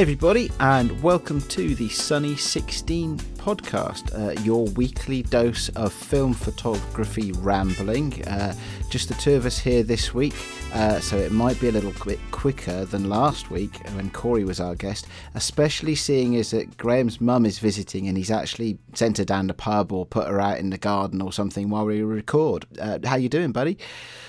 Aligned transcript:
Everybody, 0.00 0.50
and 0.60 1.02
welcome 1.02 1.42
to 1.48 1.74
the 1.74 1.90
Sunny 1.90 2.34
16 2.34 3.18
podcast, 3.36 4.18
uh, 4.18 4.40
your 4.40 4.64
weekly 4.68 5.22
dose 5.22 5.68
of 5.76 5.92
film 5.92 6.32
photography 6.32 7.32
rambling. 7.32 8.24
Uh, 8.26 8.54
just 8.88 9.08
the 9.08 9.14
two 9.16 9.34
of 9.34 9.44
us 9.44 9.58
here 9.58 9.82
this 9.82 10.14
week, 10.14 10.34
uh, 10.72 11.00
so 11.00 11.18
it 11.18 11.32
might 11.32 11.60
be 11.60 11.68
a 11.68 11.72
little 11.72 11.92
bit 12.06 12.18
quicker 12.30 12.86
than 12.86 13.10
last 13.10 13.50
week 13.50 13.76
when 13.94 14.08
Corey 14.08 14.42
was 14.42 14.58
our 14.58 14.74
guest, 14.74 15.06
especially 15.34 15.94
seeing 15.94 16.34
as 16.36 16.52
that 16.52 16.78
Graeme's 16.78 17.20
mum 17.20 17.44
is 17.44 17.58
visiting 17.58 18.08
and 18.08 18.16
he's 18.16 18.30
actually 18.30 18.78
sent 18.94 19.18
her 19.18 19.24
down 19.26 19.48
the 19.48 19.54
pub 19.54 19.92
or 19.92 20.06
put 20.06 20.26
her 20.26 20.40
out 20.40 20.56
in 20.56 20.70
the 20.70 20.78
garden 20.78 21.20
or 21.20 21.30
something 21.30 21.68
while 21.68 21.84
we 21.84 22.00
record. 22.00 22.64
Uh, 22.80 22.98
how 23.04 23.16
you 23.16 23.28
doing, 23.28 23.52
buddy? 23.52 23.76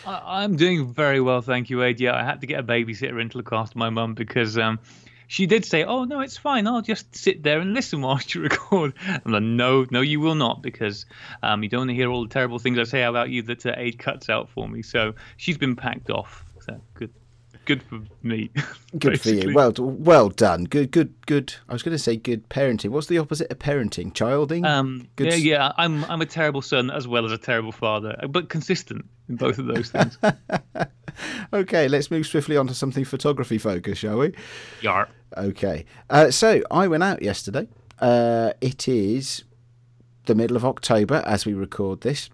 I'm 0.05 0.57
doing 0.57 0.93
very 0.93 1.21
well, 1.21 1.41
thank 1.41 1.69
you. 1.69 1.81
Yeah, 1.81 2.13
I 2.13 2.25
had 2.25 2.41
to 2.41 2.47
get 2.47 2.59
a 2.59 2.63
babysitter 2.63 3.21
in 3.21 3.29
to 3.29 3.37
look 3.37 3.53
after 3.53 3.79
my 3.79 3.89
mum 3.89 4.15
because. 4.15 4.57
Um, 4.57 4.77
she 5.31 5.45
did 5.45 5.63
say, 5.63 5.85
"Oh 5.85 6.03
no, 6.03 6.19
it's 6.19 6.35
fine. 6.35 6.67
I'll 6.67 6.81
just 6.81 7.15
sit 7.15 7.41
there 7.41 7.61
and 7.61 7.73
listen 7.73 8.01
whilst 8.07 8.35
you 8.35 8.41
record." 8.41 8.93
I'm 9.07 9.31
like, 9.31 9.43
"No, 9.43 9.85
no, 9.89 10.01
you 10.01 10.19
will 10.19 10.35
not, 10.35 10.61
because 10.61 11.05
um, 11.41 11.63
you 11.63 11.69
don't 11.69 11.81
want 11.81 11.91
to 11.91 11.95
hear 11.95 12.09
all 12.09 12.23
the 12.23 12.29
terrible 12.29 12.59
things 12.59 12.77
I 12.77 12.83
say 12.83 13.03
about 13.03 13.29
you 13.29 13.41
that 13.43 13.65
uh, 13.65 13.73
Ade 13.77 13.97
cuts 13.97 14.29
out 14.29 14.49
for 14.49 14.67
me." 14.67 14.81
So 14.81 15.15
she's 15.37 15.57
been 15.57 15.77
packed 15.77 16.09
off. 16.09 16.43
So 16.59 16.81
good, 16.95 17.13
good 17.65 17.83
for 17.83 18.01
me. 18.21 18.49
Good 18.99 19.21
for 19.21 19.29
you. 19.29 19.53
Well, 19.53 19.73
well 19.77 20.27
done. 20.27 20.65
Good, 20.65 20.91
good, 20.91 21.13
good. 21.25 21.53
I 21.69 21.73
was 21.73 21.81
going 21.81 21.95
to 21.95 21.99
say 21.99 22.17
good 22.17 22.49
parenting. 22.49 22.89
What's 22.89 23.07
the 23.07 23.19
opposite 23.19 23.49
of 23.49 23.57
parenting? 23.57 24.13
Childing. 24.13 24.65
Um, 24.65 25.07
good... 25.15 25.27
Yeah, 25.27 25.35
yeah. 25.35 25.71
I'm 25.77 26.03
I'm 26.05 26.21
a 26.21 26.25
terrible 26.25 26.61
son 26.61 26.91
as 26.91 27.07
well 27.07 27.25
as 27.25 27.31
a 27.31 27.37
terrible 27.37 27.71
father, 27.71 28.19
but 28.29 28.49
consistent 28.49 29.05
in 29.29 29.37
both 29.37 29.59
of 29.59 29.67
those 29.67 29.89
things. 29.91 30.17
okay, 31.53 31.87
let's 31.87 32.11
move 32.11 32.27
swiftly 32.27 32.57
on 32.57 32.67
to 32.67 32.73
something 32.73 33.05
photography 33.05 33.57
focused, 33.57 34.01
shall 34.01 34.17
we? 34.17 34.33
Yar. 34.81 35.07
Okay. 35.37 35.85
Uh, 36.09 36.31
so 36.31 36.61
I 36.69 36.87
went 36.87 37.03
out 37.03 37.21
yesterday. 37.21 37.69
Uh, 37.99 38.51
it 38.59 38.89
is 38.89 39.45
the 40.25 40.35
middle 40.35 40.57
of 40.57 40.65
October 40.65 41.23
as 41.25 41.45
we 41.45 41.53
record 41.53 42.01
this. 42.01 42.29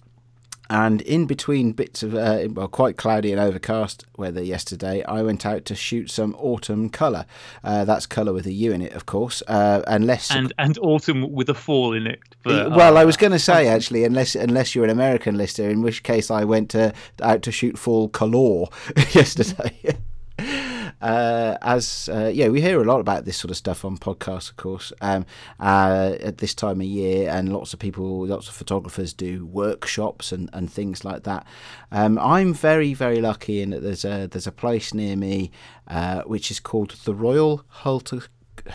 And 0.70 1.02
in 1.02 1.26
between 1.26 1.72
bits 1.72 2.04
of, 2.04 2.16
uh, 2.16 2.48
well, 2.52 2.68
quite 2.68 2.98
cloudy 2.98 3.32
and 3.32 3.40
overcast 3.40 4.06
weather 4.18 4.44
yesterday, 4.44 5.04
I 5.04 5.22
went 5.22 5.46
out 5.46 5.66
to 5.66 5.76
shoot 5.76 6.12
some 6.12 6.36
autumn 6.36 6.90
colour. 6.90 7.26
Uh, 7.64 7.86
that's 7.86 8.06
colour 8.06 8.34
with 8.34 8.46
a 8.46 8.52
U 8.52 8.72
in 8.72 8.82
it, 8.82 8.94
of 8.94 9.06
course, 9.06 9.42
uh, 9.48 9.82
unless 9.88 10.32
and 10.32 10.54
and 10.58 10.78
autumn 10.80 11.32
with 11.32 11.50
a 11.50 11.54
fall 11.54 11.94
in 11.94 12.08
it. 12.08 12.20
For, 12.44 12.70
well, 12.70 12.98
I 12.98 13.06
was 13.06 13.18
going 13.18 13.32
to 13.32 13.40
say 13.40 13.68
actually, 13.68 14.04
unless 14.04 14.36
unless 14.36 14.76
you're 14.76 14.84
an 14.84 14.90
American 14.90 15.38
listener, 15.38 15.70
in 15.70 15.82
which 15.82 16.04
case 16.04 16.30
I 16.30 16.44
went 16.44 16.70
to, 16.72 16.94
out 17.22 17.42
to 17.44 17.52
shoot 17.52 17.78
fall 17.78 18.10
colour 18.10 18.28
yesterday. 19.12 19.98
Uh, 21.02 21.58
as 21.62 22.10
uh, 22.12 22.32
yeah, 22.34 22.48
we 22.48 22.62
hear 22.62 22.82
a 22.82 22.86
lot 22.86 23.00
about 23.00 23.26
this 23.26 23.38
sort 23.38 23.52
of 23.52 23.58
stuff 23.58 23.86
on 23.86 23.98
podcasts, 23.98 24.50
of 24.50 24.58
course, 24.58 24.92
um, 25.02 25.26
uh, 25.60 26.16
at 26.22 26.40
this 26.40 26.56
time 26.56 26.82
of 26.82 26.88
year, 26.88 27.30
and 27.30 27.54
lots 27.54 27.74
of 27.74 27.80
people, 27.80 28.26
lots 28.26 28.48
of 28.48 28.56
photographers 28.56 29.14
do 29.14 29.46
workshops 29.46 30.32
and, 30.32 30.50
and 30.54 30.72
things 30.72 31.06
like 31.06 31.24
that. 31.24 31.46
Um, 31.92 32.18
I'm 32.20 32.54
very 32.54 32.94
very 32.94 33.22
lucky 33.22 33.62
in 33.62 33.70
that 33.72 33.82
there's 33.82 34.06
a 34.06 34.28
there's 34.28 34.48
a 34.48 34.52
place 34.52 34.94
near 34.94 35.16
me 35.16 35.52
uh, 35.88 36.22
which 36.24 36.52
is 36.52 36.60
called 36.60 36.92
the 37.06 37.14
Royal 37.14 37.64
Halter. 37.68 38.24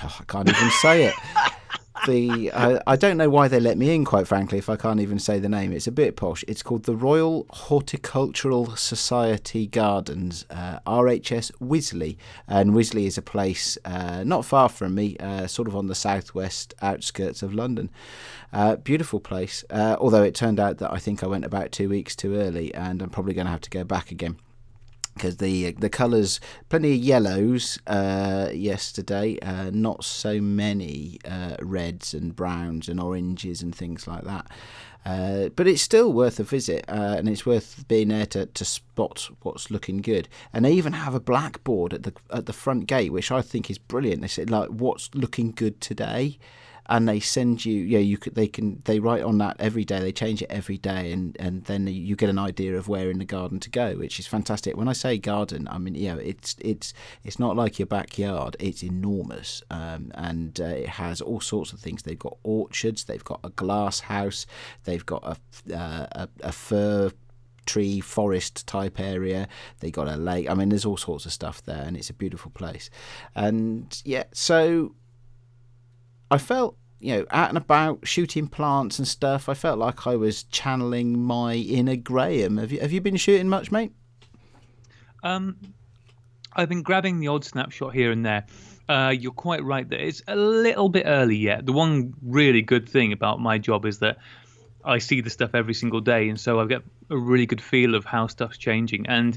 Oh, 0.02 0.16
I 0.20 0.24
can't 0.24 0.48
even 0.48 0.70
say 0.70 1.04
it. 1.04 1.14
The 2.06 2.50
I, 2.52 2.80
I 2.86 2.96
don't 2.96 3.16
know 3.16 3.30
why 3.30 3.48
they 3.48 3.60
let 3.60 3.78
me 3.78 3.94
in, 3.94 4.04
quite 4.04 4.26
frankly, 4.26 4.58
if 4.58 4.68
I 4.68 4.76
can't 4.76 5.00
even 5.00 5.18
say 5.18 5.38
the 5.38 5.48
name. 5.48 5.72
It's 5.72 5.86
a 5.86 5.92
bit 5.92 6.16
posh. 6.16 6.44
It's 6.48 6.62
called 6.62 6.84
the 6.84 6.96
Royal 6.96 7.46
Horticultural 7.50 8.76
Society 8.76 9.66
Gardens, 9.66 10.44
uh, 10.50 10.80
RHS 10.86 11.52
Wisley, 11.60 12.16
and 12.48 12.72
Wisley 12.72 13.06
is 13.06 13.18
a 13.18 13.22
place 13.22 13.78
uh, 13.84 14.24
not 14.24 14.44
far 14.44 14.68
from 14.68 14.94
me, 14.94 15.16
uh, 15.18 15.46
sort 15.46 15.68
of 15.68 15.76
on 15.76 15.86
the 15.86 15.94
southwest 15.94 16.74
outskirts 16.82 17.42
of 17.42 17.54
London. 17.54 17.90
Uh, 18.52 18.76
beautiful 18.76 19.20
place, 19.20 19.64
uh, 19.70 19.96
although 19.98 20.22
it 20.22 20.34
turned 20.34 20.60
out 20.60 20.78
that 20.78 20.92
I 20.92 20.98
think 20.98 21.22
I 21.22 21.26
went 21.26 21.44
about 21.44 21.72
two 21.72 21.88
weeks 21.88 22.16
too 22.16 22.34
early, 22.34 22.74
and 22.74 23.00
I'm 23.02 23.10
probably 23.10 23.34
going 23.34 23.46
to 23.46 23.52
have 23.52 23.60
to 23.62 23.70
go 23.70 23.84
back 23.84 24.10
again 24.10 24.36
because 25.14 25.36
the 25.38 25.72
the 25.72 25.90
colours 25.90 26.40
plenty 26.68 26.94
of 26.94 26.98
yellows 26.98 27.78
uh, 27.86 28.48
yesterday 28.52 29.38
uh, 29.40 29.70
not 29.72 30.04
so 30.04 30.40
many 30.40 31.18
uh, 31.24 31.56
reds 31.60 32.14
and 32.14 32.34
browns 32.34 32.88
and 32.88 33.00
oranges 33.00 33.62
and 33.62 33.74
things 33.74 34.06
like 34.06 34.24
that. 34.24 34.46
Uh, 35.04 35.48
but 35.56 35.66
it's 35.66 35.82
still 35.82 36.12
worth 36.12 36.38
a 36.38 36.44
visit 36.44 36.84
uh, 36.88 37.16
and 37.18 37.28
it's 37.28 37.44
worth 37.44 37.84
being 37.88 38.08
there 38.08 38.26
to, 38.26 38.46
to 38.46 38.64
spot 38.64 39.28
what's 39.42 39.68
looking 39.68 39.96
good. 39.96 40.28
And 40.52 40.64
they 40.64 40.72
even 40.72 40.92
have 40.92 41.12
a 41.12 41.20
blackboard 41.20 41.92
at 41.92 42.04
the 42.04 42.12
at 42.30 42.46
the 42.46 42.52
front 42.52 42.86
gate 42.86 43.12
which 43.12 43.32
I 43.32 43.42
think 43.42 43.68
is 43.70 43.78
brilliant. 43.78 44.22
They 44.22 44.28
said 44.28 44.50
like 44.50 44.68
what's 44.68 45.10
looking 45.14 45.50
good 45.50 45.80
today 45.80 46.38
and 46.86 47.08
they 47.08 47.20
send 47.20 47.64
you 47.64 47.74
yeah 47.74 47.98
you 47.98 48.18
could 48.18 48.34
they 48.34 48.48
can 48.48 48.82
they 48.84 48.98
write 48.98 49.22
on 49.22 49.38
that 49.38 49.56
every 49.58 49.84
day 49.84 50.00
they 50.00 50.12
change 50.12 50.42
it 50.42 50.50
every 50.50 50.78
day 50.78 51.12
and 51.12 51.36
and 51.38 51.64
then 51.64 51.86
you 51.86 52.16
get 52.16 52.28
an 52.28 52.38
idea 52.38 52.76
of 52.76 52.88
where 52.88 53.10
in 53.10 53.18
the 53.18 53.24
garden 53.24 53.60
to 53.60 53.70
go 53.70 53.94
which 53.94 54.18
is 54.18 54.26
fantastic. 54.26 54.76
When 54.76 54.88
i 54.88 54.92
say 54.92 55.18
garden 55.18 55.68
i 55.70 55.78
mean 55.78 55.94
know 55.94 56.18
it's 56.18 56.56
it's 56.60 56.92
it's 57.24 57.38
not 57.38 57.56
like 57.56 57.78
your 57.78 57.86
backyard 57.86 58.56
it's 58.58 58.82
enormous 58.82 59.62
um, 59.70 60.10
and 60.14 60.60
uh, 60.60 60.64
it 60.64 60.88
has 60.88 61.20
all 61.20 61.40
sorts 61.40 61.72
of 61.72 61.80
things. 61.80 62.02
They've 62.02 62.18
got 62.18 62.36
orchards 62.42 63.04
they've 63.04 63.24
got 63.24 63.40
a 63.44 63.50
glass 63.50 64.00
house 64.00 64.46
they've 64.84 65.04
got 65.06 65.22
a 65.24 65.76
uh, 65.76 66.06
a, 66.12 66.28
a 66.42 66.52
fir 66.52 67.10
tree 67.64 68.00
forest 68.00 68.66
type 68.66 68.98
area 68.98 69.46
they 69.78 69.90
got 69.90 70.08
a 70.08 70.16
lake 70.16 70.50
i 70.50 70.54
mean 70.54 70.68
there's 70.68 70.84
all 70.84 70.96
sorts 70.96 71.26
of 71.26 71.32
stuff 71.32 71.62
there 71.64 71.84
and 71.86 71.96
it's 71.96 72.10
a 72.10 72.14
beautiful 72.14 72.50
place. 72.50 72.90
And 73.36 74.02
yeah 74.04 74.24
so 74.32 74.94
I 76.32 76.38
felt, 76.38 76.78
you 76.98 77.14
know, 77.14 77.26
out 77.30 77.50
and 77.50 77.58
about 77.58 78.08
shooting 78.08 78.48
plants 78.48 78.98
and 78.98 79.06
stuff. 79.06 79.50
I 79.50 79.54
felt 79.54 79.78
like 79.78 80.06
I 80.06 80.16
was 80.16 80.44
channeling 80.44 81.22
my 81.22 81.52
inner 81.56 81.96
Graeme. 81.96 82.56
Have 82.56 82.72
you 82.72 82.80
have 82.80 82.90
you 82.90 83.02
been 83.02 83.18
shooting 83.18 83.50
much, 83.50 83.70
mate? 83.70 83.92
Um, 85.22 85.58
I've 86.56 86.70
been 86.70 86.82
grabbing 86.82 87.20
the 87.20 87.28
odd 87.28 87.44
snapshot 87.44 87.92
here 87.92 88.10
and 88.10 88.24
there. 88.24 88.46
Uh, 88.88 89.10
you're 89.10 89.32
quite 89.32 89.62
right 89.62 89.86
that 89.86 90.00
it's 90.00 90.22
a 90.26 90.34
little 90.34 90.88
bit 90.88 91.04
early 91.06 91.36
yet. 91.36 91.66
The 91.66 91.72
one 91.74 92.14
really 92.22 92.62
good 92.62 92.88
thing 92.88 93.12
about 93.12 93.38
my 93.38 93.58
job 93.58 93.84
is 93.84 93.98
that 93.98 94.16
I 94.82 94.98
see 94.98 95.20
the 95.20 95.28
stuff 95.28 95.54
every 95.54 95.74
single 95.74 96.00
day, 96.00 96.30
and 96.30 96.40
so 96.40 96.60
I 96.60 96.64
get 96.64 96.82
a 97.10 97.18
really 97.18 97.44
good 97.44 97.60
feel 97.60 97.94
of 97.94 98.06
how 98.06 98.26
stuff's 98.26 98.56
changing. 98.56 99.06
And 99.06 99.36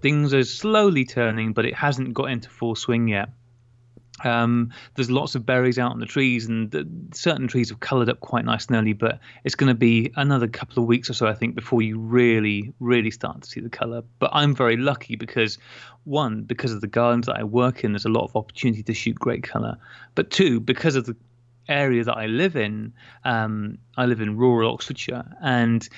things 0.00 0.34
are 0.34 0.42
slowly 0.42 1.04
turning, 1.04 1.52
but 1.52 1.66
it 1.66 1.74
hasn't 1.74 2.14
got 2.14 2.32
into 2.32 2.50
full 2.50 2.74
swing 2.74 3.06
yet. 3.06 3.28
Um, 4.24 4.72
there's 4.94 5.10
lots 5.10 5.34
of 5.34 5.46
berries 5.46 5.78
out 5.78 5.92
on 5.92 5.98
the 5.98 6.06
trees, 6.06 6.46
and 6.46 6.70
the, 6.70 6.88
certain 7.12 7.48
trees 7.48 7.68
have 7.70 7.80
coloured 7.80 8.08
up 8.08 8.20
quite 8.20 8.44
nice 8.44 8.66
and 8.66 8.76
early. 8.76 8.92
But 8.92 9.20
it's 9.44 9.54
going 9.54 9.68
to 9.68 9.74
be 9.74 10.12
another 10.16 10.48
couple 10.48 10.82
of 10.82 10.88
weeks 10.88 11.10
or 11.10 11.14
so, 11.14 11.26
I 11.26 11.34
think, 11.34 11.54
before 11.54 11.82
you 11.82 11.98
really, 11.98 12.72
really 12.80 13.10
start 13.10 13.42
to 13.42 13.48
see 13.48 13.60
the 13.60 13.70
colour. 13.70 14.02
But 14.18 14.30
I'm 14.32 14.54
very 14.54 14.76
lucky 14.76 15.16
because, 15.16 15.58
one, 16.04 16.42
because 16.42 16.72
of 16.72 16.80
the 16.80 16.86
gardens 16.86 17.26
that 17.26 17.36
I 17.36 17.44
work 17.44 17.84
in, 17.84 17.92
there's 17.92 18.04
a 18.04 18.10
lot 18.10 18.24
of 18.24 18.36
opportunity 18.36 18.82
to 18.82 18.94
shoot 18.94 19.18
great 19.18 19.42
colour. 19.42 19.76
But 20.14 20.30
two, 20.30 20.60
because 20.60 20.96
of 20.96 21.06
the 21.06 21.16
area 21.68 22.04
that 22.04 22.16
I 22.16 22.26
live 22.26 22.56
in, 22.56 22.92
um, 23.24 23.78
I 23.96 24.06
live 24.06 24.20
in 24.20 24.36
rural 24.36 24.72
Oxfordshire, 24.72 25.24
and 25.40 25.88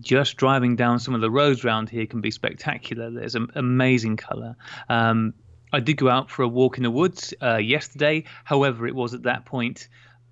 just 0.00 0.36
driving 0.36 0.76
down 0.76 0.98
some 0.98 1.14
of 1.14 1.20
the 1.20 1.30
roads 1.30 1.64
around 1.64 1.88
here 1.88 2.06
can 2.06 2.20
be 2.20 2.30
spectacular. 2.30 3.10
There's 3.10 3.34
an 3.34 3.48
amazing 3.54 4.16
colour. 4.16 4.56
Um, 4.88 5.34
I 5.72 5.80
did 5.80 5.96
go 5.96 6.08
out 6.08 6.30
for 6.30 6.42
a 6.42 6.48
walk 6.48 6.76
in 6.76 6.82
the 6.82 6.90
woods 6.90 7.34
uh, 7.42 7.56
yesterday. 7.56 8.24
However, 8.44 8.86
it 8.86 8.94
was 8.94 9.14
at 9.14 9.24
that 9.24 9.44
point 9.44 9.88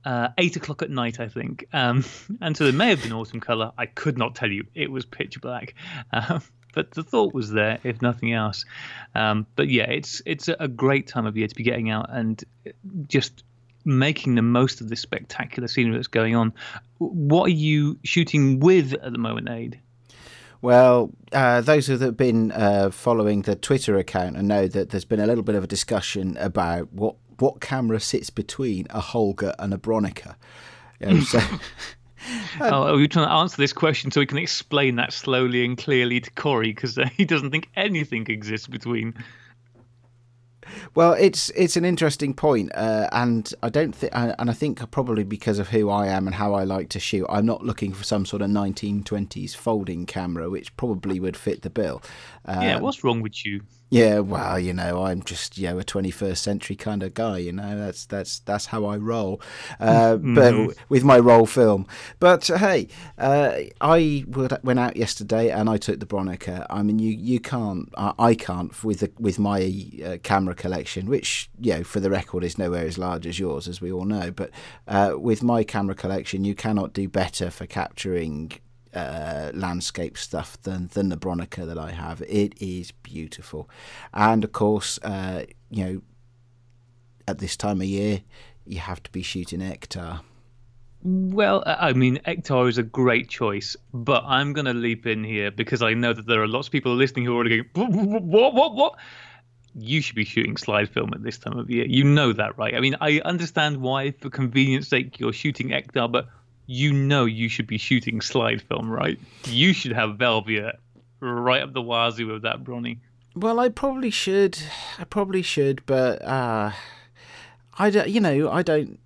uh, 0.06 0.28
eight 0.38 0.56
o'clock 0.56 0.82
at 0.82 0.90
night, 0.90 1.20
I 1.20 1.28
think. 1.28 1.66
Um, 1.72 2.04
and 2.40 2.56
so 2.56 2.64
there 2.64 2.72
may 2.72 2.88
have 2.90 3.02
been 3.02 3.12
autumn 3.12 3.40
colour. 3.40 3.72
I 3.76 3.86
could 3.86 4.16
not 4.16 4.34
tell 4.34 4.50
you. 4.50 4.64
It 4.74 4.90
was 4.90 5.04
pitch 5.04 5.40
black. 5.40 5.74
Um, 6.12 6.40
but 6.74 6.92
the 6.92 7.02
thought 7.02 7.34
was 7.34 7.50
there, 7.50 7.78
if 7.84 8.00
nothing 8.02 8.32
else. 8.32 8.64
Um, 9.14 9.46
but 9.56 9.68
yeah, 9.68 9.90
it's 9.90 10.22
it's 10.26 10.48
a 10.48 10.68
great 10.68 11.06
time 11.06 11.26
of 11.26 11.36
year 11.36 11.48
to 11.48 11.54
be 11.54 11.62
getting 11.62 11.90
out 11.90 12.06
and 12.10 12.42
just 13.08 13.42
making 13.84 14.34
the 14.34 14.42
most 14.42 14.80
of 14.80 14.88
this 14.88 15.00
spectacular 15.00 15.68
scenery 15.68 15.96
that's 15.96 16.08
going 16.08 16.34
on. 16.36 16.52
What 16.98 17.46
are 17.46 17.54
you 17.54 17.98
shooting 18.04 18.60
with 18.60 18.92
at 18.92 19.10
the 19.10 19.18
moment, 19.18 19.48
Ade? 19.48 19.80
Well, 20.66 21.12
uh, 21.30 21.60
those 21.60 21.86
who 21.86 21.96
have 21.96 22.16
been 22.16 22.50
uh, 22.50 22.90
following 22.90 23.42
the 23.42 23.54
Twitter 23.54 23.98
account 23.98 24.36
and 24.36 24.48
know 24.48 24.66
that 24.66 24.90
there's 24.90 25.04
been 25.04 25.20
a 25.20 25.26
little 25.28 25.44
bit 25.44 25.54
of 25.54 25.62
a 25.62 25.66
discussion 25.68 26.36
about 26.38 26.92
what 26.92 27.14
what 27.38 27.60
camera 27.60 28.00
sits 28.00 28.30
between 28.30 28.88
a 28.90 29.00
Holga 29.00 29.54
and 29.60 29.72
a 29.72 29.78
Bronica. 29.78 30.34
Oh, 32.60 32.82
are 32.82 32.96
we 32.96 33.06
trying 33.06 33.28
to 33.28 33.32
answer 33.32 33.56
this 33.58 33.72
question 33.72 34.10
so 34.10 34.18
we 34.18 34.26
can 34.26 34.38
explain 34.38 34.96
that 34.96 35.12
slowly 35.12 35.64
and 35.64 35.78
clearly 35.78 36.18
to 36.18 36.30
Corey 36.32 36.72
because 36.72 36.98
uh, 36.98 37.08
he 37.16 37.24
doesn't 37.24 37.52
think 37.52 37.68
anything 37.76 38.26
exists 38.28 38.66
between 38.66 39.14
well, 40.94 41.12
it's 41.12 41.50
it's 41.50 41.76
an 41.76 41.84
interesting 41.84 42.34
point, 42.34 42.72
uh, 42.74 43.08
and 43.12 43.52
I 43.62 43.68
don't 43.68 43.94
think, 43.94 44.12
and 44.14 44.50
I 44.50 44.52
think 44.52 44.90
probably 44.90 45.24
because 45.24 45.58
of 45.58 45.68
who 45.68 45.90
I 45.90 46.06
am 46.08 46.26
and 46.26 46.34
how 46.34 46.54
I 46.54 46.64
like 46.64 46.88
to 46.90 47.00
shoot, 47.00 47.26
I'm 47.28 47.46
not 47.46 47.64
looking 47.64 47.92
for 47.92 48.04
some 48.04 48.26
sort 48.26 48.42
of 48.42 48.50
1920s 48.50 49.54
folding 49.54 50.06
camera, 50.06 50.50
which 50.50 50.76
probably 50.76 51.20
would 51.20 51.36
fit 51.36 51.62
the 51.62 51.70
bill. 51.70 52.02
Um, 52.44 52.62
yeah, 52.62 52.78
what's 52.78 53.04
wrong 53.04 53.20
with 53.20 53.44
you? 53.44 53.62
Yeah, 53.88 54.18
well, 54.18 54.58
you 54.58 54.72
know, 54.72 55.04
I'm 55.04 55.22
just 55.22 55.56
you 55.56 55.68
know 55.68 55.78
a 55.78 55.84
21st 55.84 56.38
century 56.38 56.74
kind 56.74 57.04
of 57.04 57.14
guy. 57.14 57.38
You 57.38 57.52
know, 57.52 57.78
that's 57.78 58.04
that's 58.04 58.40
that's 58.40 58.66
how 58.66 58.84
I 58.84 58.96
roll. 58.96 59.40
Uh, 59.78 60.16
mm-hmm. 60.16 60.34
But 60.34 60.76
with 60.88 61.04
my 61.04 61.18
roll 61.20 61.46
film. 61.46 61.86
But 62.18 62.46
hey, 62.48 62.88
uh, 63.16 63.54
I 63.80 64.24
went 64.28 64.80
out 64.80 64.96
yesterday 64.96 65.50
and 65.50 65.70
I 65.70 65.76
took 65.76 66.00
the 66.00 66.06
Bronica. 66.06 66.66
I 66.68 66.82
mean, 66.82 66.98
you 66.98 67.12
you 67.12 67.38
can't, 67.38 67.88
I 67.96 68.34
can't 68.34 68.82
with 68.82 69.00
the, 69.00 69.12
with 69.20 69.38
my 69.38 69.72
uh, 70.04 70.16
camera 70.24 70.56
collection, 70.56 71.06
which 71.06 71.48
you 71.60 71.74
know, 71.74 71.84
for 71.84 72.00
the 72.00 72.10
record, 72.10 72.42
is 72.42 72.58
nowhere 72.58 72.86
as 72.86 72.98
large 72.98 73.24
as 73.24 73.38
yours, 73.38 73.68
as 73.68 73.80
we 73.80 73.92
all 73.92 74.04
know. 74.04 74.32
But 74.32 74.50
uh, 74.88 75.12
with 75.16 75.44
my 75.44 75.62
camera 75.62 75.94
collection, 75.94 76.44
you 76.44 76.56
cannot 76.56 76.92
do 76.92 77.08
better 77.08 77.50
for 77.50 77.66
capturing 77.66 78.52
uh, 78.96 79.50
landscape 79.54 80.16
stuff 80.16 80.60
than 80.62 80.88
than 80.94 81.08
the 81.10 81.16
Bronica 81.16 81.66
that 81.66 81.78
I 81.78 81.90
have. 81.92 82.22
It 82.22 82.54
is 82.60 82.92
beautiful, 82.92 83.68
and 84.12 84.42
of 84.44 84.52
course, 84.52 84.98
uh, 85.02 85.44
you 85.70 85.84
know, 85.84 86.02
at 87.28 87.38
this 87.38 87.56
time 87.56 87.80
of 87.80 87.86
year, 87.86 88.22
you 88.64 88.78
have 88.78 89.02
to 89.02 89.10
be 89.12 89.22
shooting 89.22 89.60
Ektar. 89.60 90.20
Well, 91.02 91.62
I 91.66 91.92
mean, 91.92 92.18
Ektar 92.26 92.68
is 92.68 92.78
a 92.78 92.82
great 92.82 93.28
choice, 93.28 93.76
but 93.92 94.24
I'm 94.26 94.52
going 94.52 94.64
to 94.64 94.74
leap 94.74 95.06
in 95.06 95.22
here 95.22 95.52
because 95.52 95.80
I 95.80 95.94
know 95.94 96.12
that 96.12 96.26
there 96.26 96.42
are 96.42 96.48
lots 96.48 96.66
of 96.66 96.72
people 96.72 96.96
listening 96.96 97.26
who 97.26 97.32
are 97.32 97.36
already 97.36 97.62
going, 97.62 98.28
what, 98.28 98.54
what, 98.54 98.74
what? 98.74 98.94
You 99.78 100.00
should 100.00 100.16
be 100.16 100.24
shooting 100.24 100.56
slide 100.56 100.88
film 100.88 101.12
at 101.14 101.22
this 101.22 101.38
time 101.38 101.58
of 101.58 101.70
year. 101.70 101.86
You 101.86 102.02
know 102.02 102.32
that, 102.32 102.58
right? 102.58 102.74
I 102.74 102.80
mean, 102.80 102.96
I 103.00 103.20
understand 103.24 103.82
why, 103.82 104.12
for 104.12 104.30
convenience 104.30 104.88
sake, 104.88 105.20
you're 105.20 105.32
shooting 105.32 105.68
Ektar, 105.68 106.10
but 106.10 106.28
you 106.66 106.92
know 106.92 107.24
you 107.24 107.48
should 107.48 107.66
be 107.66 107.78
shooting 107.78 108.20
slide 108.20 108.62
film, 108.62 108.90
right? 108.90 109.18
You 109.44 109.72
should 109.72 109.92
have 109.92 110.10
Velvia 110.10 110.76
right 111.20 111.62
up 111.62 111.72
the 111.72 111.82
wazoo 111.82 112.26
with 112.26 112.42
that 112.42 112.64
Bronny. 112.64 112.98
Well, 113.34 113.60
I 113.60 113.68
probably 113.68 114.10
should. 114.10 114.58
I 114.98 115.04
probably 115.04 115.42
should, 115.42 115.84
but 115.86 116.22
uh, 116.22 116.72
I 117.78 117.90
don't. 117.90 118.08
You 118.08 118.20
know, 118.20 118.50
I 118.50 118.62
don't. 118.62 118.98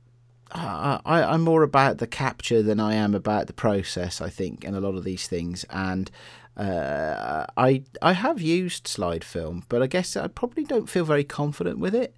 Uh, 0.53 0.99
I, 1.05 1.23
I'm 1.23 1.43
more 1.43 1.63
about 1.63 1.99
the 1.99 2.07
capture 2.07 2.63
than 2.63 2.81
I 2.81 2.95
am 2.95 3.15
about 3.15 3.47
the 3.47 3.53
process. 3.53 4.21
I 4.21 4.31
think 4.31 4.65
in 4.65 4.75
a 4.75 4.81
lot 4.81 4.97
of 4.97 5.05
these 5.05 5.29
things, 5.29 5.65
and 5.71 6.11
uh, 6.57 7.47
I 7.57 7.83
I 8.03 8.13
have 8.13 8.41
used 8.41 8.87
slide 8.87 9.25
film, 9.25 9.65
but 9.69 9.83
I 9.83 9.87
guess 9.87 10.17
I 10.17 10.29
probably 10.29 10.65
don't 10.65 10.89
feel 10.89 11.05
very 11.05 11.25
confident 11.25 11.79
with 11.79 11.95
it. 11.95 12.15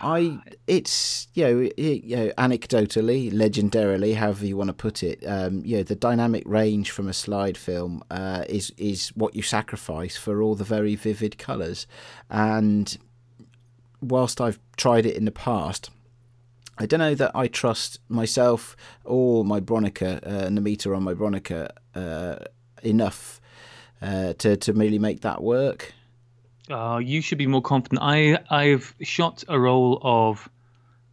I 0.00 0.38
it's 0.66 1.28
you 1.34 1.44
know, 1.44 1.68
it, 1.76 2.04
you 2.04 2.16
know 2.16 2.32
anecdotally, 2.38 3.32
legendarily, 3.32 4.14
however 4.14 4.46
you 4.46 4.56
want 4.56 4.68
to 4.68 4.74
put 4.74 5.02
it, 5.02 5.22
um, 5.26 5.62
you 5.64 5.78
know, 5.78 5.82
the 5.82 5.94
dynamic 5.94 6.42
range 6.46 6.90
from 6.90 7.08
a 7.08 7.12
slide 7.12 7.56
film 7.56 8.02
uh, 8.10 8.44
is 8.48 8.72
is 8.76 9.10
what 9.10 9.34
you 9.34 9.42
sacrifice 9.42 10.16
for 10.16 10.42
all 10.42 10.54
the 10.54 10.64
very 10.64 10.94
vivid 10.94 11.38
colours, 11.38 11.86
and 12.30 12.98
whilst 14.00 14.40
I've 14.40 14.58
tried 14.76 15.06
it 15.06 15.16
in 15.16 15.24
the 15.24 15.32
past. 15.32 15.90
I 16.78 16.86
don't 16.86 17.00
know 17.00 17.14
that 17.14 17.32
I 17.34 17.46
trust 17.46 17.98
myself 18.08 18.74
or 19.04 19.44
my 19.44 19.60
Bronica 19.60 20.16
uh, 20.26 20.46
and 20.46 20.56
the 20.56 20.62
meter 20.62 20.94
on 20.94 21.02
my 21.02 21.12
Bronica 21.12 21.68
uh, 21.94 22.36
enough 22.82 23.38
uh, 24.00 24.32
to 24.34 24.56
to 24.56 24.72
really 24.72 24.98
make 24.98 25.20
that 25.20 25.42
work. 25.42 25.92
Uh, 26.70 26.98
you 26.98 27.20
should 27.20 27.38
be 27.38 27.46
more 27.46 27.62
confident. 27.62 28.00
I 28.02 28.38
I've 28.48 28.94
shot 29.02 29.44
a 29.48 29.58
roll 29.58 29.98
of. 30.02 30.48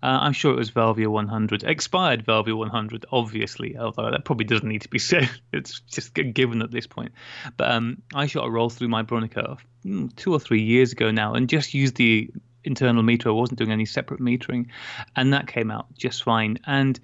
Uh, 0.04 0.19
I'm 0.21 0.33
sure 0.33 0.54
it 0.54 0.57
was 0.57 0.69
Velvia 0.69 1.07
100, 1.07 1.63
expired 1.63 2.24
Velvia 2.24 2.56
100, 2.56 3.07
obviously, 3.12 3.75
although 3.75 4.12
that 4.12 4.25
probably 4.25 4.45
doesn't 4.45 4.68
need 4.69 4.83
to 4.83 4.89
be 4.89 5.00
said. 5.12 5.27
It's 5.51 5.80
just 5.80 6.13
given 6.13 6.62
at 6.62 6.69
this 6.69 6.86
point. 6.86 7.13
But 7.57 7.71
um, 7.71 8.04
I 8.13 8.27
shot 8.27 8.45
a 8.45 8.51
roll 8.51 8.69
through 8.69 8.89
my 8.89 9.01
Bronica 9.01 9.57
mm, 9.83 10.15
two 10.15 10.33
or 10.33 10.39
three 10.39 10.62
years 10.62 10.92
ago 10.92 11.09
now 11.09 11.33
and 11.33 11.50
just 11.50 11.74
used 11.74 11.95
the 11.95 12.30
internal 12.63 13.01
meter. 13.01 13.30
I 13.30 13.31
wasn't 13.31 13.57
doing 13.57 13.71
any 13.71 13.86
separate 13.86 14.19
metering. 14.19 14.68
And 15.15 15.33
that 15.33 15.48
came 15.48 15.71
out 15.71 15.88
just 15.98 16.21
fine. 16.21 16.60
And 16.68 17.00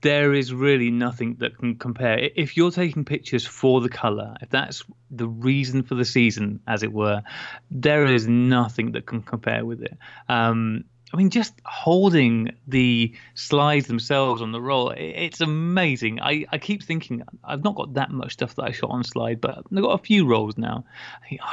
there 0.00 0.32
is 0.32 0.52
really 0.52 0.90
nothing 0.90 1.36
that 1.36 1.58
can 1.58 1.76
compare. 1.76 2.30
If 2.34 2.56
you're 2.56 2.70
taking 2.70 3.04
pictures 3.04 3.46
for 3.46 3.80
the 3.80 3.88
color, 3.88 4.34
if 4.40 4.50
that's 4.50 4.82
the 5.10 5.28
reason 5.28 5.82
for 5.82 5.94
the 5.94 6.04
season, 6.04 6.60
as 6.66 6.82
it 6.82 6.92
were, 6.92 7.22
there 7.70 8.06
is 8.06 8.26
nothing 8.26 8.92
that 8.92 9.06
can 9.06 9.22
compare 9.22 9.64
with 9.64 9.82
it. 9.82 9.96
Um, 10.28 10.84
I 11.12 11.16
mean, 11.16 11.30
just 11.30 11.54
holding 11.64 12.50
the 12.66 13.14
slides 13.34 13.86
themselves 13.86 14.42
on 14.42 14.52
the 14.52 14.60
roll, 14.60 14.90
it's 14.90 15.40
amazing. 15.40 16.20
I, 16.20 16.44
I 16.50 16.58
keep 16.58 16.82
thinking 16.82 17.22
I've 17.42 17.64
not 17.64 17.76
got 17.76 17.94
that 17.94 18.10
much 18.10 18.34
stuff 18.34 18.54
that 18.56 18.64
I 18.64 18.72
shot 18.72 18.90
on 18.90 19.04
slide, 19.04 19.40
but 19.40 19.58
I've 19.58 19.82
got 19.82 20.00
a 20.00 20.04
few 20.04 20.26
rolls 20.26 20.58
now. 20.58 20.84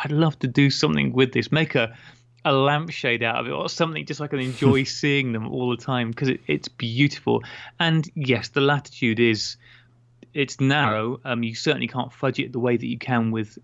I'd 0.03 0.11
love 0.11 0.37
to 0.39 0.47
do 0.47 0.69
something 0.69 1.13
with 1.13 1.31
this, 1.31 1.53
make 1.53 1.75
a 1.75 1.97
a 2.45 2.53
lampshade 2.53 3.23
out 3.23 3.37
of 3.37 3.47
it 3.47 3.51
or 3.51 3.67
something 3.67 4.05
just 4.05 4.19
so 4.19 4.23
I 4.23 4.27
can 4.27 4.39
enjoy 4.39 4.83
seeing 4.85 5.33
them 5.33 5.51
all 5.51 5.71
the 5.71 5.83
time 5.83 6.11
because 6.11 6.29
it, 6.29 6.41
it's 6.47 6.67
beautiful. 6.67 7.43
And 7.79 8.09
yes, 8.15 8.49
the 8.49 8.61
latitude 8.61 9.19
is 9.19 9.57
it's 10.33 10.61
narrow. 10.61 11.19
Um, 11.25 11.43
you 11.43 11.55
certainly 11.55 11.87
can't 11.87 12.13
fudge 12.13 12.39
it 12.39 12.53
the 12.53 12.59
way 12.59 12.77
that 12.77 12.85
you 12.85 12.99
can 12.99 13.31
with 13.31 13.57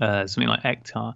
uh, 0.00 0.26
something 0.26 0.48
like 0.48 0.62
Ektar. 0.62 1.14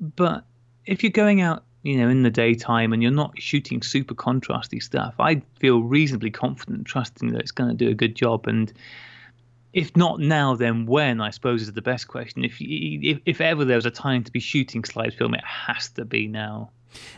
But 0.00 0.44
if 0.86 1.02
you're 1.02 1.12
going 1.12 1.42
out, 1.42 1.64
you 1.82 1.98
know, 1.98 2.08
in 2.08 2.22
the 2.22 2.30
daytime 2.30 2.92
and 2.92 3.02
you're 3.02 3.12
not 3.12 3.40
shooting 3.40 3.82
super 3.82 4.14
contrasty 4.14 4.82
stuff, 4.82 5.14
I 5.18 5.42
feel 5.58 5.82
reasonably 5.82 6.30
confident, 6.30 6.86
trusting 6.86 7.32
that 7.32 7.40
it's 7.40 7.52
going 7.52 7.70
to 7.70 7.76
do 7.76 7.90
a 7.90 7.94
good 7.94 8.14
job. 8.14 8.46
And 8.46 8.72
if 9.76 9.94
not 9.94 10.20
now, 10.20 10.56
then 10.56 10.86
when? 10.86 11.20
I 11.20 11.28
suppose 11.28 11.60
is 11.60 11.72
the 11.74 11.82
best 11.82 12.08
question. 12.08 12.44
If 12.44 12.56
if, 12.60 13.20
if 13.26 13.40
ever 13.42 13.62
there 13.62 13.76
was 13.76 13.84
a 13.84 13.90
time 13.90 14.24
to 14.24 14.32
be 14.32 14.40
shooting 14.40 14.82
slide 14.84 15.12
film, 15.12 15.34
it 15.34 15.44
has 15.44 15.90
to 15.90 16.06
be 16.06 16.26
now. 16.26 16.70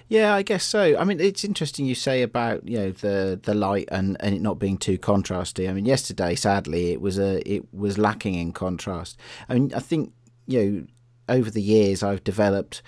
Yeah, 0.08 0.34
I 0.34 0.42
guess 0.42 0.64
so. 0.64 0.98
I 0.98 1.04
mean, 1.04 1.20
it's 1.20 1.44
interesting 1.44 1.86
you 1.86 1.94
say 1.94 2.20
about 2.22 2.66
you 2.68 2.76
know 2.76 2.90
the 2.90 3.38
the 3.40 3.54
light 3.54 3.88
and, 3.92 4.16
and 4.18 4.34
it 4.34 4.42
not 4.42 4.58
being 4.58 4.76
too 4.76 4.98
contrasty. 4.98 5.70
I 5.70 5.72
mean, 5.72 5.86
yesterday, 5.86 6.34
sadly, 6.34 6.90
it 6.90 7.00
was 7.00 7.16
a 7.16 7.48
it 7.48 7.72
was 7.72 7.96
lacking 7.96 8.34
in 8.34 8.52
contrast. 8.52 9.16
I 9.48 9.54
mean, 9.54 9.72
I 9.72 9.78
think 9.78 10.12
you 10.48 10.58
know 10.58 10.86
over 11.28 11.50
the 11.50 11.62
years 11.62 12.02
I've 12.02 12.24
developed 12.24 12.82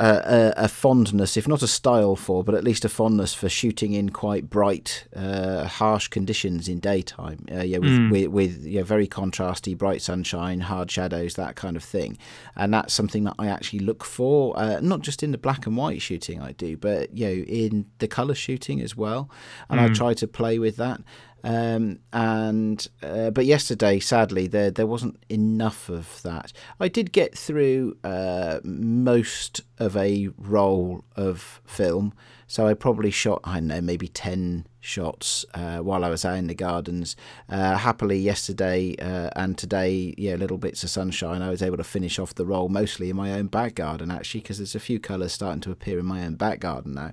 a, 0.00 0.54
a, 0.64 0.68
fondness, 0.68 1.36
if 1.36 1.46
not 1.46 1.62
a 1.62 1.66
style 1.66 2.16
for, 2.16 2.42
but 2.42 2.54
at 2.54 2.64
least 2.64 2.84
a 2.84 2.88
fondness 2.88 3.34
for 3.34 3.48
shooting 3.48 3.92
in 3.92 4.10
quite 4.10 4.48
bright, 4.48 5.06
uh, 5.14 5.64
harsh 5.64 6.08
conditions 6.08 6.68
in 6.68 6.80
daytime. 6.80 7.44
Uh, 7.52 7.60
yeah, 7.60 7.78
with, 7.78 7.90
mm. 7.90 8.10
with, 8.10 8.28
with 8.28 8.64
yeah, 8.64 8.82
very 8.82 9.06
contrasty, 9.06 9.76
bright 9.76 10.00
sunshine, 10.00 10.60
hard 10.60 10.90
shadows, 10.90 11.34
that 11.34 11.54
kind 11.56 11.76
of 11.76 11.84
thing. 11.84 12.16
And 12.56 12.72
that's 12.72 12.94
something 12.94 13.24
that 13.24 13.34
I 13.38 13.48
actually 13.48 13.80
look 13.80 14.02
for, 14.04 14.58
uh, 14.58 14.80
not 14.80 15.02
just 15.02 15.22
in 15.22 15.32
the 15.32 15.38
black 15.38 15.66
and 15.66 15.76
white 15.76 16.00
shooting 16.00 16.40
I 16.40 16.52
do, 16.52 16.76
but 16.76 17.16
you 17.16 17.26
know, 17.26 17.32
in 17.32 17.86
the 17.98 18.08
color 18.08 18.34
shooting 18.34 18.80
as 18.80 18.96
well. 18.96 19.30
And 19.68 19.80
mm. 19.80 19.90
I 19.90 19.92
try 19.92 20.14
to 20.14 20.26
play 20.26 20.58
with 20.58 20.76
that. 20.76 21.02
Um, 21.42 22.00
and 22.12 22.86
uh, 23.02 23.30
but 23.30 23.46
yesterday, 23.46 23.98
sadly, 24.00 24.46
there 24.46 24.70
there 24.70 24.86
wasn't 24.86 25.22
enough 25.28 25.88
of 25.88 26.22
that. 26.22 26.52
I 26.78 26.88
did 26.88 27.12
get 27.12 27.36
through 27.36 27.96
uh, 28.04 28.60
most 28.62 29.62
of 29.78 29.96
a 29.96 30.28
roll 30.36 31.04
of 31.16 31.60
film, 31.64 32.12
so 32.46 32.66
I 32.66 32.74
probably 32.74 33.10
shot 33.10 33.40
I 33.44 33.54
don't 33.54 33.68
know 33.68 33.80
maybe 33.80 34.08
ten 34.08 34.66
shots 34.82 35.44
uh, 35.54 35.78
while 35.78 36.04
I 36.04 36.10
was 36.10 36.24
out 36.24 36.38
in 36.38 36.46
the 36.46 36.54
gardens. 36.54 37.16
Uh, 37.48 37.76
happily, 37.76 38.18
yesterday 38.18 38.94
uh, 39.00 39.30
and 39.36 39.56
today, 39.56 40.14
yeah, 40.18 40.34
little 40.34 40.58
bits 40.58 40.84
of 40.84 40.90
sunshine. 40.90 41.42
I 41.42 41.50
was 41.50 41.62
able 41.62 41.78
to 41.78 41.84
finish 41.84 42.18
off 42.18 42.34
the 42.34 42.46
roll 42.46 42.68
mostly 42.68 43.10
in 43.10 43.16
my 43.16 43.32
own 43.32 43.46
back 43.46 43.76
garden 43.76 44.10
actually, 44.10 44.40
because 44.40 44.58
there's 44.58 44.74
a 44.74 44.80
few 44.80 45.00
colours 45.00 45.32
starting 45.32 45.60
to 45.62 45.70
appear 45.70 45.98
in 45.98 46.06
my 46.06 46.24
own 46.24 46.34
back 46.34 46.60
garden 46.60 46.94
now 46.94 47.12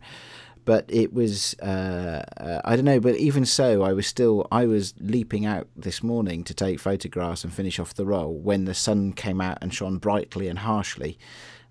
but 0.67 0.83
it 0.89 1.13
was 1.13 1.55
uh, 1.61 2.21
uh, 2.35 2.61
I 2.65 2.75
don't 2.75 2.83
know. 2.83 2.99
But 2.99 3.15
even 3.15 3.45
so, 3.45 3.83
I 3.83 3.93
was 3.93 4.05
still 4.05 4.45
I 4.51 4.65
was 4.65 4.93
leaping 4.99 5.45
out 5.45 5.65
this 5.77 6.03
morning 6.03 6.43
to 6.43 6.53
take 6.53 6.81
photographs 6.81 7.45
and 7.45 7.53
finish 7.53 7.79
off 7.79 7.93
the 7.93 8.05
roll 8.05 8.33
when 8.33 8.65
the 8.65 8.73
sun 8.73 9.13
came 9.13 9.39
out 9.39 9.59
and 9.61 9.73
shone 9.73 9.97
brightly 9.97 10.49
and 10.49 10.59
harshly. 10.59 11.17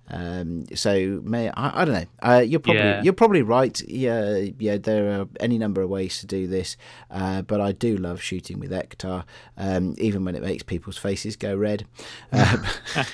Um, 0.09 0.65
so 0.75 1.21
may 1.23 1.51
I, 1.51 1.83
I 1.83 1.85
don't 1.85 1.95
know. 1.95 2.07
Uh, 2.23 2.39
you're 2.39 2.59
probably 2.59 2.81
yeah. 2.81 3.03
you're 3.03 3.13
probably 3.13 3.43
right. 3.43 3.79
Yeah, 3.87 4.47
yeah. 4.59 4.79
There 4.79 5.21
are 5.21 5.29
any 5.41 5.59
number 5.59 5.83
of 5.83 5.91
ways 5.91 6.21
to 6.21 6.27
do 6.27 6.47
this, 6.47 6.79
uh, 7.11 7.43
but 7.43 7.61
I 7.61 7.73
do 7.73 7.99
love 7.99 8.23
shooting 8.23 8.61
with 8.61 8.71
Ektar, 8.71 9.25
um, 9.59 9.95
even 9.99 10.25
when 10.25 10.35
it 10.35 10.43
makes 10.43 10.63
people's 10.63 10.97
faces 10.97 11.37
go 11.37 11.55
red. 11.55 11.87
Uh, 12.33 12.65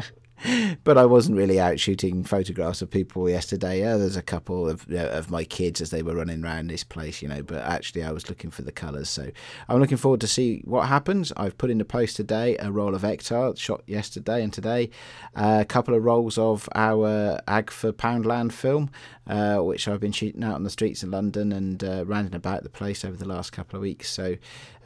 but 0.84 0.96
I 0.96 1.04
wasn't 1.04 1.36
really 1.36 1.58
out 1.58 1.80
shooting 1.80 2.24
photographs 2.24 2.82
of 2.82 2.90
people 2.90 3.28
yesterday. 3.28 3.80
Yeah, 3.80 3.96
there's 3.96 4.16
a 4.16 4.22
couple 4.22 4.68
of 4.68 4.86
you 4.88 4.96
know, 4.96 5.08
of 5.08 5.30
my 5.30 5.44
kids 5.44 5.80
as 5.80 5.90
they 5.90 6.02
were 6.02 6.14
running 6.14 6.44
around 6.44 6.68
this 6.68 6.84
place, 6.84 7.22
you 7.22 7.28
know. 7.28 7.42
But 7.42 7.62
actually, 7.64 8.04
I 8.04 8.12
was 8.12 8.28
looking 8.28 8.50
for 8.50 8.62
the 8.62 8.72
colours, 8.72 9.08
so 9.08 9.30
I'm 9.68 9.80
looking 9.80 9.96
forward 9.96 10.20
to 10.20 10.26
see 10.26 10.62
what 10.64 10.88
happens. 10.88 11.32
I've 11.36 11.58
put 11.58 11.70
in 11.70 11.78
the 11.78 11.84
post 11.84 12.16
today 12.16 12.56
a 12.58 12.70
roll 12.70 12.94
of 12.94 13.02
Ektar 13.02 13.56
shot 13.58 13.82
yesterday 13.86 14.42
and 14.42 14.52
today, 14.52 14.90
uh, 15.34 15.58
a 15.60 15.64
couple 15.64 15.94
of 15.94 16.04
rolls 16.04 16.38
of 16.38 16.68
our 16.74 17.40
Agfa 17.48 17.92
Poundland 17.92 18.52
film, 18.52 18.90
uh, 19.26 19.58
which 19.58 19.88
I've 19.88 20.00
been 20.00 20.12
shooting 20.12 20.44
out 20.44 20.54
on 20.54 20.64
the 20.64 20.70
streets 20.70 21.02
of 21.02 21.10
London 21.10 21.52
and 21.52 21.82
uh, 21.82 22.04
rounding 22.06 22.34
about 22.34 22.62
the 22.62 22.70
place 22.70 23.04
over 23.04 23.16
the 23.16 23.28
last 23.28 23.52
couple 23.52 23.76
of 23.76 23.82
weeks. 23.82 24.08
So, 24.10 24.36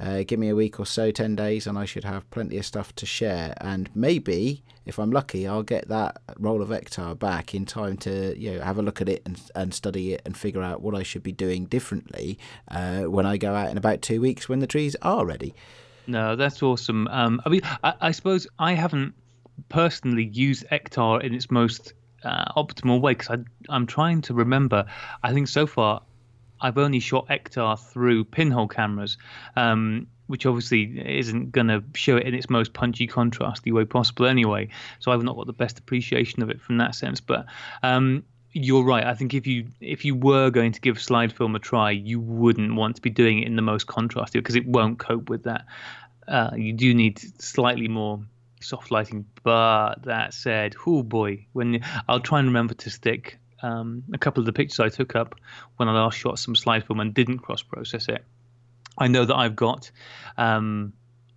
uh, 0.00 0.24
give 0.26 0.40
me 0.40 0.48
a 0.48 0.56
week 0.56 0.80
or 0.80 0.86
so, 0.86 1.10
ten 1.10 1.36
days, 1.36 1.66
and 1.66 1.78
I 1.78 1.84
should 1.84 2.04
have 2.04 2.28
plenty 2.30 2.58
of 2.58 2.66
stuff 2.66 2.94
to 2.96 3.06
share. 3.06 3.54
And 3.60 3.90
maybe, 3.94 4.62
if 4.84 4.98
I'm 4.98 5.10
lucky 5.10 5.41
I'll 5.46 5.62
get 5.62 5.88
that 5.88 6.20
roll 6.38 6.62
of 6.62 6.68
Ektar 6.70 7.18
back 7.18 7.54
in 7.54 7.66
time 7.66 7.96
to 7.98 8.38
you 8.38 8.52
know 8.52 8.60
have 8.64 8.78
a 8.78 8.82
look 8.82 9.00
at 9.00 9.08
it 9.08 9.22
and, 9.26 9.40
and 9.54 9.74
study 9.74 10.14
it 10.14 10.22
and 10.24 10.36
figure 10.36 10.62
out 10.62 10.82
what 10.82 10.94
I 10.94 11.02
should 11.02 11.22
be 11.22 11.32
doing 11.32 11.66
differently 11.66 12.38
uh, 12.68 13.02
when 13.02 13.26
I 13.26 13.36
go 13.36 13.54
out 13.54 13.70
in 13.70 13.76
about 13.76 14.02
two 14.02 14.20
weeks 14.20 14.48
when 14.48 14.60
the 14.60 14.66
trees 14.66 14.96
are 15.02 15.24
ready. 15.26 15.54
No, 16.06 16.36
that's 16.36 16.62
awesome. 16.62 17.06
Um, 17.08 17.40
I 17.44 17.48
mean, 17.48 17.62
I, 17.84 17.94
I 18.00 18.10
suppose 18.10 18.46
I 18.58 18.72
haven't 18.72 19.14
personally 19.68 20.24
used 20.32 20.66
Ektar 20.70 21.22
in 21.22 21.34
its 21.34 21.50
most 21.50 21.92
uh, 22.24 22.52
optimal 22.56 23.00
way 23.00 23.14
because 23.14 23.44
I'm 23.68 23.86
trying 23.86 24.22
to 24.22 24.34
remember. 24.34 24.84
I 25.22 25.32
think 25.32 25.48
so 25.48 25.66
far 25.66 26.02
I've 26.62 26.78
only 26.78 27.00
shot 27.00 27.28
Ektar 27.28 27.78
through 27.78 28.24
pinhole 28.24 28.68
cameras, 28.68 29.18
um, 29.56 30.06
which 30.32 30.46
obviously 30.46 30.98
isn't 31.18 31.52
going 31.52 31.66
to 31.66 31.84
show 31.92 32.16
it 32.16 32.26
in 32.26 32.32
its 32.32 32.48
most 32.48 32.72
punchy, 32.72 33.06
contrasty 33.06 33.70
way 33.70 33.84
possible 33.84 34.24
anyway. 34.24 34.66
So 34.98 35.12
I've 35.12 35.22
not 35.22 35.36
got 35.36 35.46
the 35.46 35.52
best 35.52 35.78
appreciation 35.78 36.42
of 36.42 36.48
it 36.48 36.58
from 36.58 36.78
that 36.78 36.94
sense. 36.94 37.20
But 37.20 37.44
um, 37.82 38.24
you're 38.54 38.82
right. 38.82 39.04
I 39.04 39.12
think 39.12 39.34
if 39.34 39.46
you 39.46 39.66
if 39.82 40.06
you 40.06 40.14
were 40.14 40.48
going 40.48 40.72
to 40.72 40.80
give 40.80 41.02
slide 41.02 41.34
film 41.34 41.54
a 41.54 41.58
try, 41.58 41.90
you 41.90 42.18
wouldn't 42.18 42.74
want 42.76 42.96
to 42.96 43.02
be 43.02 43.10
doing 43.10 43.40
it 43.40 43.46
in 43.46 43.56
the 43.56 43.62
most 43.62 43.86
contrasty 43.86 44.32
because 44.32 44.56
it 44.56 44.66
won't 44.66 44.98
cope 44.98 45.28
with 45.28 45.42
that. 45.42 45.66
Uh, 46.26 46.52
you 46.56 46.72
do 46.72 46.94
need 46.94 47.20
slightly 47.38 47.88
more 47.88 48.24
soft 48.62 48.90
lighting. 48.90 49.26
But 49.42 50.04
that 50.04 50.32
said, 50.32 50.76
oh 50.86 51.02
boy, 51.02 51.44
when 51.52 51.84
I'll 52.08 52.20
try 52.20 52.38
and 52.38 52.48
remember 52.48 52.72
to 52.72 52.88
stick 52.88 53.38
um, 53.60 54.02
a 54.14 54.18
couple 54.18 54.40
of 54.40 54.46
the 54.46 54.54
pictures 54.54 54.80
I 54.80 54.88
took 54.88 55.14
up 55.14 55.34
when 55.76 55.90
I 55.90 55.92
last 55.92 56.16
shot 56.16 56.38
some 56.38 56.56
slide 56.56 56.86
film 56.86 57.00
and 57.00 57.12
didn't 57.12 57.40
cross 57.40 57.62
process 57.62 58.08
it. 58.08 58.24
I 58.98 59.08
know 59.08 59.24
that 59.24 59.36
I've 59.36 59.56
got 59.56 59.90
um, 60.36 60.92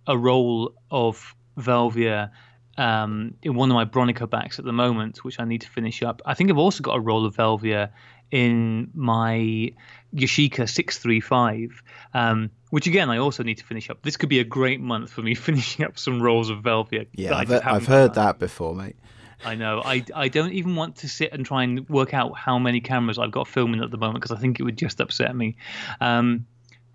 a 0.06 0.16
roll 0.16 0.74
of 0.90 1.34
Velvia 1.58 2.30
um, 2.78 3.34
in 3.42 3.54
one 3.54 3.70
of 3.70 3.74
my 3.74 3.84
Bronica 3.84 4.28
backs 4.28 4.58
at 4.58 4.64
the 4.64 4.72
moment, 4.72 5.24
which 5.24 5.40
I 5.40 5.44
need 5.44 5.62
to 5.62 5.68
finish 5.68 6.02
up. 6.02 6.20
I 6.26 6.34
think 6.34 6.50
I've 6.50 6.58
also 6.58 6.82
got 6.82 6.96
a 6.96 7.00
roll 7.00 7.24
of 7.24 7.36
Velvia 7.36 7.90
in 8.30 8.90
my 8.94 9.72
Yashica 10.14 10.68
635, 10.68 11.82
um, 12.12 12.50
which 12.70 12.86
again 12.86 13.08
I 13.08 13.18
also 13.18 13.42
need 13.42 13.58
to 13.58 13.64
finish 13.64 13.88
up. 13.88 14.02
This 14.02 14.16
could 14.16 14.28
be 14.28 14.40
a 14.40 14.44
great 14.44 14.80
month 14.80 15.10
for 15.10 15.22
me 15.22 15.34
finishing 15.34 15.84
up 15.84 15.98
some 15.98 16.20
rolls 16.20 16.50
of 16.50 16.58
Velvia. 16.58 17.06
Yeah, 17.12 17.36
I've, 17.36 17.50
I've 17.50 17.86
heard 17.86 18.14
that 18.14 18.38
before, 18.38 18.74
mate. 18.74 18.96
I 19.44 19.54
know. 19.54 19.82
I, 19.84 20.02
I 20.14 20.28
don't 20.28 20.52
even 20.52 20.76
want 20.76 20.96
to 20.96 21.08
sit 21.08 21.32
and 21.32 21.44
try 21.44 21.62
and 21.62 21.86
work 21.90 22.14
out 22.14 22.36
how 22.38 22.58
many 22.58 22.80
cameras 22.80 23.18
I've 23.18 23.30
got 23.30 23.46
filming 23.46 23.82
at 23.82 23.90
the 23.90 23.98
moment 23.98 24.22
because 24.22 24.36
I 24.36 24.40
think 24.40 24.58
it 24.58 24.62
would 24.62 24.78
just 24.78 24.98
upset 24.98 25.36
me. 25.36 25.56
Um, 26.00 26.46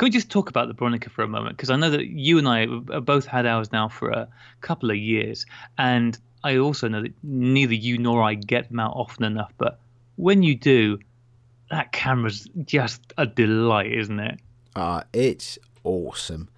can 0.01 0.08
we 0.08 0.10
just 0.10 0.31
talk 0.31 0.50
about 0.50 0.67
the 0.67 0.74
Bronica 0.74 1.12
for 1.12 1.22
a 1.22 1.27
moment? 1.27 1.55
Because 1.55 1.70
I 1.70 1.75
know 1.75 1.91
that 1.91 2.08
you 2.08 2.39
and 2.39 2.48
I 2.48 2.62
have 2.91 3.05
both 3.05 3.27
had 3.27 3.46
ours 3.46 3.72
now 3.72 3.88
for 3.88 4.10
a 4.10 4.27
couple 4.62 4.89
of 4.89 4.98
years, 4.98 5.46
and 5.77 6.17
I 6.43 6.58
also 6.58 6.88
know 6.88 7.03
that 7.03 7.13
neither 7.22 7.75
you 7.75 8.00
nor 8.00 8.24
I 8.24 8.34
get 8.34 8.70
them 8.70 8.79
out 8.79 8.93
often 8.96 9.25
enough. 9.25 9.53
But 9.60 9.79
when 10.15 10.41
you 10.41 10.55
do, 10.55 10.98
that 11.70 11.91
camera's 11.91 12.50
just 12.65 13.13
a 13.20 13.27
delight, 13.27 13.91
isn't 13.91 14.20
it? 14.20 14.39
Uh, 14.75 15.03
it's 15.13 15.60
awesome. 15.84 16.50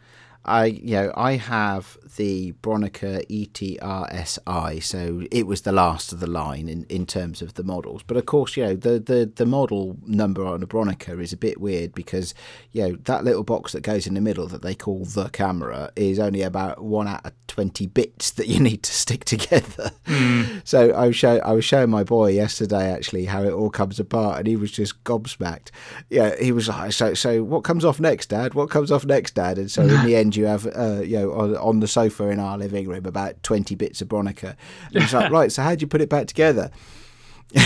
I 0.46 0.66
you 0.66 0.96
know 0.96 1.14
I 1.16 1.34
have 1.34 1.98
the 2.18 2.52
Bronica 2.62 3.26
ETRSI, 3.28 4.84
so 4.84 5.24
it 5.32 5.48
was 5.48 5.62
the 5.62 5.72
last 5.72 6.12
of 6.12 6.20
the 6.20 6.28
line 6.28 6.68
in, 6.70 6.84
in 6.90 7.06
terms 7.06 7.42
of 7.42 7.54
the 7.56 7.64
models. 7.64 8.04
But 8.04 8.18
of 8.18 8.26
course, 8.26 8.58
you 8.58 8.64
know 8.64 8.76
the, 8.76 9.00
the, 9.00 9.32
the 9.34 9.46
model 9.46 9.98
number 10.06 10.46
on 10.46 10.62
a 10.62 10.68
Bronica 10.68 11.20
is 11.22 11.34
a 11.34 11.38
bit 11.38 11.62
weird 11.62 11.94
because 11.94 12.34
you 12.72 12.84
know 12.84 12.98
that 13.04 13.24
little 13.24 13.44
box 13.44 13.72
that 13.72 13.82
goes 13.82 14.06
in 14.06 14.16
the 14.16 14.22
middle 14.22 14.48
that 14.48 14.62
they 14.62 14.76
call 14.76 15.06
the 15.06 15.30
camera 15.30 15.92
is 15.96 16.20
only 16.20 16.42
about 16.42 16.84
one 16.84 17.08
out 17.08 17.26
of 17.26 17.32
twenty 17.48 17.88
bits 17.88 18.32
that 18.32 18.48
you 18.48 18.60
need 18.60 18.84
to 18.84 18.94
stick 18.94 19.24
together. 19.26 19.92
Mm. 20.06 20.62
So 20.66 20.92
I 20.92 21.08
was 21.08 21.16
show 21.16 21.38
I 21.40 21.54
was 21.54 21.64
showing 21.64 21.90
my 21.90 22.04
boy 22.04 22.32
yesterday 22.32 22.92
actually 22.92 23.26
how 23.26 23.44
it 23.44 23.52
all 23.52 23.70
comes 23.70 23.98
apart, 23.98 24.40
and 24.40 24.48
he 24.48 24.58
was 24.58 24.72
just 24.72 25.04
gobsmacked. 25.06 25.70
Yeah, 26.10 26.36
he 26.40 26.52
was 26.52 26.68
like, 26.68 26.92
so 26.92 27.14
so 27.14 27.44
what 27.44 27.64
comes 27.64 27.86
off 27.86 28.02
next, 28.02 28.28
Dad? 28.28 28.56
What 28.56 28.70
comes 28.70 28.92
off 28.92 29.06
next, 29.06 29.36
Dad? 29.36 29.58
And 29.58 29.72
so 29.72 29.84
in 29.84 30.06
the 30.06 30.16
end 30.24 30.33
you 30.36 30.46
have 30.46 30.66
uh, 30.68 31.02
you 31.04 31.18
know 31.20 31.34
on, 31.34 31.58
on, 31.58 31.80
the 31.80 31.88
sofa 31.88 32.30
in 32.30 32.40
our 32.40 32.58
living 32.58 32.88
room 32.88 33.06
about 33.06 33.42
20 33.44 33.76
bits 33.76 34.02
of 34.02 34.08
Bronica. 34.08 34.56
And 34.94 35.04
it's 35.04 35.14
like 35.14 35.32
right 35.38 35.52
so 35.52 35.64
how 35.64 35.76
do 35.76 35.82
you 35.82 35.88
put 35.88 36.02
it 36.02 36.10
back 36.10 36.28
together? 36.28 36.72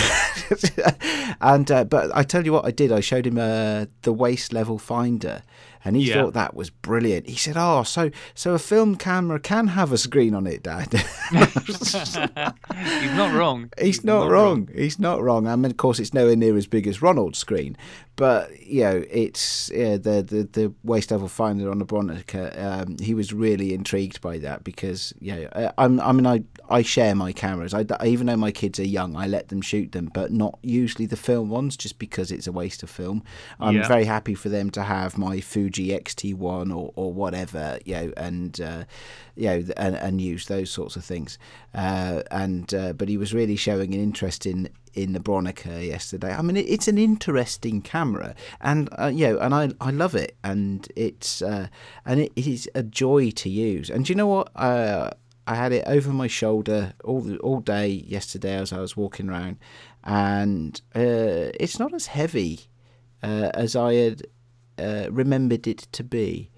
And 1.39 1.69
uh, 1.69 1.83
but 1.83 2.15
I 2.15 2.23
tell 2.23 2.45
you 2.45 2.53
what 2.53 2.65
I 2.65 2.71
did 2.71 2.91
I 2.91 2.99
showed 2.99 3.27
him 3.27 3.37
uh, 3.37 3.85
the 4.01 4.13
waist 4.13 4.53
level 4.53 4.77
finder 4.79 5.43
and 5.83 5.95
he 5.95 6.03
yeah. 6.03 6.15
thought 6.15 6.33
that 6.33 6.55
was 6.55 6.69
brilliant. 6.69 7.27
He 7.27 7.35
said, 7.35 7.55
"Oh, 7.57 7.83
so 7.83 8.11
so 8.33 8.53
a 8.53 8.59
film 8.59 8.95
camera 8.95 9.39
can 9.39 9.67
have 9.67 9.91
a 9.91 9.97
screen 9.97 10.33
on 10.33 10.47
it, 10.47 10.63
Dad." 10.63 10.91
He's 11.31 11.95
not 13.15 13.33
wrong. 13.33 13.71
He's, 13.77 13.97
He's 13.97 14.03
not, 14.03 14.19
not 14.19 14.31
wrong. 14.31 14.65
wrong. 14.65 14.69
He's 14.73 14.99
not 14.99 15.21
wrong. 15.21 15.47
I 15.47 15.55
mean, 15.55 15.71
of 15.71 15.77
course, 15.77 15.99
it's 15.99 16.13
nowhere 16.13 16.35
near 16.35 16.57
as 16.57 16.67
big 16.67 16.87
as 16.87 17.01
Ronald's 17.01 17.39
screen, 17.39 17.77
but 18.17 18.59
you 18.59 18.81
know, 18.81 19.03
it's 19.09 19.69
yeah, 19.73 19.97
the 19.97 20.23
the 20.23 20.49
the 20.51 20.73
waist 20.83 21.11
level 21.11 21.27
finder 21.27 21.69
on 21.69 21.77
the 21.77 21.85
Bronica. 21.85 22.59
Um, 22.61 22.97
he 22.99 23.13
was 23.13 23.31
really 23.31 23.73
intrigued 23.73 24.21
by 24.21 24.39
that 24.39 24.63
because 24.63 25.13
yeah, 25.19 25.71
I'm, 25.77 25.99
I 26.01 26.11
mean, 26.11 26.25
I 26.25 26.43
I 26.67 26.81
share 26.81 27.13
my 27.13 27.31
cameras. 27.31 27.75
I, 27.75 27.85
even 28.03 28.25
though 28.27 28.35
my 28.35 28.51
kids 28.51 28.79
are 28.79 28.87
young, 28.87 29.15
I 29.15 29.27
let 29.27 29.49
them 29.49 29.61
shoot 29.61 29.91
them, 29.91 30.09
but 30.13 30.31
not 30.31 30.57
usually 30.63 31.05
the 31.05 31.15
film 31.15 31.49
ones, 31.49 31.77
just 31.77 31.99
because 31.99 32.31
it's 32.31 32.47
a 32.47 32.51
waste 32.51 32.81
of 32.81 32.89
film. 32.89 33.23
I'm 33.59 33.75
yeah. 33.75 33.87
very 33.87 34.05
happy 34.05 34.33
for 34.33 34.49
them 34.49 34.71
to 34.71 34.83
have 34.83 35.17
my 35.17 35.39
Fuji 35.67 35.93
X-T1 35.93 36.73
or, 36.73 36.93
or 36.95 37.11
whatever, 37.11 37.77
you 37.83 37.93
know, 37.93 38.13
and 38.15 38.61
uh, 38.61 38.85
you 39.35 39.47
know, 39.47 39.63
and, 39.75 39.95
and 39.95 40.21
use 40.21 40.45
those 40.45 40.71
sorts 40.71 40.95
of 40.95 41.03
things. 41.03 41.37
Uh, 41.75 42.23
and 42.31 42.73
uh, 42.73 42.93
but 42.93 43.09
he 43.09 43.17
was 43.17 43.33
really 43.33 43.57
showing 43.57 43.93
an 43.93 43.99
interest 43.99 44.45
in 44.45 44.69
in 44.93 45.11
the 45.11 45.19
Bronica 45.19 45.85
yesterday. 45.85 46.33
I 46.33 46.41
mean, 46.41 46.55
it, 46.55 46.69
it's 46.69 46.87
an 46.87 46.97
interesting 46.97 47.81
camera, 47.81 48.33
and 48.61 48.87
uh, 48.97 49.07
you 49.07 49.27
know, 49.27 49.39
and 49.39 49.53
I 49.53 49.71
I 49.81 49.91
love 49.91 50.15
it, 50.15 50.37
and 50.41 50.87
it's 50.95 51.41
uh, 51.41 51.67
and 52.05 52.21
it, 52.21 52.31
it 52.37 52.47
is 52.47 52.69
a 52.73 52.83
joy 52.83 53.31
to 53.31 53.49
use. 53.49 53.89
And 53.89 54.05
do 54.05 54.11
you 54.11 54.15
know 54.15 54.27
what? 54.27 54.49
Uh, 54.55 55.11
I 55.47 55.55
had 55.55 55.73
it 55.73 55.83
over 55.85 56.11
my 56.13 56.27
shoulder 56.27 56.93
all 57.03 57.35
all 57.37 57.59
day 57.59 57.87
yesterday 57.89 58.55
as 58.55 58.71
I 58.71 58.79
was 58.79 58.95
walking 58.95 59.29
around, 59.29 59.57
and 60.05 60.81
uh, 60.95 61.51
it's 61.59 61.77
not 61.77 61.93
as 61.93 62.05
heavy 62.05 62.61
uh, 63.21 63.51
as 63.53 63.75
I 63.75 63.93
had 63.95 64.27
uh, 64.77 65.07
remembered 65.11 65.67
it 65.67 65.87
to 65.91 66.03
be. 66.03 66.49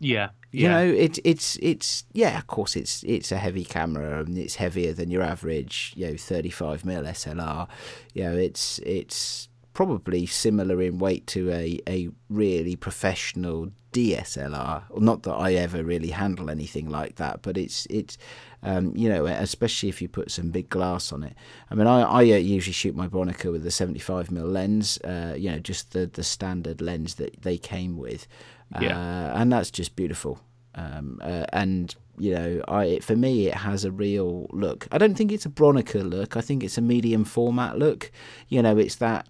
Yeah, 0.00 0.30
you 0.52 0.62
yeah. 0.62 0.70
know, 0.70 0.84
it's 0.84 1.20
it's 1.24 1.58
it's 1.60 2.04
yeah. 2.12 2.38
Of 2.38 2.46
course, 2.46 2.76
it's 2.76 3.02
it's 3.02 3.32
a 3.32 3.38
heavy 3.38 3.64
camera 3.64 4.20
and 4.20 4.38
it's 4.38 4.56
heavier 4.56 4.92
than 4.92 5.10
your 5.10 5.22
average, 5.22 5.92
you 5.96 6.06
know, 6.06 6.16
thirty 6.16 6.50
five 6.50 6.82
mm 6.82 7.04
SLR. 7.04 7.68
You 8.14 8.24
know, 8.24 8.36
it's 8.36 8.78
it's 8.80 9.48
probably 9.78 10.26
similar 10.26 10.82
in 10.82 10.98
weight 10.98 11.24
to 11.28 11.50
a, 11.52 11.78
a 11.86 12.08
really 12.28 12.74
professional 12.74 13.70
DSLR. 13.92 14.82
Not 14.98 15.22
that 15.22 15.34
I 15.34 15.52
ever 15.54 15.84
really 15.84 16.10
handle 16.10 16.50
anything 16.50 16.88
like 16.88 17.14
that, 17.16 17.42
but 17.42 17.56
it's 17.56 17.86
it's 17.88 18.18
um, 18.62 18.92
you 18.96 19.08
know 19.08 19.26
especially 19.26 19.88
if 19.88 20.02
you 20.02 20.08
put 20.08 20.30
some 20.30 20.50
big 20.50 20.68
glass 20.68 21.12
on 21.12 21.22
it. 21.22 21.34
I 21.70 21.74
mean, 21.74 21.86
I, 21.86 22.02
I 22.02 22.20
uh, 22.20 22.36
usually 22.36 22.72
shoot 22.72 22.94
my 22.94 23.08
Bronica 23.08 23.52
with 23.52 23.66
a 23.66 23.70
75 23.70 24.28
mm 24.28 24.52
lens, 24.52 24.98
uh, 24.98 25.34
you 25.36 25.50
know, 25.50 25.58
just 25.58 25.92
the 25.92 26.06
the 26.06 26.24
standard 26.24 26.80
lens 26.80 27.16
that 27.16 27.42
they 27.42 27.58
came 27.58 27.96
with, 27.96 28.26
uh, 28.74 29.32
and 29.34 29.52
that's 29.52 29.70
just 29.70 29.96
beautiful. 29.96 30.40
Um, 30.74 31.20
uh, 31.22 31.44
and 31.52 31.94
you 32.18 32.34
know, 32.34 32.62
I 32.68 32.98
for 33.00 33.16
me 33.16 33.48
it 33.48 33.54
has 33.54 33.84
a 33.84 33.90
real 33.90 34.46
look. 34.50 34.86
I 34.92 34.98
don't 34.98 35.14
think 35.14 35.32
it's 35.32 35.46
a 35.46 35.50
Bronica 35.50 36.08
look. 36.08 36.36
I 36.36 36.40
think 36.40 36.62
it's 36.62 36.78
a 36.78 36.82
medium 36.82 37.24
format 37.24 37.78
look. 37.78 38.10
You 38.48 38.62
know, 38.62 38.76
it's 38.76 38.96
that 38.96 39.26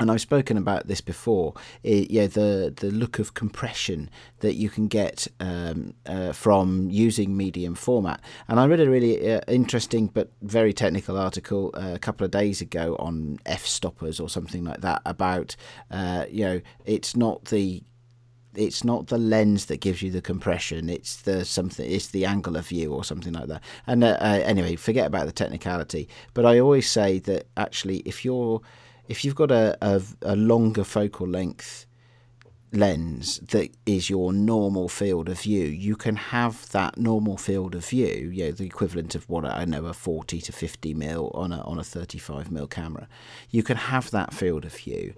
and 0.00 0.10
I've 0.10 0.20
spoken 0.20 0.56
about 0.56 0.86
this 0.86 1.00
before. 1.00 1.54
It, 1.82 2.10
yeah, 2.10 2.26
the 2.26 2.72
the 2.74 2.90
look 2.90 3.18
of 3.18 3.34
compression 3.34 4.10
that 4.40 4.54
you 4.54 4.70
can 4.70 4.86
get 4.88 5.26
um, 5.40 5.94
uh, 6.06 6.32
from 6.32 6.88
using 6.90 7.36
medium 7.36 7.74
format. 7.74 8.20
And 8.46 8.60
I 8.60 8.66
read 8.66 8.80
a 8.80 8.90
really 8.90 9.32
uh, 9.32 9.40
interesting 9.48 10.06
but 10.06 10.30
very 10.42 10.72
technical 10.72 11.18
article 11.18 11.70
uh, 11.74 11.92
a 11.94 11.98
couple 11.98 12.24
of 12.24 12.30
days 12.30 12.60
ago 12.60 12.96
on 12.98 13.38
Fstoppers 13.46 14.20
or 14.20 14.28
something 14.28 14.64
like 14.64 14.80
that 14.80 15.02
about 15.04 15.56
uh, 15.90 16.24
you 16.30 16.44
know 16.44 16.60
it's 16.84 17.16
not 17.16 17.46
the 17.46 17.82
it's 18.54 18.82
not 18.82 19.08
the 19.08 19.18
lens 19.18 19.66
that 19.66 19.80
gives 19.80 20.02
you 20.02 20.10
the 20.10 20.22
compression 20.22 20.88
it's 20.88 21.22
the 21.22 21.44
something 21.44 21.88
it's 21.88 22.08
the 22.08 22.24
angle 22.24 22.56
of 22.56 22.66
view 22.66 22.92
or 22.92 23.04
something 23.04 23.32
like 23.32 23.46
that 23.46 23.62
and 23.86 24.02
uh, 24.02 24.16
uh, 24.20 24.40
anyway 24.44 24.74
forget 24.74 25.06
about 25.06 25.26
the 25.26 25.32
technicality 25.32 26.08
but 26.34 26.44
i 26.46 26.58
always 26.58 26.90
say 26.90 27.18
that 27.18 27.46
actually 27.56 27.98
if 27.98 28.24
you're 28.24 28.60
if 29.08 29.24
you've 29.24 29.34
got 29.34 29.50
a, 29.50 29.76
a, 29.80 30.00
a 30.22 30.36
longer 30.36 30.84
focal 30.84 31.26
length 31.26 31.86
lens 32.70 33.38
that 33.38 33.70
is 33.86 34.10
your 34.10 34.32
normal 34.32 34.88
field 34.88 35.28
of 35.30 35.40
view, 35.40 35.64
you 35.64 35.96
can 35.96 36.16
have 36.16 36.70
that 36.70 36.98
normal 36.98 37.38
field 37.38 37.74
of 37.74 37.84
view, 37.86 38.30
you 38.32 38.44
know, 38.44 38.52
the 38.52 38.66
equivalent 38.66 39.14
of 39.14 39.28
what 39.28 39.44
I 39.46 39.64
know 39.64 39.86
a 39.86 39.94
40 39.94 40.40
to 40.42 40.52
50 40.52 40.94
mil 40.94 41.30
on 41.34 41.52
a 41.52 41.62
on 41.62 41.78
a 41.78 41.84
35 41.84 42.50
mil 42.52 42.66
camera. 42.66 43.08
You 43.50 43.62
can 43.62 43.78
have 43.78 44.10
that 44.10 44.34
field 44.34 44.66
of 44.66 44.74
view 44.74 45.14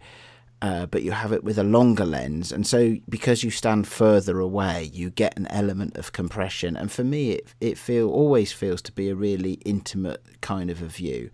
uh, 0.62 0.84
but 0.86 1.02
you 1.02 1.12
have 1.12 1.32
it 1.32 1.42
with 1.42 1.58
a 1.58 1.64
longer 1.64 2.04
lens, 2.04 2.52
and 2.52 2.66
so 2.66 2.96
because 3.08 3.42
you 3.42 3.50
stand 3.50 3.88
further 3.88 4.40
away, 4.40 4.90
you 4.92 5.08
get 5.08 5.34
an 5.38 5.46
element 5.46 5.96
of 5.96 6.12
compression. 6.12 6.76
And 6.76 6.92
for 6.92 7.02
me, 7.02 7.30
it 7.30 7.54
it 7.62 7.78
feel 7.78 8.10
always 8.10 8.52
feels 8.52 8.82
to 8.82 8.92
be 8.92 9.08
a 9.08 9.14
really 9.14 9.54
intimate 9.64 10.22
kind 10.42 10.68
of 10.68 10.82
a 10.82 10.86
view. 10.86 11.30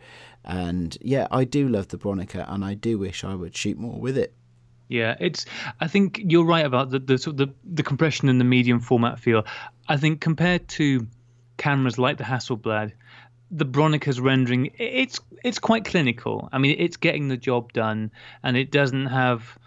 And 0.46 0.96
yeah, 1.00 1.26
I 1.30 1.44
do 1.44 1.68
love 1.68 1.88
the 1.88 1.98
Bronica, 1.98 2.44
and 2.50 2.64
I 2.64 2.74
do 2.74 2.98
wish 2.98 3.24
I 3.24 3.34
would 3.34 3.56
shoot 3.56 3.78
more 3.78 3.98
with 3.98 4.16
it. 4.16 4.32
Yeah, 4.88 5.16
it's. 5.18 5.46
I 5.80 5.88
think 5.88 6.20
you're 6.24 6.44
right 6.44 6.64
about 6.64 6.90
the 6.90 7.00
the 7.00 7.18
sort 7.18 7.40
of 7.40 7.48
the, 7.48 7.54
the 7.64 7.82
compression 7.82 8.28
and 8.28 8.40
the 8.40 8.44
medium 8.44 8.80
format 8.80 9.18
feel. 9.18 9.44
I 9.88 9.96
think 9.96 10.20
compared 10.20 10.68
to 10.68 11.06
cameras 11.56 11.98
like 11.98 12.18
the 12.18 12.24
Hasselblad, 12.24 12.92
the 13.50 13.66
Bronica's 13.66 14.20
rendering 14.20 14.70
it's 14.78 15.18
it's 15.42 15.58
quite 15.58 15.84
clinical. 15.84 16.48
I 16.52 16.58
mean, 16.58 16.76
it's 16.78 16.96
getting 16.96 17.28
the 17.28 17.36
job 17.36 17.72
done, 17.72 18.12
and 18.44 18.56
it 18.56 18.70
doesn't 18.70 19.06
have 19.06 19.58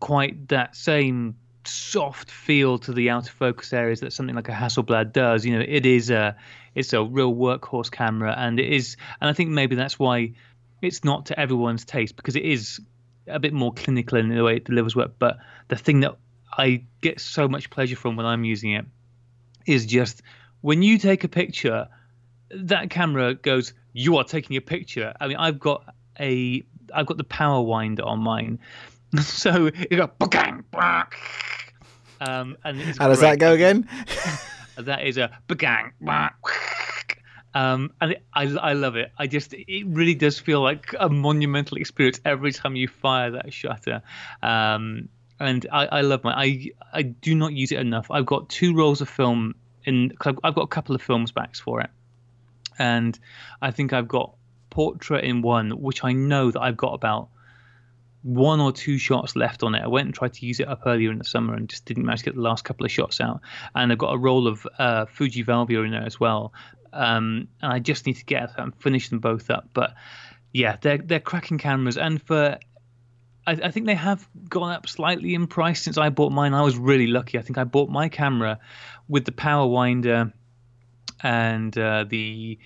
quite 0.00 0.48
that 0.48 0.76
same 0.76 1.36
soft 1.68 2.30
feel 2.30 2.78
to 2.78 2.92
the 2.92 3.10
out 3.10 3.28
of 3.28 3.34
focus 3.34 3.72
areas 3.72 4.00
that 4.00 4.12
something 4.12 4.34
like 4.34 4.48
a 4.48 4.52
Hasselblad 4.52 5.12
does. 5.12 5.44
You 5.44 5.58
know, 5.58 5.64
it 5.66 5.86
is 5.86 6.10
a 6.10 6.36
it's 6.74 6.92
a 6.92 7.02
real 7.02 7.34
workhorse 7.34 7.90
camera, 7.90 8.34
and 8.36 8.58
it 8.58 8.72
is, 8.72 8.96
and 9.20 9.28
I 9.28 9.32
think 9.32 9.50
maybe 9.50 9.76
that's 9.76 9.98
why 9.98 10.32
it's 10.80 11.04
not 11.04 11.26
to 11.26 11.38
everyone's 11.38 11.84
taste 11.84 12.16
because 12.16 12.36
it 12.36 12.44
is 12.44 12.80
a 13.26 13.38
bit 13.38 13.52
more 13.52 13.72
clinical 13.72 14.18
in 14.18 14.28
the 14.28 14.42
way 14.42 14.56
it 14.56 14.64
delivers 14.64 14.94
work. 14.94 15.12
But 15.18 15.38
the 15.68 15.76
thing 15.76 16.00
that 16.00 16.16
I 16.56 16.84
get 17.00 17.20
so 17.20 17.48
much 17.48 17.70
pleasure 17.70 17.96
from 17.96 18.16
when 18.16 18.26
I'm 18.26 18.44
using 18.44 18.72
it 18.72 18.84
is 19.66 19.86
just 19.86 20.22
when 20.60 20.82
you 20.82 20.98
take 20.98 21.24
a 21.24 21.28
picture, 21.28 21.88
that 22.50 22.90
camera 22.90 23.34
goes, 23.34 23.74
"You 23.92 24.16
are 24.16 24.24
taking 24.24 24.56
a 24.56 24.60
picture." 24.60 25.14
I 25.20 25.28
mean, 25.28 25.36
I've 25.36 25.58
got 25.58 25.94
a, 26.18 26.62
I've 26.94 27.06
got 27.06 27.16
the 27.16 27.24
power 27.24 27.62
winder 27.62 28.04
on 28.04 28.20
mine, 28.20 28.58
so 29.20 29.66
it 29.66 29.90
goes 29.90 30.10
um, 32.20 32.56
and 32.64 32.80
how 32.98 33.08
does 33.08 33.20
that 33.20 33.38
go 33.38 33.52
again? 33.52 33.88
that 34.76 35.04
is 35.04 35.18
a 35.18 35.30
bang, 35.48 35.92
um, 37.54 37.92
and 38.00 38.12
it, 38.12 38.22
I, 38.32 38.42
I 38.42 38.72
love 38.74 38.96
it. 38.96 39.10
I 39.18 39.26
just, 39.26 39.54
it 39.54 39.86
really 39.86 40.14
does 40.14 40.38
feel 40.38 40.60
like 40.60 40.94
a 40.98 41.08
monumental 41.08 41.76
experience 41.78 42.20
every 42.24 42.52
time 42.52 42.76
you 42.76 42.88
fire 42.88 43.32
that 43.32 43.52
shutter. 43.52 44.02
Um, 44.42 45.08
and 45.40 45.66
I, 45.72 45.86
I 45.86 46.00
love 46.02 46.24
my, 46.24 46.32
I, 46.32 46.70
I 46.92 47.02
do 47.02 47.34
not 47.34 47.52
use 47.52 47.72
it 47.72 47.78
enough. 47.78 48.10
I've 48.10 48.26
got 48.26 48.48
two 48.48 48.74
rolls 48.74 49.00
of 49.00 49.08
film 49.08 49.54
in, 49.84 50.12
I've, 50.24 50.38
I've 50.44 50.54
got 50.54 50.62
a 50.62 50.68
couple 50.68 50.94
of 50.94 51.02
films 51.02 51.32
backs 51.32 51.58
for 51.58 51.80
it, 51.80 51.90
and 52.78 53.18
I 53.62 53.70
think 53.70 53.92
I've 53.92 54.08
got 54.08 54.34
portrait 54.70 55.24
in 55.24 55.42
one, 55.42 55.70
which 55.70 56.04
I 56.04 56.12
know 56.12 56.50
that 56.50 56.60
I've 56.60 56.76
got 56.76 56.92
about 56.94 57.28
one 58.28 58.60
or 58.60 58.72
two 58.72 58.98
shots 58.98 59.36
left 59.36 59.62
on 59.62 59.74
it. 59.74 59.82
I 59.82 59.88
went 59.88 60.04
and 60.04 60.14
tried 60.14 60.34
to 60.34 60.46
use 60.46 60.60
it 60.60 60.68
up 60.68 60.82
earlier 60.84 61.10
in 61.10 61.16
the 61.16 61.24
summer 61.24 61.54
and 61.54 61.66
just 61.66 61.86
didn't 61.86 62.04
manage 62.04 62.20
to 62.20 62.24
get 62.26 62.34
the 62.34 62.42
last 62.42 62.62
couple 62.62 62.84
of 62.84 62.92
shots 62.92 63.22
out. 63.22 63.40
And 63.74 63.90
I've 63.90 63.96
got 63.96 64.12
a 64.12 64.18
roll 64.18 64.46
of 64.46 64.66
uh, 64.78 65.06
Fuji 65.06 65.44
Velvia 65.44 65.82
in 65.82 65.92
there 65.92 66.04
as 66.04 66.20
well. 66.20 66.52
Um, 66.92 67.48
and 67.62 67.72
I 67.72 67.78
just 67.78 68.04
need 68.04 68.16
to 68.16 68.26
get 68.26 68.50
and 68.58 68.74
finish 68.76 69.08
them 69.08 69.20
both 69.20 69.48
up. 69.50 69.70
But 69.72 69.94
yeah, 70.52 70.76
they're 70.80 70.98
they're 70.98 71.20
cracking 71.20 71.56
cameras, 71.56 71.96
and 71.96 72.20
for 72.22 72.58
I, 73.46 73.52
I, 73.52 73.70
think 73.70 73.86
they 73.86 73.94
have 73.94 74.28
gone 74.48 74.72
up 74.72 74.88
slightly 74.88 75.34
in 75.34 75.46
price 75.46 75.80
since 75.82 75.96
I 75.96 76.10
bought 76.10 76.32
mine. 76.32 76.52
I 76.52 76.62
was 76.62 76.76
really 76.76 77.06
lucky. 77.06 77.38
I 77.38 77.42
think 77.42 77.56
I 77.56 77.64
bought 77.64 77.88
my 77.88 78.08
camera 78.08 78.58
with 79.08 79.24
the 79.24 79.32
power 79.32 79.66
winder 79.66 80.32
and 81.22 81.76
uh, 81.78 82.04
the 82.08 82.58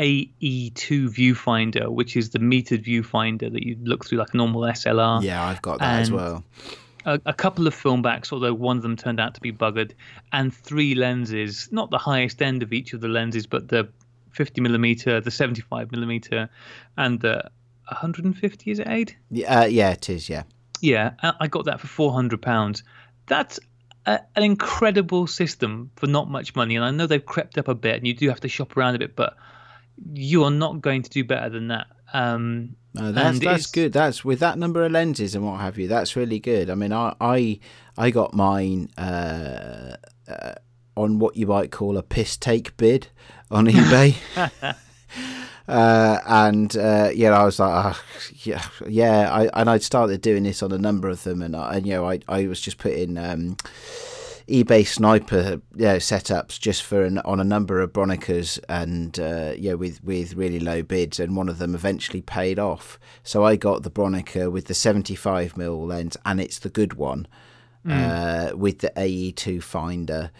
AE2 0.00 1.08
viewfinder, 1.08 1.90
which 1.90 2.16
is 2.16 2.30
the 2.30 2.38
metered 2.38 2.84
viewfinder 2.86 3.52
that 3.52 3.62
you 3.62 3.76
look 3.82 4.06
through 4.06 4.18
like 4.18 4.32
a 4.32 4.36
normal 4.36 4.62
SLR. 4.62 5.22
Yeah, 5.22 5.44
I've 5.44 5.60
got 5.60 5.78
that 5.80 5.92
and 5.92 6.00
as 6.00 6.10
well. 6.10 6.44
A, 7.04 7.20
a, 7.26 7.34
couple 7.34 7.66
of 7.66 7.74
film 7.74 8.00
backs, 8.00 8.32
although 8.32 8.54
one 8.54 8.78
of 8.78 8.82
them 8.82 8.96
turned 8.96 9.20
out 9.20 9.34
to 9.34 9.40
be 9.40 9.52
buggered, 9.52 9.92
and 10.32 10.52
three 10.54 10.94
lenses, 10.94 11.68
not 11.70 11.90
the 11.90 11.98
highest 11.98 12.40
end 12.40 12.62
of 12.62 12.72
each 12.72 12.94
of 12.94 13.02
the 13.02 13.08
lenses, 13.08 13.46
but 13.46 13.68
the 13.68 13.88
50 14.32 14.62
millimeter, 14.62 15.20
the 15.20 15.30
75 15.30 15.92
millimeter, 15.92 16.48
and 16.96 17.20
the 17.20 17.50
150. 17.88 18.70
Is 18.70 18.78
it 18.78 18.88
Ade? 18.88 19.16
Yeah, 19.30 19.60
uh, 19.60 19.64
yeah, 19.66 19.90
it 19.90 20.08
is. 20.08 20.28
Yeah. 20.30 20.44
Yeah, 20.80 21.12
I 21.22 21.46
got 21.46 21.66
that 21.66 21.78
for 21.78 21.88
400 21.88 22.40
pounds. 22.40 22.84
That's 23.26 23.60
a, 24.06 24.20
an 24.34 24.42
incredible 24.42 25.26
system 25.26 25.90
for 25.96 26.06
not 26.06 26.30
much 26.30 26.56
money, 26.56 26.76
and 26.76 26.84
I 26.84 26.90
know 26.90 27.06
they've 27.06 27.24
crept 27.24 27.58
up 27.58 27.68
a 27.68 27.74
bit, 27.74 27.96
and 27.96 28.06
you 28.06 28.14
do 28.14 28.28
have 28.30 28.40
to 28.40 28.48
shop 28.48 28.78
around 28.78 28.94
a 28.94 28.98
bit, 28.98 29.14
but 29.14 29.36
you 30.12 30.44
are 30.44 30.50
not 30.50 30.80
going 30.80 31.02
to 31.02 31.10
do 31.10 31.24
better 31.24 31.48
than 31.48 31.68
that. 31.68 31.86
Um, 32.12 32.76
no, 32.94 33.12
that's 33.12 33.38
that's 33.38 33.66
good. 33.66 33.92
That's 33.92 34.24
with 34.24 34.40
that 34.40 34.58
number 34.58 34.84
of 34.84 34.92
lenses 34.92 35.34
and 35.34 35.46
what 35.46 35.60
have 35.60 35.78
you. 35.78 35.86
That's 35.86 36.16
really 36.16 36.40
good. 36.40 36.70
I 36.70 36.74
mean, 36.74 36.92
I 36.92 37.14
I, 37.20 37.60
I 37.96 38.10
got 38.10 38.34
mine 38.34 38.88
uh, 38.98 39.96
uh, 40.28 40.54
on 40.96 41.18
what 41.18 41.36
you 41.36 41.46
might 41.46 41.70
call 41.70 41.96
a 41.96 42.02
piss 42.02 42.36
take 42.36 42.76
bid 42.76 43.08
on 43.50 43.66
eBay. 43.68 44.16
Uh, 45.68 46.18
and 46.26 46.76
uh, 46.76 47.10
yeah, 47.14 47.30
I 47.30 47.44
was 47.44 47.60
like, 47.60 47.94
oh, 47.94 48.02
yeah, 48.42 48.66
yeah. 48.88 49.32
I 49.32 49.48
and 49.60 49.70
I 49.70 49.78
started 49.78 50.20
doing 50.20 50.42
this 50.42 50.64
on 50.64 50.72
a 50.72 50.78
number 50.78 51.08
of 51.08 51.22
them, 51.22 51.42
and, 51.42 51.54
I, 51.54 51.76
and 51.76 51.86
you 51.86 51.92
know, 51.92 52.10
I, 52.10 52.18
I 52.26 52.48
was 52.48 52.60
just 52.60 52.78
putting 52.78 53.16
um, 53.16 53.56
eBay 54.50 54.84
sniper 54.84 55.60
you 55.76 55.84
know, 55.84 55.96
setups 55.96 56.58
just 56.58 56.82
for 56.82 57.04
an, 57.04 57.18
on 57.18 57.38
a 57.38 57.44
number 57.44 57.80
of 57.80 57.92
Bronicas 57.92 58.58
and 58.68 59.18
uh, 59.20 59.54
yeah 59.56 59.74
with 59.74 60.02
with 60.02 60.34
really 60.34 60.58
low 60.58 60.82
bids 60.82 61.20
and 61.20 61.36
one 61.36 61.48
of 61.48 61.58
them 61.58 61.74
eventually 61.74 62.20
paid 62.20 62.58
off. 62.58 62.98
So 63.22 63.44
I 63.44 63.54
got 63.54 63.84
the 63.84 63.90
Bronica 63.90 64.50
with 64.50 64.66
the 64.66 64.74
75 64.74 65.54
mm 65.54 65.86
lens 65.86 66.16
and 66.26 66.40
it's 66.40 66.58
the 66.58 66.68
good 66.68 66.94
one 66.94 67.28
mm. 67.86 67.92
uh, 68.52 68.56
with 68.56 68.80
the 68.80 68.92
AE2 68.96 69.62
finder 69.62 70.32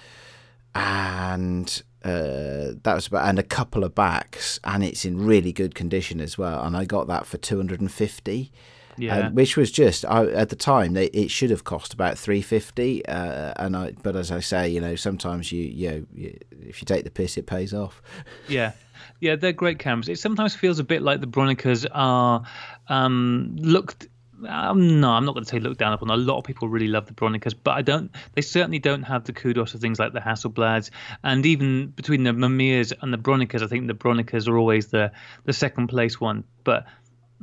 and 0.75 1.83
uh, 2.05 2.75
that 2.83 2.95
was 2.95 3.07
about 3.07 3.29
and 3.29 3.39
a 3.39 3.45
couple 3.45 3.85
of 3.85 3.95
backs 3.95 4.59
and 4.65 4.83
it's 4.83 5.05
in 5.05 5.25
really 5.25 5.53
good 5.53 5.75
condition 5.75 6.21
as 6.21 6.37
well 6.37 6.65
and 6.65 6.77
I 6.77 6.85
got 6.85 7.07
that 7.07 7.27
for 7.27 7.37
250 7.39 8.53
yeah. 8.97 9.27
Um, 9.27 9.35
which 9.35 9.57
was 9.57 9.71
just 9.71 10.05
I, 10.05 10.27
at 10.27 10.49
the 10.49 10.57
time 10.57 10.93
they, 10.93 11.07
it 11.07 11.31
should 11.31 11.51
have 11.51 11.65
cost 11.65 11.95
about 11.95 12.19
three 12.19 12.43
fifty. 12.43 13.05
Uh, 13.07 13.53
and 13.57 13.77
I, 13.77 13.93
but 14.03 14.17
as 14.17 14.31
I 14.31 14.41
say, 14.41 14.69
you 14.69 14.81
know, 14.81 14.97
sometimes 14.97 15.53
you, 15.53 15.63
you 15.63 15.91
know, 15.91 16.07
you, 16.15 16.39
if 16.61 16.81
you 16.83 16.87
take 16.87 17.05
the 17.05 17.11
piss, 17.11 17.37
it 17.37 17.47
pays 17.47 17.75
off. 17.75 18.03
Yeah, 18.49 18.73
yeah, 19.21 19.37
they're 19.37 19.53
great 19.53 19.79
cameras. 19.79 20.09
It 20.09 20.19
sometimes 20.19 20.55
feels 20.55 20.79
a 20.79 20.85
bit 20.85 21.03
like 21.03 21.21
the 21.21 21.27
Bronicas 21.27 21.87
are 21.93 22.43
um, 22.89 23.57
looked. 23.59 24.09
Um, 24.49 25.01
no, 25.01 25.11
I'm 25.11 25.27
not 25.27 25.35
going 25.35 25.45
to 25.45 25.51
say 25.51 25.61
look 25.61 25.77
down 25.77 25.93
upon. 25.93 26.11
A 26.11 26.17
lot 26.17 26.39
of 26.39 26.45
people 26.45 26.69
really 26.69 26.89
love 26.89 27.07
the 27.07 27.13
Bronicas, 27.13 27.55
but 27.63 27.73
I 27.73 27.83
don't. 27.83 28.11
They 28.35 28.43
certainly 28.43 28.79
don't 28.79 29.03
have 29.03 29.25
the 29.25 29.33
kudos 29.33 29.75
of 29.75 29.81
things 29.81 29.99
like 29.99 30.13
the 30.13 30.21
Hasselblads, 30.21 30.91
and 31.23 31.45
even 31.45 31.89
between 31.89 32.25
the 32.25 32.31
Mamiyas 32.31 32.93
and 33.03 33.13
the 33.13 33.19
Bronicas, 33.19 33.63
I 33.63 33.67
think 33.67 33.87
the 33.87 33.95
Bronicas 33.95 34.49
are 34.49 34.57
always 34.57 34.89
the 34.89 35.13
the 35.45 35.53
second 35.53 35.89
place 35.89 36.21
one. 36.21 36.45
But 36.65 36.87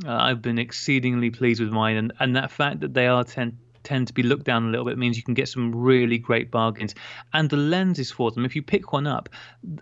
uh, 0.06 0.12
I've 0.12 0.42
been 0.42 0.60
exceedingly 0.60 1.32
pleased 1.32 1.60
with 1.60 1.70
mine, 1.70 1.96
and, 1.96 2.14
and 2.20 2.36
that 2.36 2.52
fact 2.52 2.82
that 2.82 2.94
they 2.94 3.08
are 3.08 3.24
tend 3.24 3.58
tend 3.84 4.08
to 4.08 4.14
be 4.14 4.22
looked 4.22 4.44
down 4.44 4.66
a 4.66 4.70
little 4.70 4.86
bit 4.86 4.98
means 4.98 5.16
you 5.16 5.24
can 5.24 5.34
get 5.34 5.48
some 5.48 5.74
really 5.74 6.18
great 6.18 6.52
bargains. 6.52 6.94
And 7.32 7.50
the 7.50 7.56
lenses 7.56 8.12
for 8.12 8.32
them, 8.32 8.44
if 8.44 8.54
you 8.54 8.62
pick 8.62 8.92
one 8.92 9.08
up, 9.08 9.30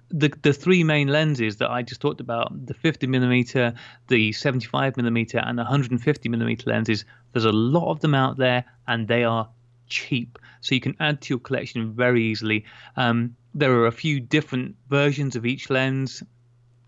the 0.09 0.31
the 0.43 0.53
three 0.53 0.83
main 0.83 1.07
lenses 1.07 1.57
that 1.57 1.71
I 1.71 1.81
just 1.81 2.01
talked 2.01 2.21
about, 2.21 2.67
the 2.67 2.75
50 2.75 3.07
millimeter, 3.07 3.73
the 4.07 4.31
75 4.31 4.95
millimeter, 4.97 5.39
and 5.39 5.57
the 5.57 5.63
150 5.63 6.29
millimeter 6.29 6.69
lenses, 6.69 7.03
there's 7.33 7.45
a 7.45 7.51
lot 7.51 7.89
of 7.89 7.99
them 8.01 8.13
out 8.13 8.37
there, 8.37 8.63
and 8.87 9.07
they 9.07 9.23
are 9.23 9.49
cheap, 9.87 10.39
so 10.61 10.75
you 10.75 10.81
can 10.81 10.95
add 10.99 11.21
to 11.21 11.33
your 11.33 11.39
collection 11.39 11.93
very 11.93 12.23
easily. 12.23 12.65
Um, 12.95 13.35
there 13.53 13.71
are 13.73 13.87
a 13.87 13.91
few 13.91 14.19
different 14.19 14.75
versions 14.89 15.35
of 15.35 15.45
each 15.45 15.69
lens 15.69 16.23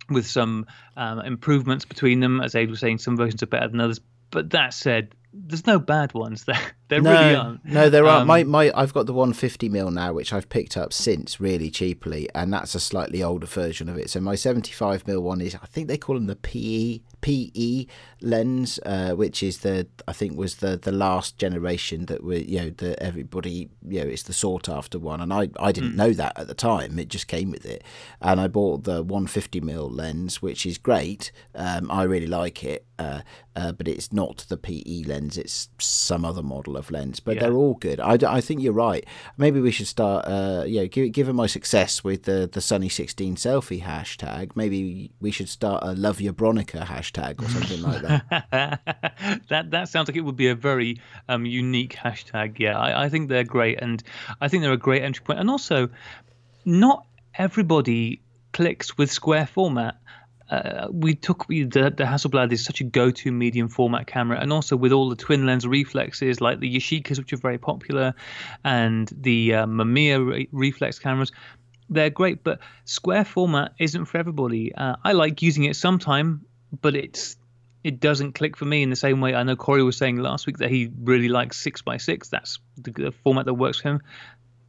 with 0.10 0.28
some 0.28 0.66
um, 0.96 1.20
improvements 1.20 1.86
between 1.86 2.20
them. 2.20 2.42
As 2.42 2.56
Ade 2.56 2.70
was 2.70 2.80
saying, 2.80 3.00
some 3.00 3.18
versions 3.18 3.44
are 3.44 3.48
better 3.48 3.68
than 3.68 3.82
others. 3.82 4.00
But 4.30 4.52
that 4.52 4.74
said, 4.74 5.16
there's 5.34 5.68
no 5.68 5.80
bad 5.80 6.14
ones. 6.14 6.46
There, 6.46 6.60
there 6.90 7.02
no, 7.02 7.12
really 7.12 7.36
aren't. 7.36 7.66
No, 7.66 7.90
there 7.90 8.06
are. 8.06 8.22
Um, 8.22 8.28
my, 8.28 8.44
my, 8.44 8.72
I've 8.74 8.94
got 8.94 9.06
the 9.06 9.14
150 9.14 9.70
mil 9.70 9.92
now, 9.92 10.14
which 10.14 10.32
I've 10.32 10.50
picked 10.50 10.78
up 10.78 10.94
since 10.94 11.40
really 11.40 11.70
cheaply, 11.70 12.30
and 12.34 12.54
that's 12.54 12.76
a 12.76 12.80
slightly 12.80 13.22
older 13.22 13.46
version 13.46 13.90
of 13.90 13.98
it. 13.98 14.10
So 14.10 14.22
my 14.22 14.36
75 14.36 15.06
mil 15.08 15.22
one 15.22 15.42
is, 15.42 15.56
I 15.56 15.66
think 15.66 15.88
they 15.88 15.98
call 15.98 16.16
them 16.16 16.28
the 16.28 16.36
PE 16.36 17.02
PE 17.22 17.86
lens, 18.22 18.80
uh, 18.86 19.12
which 19.12 19.44
is 19.44 19.60
the 19.60 19.88
I 20.08 20.14
think 20.14 20.38
was 20.38 20.58
the 20.58 20.78
the 20.78 20.92
last 20.92 21.38
generation 21.38 22.06
that 22.06 22.24
were 22.24 22.36
you 22.36 22.60
know 22.60 22.70
that 22.70 23.04
everybody 23.04 23.70
you 23.86 24.00
know 24.02 24.08
it's 24.08 24.24
the 24.24 24.34
sought 24.34 24.70
after 24.70 25.00
one, 25.00 25.20
and 25.20 25.34
I 25.34 25.50
I 25.60 25.72
didn't 25.72 25.94
mm. 25.94 25.98
know 25.98 26.14
that 26.14 26.34
at 26.38 26.48
the 26.48 26.54
time. 26.54 26.98
It 27.00 27.10
just 27.10 27.28
came 27.28 27.52
with 27.52 27.66
it, 27.66 27.84
and 28.22 28.40
I 28.40 28.48
bought 28.48 28.84
the 28.84 29.04
150 29.04 29.60
mil 29.62 29.90
lens, 29.90 30.42
which 30.42 30.66
is 30.66 30.78
great. 30.78 31.32
Um, 31.54 31.92
I 31.92 32.04
really 32.04 32.28
like 32.28 32.64
it, 32.64 32.86
uh, 33.00 33.22
uh, 33.56 33.72
but 33.72 33.88
it's 33.88 34.14
not 34.14 34.46
the 34.48 34.58
PE 34.58 35.04
lens. 35.06 35.38
It's 35.38 35.70
some 35.80 36.24
other 36.24 36.44
model 36.44 36.77
of 36.78 36.92
lens, 36.92 37.20
but 37.20 37.36
yeah. 37.36 37.42
they're 37.42 37.56
all 37.56 37.76
good. 37.76 38.00
I, 38.00 38.18
I 38.28 38.42
think 38.42 38.62
you're 38.62 38.74
right. 38.74 39.06
Maybe 39.38 39.60
we 39.60 39.72
should 39.72 39.88
start. 39.88 40.26
Uh, 40.28 40.64
you 40.66 40.82
know, 40.82 40.88
given 40.88 41.36
my 41.36 41.48
success 41.48 42.04
with 42.04 42.24
the 42.24 42.50
the 42.52 42.62
Sunny 42.62 42.90
16 42.90 43.36
selfie 43.36 43.84
hashtag, 43.84 44.52
maybe 44.56 45.12
we 45.20 45.32
should 45.32 45.50
start 45.50 45.84
a 45.84 45.94
Love 45.94 46.22
Your 46.22 46.34
Bronica 46.34 46.86
hashtag 46.86 47.08
hashtag 47.08 47.44
or 47.44 47.50
something 47.50 47.82
like 47.82 48.02
that. 48.02 48.82
that 49.50 49.72
that 49.72 49.90
sounds 49.90 50.08
like 50.08 50.18
it 50.18 50.22
would 50.22 50.36
be 50.36 50.48
a 50.48 50.56
very 50.56 51.00
um, 51.30 51.46
unique 51.46 51.96
hashtag. 51.96 52.60
Yeah, 52.60 52.78
I, 52.78 53.06
I 53.06 53.10
think 53.10 53.30
they're 53.30 53.44
great, 53.44 53.80
and 53.82 54.04
I 54.42 54.48
think 54.48 54.64
they're 54.64 54.74
a 54.74 54.78
great 54.78 55.04
entry 55.04 55.24
point. 55.24 55.40
And 55.40 55.50
also, 55.50 55.90
not 56.66 57.06
everybody 57.36 58.22
clicks 58.54 58.98
with 58.98 59.12
square 59.12 59.48
format. 59.48 60.00
Uh, 60.50 60.88
we 60.90 61.14
took 61.14 61.48
the, 61.48 61.64
the 61.66 62.04
Hasselblad 62.04 62.52
is 62.52 62.64
such 62.64 62.82
a 62.82 62.84
go-to 62.84 63.32
medium 63.32 63.68
format 63.68 64.08
camera, 64.08 64.40
and 64.40 64.54
also 64.54 64.76
with 64.78 64.92
all 64.92 65.10
the 65.10 65.16
twin 65.16 65.46
lens 65.46 65.68
reflexes 65.68 66.40
like 66.40 66.60
the 66.60 66.74
Yashicas, 66.74 67.18
which 67.18 67.34
are 67.34 67.38
very 67.38 67.58
popular, 67.58 68.14
and 68.64 69.10
the 69.12 69.56
uh, 69.56 69.66
Mamiya 69.66 70.26
re- 70.26 70.50
reflex 70.52 71.00
cameras, 71.00 71.32
they're 71.90 72.10
great. 72.10 72.44
But 72.44 72.60
square 72.86 73.26
format 73.26 73.74
isn't 73.80 74.06
for 74.06 74.18
everybody. 74.18 74.74
Uh, 74.74 74.96
I 75.04 75.14
like 75.14 75.42
using 75.42 75.66
it 75.66 75.76
sometime, 75.76 76.46
but 76.82 76.96
it's 76.96 77.38
it 77.84 78.00
doesn't 78.00 78.34
click 78.34 78.58
for 78.58 78.66
me 78.66 78.84
in 78.84 78.90
the 78.90 78.96
same 78.96 79.22
way. 79.22 79.34
I 79.34 79.44
know 79.44 79.56
Corey 79.56 79.84
was 79.84 79.98
saying 79.98 80.18
last 80.18 80.46
week 80.46 80.58
that 80.58 80.70
he 80.70 80.92
really 81.04 81.30
likes 81.30 81.58
six 81.58 81.82
by 81.82 81.98
six. 81.98 82.30
That's 82.30 82.60
the, 82.78 82.92
the 82.92 83.12
format 83.24 83.46
that 83.46 83.54
works 83.54 83.80
for 83.80 83.90
him. 83.90 84.02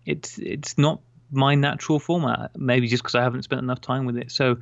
It's 0.06 0.38
it's 0.38 0.78
not 0.78 1.00
my 1.30 1.54
natural 1.54 1.98
format. 1.98 2.50
Maybe 2.56 2.88
just 2.88 3.02
because 3.02 3.14
I 3.14 3.22
haven't 3.22 3.42
spent 3.42 3.62
enough 3.62 3.80
time 3.80 4.06
with 4.06 4.16
it. 4.16 4.30
So 4.30 4.56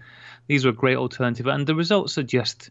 these 0.46 0.64
are 0.64 0.70
a 0.70 0.74
great 0.74 0.96
alternative, 0.96 1.46
and 1.46 1.66
the 1.66 1.74
results 1.74 2.18
are 2.18 2.22
just 2.22 2.70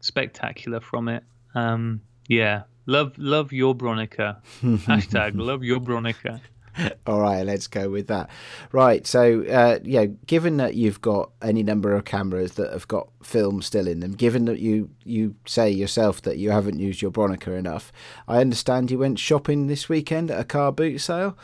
spectacular 0.00 0.80
from 0.80 1.08
it. 1.08 1.24
Um, 1.54 2.00
yeah, 2.28 2.62
love 2.86 3.16
love 3.18 3.52
your 3.52 3.74
Bronica. 3.74 4.38
Hashtag 4.62 5.32
love 5.34 5.64
your 5.64 5.80
Bronica. 5.80 6.40
All 7.06 7.20
right, 7.20 7.44
let's 7.44 7.66
go 7.66 7.88
with 7.88 8.08
that. 8.08 8.28
Right, 8.70 9.06
so 9.06 9.44
uh, 9.44 9.78
yeah, 9.82 10.06
given 10.26 10.58
that 10.58 10.74
you've 10.74 11.00
got 11.00 11.30
any 11.40 11.62
number 11.62 11.94
of 11.94 12.04
cameras 12.04 12.52
that 12.52 12.70
have 12.72 12.86
got 12.86 13.08
film 13.22 13.62
still 13.62 13.88
in 13.88 14.00
them, 14.00 14.12
given 14.12 14.44
that 14.46 14.58
you 14.58 14.90
you 15.04 15.36
say 15.46 15.70
yourself 15.70 16.22
that 16.22 16.38
you 16.38 16.50
haven't 16.50 16.78
used 16.78 17.00
your 17.00 17.10
Bronica 17.10 17.56
enough, 17.58 17.92
I 18.28 18.40
understand 18.40 18.90
you 18.90 18.98
went 18.98 19.18
shopping 19.18 19.66
this 19.66 19.88
weekend 19.88 20.30
at 20.30 20.40
a 20.40 20.44
car 20.44 20.70
boot 20.72 20.98
sale. 20.98 21.36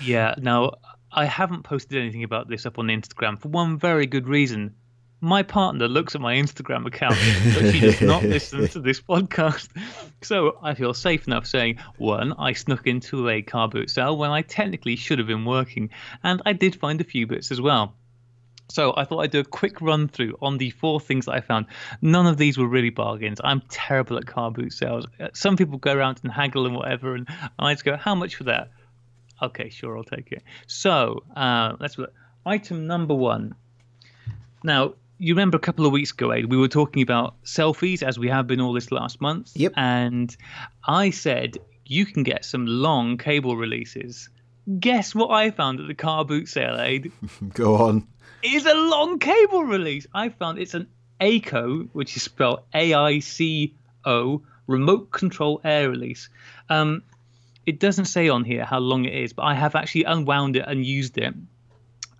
Yeah, 0.00 0.34
now 0.38 0.72
I 1.16 1.24
haven't 1.24 1.62
posted 1.62 1.98
anything 1.98 2.24
about 2.24 2.46
this 2.46 2.66
up 2.66 2.78
on 2.78 2.88
Instagram 2.88 3.40
for 3.40 3.48
one 3.48 3.78
very 3.78 4.06
good 4.06 4.28
reason. 4.28 4.74
My 5.22 5.42
partner 5.42 5.88
looks 5.88 6.14
at 6.14 6.20
my 6.20 6.34
Instagram 6.34 6.86
account, 6.86 7.16
but 7.54 7.72
she 7.72 7.80
does 7.80 8.02
not 8.02 8.22
listen 8.34 8.68
to 8.68 8.80
this 8.80 9.00
podcast. 9.00 9.70
So 10.20 10.58
I 10.62 10.74
feel 10.74 10.92
safe 10.92 11.26
enough 11.26 11.46
saying, 11.46 11.78
one, 11.96 12.34
I 12.34 12.52
snuck 12.52 12.86
into 12.86 13.30
a 13.30 13.40
car 13.40 13.66
boot 13.66 13.88
sale 13.88 14.18
when 14.18 14.30
I 14.30 14.42
technically 14.42 14.94
should 14.94 15.18
have 15.18 15.26
been 15.26 15.46
working, 15.46 15.88
and 16.22 16.42
I 16.44 16.52
did 16.52 16.76
find 16.76 17.00
a 17.00 17.04
few 17.04 17.26
bits 17.26 17.50
as 17.50 17.62
well. 17.62 17.94
So 18.68 18.92
I 18.94 19.04
thought 19.04 19.20
I'd 19.20 19.30
do 19.30 19.40
a 19.40 19.44
quick 19.44 19.80
run 19.80 20.08
through 20.08 20.36
on 20.42 20.58
the 20.58 20.68
four 20.68 21.00
things 21.00 21.24
that 21.26 21.32
I 21.32 21.40
found. 21.40 21.64
None 22.02 22.26
of 22.26 22.36
these 22.36 22.58
were 22.58 22.68
really 22.68 22.90
bargains. 22.90 23.40
I'm 23.42 23.62
terrible 23.70 24.18
at 24.18 24.26
car 24.26 24.50
boot 24.50 24.74
sales. 24.74 25.06
Some 25.32 25.56
people 25.56 25.78
go 25.78 25.94
around 25.94 26.20
and 26.24 26.30
haggle 26.30 26.66
and 26.66 26.76
whatever, 26.76 27.14
and 27.14 27.26
I 27.58 27.72
just 27.72 27.86
go, 27.86 27.96
"How 27.96 28.14
much 28.14 28.34
for 28.34 28.44
that?" 28.44 28.70
Okay, 29.42 29.68
sure, 29.68 29.96
I'll 29.96 30.04
take 30.04 30.32
it. 30.32 30.42
So 30.66 31.24
uh, 31.34 31.76
let's 31.78 31.98
look. 31.98 32.12
Item 32.44 32.86
number 32.86 33.14
one. 33.14 33.54
Now, 34.62 34.94
you 35.18 35.34
remember 35.34 35.56
a 35.56 35.60
couple 35.60 35.86
of 35.86 35.92
weeks 35.92 36.12
ago, 36.12 36.32
Ade, 36.32 36.46
we 36.46 36.56
were 36.56 36.68
talking 36.68 37.02
about 37.02 37.42
selfies 37.44 38.02
as 38.02 38.18
we 38.18 38.28
have 38.28 38.46
been 38.46 38.60
all 38.60 38.72
this 38.72 38.92
last 38.92 39.20
month. 39.20 39.52
Yep. 39.54 39.72
And 39.76 40.36
I 40.86 41.10
said 41.10 41.58
you 41.84 42.06
can 42.06 42.22
get 42.22 42.44
some 42.44 42.66
long 42.66 43.16
cable 43.16 43.56
releases. 43.56 44.28
Guess 44.80 45.14
what 45.14 45.30
I 45.30 45.50
found 45.50 45.80
at 45.80 45.86
the 45.86 45.94
car 45.94 46.24
boot 46.24 46.48
sale, 46.48 46.78
Ade? 46.80 47.12
Go 47.54 47.76
on. 47.76 48.06
It's 48.42 48.66
a 48.66 48.74
long 48.74 49.18
cable 49.18 49.64
release. 49.64 50.06
I 50.12 50.28
found 50.28 50.58
it's 50.58 50.74
an 50.74 50.88
AICO, 51.20 51.88
which 51.92 52.16
is 52.16 52.22
spelled 52.22 52.60
A 52.74 52.94
I 52.94 53.20
C 53.20 53.74
O, 54.04 54.42
remote 54.66 55.10
control 55.10 55.60
air 55.64 55.90
release. 55.90 56.28
Um, 56.68 57.02
it 57.66 57.80
doesn't 57.80 58.06
say 58.06 58.28
on 58.28 58.44
here 58.44 58.64
how 58.64 58.78
long 58.78 59.04
it 59.04 59.14
is, 59.14 59.32
but 59.32 59.42
I 59.42 59.54
have 59.54 59.74
actually 59.74 60.04
unwound 60.04 60.56
it 60.56 60.64
and 60.66 60.86
used 60.86 61.18
it. 61.18 61.34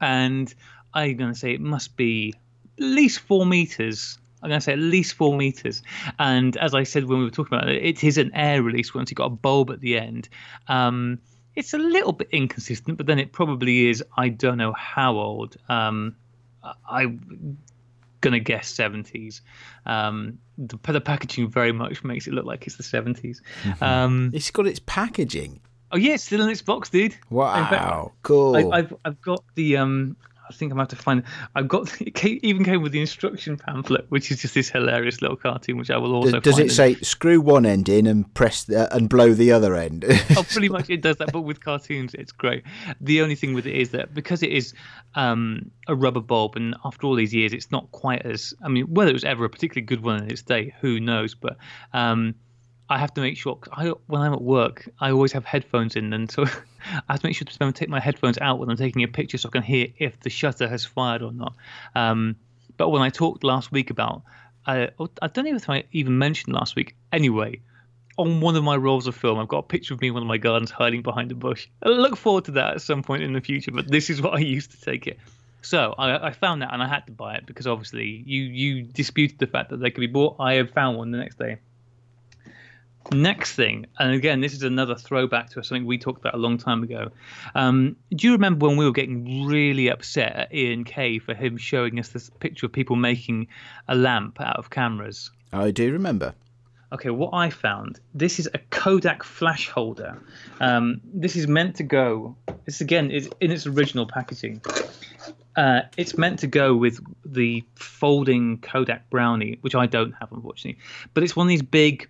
And 0.00 0.52
I'm 0.92 1.16
going 1.16 1.32
to 1.32 1.38
say 1.38 1.54
it 1.54 1.61
must 1.61 1.96
be 1.96 2.35
at 2.78 2.85
least 2.85 3.20
four 3.20 3.46
meters. 3.46 4.18
I'm 4.42 4.50
going 4.50 4.61
to 4.61 4.64
say 4.64 4.72
at 4.72 4.78
least 4.78 5.14
four 5.14 5.37
meters. 5.37 5.82
And 6.18 6.56
as 6.56 6.74
I 6.74 6.82
said 6.82 7.04
when 7.04 7.20
we 7.20 7.24
were 7.24 7.30
talking 7.30 7.56
about 7.56 7.68
it, 7.68 7.82
it 7.82 8.04
is 8.04 8.18
an 8.18 8.32
air 8.35 8.62
release 8.62 8.92
once 8.94 9.11
you've 9.11 9.16
got 9.16 9.26
a 9.26 9.30
bulb 9.30 9.70
at 9.70 9.80
the 9.80 9.98
end. 9.98 10.28
Um, 10.68 11.18
it's 11.54 11.72
a 11.72 11.78
little 11.78 12.12
bit 12.12 12.28
inconsistent, 12.32 12.98
but 12.98 13.06
then 13.06 13.18
it 13.18 13.32
probably 13.32 13.88
is. 13.88 14.04
I 14.16 14.28
don't 14.28 14.59
know 14.59 14.72
how 14.72 15.16
old. 15.16 15.56
Um, 15.68 16.16
I'm 18.27 18.33
gonna 18.33 18.41
guess 18.41 18.73
70s. 18.75 19.41
Um, 19.85 20.39
the, 20.59 20.79
the, 20.93 21.01
packaging 21.01 21.49
very 21.49 21.73
much 21.73 22.03
makes 22.03 22.27
it 22.27 22.35
look 22.35 22.45
like 22.45 22.67
it's 22.67 22.77
the 22.77 22.83
70s. 22.83 23.41
Mm-hmm. 23.62 23.85
Um, 23.85 24.31
it's 24.35 24.51
got 24.51 24.67
its 24.67 24.81
packaging. 24.81 25.61
Oh 25.93 25.97
yeah, 25.97 26.15
it's 26.15 26.25
still 26.25 26.43
in 26.43 26.49
its 26.49 26.62
box, 26.62 26.91
dude. 26.91 27.15
Wow, 27.31 27.69
fact, 27.71 28.23
cool. 28.23 28.57
I, 28.57 28.77
have 28.77 28.95
I've 29.05 29.21
got 29.21 29.45
the 29.55 29.77
um 29.77 30.17
I 30.48 30.52
think 30.52 30.72
I'm 30.72 30.76
going 30.76 30.87
to 30.87 30.94
have 30.94 30.98
to 30.98 31.04
find. 31.04 31.22
I've 31.54 31.68
got 31.68 32.00
it 32.00 32.14
came, 32.14 32.38
even 32.42 32.64
came 32.64 32.82
with 32.82 32.92
the 32.92 33.00
instruction 33.00 33.56
pamphlet, 33.56 34.06
which 34.09 34.30
is 34.30 34.40
just 34.40 34.54
this 34.54 34.68
hilarious 34.68 35.22
little 35.22 35.37
cartoon, 35.37 35.78
which 35.78 35.90
I 35.90 35.98
will 35.98 36.14
also. 36.14 36.40
Does, 36.40 36.56
does 36.56 36.59
it 36.59 36.70
say 36.70 36.94
screw 36.96 37.40
one 37.40 37.66
end 37.66 37.88
in 37.88 38.06
and 38.06 38.32
press 38.35 38.64
the, 38.64 38.92
and 38.94 39.09
blow 39.09 39.32
the 39.32 39.52
other 39.52 39.74
end? 39.74 40.04
oh, 40.09 40.44
pretty 40.50 40.68
much 40.68 40.90
it 40.90 41.02
does 41.02 41.16
that, 41.16 41.32
but 41.32 41.42
with 41.42 41.61
cartoons, 41.61 42.14
it's 42.14 42.32
great. 42.32 42.62
The 43.00 43.22
only 43.22 43.35
thing 43.35 43.54
with 43.54 43.66
it 43.66 43.74
is 43.74 43.90
that 43.90 44.14
because 44.14 44.42
it 44.42 44.50
is 44.50 44.74
um, 45.14 45.70
a 45.88 45.94
rubber 45.94 46.20
bulb, 46.20 46.56
and 46.56 46.74
after 46.85 47.06
all 47.06 47.14
these 47.14 47.35
years, 47.35 47.52
it's 47.52 47.70
not 47.70 47.90
quite 47.92 48.24
as. 48.24 48.54
I 48.62 48.68
mean, 48.68 48.87
whether 48.87 49.11
it 49.11 49.14
was 49.14 49.24
ever 49.24 49.44
a 49.44 49.50
particularly 49.50 49.87
good 49.87 50.02
one 50.02 50.22
in 50.22 50.30
its 50.30 50.42
day, 50.42 50.74
who 50.80 51.00
knows? 51.00 51.35
But 51.35 51.56
um, 51.92 52.35
I 52.88 52.99
have 52.99 53.12
to 53.14 53.20
make 53.20 53.37
sure 53.37 53.59
I, 53.72 53.88
when 54.07 54.22
I'm 54.22 54.33
at 54.33 54.42
work, 54.42 54.88
I 55.01 55.11
always 55.11 55.33
have 55.33 55.44
headphones 55.44 55.96
in, 55.96 56.12
and 56.12 56.31
so 56.31 56.44
I 57.09 57.12
have 57.12 57.20
to 57.20 57.27
make 57.27 57.37
sure 57.37 57.46
to 57.46 57.72
take 57.72 57.88
my 57.88 58.01
headphones 58.01 58.38
out 58.38 58.59
when 58.59 58.70
I'm 58.70 58.77
taking 58.77 59.03
a 59.03 59.09
picture, 59.09 59.38
so 59.38 59.49
I 59.49 59.53
can 59.53 59.62
hear 59.62 59.88
if 59.99 60.20
the 60.20 60.31
shutter 60.31 60.68
has 60.68 60.85
fired 60.85 61.22
or 61.22 61.33
not. 61.33 61.55
Um, 61.94 62.37
but 62.77 62.90
when 62.90 63.03
I 63.03 63.11
talked 63.11 63.42
last 63.42 63.72
week 63.72 63.90
about, 63.90 64.22
uh, 64.66 64.88
I 65.22 65.27
don't 65.29 65.44
know 65.44 65.57
if 65.57 65.68
I 65.68 65.85
even 65.92 66.18
mentioned 66.18 66.55
last 66.55 66.77
week. 66.77 66.94
Anyway, 67.12 67.61
on 68.18 68.40
one 68.40 68.57
of 68.57 68.64
my 68.64 68.77
rolls 68.77 69.07
of 69.07 69.14
film, 69.14 69.38
I've 69.38 69.49
got 69.49 69.59
a 69.59 69.62
picture 69.62 69.94
of 69.94 70.01
me 70.01 70.09
in 70.09 70.14
one 70.14 70.22
of 70.22 70.29
my 70.29 70.38
gardens 70.38 70.70
hiding 70.70 71.03
behind 71.03 71.33
a 71.33 71.35
bush. 71.35 71.68
I 71.83 71.88
look 71.88 72.16
forward 72.16 72.44
to 72.46 72.53
that 72.53 72.75
at 72.75 72.83
some 72.83 73.03
point 73.03 73.22
in 73.22 73.33
the 73.33 73.40
future, 73.40 73.72
but 73.72 73.88
this 73.88 74.11
is 74.11 74.22
what 74.22 74.35
I 74.35 74.38
used 74.38 74.72
to 74.72 74.81
take 74.81 75.07
it. 75.07 75.18
So 75.62 75.94
I, 75.99 76.29
I, 76.29 76.31
found 76.31 76.62
that 76.62 76.72
and 76.72 76.81
I 76.81 76.87
had 76.87 77.07
to 77.07 77.12
buy 77.12 77.35
it 77.35 77.44
because 77.44 77.66
obviously 77.66 78.22
you 78.25 78.42
you 78.42 78.83
disputed 78.85 79.40
the 79.40 79.49
fact 79.49 79.70
that 79.70 79.79
they 79.79 79.90
could 79.90 80.01
be 80.01 80.07
bought. 80.07 80.37
I 80.38 80.55
have 80.55 80.70
found 80.70 80.96
one 80.96 81.11
the 81.11 81.18
next 81.18 81.38
day. 81.38 81.59
Next 83.12 83.55
thing, 83.55 83.87
and 83.99 84.12
again, 84.12 84.40
this 84.40 84.53
is 84.53 84.62
another 84.62 84.97
throwback 84.97 85.51
to 85.51 85.61
us, 85.61 85.69
something 85.69 85.87
we 85.87 85.99
talked 85.99 86.19
about 86.19 86.35
a 86.35 86.38
long 86.38 86.59
time 86.59 86.83
ago. 86.83 87.11
Um, 87.55 87.97
do 88.11 88.27
you 88.27 88.33
remember 88.33 88.66
when 88.66 88.77
we 88.77 88.85
were 88.85 88.92
getting 88.92 89.47
really 89.47 89.88
upset 89.88 90.35
at 90.35 90.55
Ian 90.55 90.85
Kay 90.85 91.19
for 91.19 91.35
him 91.35 91.57
showing 91.57 92.01
us 92.01 92.09
this 92.09 92.31
picture 92.31 92.66
of 92.66 92.73
people 92.73 92.97
making 92.97 93.47
a 93.87 93.95
lamp 93.95 94.40
out 94.40 94.57
of 94.57 94.71
cameras? 94.71 95.31
I 95.53 95.71
do 95.71 95.92
remember. 95.92 96.35
Okay, 96.92 97.11
what 97.11 97.31
I 97.33 97.51
found 97.51 98.01
this 98.14 98.38
is 98.38 98.49
a 98.55 98.59
Kodak 98.71 99.23
flash 99.23 99.69
holder. 99.69 100.19
Um, 100.61 101.01
this 101.05 101.37
is 101.37 101.47
meant 101.47 101.77
to 101.77 101.83
go. 101.83 102.37
This 102.64 102.81
again 102.81 103.11
is 103.11 103.29
in 103.40 103.51
its 103.51 103.66
original 103.66 104.07
packaging. 104.07 104.62
Uh, 105.57 105.83
it's 105.97 106.16
meant 106.19 106.40
to 106.40 106.47
go 106.47 106.77
with 106.77 107.01
the 107.25 107.64
folding 107.75 108.59
Kodak 108.59 109.09
Brownie, 109.11 109.59
which 109.62 109.75
I 109.75 109.87
don't 109.87 110.12
have 110.12 110.31
unfortunately. 110.31 110.81
But 111.12 111.25
it's 111.25 111.35
one 111.35 111.47
of 111.47 111.49
these 111.49 111.62
big 111.62 112.09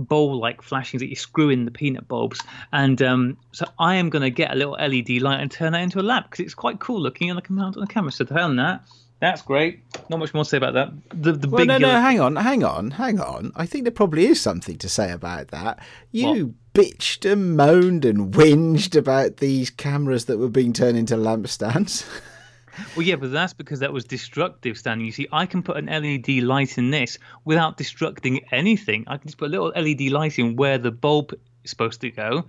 bowl 0.00 0.38
like 0.38 0.62
flashings 0.62 1.00
that 1.00 1.08
you 1.08 1.16
screw 1.16 1.50
in 1.50 1.64
the 1.64 1.70
peanut 1.70 2.08
bulbs. 2.08 2.40
And 2.72 3.00
um, 3.02 3.36
so 3.52 3.66
I 3.78 3.96
am 3.96 4.10
going 4.10 4.22
to 4.22 4.30
get 4.30 4.52
a 4.52 4.54
little 4.54 4.72
LED 4.72 5.22
light 5.22 5.40
and 5.40 5.50
turn 5.50 5.72
that 5.72 5.82
into 5.82 6.00
a 6.00 6.02
lamp 6.02 6.30
because 6.30 6.44
it's 6.44 6.54
quite 6.54 6.80
cool 6.80 7.00
looking 7.00 7.30
and 7.30 7.38
I 7.38 7.42
can 7.42 7.56
mount 7.56 7.76
on 7.76 7.80
the 7.80 7.86
camera. 7.86 8.12
So 8.12 8.24
hell 8.26 8.54
that. 8.56 8.84
That's 9.20 9.42
great. 9.42 9.80
Not 10.08 10.18
much 10.18 10.32
more 10.32 10.44
to 10.44 10.50
say 10.50 10.56
about 10.56 10.72
that. 10.74 10.92
The 11.10 11.32
the 11.32 11.48
well, 11.48 11.58
big 11.58 11.68
no, 11.68 11.76
no, 11.76 11.88
yellow... 11.88 12.00
hang 12.00 12.20
on, 12.20 12.36
hang 12.36 12.64
on, 12.64 12.90
hang 12.92 13.20
on. 13.20 13.52
I 13.54 13.66
think 13.66 13.84
there 13.84 13.92
probably 13.92 14.24
is 14.24 14.40
something 14.40 14.78
to 14.78 14.88
say 14.88 15.12
about 15.12 15.48
that. 15.48 15.78
You 16.10 16.46
what? 16.46 16.54
bitched 16.72 17.30
and 17.30 17.54
moaned 17.54 18.06
and 18.06 18.32
whinged 18.32 18.96
about 18.96 19.36
these 19.36 19.68
cameras 19.68 20.24
that 20.24 20.38
were 20.38 20.48
being 20.48 20.72
turned 20.72 20.96
into 20.96 21.16
lampstands. 21.16 22.06
Well, 22.96 23.06
yeah, 23.06 23.16
but 23.16 23.32
that's 23.32 23.52
because 23.52 23.80
that 23.80 23.92
was 23.92 24.04
destructive, 24.04 24.78
Stan. 24.78 25.00
You 25.00 25.12
see, 25.12 25.28
I 25.32 25.46
can 25.46 25.62
put 25.62 25.76
an 25.76 25.86
LED 25.86 26.42
light 26.42 26.78
in 26.78 26.90
this 26.90 27.18
without 27.44 27.78
destructing 27.78 28.44
anything. 28.52 29.04
I 29.06 29.16
can 29.16 29.28
just 29.28 29.38
put 29.38 29.48
a 29.48 29.50
little 29.50 29.72
LED 29.74 30.12
light 30.12 30.38
in 30.38 30.56
where 30.56 30.78
the 30.78 30.90
bulb 30.90 31.32
is 31.64 31.70
supposed 31.70 32.00
to 32.02 32.10
go. 32.10 32.44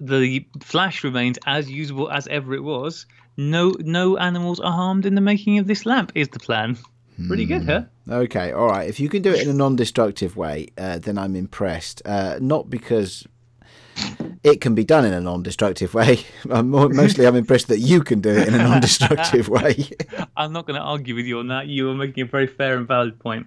The 0.00 0.44
flash 0.62 1.04
remains 1.04 1.38
as 1.46 1.70
usable 1.70 2.10
as 2.10 2.26
ever 2.28 2.54
it 2.54 2.62
was. 2.62 3.06
No, 3.36 3.74
no 3.78 4.16
animals 4.16 4.60
are 4.60 4.72
harmed 4.72 5.06
in 5.06 5.14
the 5.14 5.20
making 5.20 5.58
of 5.58 5.66
this 5.66 5.86
lamp. 5.86 6.12
Is 6.14 6.28
the 6.28 6.38
plan? 6.38 6.76
Pretty 7.28 7.44
good, 7.44 7.64
huh? 7.64 7.82
Hmm. 8.06 8.12
Okay, 8.12 8.52
all 8.52 8.66
right. 8.66 8.88
If 8.88 8.98
you 8.98 9.08
can 9.08 9.22
do 9.22 9.32
it 9.32 9.42
in 9.42 9.48
a 9.48 9.54
non-destructive 9.54 10.36
way, 10.36 10.68
uh, 10.76 10.98
then 10.98 11.18
I'm 11.18 11.36
impressed. 11.36 12.02
Uh, 12.04 12.38
not 12.40 12.68
because 12.68 13.26
it 14.42 14.60
can 14.60 14.74
be 14.74 14.84
done 14.84 15.04
in 15.04 15.12
a 15.12 15.20
non-destructive 15.20 15.94
way. 15.94 16.20
I'm 16.50 16.70
mostly, 16.70 17.26
I'm 17.26 17.36
impressed 17.36 17.68
that 17.68 17.78
you 17.78 18.02
can 18.02 18.20
do 18.20 18.30
it 18.30 18.48
in 18.48 18.54
a 18.54 18.58
non-destructive 18.58 19.48
way. 19.48 19.90
I'm 20.36 20.52
not 20.52 20.66
going 20.66 20.78
to 20.78 20.84
argue 20.84 21.14
with 21.14 21.26
you 21.26 21.38
on 21.38 21.48
that. 21.48 21.68
You 21.68 21.90
are 21.90 21.94
making 21.94 22.24
a 22.24 22.26
very 22.26 22.46
fair 22.46 22.76
and 22.76 22.86
valid 22.86 23.18
point. 23.18 23.46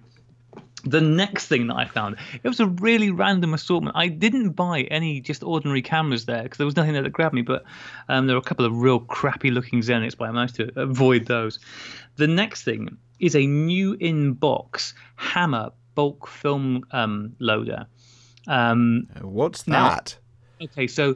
The 0.87 1.01
next 1.01 1.47
thing 1.47 1.67
that 1.67 1.75
I 1.75 1.85
found, 1.85 2.17
it 2.43 2.47
was 2.47 2.59
a 2.59 2.67
really 2.67 3.09
random 3.09 3.55
assortment. 3.55 3.95
I 3.97 4.07
didn't 4.07 4.51
buy 4.51 4.81
any 4.83 5.19
just 5.19 5.43
ordinary 5.43 5.81
cameras 5.81 6.25
there 6.25 6.43
because 6.43 6.59
there 6.59 6.65
was 6.65 6.75
nothing 6.75 6.93
there 6.93 7.01
that 7.01 7.09
grabbed 7.09 7.33
me, 7.33 7.41
but 7.41 7.63
um, 8.07 8.27
there 8.27 8.35
were 8.35 8.41
a 8.41 8.43
couple 8.43 8.65
of 8.65 8.77
real 8.77 8.99
crappy 8.99 9.49
looking 9.49 9.81
Zenits, 9.81 10.15
but 10.15 10.29
I 10.29 10.31
managed 10.31 10.55
to 10.55 10.71
avoid 10.79 11.25
those. 11.25 11.59
The 12.17 12.27
next 12.27 12.63
thing 12.63 12.97
is 13.19 13.35
a 13.35 13.47
new 13.47 13.93
in 13.93 14.33
box 14.33 14.93
Hama 15.15 15.73
bulk 15.95 16.27
film 16.27 16.85
um, 16.91 17.35
loader. 17.39 17.87
Um, 18.47 19.07
What's 19.21 19.63
that? 19.63 20.17
Now, 20.17 20.24
okay, 20.61 20.87
so 20.87 21.15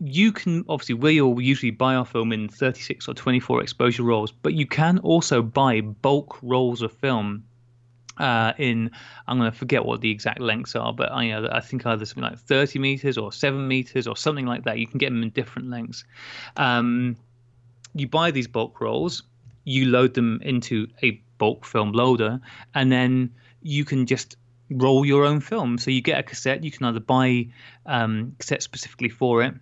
you 0.00 0.32
can 0.32 0.64
obviously 0.68 0.94
we 0.94 1.20
all 1.20 1.40
usually 1.40 1.70
buy 1.70 1.94
our 1.94 2.04
film 2.04 2.32
in 2.32 2.48
36 2.48 3.08
or 3.08 3.14
24 3.14 3.62
exposure 3.62 4.02
rolls, 4.02 4.32
but 4.32 4.54
you 4.54 4.66
can 4.66 4.98
also 4.98 5.42
buy 5.42 5.80
bulk 5.80 6.38
rolls 6.42 6.82
of 6.82 6.92
film 6.92 7.44
uh, 8.18 8.52
in 8.58 8.90
I'm 9.26 9.38
going 9.38 9.50
to 9.50 9.56
forget 9.56 9.84
what 9.84 10.00
the 10.00 10.10
exact 10.10 10.40
lengths 10.40 10.76
are, 10.76 10.92
but 10.92 11.10
I, 11.10 11.24
you 11.24 11.32
know, 11.32 11.48
I 11.50 11.60
think 11.60 11.86
either 11.86 12.04
something 12.04 12.22
like 12.22 12.38
30 12.38 12.78
meters 12.78 13.18
or 13.18 13.32
seven 13.32 13.66
meters 13.66 14.06
or 14.06 14.16
something 14.16 14.46
like 14.46 14.64
that. 14.64 14.78
You 14.78 14.86
can 14.86 14.98
get 14.98 15.10
them 15.10 15.22
in 15.22 15.30
different 15.30 15.70
lengths. 15.70 16.04
Um, 16.56 17.16
you 17.94 18.08
buy 18.08 18.30
these 18.30 18.46
bulk 18.46 18.80
rolls, 18.80 19.22
you 19.64 19.86
load 19.86 20.14
them 20.14 20.40
into 20.42 20.88
a 21.02 21.12
bulk 21.38 21.64
film 21.64 21.92
loader, 21.92 22.40
and 22.74 22.92
then 22.92 23.32
you 23.62 23.84
can 23.84 24.06
just 24.06 24.36
roll 24.70 25.04
your 25.04 25.24
own 25.24 25.40
film. 25.40 25.78
So 25.78 25.90
you 25.90 26.00
get 26.00 26.18
a 26.18 26.22
cassette. 26.22 26.64
You 26.64 26.70
can 26.70 26.86
either 26.86 27.00
buy 27.00 27.48
um, 27.86 28.34
cassette 28.38 28.62
specifically 28.62 29.08
for 29.08 29.42
it, 29.42 29.54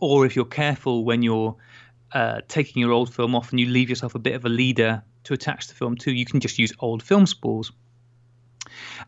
or 0.00 0.26
if 0.26 0.36
you're 0.36 0.44
careful 0.44 1.04
when 1.04 1.22
you're 1.22 1.56
uh, 2.12 2.40
taking 2.48 2.80
your 2.80 2.92
old 2.92 3.12
film 3.12 3.34
off 3.34 3.50
and 3.50 3.60
you 3.60 3.66
leave 3.66 3.88
yourself 3.88 4.14
a 4.14 4.18
bit 4.18 4.34
of 4.34 4.44
a 4.44 4.48
leader 4.48 5.02
to 5.24 5.34
attach 5.34 5.68
the 5.68 5.74
film 5.74 5.96
to, 5.96 6.12
you 6.12 6.24
can 6.24 6.40
just 6.40 6.58
use 6.58 6.72
old 6.78 7.02
film 7.02 7.26
spools. 7.26 7.72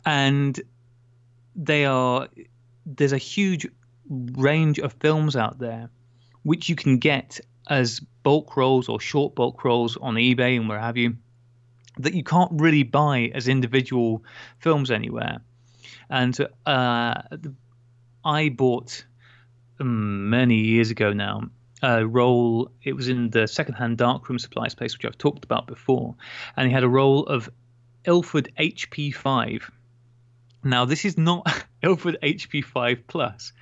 And 0.05 0.61
they 1.55 1.85
are 1.85 2.29
there's 2.87 3.13
a 3.13 3.19
huge 3.19 3.67
range 4.09 4.79
of 4.79 4.93
films 4.95 5.37
out 5.37 5.59
there 5.59 5.91
which 6.43 6.69
you 6.69 6.77
can 6.77 6.99
get 6.99 7.41
as 7.69 8.01
bulk 8.23 8.57
rolls 8.57 8.89
or 8.89 9.01
short 9.01 9.35
bulk 9.35 9.65
rolls 9.65 9.97
on 9.97 10.15
eBay 10.15 10.57
and 10.57 10.69
where 10.69 10.79
have 10.79 10.97
you 10.97 11.17
that 11.99 12.15
you 12.15 12.25
can't 12.25 12.53
really 12.53 12.83
buy 12.83 13.31
as 13.35 13.49
individual 13.49 14.25
films 14.59 14.91
anywhere. 14.91 15.41
And 16.11 16.39
uh, 16.67 17.23
I 18.25 18.49
bought 18.49 19.05
um, 19.81 20.31
many 20.31 20.57
years 20.57 20.91
ago 20.91 21.13
now 21.13 21.51
a 21.83 22.07
roll. 22.07 22.71
It 22.83 22.95
was 22.95 23.09
in 23.09 23.31
the 23.31 23.47
secondhand 23.47 23.99
darkroom 23.99 24.39
supply 24.39 24.69
space, 24.69 24.97
which 24.97 25.05
I've 25.05 25.19
talked 25.19 25.45
about 25.45 25.67
before, 25.67 26.15
and 26.57 26.67
he 26.67 26.73
had 26.73 26.85
a 26.85 26.89
roll 26.89 27.27
of 27.27 27.49
Ilford 28.05 28.53
HP5. 28.59 29.71
Now 30.65 30.85
this 30.85 31.05
is 31.05 31.17
not 31.17 31.47
Ilford 31.83 32.19
HP5 32.23 33.03
Plus, 33.07 33.53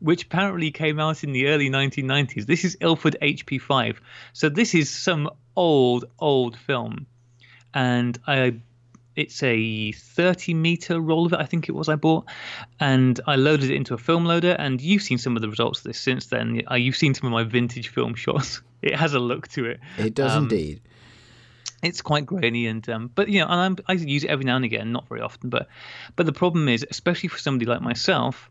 which 0.00 0.24
apparently 0.24 0.70
came 0.70 1.00
out 1.00 1.24
in 1.24 1.32
the 1.32 1.48
early 1.48 1.70
1990s. 1.70 2.46
This 2.46 2.64
is 2.64 2.76
Ilford 2.80 3.16
HP5, 3.22 3.96
so 4.32 4.48
this 4.48 4.74
is 4.74 4.90
some 4.90 5.30
old 5.56 6.04
old 6.18 6.56
film, 6.58 7.06
and 7.74 8.18
I 8.26 8.60
it's 9.16 9.42
a 9.42 9.92
30 9.92 10.54
meter 10.54 11.00
roll 11.00 11.26
of 11.26 11.32
it, 11.32 11.38
I 11.38 11.46
think 11.46 11.68
it 11.68 11.72
was 11.72 11.88
I 11.88 11.94
bought, 11.94 12.24
and 12.80 13.20
I 13.26 13.36
loaded 13.36 13.70
it 13.70 13.76
into 13.76 13.94
a 13.94 13.98
film 13.98 14.24
loader. 14.24 14.56
And 14.58 14.80
you've 14.80 15.02
seen 15.02 15.18
some 15.18 15.36
of 15.36 15.42
the 15.42 15.48
results 15.48 15.80
of 15.80 15.84
this 15.84 15.98
since 15.98 16.26
then. 16.26 16.62
Uh, 16.70 16.74
you've 16.74 16.96
seen 16.96 17.14
some 17.14 17.26
of 17.28 17.32
my 17.32 17.44
vintage 17.44 17.88
film 17.88 18.14
shots. 18.14 18.60
It 18.82 18.96
has 18.96 19.14
a 19.14 19.18
look 19.18 19.48
to 19.48 19.64
it. 19.64 19.80
It 19.96 20.12
does 20.12 20.32
um, 20.32 20.42
indeed. 20.42 20.82
It's 21.82 22.02
quite 22.02 22.26
grainy, 22.26 22.66
and 22.66 22.86
um, 22.90 23.10
but 23.14 23.30
you 23.30 23.40
know, 23.40 23.46
and 23.46 23.58
I'm, 23.58 23.76
i 23.88 23.94
use 23.94 24.24
it 24.24 24.28
every 24.28 24.44
now 24.44 24.56
and 24.56 24.64
again, 24.66 24.92
not 24.92 25.08
very 25.08 25.22
often. 25.22 25.48
But 25.48 25.68
but 26.16 26.26
the 26.26 26.34
problem 26.34 26.68
is, 26.68 26.84
especially 26.90 27.30
for 27.30 27.38
somebody 27.38 27.64
like 27.64 27.80
myself, 27.80 28.50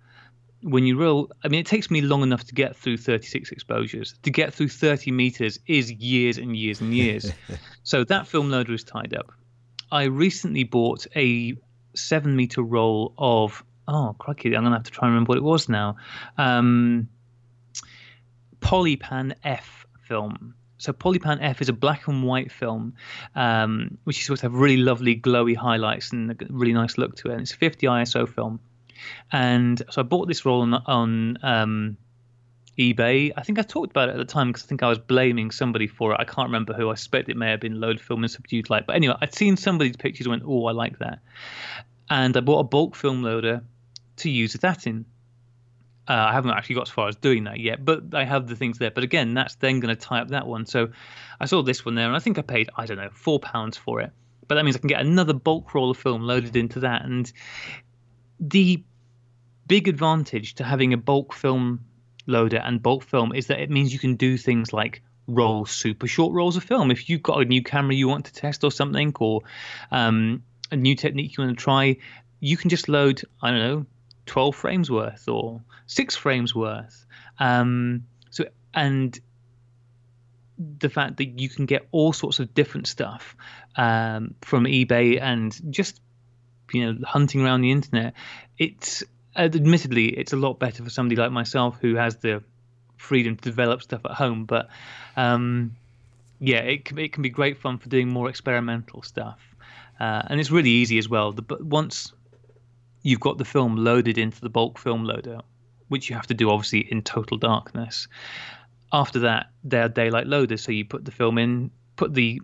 when 0.64 0.86
you 0.86 0.98
roll, 0.98 1.30
I 1.44 1.50
mean, 1.50 1.60
it 1.60 1.66
takes 1.66 1.92
me 1.92 2.02
long 2.02 2.24
enough 2.24 2.46
to 2.46 2.54
get 2.54 2.76
through 2.76 2.98
36 2.98 3.52
exposures. 3.52 4.16
To 4.24 4.32
get 4.32 4.54
through 4.54 4.70
30 4.70 5.12
meters 5.12 5.60
is 5.68 5.92
years 5.92 6.38
and 6.38 6.56
years 6.56 6.82
and 6.82 6.94
years. 6.94 7.32
so 7.84 8.04
that 8.06 8.28
film 8.28 8.50
loader 8.50 8.74
is 8.74 8.84
tied 8.84 9.14
up. 9.14 9.32
I 9.92 10.06
recently 10.06 10.64
bought 10.64 11.06
a 11.16 11.56
seven 11.96 12.36
meter 12.36 12.64
roll 12.64 13.14
of 13.18 13.64
oh 13.88 14.16
crikey, 14.18 14.56
I'm 14.56 14.64
gonna 14.64 14.76
have 14.76 14.84
to 14.84 14.92
try 14.92 15.08
and 15.08 15.14
remember 15.14 15.30
what 15.30 15.38
it 15.38 15.44
was 15.44 15.70
now. 15.70 15.98
Um, 16.38 17.10
Polypan 18.60 19.34
F 19.44 19.86
film. 20.08 20.56
So 20.78 20.92
Polypan 20.94 21.38
F 21.42 21.62
is 21.62 21.70
a 21.70 21.74
black 21.74 22.08
and 22.08 22.24
white 22.24 22.52
film, 22.52 22.94
um, 23.36 23.98
which 24.06 24.18
is 24.18 24.26
supposed 24.26 24.42
to 24.42 24.48
have 24.48 24.56
really 24.56 24.78
lovely 24.78 25.16
glowy 25.16 25.56
highlights 25.56 26.12
and 26.12 26.32
a 26.32 26.36
really 26.50 26.74
nice 26.74 26.98
look 26.98 27.16
to 27.18 27.30
it. 27.30 27.34
And 27.34 27.42
it's 27.42 27.54
a 27.54 27.58
50 27.58 27.88
ISO 27.88 28.28
film, 28.28 28.60
and 29.32 29.82
so 29.90 30.02
I 30.02 30.04
bought 30.04 30.28
this 30.28 30.46
roll 30.46 30.62
on, 30.62 30.74
on 30.74 31.38
um, 31.44 31.98
eBay. 32.78 33.32
I 33.36 33.44
think 33.44 33.60
I 33.60 33.62
talked 33.62 33.92
about 33.92 34.10
it 34.10 34.14
at 34.14 34.18
the 34.18 34.26
time 34.26 34.50
because 34.50 34.64
I 34.64 34.68
think 34.68 34.84
I 34.84 34.90
was 34.90 35.00
blaming 35.00 35.52
somebody 35.52 35.88
for 35.88 36.14
it. 36.14 36.20
I 36.20 36.26
can't 36.26 36.48
remember 36.48 36.74
who. 36.74 36.90
I 36.90 36.96
suspect 36.96 37.30
it 37.30 37.38
may 37.38 37.52
have 37.52 37.60
been 37.60 37.80
load 37.80 38.00
film 38.00 38.24
and 38.24 38.32
subdued 38.32 38.70
light. 38.70 38.88
But 38.88 38.96
anyway, 38.96 39.16
I'd 39.22 39.34
seen 39.34 39.58
somebody's 39.58 39.96
pictures 39.96 40.26
and 40.26 40.32
went, 40.32 40.44
oh, 40.46 40.66
I 40.66 40.72
like 40.72 41.00
that. 41.00 41.20
And 42.10 42.36
I 42.36 42.40
bought 42.40 42.60
a 42.60 42.64
bulk 42.64 42.96
film 42.96 43.22
loader 43.22 43.64
to 44.18 44.30
use 44.30 44.54
that 44.54 44.88
in. 44.88 45.06
Uh, 46.08 46.14
I 46.14 46.34
haven't 46.34 46.52
actually 46.52 46.76
got 46.76 46.88
as 46.88 46.94
far 46.94 47.08
as 47.08 47.16
doing 47.16 47.46
that 47.46 47.60
yet, 47.60 47.86
but 47.86 48.14
I 48.14 48.26
have 48.26 48.48
the 48.48 48.56
things 48.56 48.78
there. 48.78 48.92
But 48.92 49.04
again, 49.04 49.34
that's 49.34 49.56
then 49.56 49.80
going 49.80 49.96
to 49.96 50.00
tie 50.00 50.20
up 50.20 50.30
that 50.30 50.48
one. 50.48 50.66
So 50.66 50.90
I 51.40 51.46
saw 51.46 51.62
this 51.62 51.86
one 51.86 51.96
there, 51.96 52.08
and 52.08 52.16
I 52.16 52.20
think 52.20 52.38
I 52.38 52.42
paid, 52.42 52.70
I 52.76 52.86
don't 52.86 52.98
know, 52.98 53.10
four 53.14 53.40
pounds 53.40 53.78
for 53.78 54.02
it. 54.02 54.12
But 54.48 54.56
that 54.56 54.66
means 54.66 54.76
I 54.76 54.80
can 54.80 54.90
get 54.90 55.00
another 55.00 55.34
bulk 55.34 55.74
roll 55.74 55.92
of 55.92 55.98
film 55.98 56.24
loaded 56.24 56.58
into 56.58 56.82
that. 56.82 57.06
And 57.06 57.32
the 58.40 58.84
big 59.68 59.88
advantage 59.88 60.56
to 60.56 60.64
having 60.64 60.94
a 60.94 60.98
bulk 60.98 61.34
film 61.34 61.86
loader 62.26 62.58
and 62.58 62.82
bulk 62.82 63.04
film 63.04 63.34
is 63.34 63.48
that 63.48 63.60
it 63.60 63.70
means 63.70 63.92
you 63.92 64.00
can 64.00 64.16
do 64.16 64.38
things 64.38 64.74
like 64.74 65.02
roll 65.28 65.66
super 65.66 66.08
short 66.08 66.34
rolls 66.34 66.58
of 66.58 66.64
film. 66.64 66.92
If 66.92 67.10
you've 67.10 67.24
got 67.24 67.42
a 67.42 67.46
new 67.46 67.64
camera 67.64 67.96
you 67.96 68.08
want 68.08 68.26
to 68.26 68.34
test 68.34 68.64
or 68.64 68.72
something, 68.72 69.14
or 69.20 69.42
um, 69.92 70.44
a 70.72 70.76
new 70.76 70.96
technique 70.96 71.38
you 71.38 71.44
want 71.44 71.58
to 71.58 71.64
try, 71.64 71.98
you 72.40 72.58
can 72.58 72.70
just 72.70 72.90
load, 72.90 73.22
I 73.42 73.52
don't 73.52 73.60
know, 73.60 73.86
12 74.26 74.56
frames 74.56 74.92
worth 74.92 75.28
or 75.28 75.62
six 75.86 76.16
frames 76.16 76.54
worth. 76.56 77.06
Um, 77.40 78.06
so, 78.30 78.46
and 78.74 79.18
the 80.58 80.90
fact 80.90 81.18
that 81.18 81.40
you 81.40 81.50
can 81.50 81.66
get 81.66 81.88
all 81.92 82.14
sorts 82.14 82.40
of 82.40 82.54
different 82.54 82.88
stuff 82.88 83.36
um, 83.76 84.36
from 84.42 84.66
eBay 84.66 85.22
and 85.22 85.60
just 85.72 86.00
you 86.72 86.86
know 86.86 87.00
hunting 87.06 87.42
around 87.42 87.62
the 87.62 87.72
internet, 87.72 88.14
it's 88.58 89.04
admittedly, 89.36 90.08
it's 90.08 90.34
a 90.34 90.38
lot 90.38 90.60
better 90.60 90.84
for 90.84 90.90
somebody 90.90 91.16
like 91.20 91.32
myself 91.32 91.78
who 91.82 91.96
has 91.96 92.18
the 92.18 92.44
freedom 92.98 93.36
to 93.36 93.42
develop 93.42 93.82
stuff 93.82 94.02
at 94.06 94.12
home. 94.12 94.46
But 94.46 94.70
um, 95.16 95.76
yeah, 96.40 96.60
it 96.60 96.86
can, 96.86 96.98
it 97.00 97.14
can 97.14 97.24
be 97.24 97.30
great 97.30 97.58
fun 97.58 97.78
for 97.78 97.90
doing 97.90 98.10
more 98.10 98.30
experimental 98.30 99.02
stuff, 99.02 99.40
uh, 100.00 100.24
and 100.28 100.40
it's 100.40 100.52
really 100.52 100.70
easy 100.70 100.98
as 100.98 101.10
well. 101.10 101.32
The, 101.32 101.44
once 101.62 102.14
you've 103.02 103.20
got 103.20 103.38
the 103.38 103.46
film 103.46 103.76
loaded 103.76 104.18
into 104.18 104.42
the 104.42 104.50
bulk 104.50 104.80
film 104.80 105.04
loader, 105.04 105.42
which 105.90 106.10
you 106.10 106.16
have 106.16 106.28
to 106.28 106.34
do 106.34 106.50
obviously 106.50 106.80
in 106.80 107.02
total 107.02 107.38
darkness. 107.38 108.08
After 108.92 109.20
that, 109.20 109.48
they're 109.64 109.90
daylight 109.90 110.28
loaders, 110.28 110.64
so 110.64 110.72
you 110.72 110.86
put 110.86 111.04
the 111.04 111.12
film 111.12 111.38
in, 111.38 111.72
put 111.96 112.14
the 112.14 112.42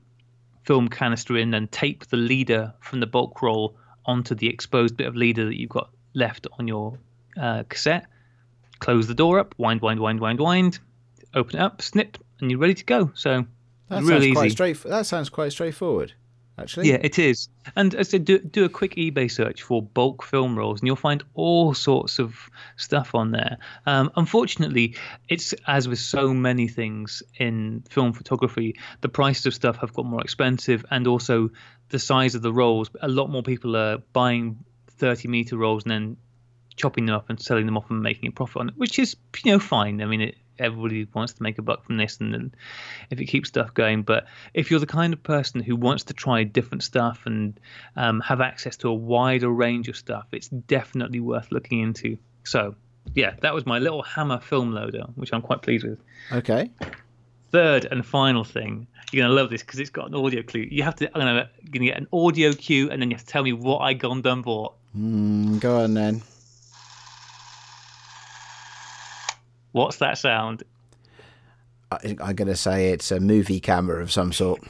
film 0.63 0.89
canister 0.89 1.38
in, 1.38 1.54
and 1.54 1.71
tape 1.71 2.08
the 2.08 2.17
leader 2.17 2.73
from 2.80 2.99
the 2.99 3.08
bulk 3.08 3.41
roll 3.41 3.78
onto 4.06 4.34
the 4.34 4.47
exposed 4.47 4.97
bit 4.97 5.08
of 5.08 5.15
leader 5.15 5.45
that 5.45 5.60
you've 5.60 5.69
got 5.69 5.91
left 6.13 6.48
on 6.58 6.67
your 6.67 6.98
uh, 7.39 7.63
cassette. 7.69 8.06
Close 8.80 9.08
the 9.08 9.15
door 9.15 9.39
up, 9.39 9.56
wind, 9.58 9.82
wind, 9.82 10.00
wind, 10.00 10.19
wind, 10.19 10.39
wind. 10.39 10.80
Open 11.34 11.58
it 11.58 11.62
up, 11.62 11.82
snip, 11.82 12.17
and 12.39 12.50
you're 12.50 12.60
ready 12.60 12.74
to 12.74 12.86
go. 12.86 13.12
So 13.13 13.45
that 13.89 14.04
really 14.04 14.28
sounds 14.28 14.34
quite 14.34 14.45
easy. 14.45 14.56
straight. 14.56 14.84
That 14.84 15.06
sounds 15.06 15.30
quite 15.30 15.52
straightforward 15.52 16.13
actually. 16.60 16.89
Yeah, 16.89 16.98
it 17.02 17.17
is. 17.17 17.50
And 17.76 17.95
as 17.95 18.10
I 18.10 18.12
said, 18.12 18.26
do, 18.26 18.39
do 18.39 18.65
a 18.65 18.69
quick 18.69 18.95
eBay 18.95 19.32
search 19.32 19.62
for 19.62 19.82
bulk 19.82 20.24
film 20.24 20.58
rolls, 20.58 20.82
and 20.82 20.88
you'll 20.88 20.95
find 20.95 21.24
all 21.34 21.74
sorts 21.74 22.19
of 22.19 22.50
stuff 22.78 23.15
on 23.15 23.32
there. 23.32 23.58
Um, 23.86 24.12
unfortunately, 24.15 24.95
it's 25.28 25.54
as 25.67 25.88
with 25.88 26.00
so 26.00 26.34
many 26.34 26.67
things 26.67 27.24
in 27.38 27.84
film 27.89 28.13
photography, 28.13 28.76
the 29.02 29.10
prices 29.10 29.45
of 29.45 29.54
stuff 29.54 29.78
have 29.78 29.93
got 29.93 30.06
more 30.06 30.22
expensive, 30.22 30.86
and 30.91 31.08
also 31.08 31.50
the 31.89 32.00
size 32.00 32.36
of 32.36 32.41
the 32.41 32.54
rolls. 32.54 32.89
A 33.02 33.08
lot 33.08 33.30
more 33.30 33.43
people 33.43 33.76
are 33.76 33.98
buying 34.13 34.63
30 35.00 35.28
meter 35.28 35.58
rolls 35.58 35.84
and 35.84 35.92
then 35.92 36.18
chopping 36.76 37.06
them 37.06 37.16
up 37.16 37.30
and 37.30 37.40
selling 37.42 37.66
them 37.66 37.78
off 37.78 37.90
and 37.90 38.02
making 38.02 38.30
a 38.30 38.32
profit 38.32 38.58
on 38.58 38.70
it, 38.70 38.76
which 38.78 39.00
is 39.00 39.16
you 39.44 39.52
know 39.52 39.60
fine. 39.60 40.02
I 40.02 40.06
mean, 40.06 40.22
it, 40.22 40.36
everybody 40.58 41.08
wants 41.14 41.34
to 41.34 41.44
make 41.44 41.58
a 41.58 41.62
buck 41.62 41.86
from 41.86 41.98
this, 41.98 42.18
and 42.20 42.34
then 42.34 42.54
if 43.10 43.20
it 43.20 43.26
keeps 43.26 43.50
stuff 43.50 43.74
going. 43.74 44.04
But 44.04 44.28
if 44.54 44.72
you're 44.72 44.80
the 44.80 44.86
kind 44.86 45.14
of 45.14 45.22
person 45.24 45.62
who 45.62 45.76
wants 45.76 46.04
to 46.06 46.14
try 46.14 46.44
different 46.44 46.84
stuff 46.84 47.22
and 47.26 47.60
um, 47.96 48.22
have 48.22 48.42
access 48.42 48.78
to 48.78 48.90
a 48.90 48.94
wider 48.94 49.50
range 49.50 49.88
of 49.90 49.98
stuff, 49.98 50.28
it's 50.32 50.48
definitely 50.48 51.20
worth 51.20 51.52
looking 51.52 51.82
into. 51.82 52.18
So 52.44 52.76
yeah, 53.14 53.36
that 53.42 53.54
was 53.54 53.66
my 53.66 53.80
little 53.80 54.02
Hama 54.02 54.40
film 54.40 54.72
loader, 54.72 55.06
which 55.16 55.34
I'm 55.34 55.42
quite 55.42 55.62
pleased 55.62 55.86
with. 55.86 56.00
Okay. 56.32 56.72
third 57.52 57.86
and 57.86 58.06
final 58.06 58.44
thing. 58.44 58.88
You're 59.12 59.24
gonna 59.24 59.34
love 59.34 59.50
this 59.50 59.62
because 59.62 59.80
it's 59.80 59.90
got 59.90 60.08
an 60.08 60.16
audio 60.16 60.44
clue. 60.44 60.68
You 60.70 60.84
have 60.84 60.96
to. 60.98 61.08
I'm 61.08 61.22
gonna, 61.22 61.50
gonna 61.72 61.86
get 61.86 61.98
an 61.98 62.08
audio 62.14 62.54
cue, 62.54 62.90
and 62.90 63.02
then 63.02 63.10
you 63.10 63.18
have 63.18 63.26
to 63.26 63.32
tell 63.32 63.44
me 63.44 63.54
what 63.54 63.80
I 63.80 63.94
gone 63.94 64.22
done 64.22 64.42
bought. 64.44 64.76
Mm, 64.97 65.60
go 65.60 65.82
on 65.84 65.93
then. 65.93 66.23
What's 69.71 69.97
that 69.97 70.17
sound? 70.17 70.63
I, 71.91 72.17
I'm 72.21 72.36
going 72.36 72.47
to 72.47 72.56
say 72.56 72.91
it's 72.91 73.12
a 73.12 73.19
movie 73.19 73.60
camera 73.60 74.02
of 74.02 74.12
some 74.12 74.34
sort. 74.34 74.62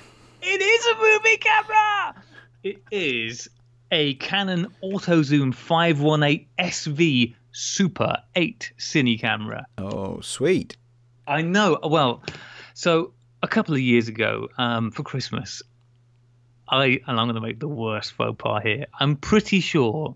It 0.42 0.62
is 0.62 0.86
a 0.88 0.96
movie 0.96 1.38
camera. 1.38 2.24
It 2.64 2.82
is 2.92 3.50
a 3.92 4.16
Canon 4.16 4.68
AutoZoom 4.84 5.54
518 5.54 6.48
SV 6.60 7.36
Super 7.52 8.18
8 8.36 8.74
Cine 8.78 9.20
camera. 9.20 9.66
Oh, 9.78 10.20
sweet. 10.22 10.78
I 11.28 11.42
know. 11.42 11.80
Well, 11.84 12.24
so 12.74 13.14
a 13.42 13.48
couple 13.48 13.74
of 13.74 13.82
years 13.82 14.08
ago 14.08 14.50
um, 14.58 14.92
for 14.92 15.04
Christmas, 15.04 15.62
I 16.70 17.00
and 17.08 17.20
I'm 17.20 17.26
going 17.28 17.36
to 17.36 17.42
make 17.42 17.60
the 17.60 17.68
worst 17.68 18.14
faux 18.14 18.36
pas 18.38 18.62
here. 18.64 18.86
I'm 19.00 19.16
pretty 19.16 19.60
sure 19.60 20.16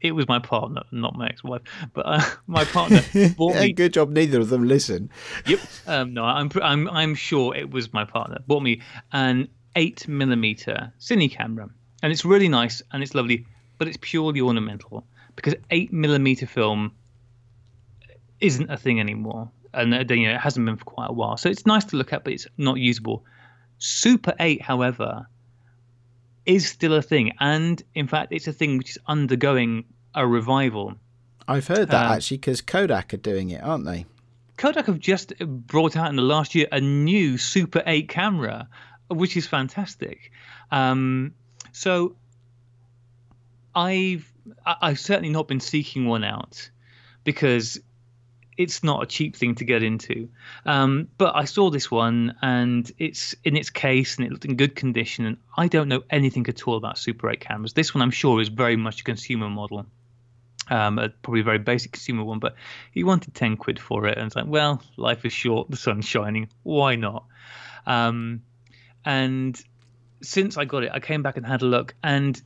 it 0.00 0.12
was 0.12 0.26
my 0.26 0.40
partner, 0.40 0.82
not 0.90 1.16
my 1.16 1.28
ex-wife, 1.28 1.62
but 1.92 2.06
uh, 2.06 2.22
my 2.46 2.64
partner 2.64 3.02
bought 3.36 3.54
yeah, 3.54 3.60
me. 3.62 3.72
good 3.72 3.92
job. 3.92 4.10
Neither 4.10 4.40
of 4.40 4.48
them 4.48 4.66
listen. 4.66 5.10
Yep. 5.46 5.60
Um, 5.86 6.14
no, 6.14 6.24
I'm 6.24 6.50
I'm 6.62 6.88
I'm 6.90 7.14
sure 7.14 7.54
it 7.54 7.70
was 7.70 7.92
my 7.92 8.04
partner 8.04 8.38
bought 8.46 8.62
me 8.62 8.82
an 9.12 9.48
eight 9.76 10.06
millimeter 10.08 10.92
cine 10.98 11.30
camera, 11.30 11.68
and 12.02 12.12
it's 12.12 12.24
really 12.24 12.48
nice 12.48 12.82
and 12.92 13.02
it's 13.02 13.14
lovely, 13.14 13.46
but 13.78 13.88
it's 13.88 13.98
purely 14.00 14.40
ornamental 14.40 15.06
because 15.36 15.54
eight 15.70 15.92
millimeter 15.92 16.46
film 16.46 16.92
isn't 18.40 18.70
a 18.70 18.76
thing 18.76 19.00
anymore, 19.00 19.50
and 19.72 19.94
uh, 19.94 20.14
you 20.14 20.26
know 20.26 20.34
it 20.34 20.40
hasn't 20.40 20.66
been 20.66 20.76
for 20.76 20.84
quite 20.84 21.10
a 21.10 21.12
while. 21.12 21.36
So 21.36 21.48
it's 21.48 21.64
nice 21.64 21.84
to 21.86 21.96
look 21.96 22.12
at, 22.12 22.24
but 22.24 22.32
it's 22.32 22.46
not 22.58 22.78
usable. 22.78 23.24
Super 23.78 24.34
eight, 24.40 24.62
however, 24.62 25.26
is 26.46 26.68
still 26.68 26.94
a 26.94 27.02
thing, 27.02 27.32
and 27.40 27.82
in 27.94 28.06
fact, 28.08 28.32
it's 28.32 28.46
a 28.48 28.52
thing 28.52 28.78
which 28.78 28.90
is 28.90 28.98
undergoing 29.06 29.84
a 30.14 30.26
revival. 30.26 30.94
I've 31.48 31.66
heard 31.66 31.88
that 31.90 32.06
Um, 32.06 32.12
actually 32.12 32.38
because 32.38 32.60
Kodak 32.60 33.14
are 33.14 33.18
doing 33.18 33.50
it, 33.50 33.62
aren't 33.62 33.84
they? 33.84 34.06
Kodak 34.56 34.86
have 34.86 35.00
just 35.00 35.32
brought 35.40 35.96
out 35.96 36.08
in 36.10 36.16
the 36.16 36.22
last 36.22 36.54
year 36.54 36.68
a 36.70 36.80
new 36.80 37.36
Super 37.38 37.82
8 37.84 38.08
camera, 38.08 38.68
which 39.08 39.36
is 39.36 39.46
fantastic. 39.46 40.30
Um, 40.70 41.34
so 41.72 42.14
I've 43.74 44.30
I've 44.66 45.00
certainly 45.00 45.30
not 45.30 45.48
been 45.48 45.60
seeking 45.60 46.06
one 46.06 46.24
out 46.24 46.70
because 47.24 47.80
it's 48.56 48.84
not 48.84 49.02
a 49.02 49.06
cheap 49.06 49.36
thing 49.36 49.54
to 49.56 49.64
get 49.64 49.82
into. 49.82 50.28
Um, 50.66 51.08
but 51.18 51.34
I 51.34 51.44
saw 51.44 51.70
this 51.70 51.90
one 51.90 52.36
and 52.42 52.90
it's 52.98 53.34
in 53.44 53.56
its 53.56 53.70
case 53.70 54.16
and 54.16 54.26
it 54.26 54.30
looked 54.30 54.44
in 54.44 54.56
good 54.56 54.76
condition. 54.76 55.24
And 55.26 55.36
I 55.56 55.68
don't 55.68 55.88
know 55.88 56.02
anything 56.10 56.46
at 56.48 56.66
all 56.68 56.76
about 56.76 56.98
Super 56.98 57.30
8 57.30 57.40
cameras. 57.40 57.72
This 57.72 57.94
one 57.94 58.02
I'm 58.02 58.10
sure 58.10 58.40
is 58.40 58.48
very 58.48 58.76
much 58.76 59.00
a 59.00 59.04
consumer 59.04 59.48
model 59.48 59.86
um, 60.70 60.98
a 60.98 61.08
probably 61.08 61.40
a 61.40 61.44
very 61.44 61.58
basic 61.58 61.92
consumer 61.92 62.24
one, 62.24 62.38
but 62.38 62.54
he 62.92 63.04
wanted 63.04 63.34
10 63.34 63.56
quid 63.56 63.78
for 63.78 64.06
it. 64.06 64.16
And 64.16 64.26
it's 64.26 64.36
like, 64.36 64.46
well, 64.46 64.82
life 64.96 65.24
is 65.24 65.32
short, 65.32 65.70
the 65.70 65.76
sun's 65.76 66.06
shining, 66.06 66.48
why 66.62 66.96
not? 66.96 67.24
Um, 67.86 68.42
and 69.04 69.60
since 70.22 70.56
I 70.56 70.64
got 70.64 70.84
it, 70.84 70.90
I 70.92 71.00
came 71.00 71.22
back 71.22 71.36
and 71.36 71.44
had 71.44 71.62
a 71.62 71.66
look, 71.66 71.94
and 72.02 72.40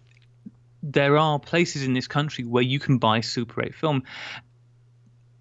there 0.83 1.19
are 1.19 1.39
places 1.39 1.85
in 1.85 1.93
this 1.93 2.07
country 2.07 2.45
where 2.45 2.63
you 2.63 2.79
can 2.79 2.99
buy 2.99 3.21
Super 3.21 3.65
8 3.65 3.75
film. 3.75 4.03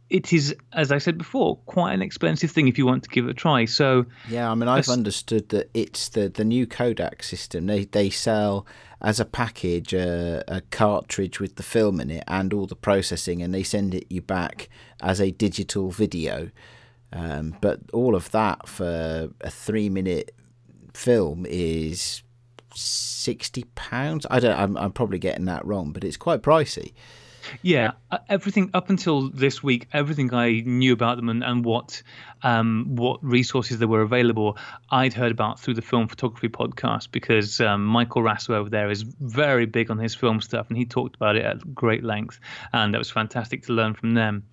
It 0.09 0.31
is, 0.31 0.55
as 0.71 0.91
I 0.91 0.99
said 0.99 1.17
before, 1.17 1.57
quite 1.65 1.93
an 1.93 2.01
expensive 2.01 2.51
thing 2.51 2.67
if 2.67 2.77
you 2.77 2.85
want 2.85 3.03
to 3.03 3.09
give 3.09 3.25
it 3.25 3.31
a 3.31 3.33
try. 3.33 3.65
So, 3.65 4.05
Yeah, 4.29 4.51
I 4.51 4.55
mean, 4.55 4.69
I've 4.69 4.87
understood 4.87 5.49
that 5.49 5.71
it's 5.73 6.09
the, 6.09 6.29
the 6.29 6.45
new 6.45 6.67
Kodak 6.67 7.23
system. 7.23 7.65
They 7.65 7.85
they 7.85 8.09
sell 8.11 8.67
as 9.01 9.19
a 9.19 9.25
package 9.25 9.93
a, 9.93 10.43
a 10.47 10.61
cartridge 10.61 11.39
with 11.39 11.55
the 11.55 11.63
film 11.63 11.99
in 11.99 12.11
it 12.11 12.23
and 12.27 12.53
all 12.53 12.67
the 12.67 12.75
processing, 12.75 13.41
and 13.41 13.53
they 13.53 13.63
send 13.63 13.95
it 13.95 14.05
you 14.09 14.21
back 14.21 14.69
as 15.01 15.19
a 15.19 15.31
digital 15.31 15.89
video. 15.89 16.51
Um, 17.11 17.55
but 17.61 17.79
all 17.93 18.13
of 18.15 18.29
that 18.31 18.67
for 18.67 19.29
a 19.41 19.49
three 19.49 19.89
minute 19.89 20.35
film 20.93 21.45
is 21.49 22.21
sixty 22.75 23.63
pounds. 23.75 24.25
I 24.29 24.39
don't. 24.39 24.59
I'm, 24.59 24.77
I'm 24.77 24.91
probably 24.91 25.19
getting 25.19 25.45
that 25.45 25.65
wrong, 25.65 25.91
but 25.91 26.03
it's 26.03 26.17
quite 26.17 26.41
pricey. 26.41 26.93
Yeah, 27.61 27.91
everything 28.29 28.71
up 28.73 28.89
until 28.89 29.29
this 29.29 29.61
week, 29.63 29.87
everything 29.93 30.33
I 30.33 30.61
knew 30.65 30.93
about 30.93 31.17
them 31.17 31.29
and, 31.29 31.43
and 31.43 31.63
what 31.63 32.01
um, 32.45 32.95
what 32.95 33.21
resources 33.23 33.79
there 33.79 33.87
were 33.87 34.03
available, 34.03 34.57
I'd 34.91 35.13
heard 35.13 35.31
about 35.31 35.59
through 35.59 35.73
the 35.73 35.81
film 35.81 36.07
photography 36.07 36.47
podcast 36.47 37.09
because 37.11 37.59
um, 37.59 37.83
Michael 37.85 38.21
Raso 38.21 38.51
over 38.51 38.69
there 38.69 38.91
is 38.91 39.01
very 39.01 39.65
big 39.65 39.89
on 39.89 39.97
his 39.97 40.13
film 40.13 40.39
stuff 40.39 40.67
and 40.69 40.77
he 40.77 40.85
talked 40.85 41.15
about 41.15 41.35
it 41.35 41.43
at 41.43 41.73
great 41.73 42.03
length, 42.03 42.39
and 42.71 42.93
that 42.93 42.99
was 42.99 43.09
fantastic 43.09 43.63
to 43.63 43.73
learn 43.73 43.95
from 43.95 44.13
them. 44.13 44.43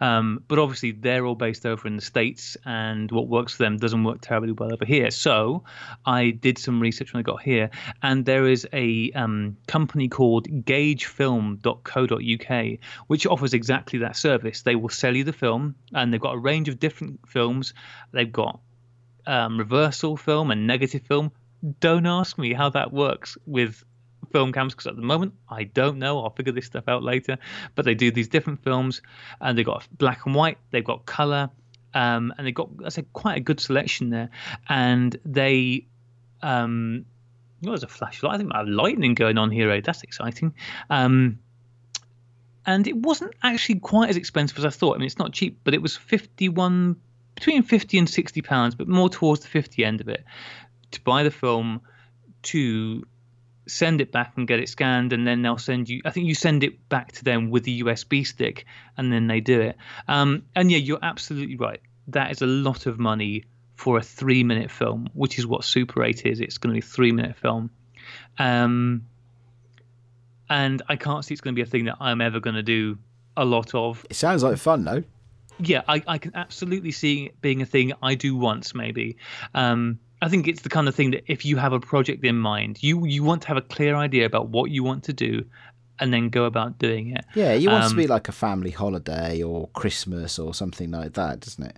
Um, 0.00 0.42
but 0.48 0.58
obviously, 0.58 0.92
they're 0.92 1.26
all 1.26 1.34
based 1.34 1.66
over 1.66 1.86
in 1.86 1.96
the 1.96 2.02
states, 2.02 2.56
and 2.64 3.10
what 3.10 3.28
works 3.28 3.52
for 3.54 3.64
them 3.64 3.78
doesn't 3.78 4.04
work 4.04 4.20
terribly 4.20 4.52
well 4.52 4.72
over 4.72 4.84
here. 4.84 5.10
So 5.10 5.64
I 6.06 6.30
did 6.30 6.58
some 6.58 6.80
research 6.80 7.12
when 7.12 7.18
I 7.20 7.22
got 7.22 7.42
here, 7.42 7.70
and 8.02 8.24
there 8.24 8.48
is 8.48 8.66
a 8.72 9.10
um, 9.12 9.56
company 9.66 10.08
called 10.08 10.48
GaugeFilm.co.uk 10.48 12.78
which 13.06 13.26
offers 13.26 13.54
exactly 13.54 14.00
that 14.00 14.16
service. 14.16 14.62
They 14.62 14.76
will 14.76 14.88
sell 14.88 15.16
you 15.16 15.24
the 15.24 15.32
film, 15.32 15.74
and 15.94 16.12
they've 16.12 16.20
got 16.20 16.34
a 16.34 16.38
range 16.38 16.68
of 16.68 16.78
different 16.78 17.20
films. 17.26 17.39
They've 18.12 18.32
got 18.32 18.60
um, 19.26 19.58
reversal 19.58 20.16
film 20.16 20.50
and 20.50 20.66
negative 20.66 21.02
film. 21.02 21.32
Don't 21.80 22.06
ask 22.06 22.38
me 22.38 22.52
how 22.52 22.70
that 22.70 22.92
works 22.92 23.36
with 23.46 23.84
film 24.32 24.52
cams 24.52 24.74
because 24.74 24.86
at 24.86 24.96
the 24.96 25.02
moment 25.02 25.34
I 25.48 25.64
don't 25.64 25.98
know. 25.98 26.22
I'll 26.22 26.30
figure 26.30 26.52
this 26.52 26.66
stuff 26.66 26.84
out 26.88 27.02
later. 27.02 27.38
But 27.74 27.84
they 27.84 27.94
do 27.94 28.10
these 28.10 28.28
different 28.28 28.62
films, 28.62 29.02
and 29.40 29.56
they've 29.56 29.66
got 29.66 29.86
black 29.98 30.26
and 30.26 30.34
white. 30.34 30.58
They've 30.70 30.84
got 30.84 31.06
color, 31.06 31.50
um, 31.94 32.32
and 32.36 32.46
they've 32.46 32.54
got 32.54 32.70
I 32.84 32.88
said 32.88 33.06
quite 33.12 33.36
a 33.36 33.40
good 33.40 33.60
selection 33.60 34.10
there. 34.10 34.30
And 34.68 35.18
they 35.24 35.86
um, 36.42 37.04
oh, 37.64 37.70
there's 37.70 37.82
a 37.82 37.88
flashlight. 37.88 38.34
I 38.34 38.38
think 38.38 38.52
I 38.54 38.58
have 38.58 38.68
lightning 38.68 39.14
going 39.14 39.38
on 39.38 39.50
here. 39.50 39.70
Eh? 39.70 39.80
That's 39.84 40.02
exciting. 40.02 40.54
Um, 40.88 41.38
and 42.66 42.86
it 42.86 42.96
wasn't 42.96 43.34
actually 43.42 43.80
quite 43.80 44.10
as 44.10 44.16
expensive 44.16 44.58
as 44.58 44.64
I 44.64 44.70
thought. 44.70 44.94
I 44.94 44.98
mean, 44.98 45.06
it's 45.06 45.18
not 45.18 45.32
cheap, 45.32 45.58
but 45.64 45.74
it 45.74 45.82
was 45.82 45.96
fifty-one 45.96 46.96
between 47.40 47.62
fifty 47.64 47.98
and 47.98 48.08
sixty 48.08 48.42
pounds, 48.42 48.74
but 48.76 48.86
more 48.86 49.08
towards 49.08 49.40
the 49.40 49.48
fifty 49.48 49.84
end 49.84 50.00
of 50.00 50.08
it 50.08 50.24
to 50.92 51.00
buy 51.00 51.22
the 51.22 51.30
film, 51.30 51.80
to 52.42 53.04
send 53.66 54.00
it 54.00 54.10
back 54.12 54.32
and 54.36 54.48
get 54.48 54.60
it 54.60 54.68
scanned, 54.68 55.12
and 55.12 55.26
then 55.26 55.42
they'll 55.42 55.58
send 55.58 55.88
you. 55.88 56.00
I 56.04 56.10
think 56.10 56.26
you 56.26 56.34
send 56.34 56.64
it 56.64 56.88
back 56.88 57.12
to 57.12 57.24
them 57.24 57.50
with 57.50 57.64
the 57.64 57.82
USB 57.82 58.26
stick, 58.26 58.66
and 58.96 59.12
then 59.12 59.26
they 59.26 59.40
do 59.40 59.60
it. 59.60 59.76
Um, 60.08 60.42
and 60.54 60.70
yeah, 60.70 60.78
you're 60.78 60.98
absolutely 61.02 61.56
right. 61.56 61.80
That 62.08 62.30
is 62.30 62.42
a 62.42 62.46
lot 62.46 62.86
of 62.86 62.98
money 62.98 63.44
for 63.76 63.96
a 63.96 64.02
three-minute 64.02 64.70
film, 64.70 65.08
which 65.14 65.38
is 65.38 65.46
what 65.46 65.64
Super 65.64 66.04
8 66.04 66.26
is. 66.26 66.40
It's 66.40 66.58
going 66.58 66.74
to 66.74 66.80
be 66.80 66.84
a 66.84 66.88
three-minute 66.88 67.36
film. 67.36 67.70
Um, 68.38 69.06
and 70.50 70.82
I 70.88 70.96
can't 70.96 71.24
see 71.24 71.32
it's 71.32 71.40
going 71.40 71.54
to 71.54 71.58
be 71.58 71.66
a 71.66 71.70
thing 71.70 71.86
that 71.86 71.96
I'm 72.00 72.20
ever 72.20 72.40
going 72.40 72.56
to 72.56 72.62
do 72.62 72.98
a 73.36 73.44
lot 73.44 73.74
of. 73.74 74.04
It 74.10 74.16
sounds 74.16 74.42
like 74.42 74.58
fun, 74.58 74.84
though. 74.84 75.04
Yeah, 75.62 75.82
I, 75.88 76.02
I 76.06 76.18
can 76.18 76.32
absolutely 76.34 76.92
see 76.92 77.26
it 77.26 77.40
being 77.40 77.62
a 77.62 77.66
thing 77.66 77.92
I 78.02 78.14
do 78.14 78.36
once, 78.36 78.74
maybe. 78.74 79.16
Um, 79.54 79.98
I 80.22 80.28
think 80.28 80.48
it's 80.48 80.62
the 80.62 80.68
kind 80.68 80.88
of 80.88 80.94
thing 80.94 81.12
that 81.12 81.24
if 81.26 81.44
you 81.44 81.56
have 81.56 81.72
a 81.72 81.80
project 81.80 82.24
in 82.24 82.36
mind, 82.38 82.82
you 82.82 83.06
you 83.06 83.22
want 83.24 83.42
to 83.42 83.48
have 83.48 83.56
a 83.56 83.62
clear 83.62 83.96
idea 83.96 84.26
about 84.26 84.48
what 84.48 84.70
you 84.70 84.84
want 84.84 85.04
to 85.04 85.12
do, 85.12 85.44
and 85.98 86.12
then 86.12 86.28
go 86.28 86.44
about 86.44 86.78
doing 86.78 87.16
it. 87.16 87.24
Yeah, 87.34 87.54
you 87.54 87.70
want 87.70 87.84
it 87.84 87.88
to 87.88 87.94
Um, 87.94 87.98
be 87.98 88.06
like 88.06 88.28
a 88.28 88.32
family 88.32 88.70
holiday 88.70 89.42
or 89.42 89.68
Christmas 89.68 90.38
or 90.38 90.54
something 90.54 90.90
like 90.90 91.14
that, 91.14 91.40
doesn't 91.40 91.64
it? 91.64 91.76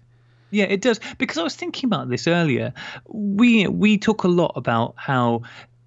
Yeah, 0.50 0.64
it 0.64 0.82
does. 0.82 1.00
Because 1.18 1.38
I 1.38 1.42
was 1.42 1.56
thinking 1.56 1.88
about 1.88 2.10
this 2.10 2.26
earlier. 2.26 2.74
We 3.08 3.66
we 3.68 3.96
talk 3.96 4.24
a 4.24 4.28
lot 4.28 4.52
about 4.54 4.94
how 4.96 5.42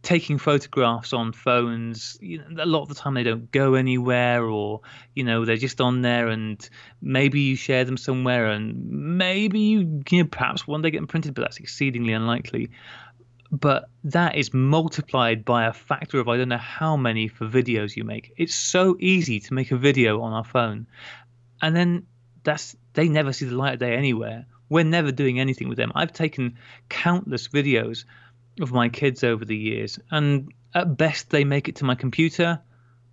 taking 0.05 0.37
photographs 0.37 1.13
on 1.13 1.33
phones, 1.33 2.15
you 2.21 2.37
know, 2.37 2.63
a 2.63 2.65
lot 2.65 2.83
of 2.83 2.89
the 2.89 2.95
time 2.95 3.15
they 3.15 3.23
don't 3.23 3.51
go 3.51 3.73
anywhere, 3.73 4.45
or 4.45 4.81
you 5.15 5.23
know 5.23 5.43
they're 5.43 5.57
just 5.57 5.81
on 5.81 6.03
there, 6.03 6.27
and 6.27 6.69
maybe 7.01 7.41
you 7.41 7.55
share 7.55 7.83
them 7.83 7.97
somewhere, 7.97 8.47
and 8.47 8.87
maybe 8.87 9.59
you, 9.59 10.03
you 10.09 10.23
know, 10.23 10.29
perhaps 10.29 10.67
one 10.67 10.83
day 10.83 10.91
get 10.91 10.99
them 10.99 11.07
printed, 11.07 11.33
but 11.33 11.41
that's 11.41 11.57
exceedingly 11.57 12.13
unlikely. 12.13 12.69
But 13.51 13.89
that 14.03 14.35
is 14.35 14.53
multiplied 14.53 15.43
by 15.43 15.65
a 15.65 15.73
factor 15.73 16.19
of 16.19 16.29
I 16.29 16.37
don't 16.37 16.49
know 16.49 16.57
how 16.57 16.95
many 16.95 17.27
for 17.27 17.47
videos 17.47 17.95
you 17.95 18.03
make. 18.03 18.31
It's 18.37 18.55
so 18.55 18.95
easy 18.99 19.39
to 19.41 19.53
make 19.55 19.71
a 19.71 19.77
video 19.77 20.21
on 20.21 20.33
our 20.33 20.45
phone, 20.45 20.85
and 21.63 21.75
then 21.75 22.05
that's 22.43 22.77
they 22.93 23.09
never 23.09 23.33
see 23.33 23.45
the 23.45 23.55
light 23.55 23.73
of 23.73 23.79
day 23.79 23.95
anywhere. 23.95 24.45
We're 24.69 24.83
never 24.83 25.11
doing 25.11 25.39
anything 25.39 25.67
with 25.67 25.77
them. 25.77 25.91
I've 25.95 26.13
taken 26.13 26.57
countless 26.89 27.47
videos 27.47 28.05
of 28.61 28.71
my 28.71 28.89
kids 28.89 29.23
over 29.23 29.45
the 29.45 29.55
years, 29.55 29.99
and 30.11 30.51
at 30.73 30.97
best 30.97 31.29
they 31.29 31.43
make 31.43 31.67
it 31.69 31.77
to 31.77 31.85
my 31.85 31.95
computer, 31.95 32.59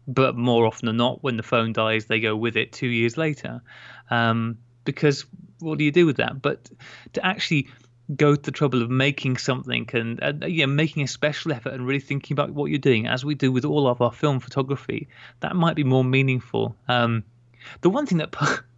but 0.07 0.37
more 0.37 0.67
often 0.67 0.87
than 0.87 0.97
not, 0.97 1.23
when 1.23 1.37
the 1.37 1.43
phone 1.43 1.73
dies, 1.73 2.07
they 2.07 2.21
go 2.21 2.37
with 2.37 2.57
it 2.57 2.73
two 2.73 2.89
years 2.89 3.17
later. 3.17 3.63
Um, 4.11 4.59
because 4.85 5.25
what 5.61 5.79
do 5.79 5.85
you 5.85 5.93
do 5.93 6.07
with 6.07 6.17
that? 6.17 6.43
But 6.43 6.69
to 7.13 7.25
actually 7.25 7.69
go 8.17 8.35
to 8.35 8.43
the 8.43 8.51
trouble 8.51 8.83
of 8.83 8.91
making 8.91 9.37
something 9.37 9.89
and, 9.93 10.45
yeah, 10.49 10.67
making 10.67 11.05
a 11.05 11.09
special 11.09 11.53
effort 11.53 11.73
and 11.73 11.87
really 11.87 12.01
thinking 12.01 12.35
about 12.35 12.51
what 12.51 12.71
you're 12.71 12.79
doing, 12.79 13.07
as 13.07 13.25
we 13.25 13.35
do 13.35 13.53
with 13.53 13.65
all 13.65 13.87
of 13.87 14.01
our 14.03 14.13
film 14.13 14.41
photography, 14.41 15.09
that 15.41 15.55
might 15.55 15.77
be 15.77 15.85
more 15.85 16.05
meaningful. 16.05 16.77
Um, 16.89 17.25
the 17.81 17.91
one 17.91 18.07
thing 18.07 18.19
that 18.19 18.35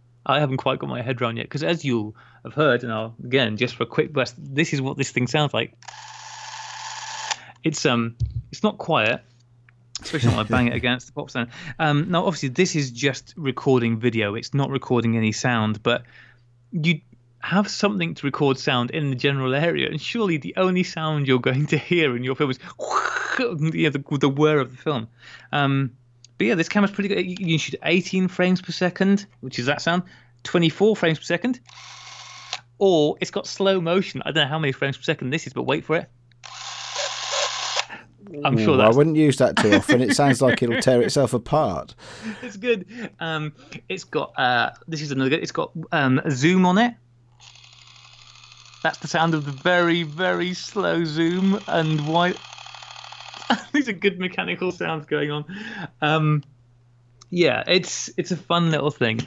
I 0.25 0.39
haven't 0.39 0.57
quite 0.57 0.79
got 0.79 0.89
my 0.89 1.01
head 1.01 1.21
around 1.21 1.37
yet, 1.37 1.45
because 1.45 1.63
as 1.63 1.83
you'll 1.83 2.15
have 2.43 2.53
heard, 2.53 2.83
and 2.83 2.91
I'll 2.91 3.15
again 3.23 3.57
just 3.57 3.75
for 3.75 3.83
a 3.83 3.87
quick 3.87 4.13
burst, 4.13 4.35
this 4.37 4.73
is 4.73 4.81
what 4.81 4.97
this 4.97 5.11
thing 5.11 5.27
sounds 5.27 5.53
like. 5.53 5.73
It's 7.65 7.85
um, 7.85 8.15
it's 8.51 8.63
not 8.63 8.77
quiet, 8.77 9.21
especially 10.01 10.29
when 10.29 10.39
I 10.39 10.43
bang 10.43 10.67
it 10.67 10.75
against 10.81 11.07
the 11.07 11.13
pop 11.13 11.31
stand. 11.31 11.49
Um, 11.79 12.11
now, 12.11 12.25
obviously, 12.25 12.49
this 12.49 12.75
is 12.75 12.91
just 12.91 13.33
recording 13.35 13.99
video; 13.99 14.35
it's 14.35 14.53
not 14.53 14.69
recording 14.69 15.17
any 15.17 15.33
sound. 15.33 15.81
But 15.81 16.03
you 16.71 17.01
have 17.39 17.67
something 17.67 18.13
to 18.13 18.25
record 18.25 18.59
sound 18.59 18.91
in 18.91 19.09
the 19.09 19.15
general 19.15 19.55
area, 19.55 19.89
and 19.89 19.99
surely 19.99 20.37
the 20.37 20.53
only 20.57 20.83
sound 20.83 21.27
you're 21.27 21.39
going 21.39 21.65
to 21.67 21.77
hear 21.77 22.15
in 22.15 22.23
your 22.23 22.35
film 22.35 22.51
is 22.51 22.59
yeah, 23.39 23.89
the, 23.89 24.03
the 24.19 24.29
whir 24.29 24.59
of 24.59 24.71
the 24.71 24.77
film. 24.77 25.07
Um, 25.51 25.91
but 26.37 26.47
yeah, 26.47 26.55
this 26.55 26.69
camera's 26.69 26.91
pretty 26.91 27.09
good. 27.09 27.25
You 27.25 27.35
can 27.35 27.57
shoot 27.57 27.79
18 27.83 28.27
frames 28.27 28.61
per 28.61 28.73
second, 28.73 29.25
which 29.41 29.57
is 29.57 29.65
that 29.65 29.81
sound, 29.81 30.03
24 30.43 30.95
frames 30.95 31.17
per 31.17 31.23
second, 31.23 31.59
or 32.77 33.17
it's 33.21 33.31
got 33.31 33.47
slow 33.47 33.81
motion. 33.81 34.21
I 34.23 34.31
don't 34.31 34.43
know 34.43 34.49
how 34.49 34.59
many 34.59 34.71
frames 34.71 34.97
per 34.97 35.03
second 35.03 35.31
this 35.31 35.47
is, 35.47 35.53
but 35.53 35.63
wait 35.63 35.83
for 35.83 35.95
it. 35.95 36.09
I'm 38.43 38.57
sure 38.57 38.81
I 38.81 38.89
wouldn't 38.89 39.15
use 39.15 39.37
that 39.37 39.57
too 39.57 39.73
often. 39.73 40.01
It 40.01 40.15
sounds 40.15 40.41
like 40.41 40.61
it'll 40.63 40.81
tear 40.81 41.01
itself 41.03 41.33
apart. 41.33 41.95
It's 42.41 42.57
good. 42.57 42.85
Um, 43.19 43.53
it's 43.89 44.03
got 44.03 44.37
uh, 44.37 44.71
this 44.87 45.01
is 45.01 45.11
another. 45.11 45.29
Good, 45.29 45.43
it's 45.43 45.51
got 45.51 45.71
um, 45.91 46.21
zoom 46.29 46.65
on 46.65 46.77
it. 46.77 46.93
That's 48.83 48.99
the 48.99 49.07
sound 49.07 49.33
of 49.33 49.45
the 49.45 49.51
very 49.51 50.03
very 50.03 50.53
slow 50.53 51.05
zoom 51.05 51.59
and 51.67 52.07
why. 52.07 52.33
These 53.73 53.89
are 53.89 53.93
good 53.93 54.19
mechanical 54.19 54.71
sounds 54.71 55.05
going 55.05 55.31
on. 55.31 55.45
Um, 56.01 56.43
yeah, 57.29 57.63
it's 57.67 58.09
it's 58.17 58.31
a 58.31 58.37
fun 58.37 58.71
little 58.71 58.91
thing, 58.91 59.19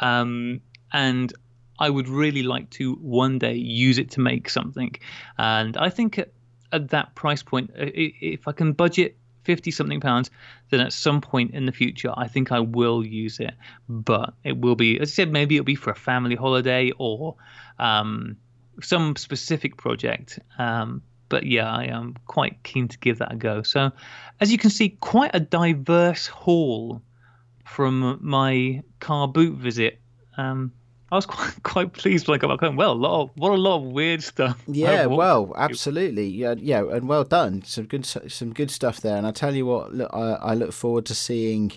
um, 0.00 0.60
and 0.92 1.32
I 1.78 1.88
would 1.88 2.08
really 2.08 2.42
like 2.42 2.70
to 2.70 2.94
one 2.96 3.38
day 3.38 3.54
use 3.54 3.98
it 3.98 4.10
to 4.12 4.20
make 4.20 4.50
something. 4.50 4.94
And 5.38 5.76
I 5.76 5.88
think 5.88 6.18
at 6.72 6.90
that 6.90 7.14
price 7.14 7.42
point, 7.42 7.70
if 7.76 8.46
I 8.46 8.52
can 8.52 8.72
budget 8.72 9.16
50 9.44 9.70
something 9.70 10.00
pounds, 10.00 10.30
then 10.70 10.80
at 10.80 10.92
some 10.92 11.20
point 11.20 11.54
in 11.54 11.66
the 11.66 11.72
future, 11.72 12.12
I 12.16 12.28
think 12.28 12.52
I 12.52 12.60
will 12.60 13.04
use 13.04 13.40
it. 13.40 13.54
But 13.88 14.34
it 14.44 14.56
will 14.56 14.76
be, 14.76 15.00
as 15.00 15.10
I 15.10 15.12
said, 15.12 15.32
maybe 15.32 15.56
it'll 15.56 15.64
be 15.64 15.74
for 15.74 15.90
a 15.90 15.96
family 15.96 16.36
holiday 16.36 16.92
or 16.98 17.36
um, 17.78 18.36
some 18.82 19.16
specific 19.16 19.76
project. 19.76 20.38
Um, 20.58 21.02
but 21.28 21.46
yeah, 21.46 21.72
I 21.72 21.84
am 21.84 22.16
quite 22.26 22.62
keen 22.62 22.88
to 22.88 22.98
give 22.98 23.18
that 23.18 23.32
a 23.32 23.36
go. 23.36 23.62
So, 23.62 23.92
as 24.40 24.50
you 24.52 24.58
can 24.58 24.70
see, 24.70 24.90
quite 24.90 25.30
a 25.32 25.40
diverse 25.40 26.26
haul 26.26 27.02
from 27.64 28.18
my 28.20 28.82
car 28.98 29.28
boot 29.28 29.56
visit. 29.56 30.00
Um, 30.36 30.72
I 31.12 31.16
was 31.16 31.26
quite 31.36 31.62
quite 31.62 31.92
pleased 31.92 32.28
when 32.28 32.36
I 32.36 32.38
got 32.38 32.48
back 32.48 32.60
home. 32.60 32.76
Well, 32.76 32.92
a 32.92 32.94
lot 32.94 33.22
of, 33.22 33.30
what 33.36 33.52
a 33.52 33.56
lot 33.56 33.76
of 33.76 33.82
weird 33.84 34.22
stuff. 34.22 34.62
Yeah, 34.66 35.06
well, 35.06 35.52
absolutely. 35.56 36.28
Yeah, 36.28 36.54
yeah, 36.56 36.84
and 36.88 37.08
well 37.08 37.24
done. 37.24 37.62
Some 37.64 37.84
good 37.84 38.06
some 38.06 38.52
good 38.52 38.70
stuff 38.70 39.00
there. 39.00 39.16
And 39.16 39.26
I 39.26 39.32
tell 39.32 39.54
you 39.54 39.66
what, 39.66 39.92
look, 39.92 40.10
I, 40.12 40.32
I 40.40 40.54
look 40.54 40.72
forward 40.72 41.06
to 41.06 41.14
seeing 41.14 41.72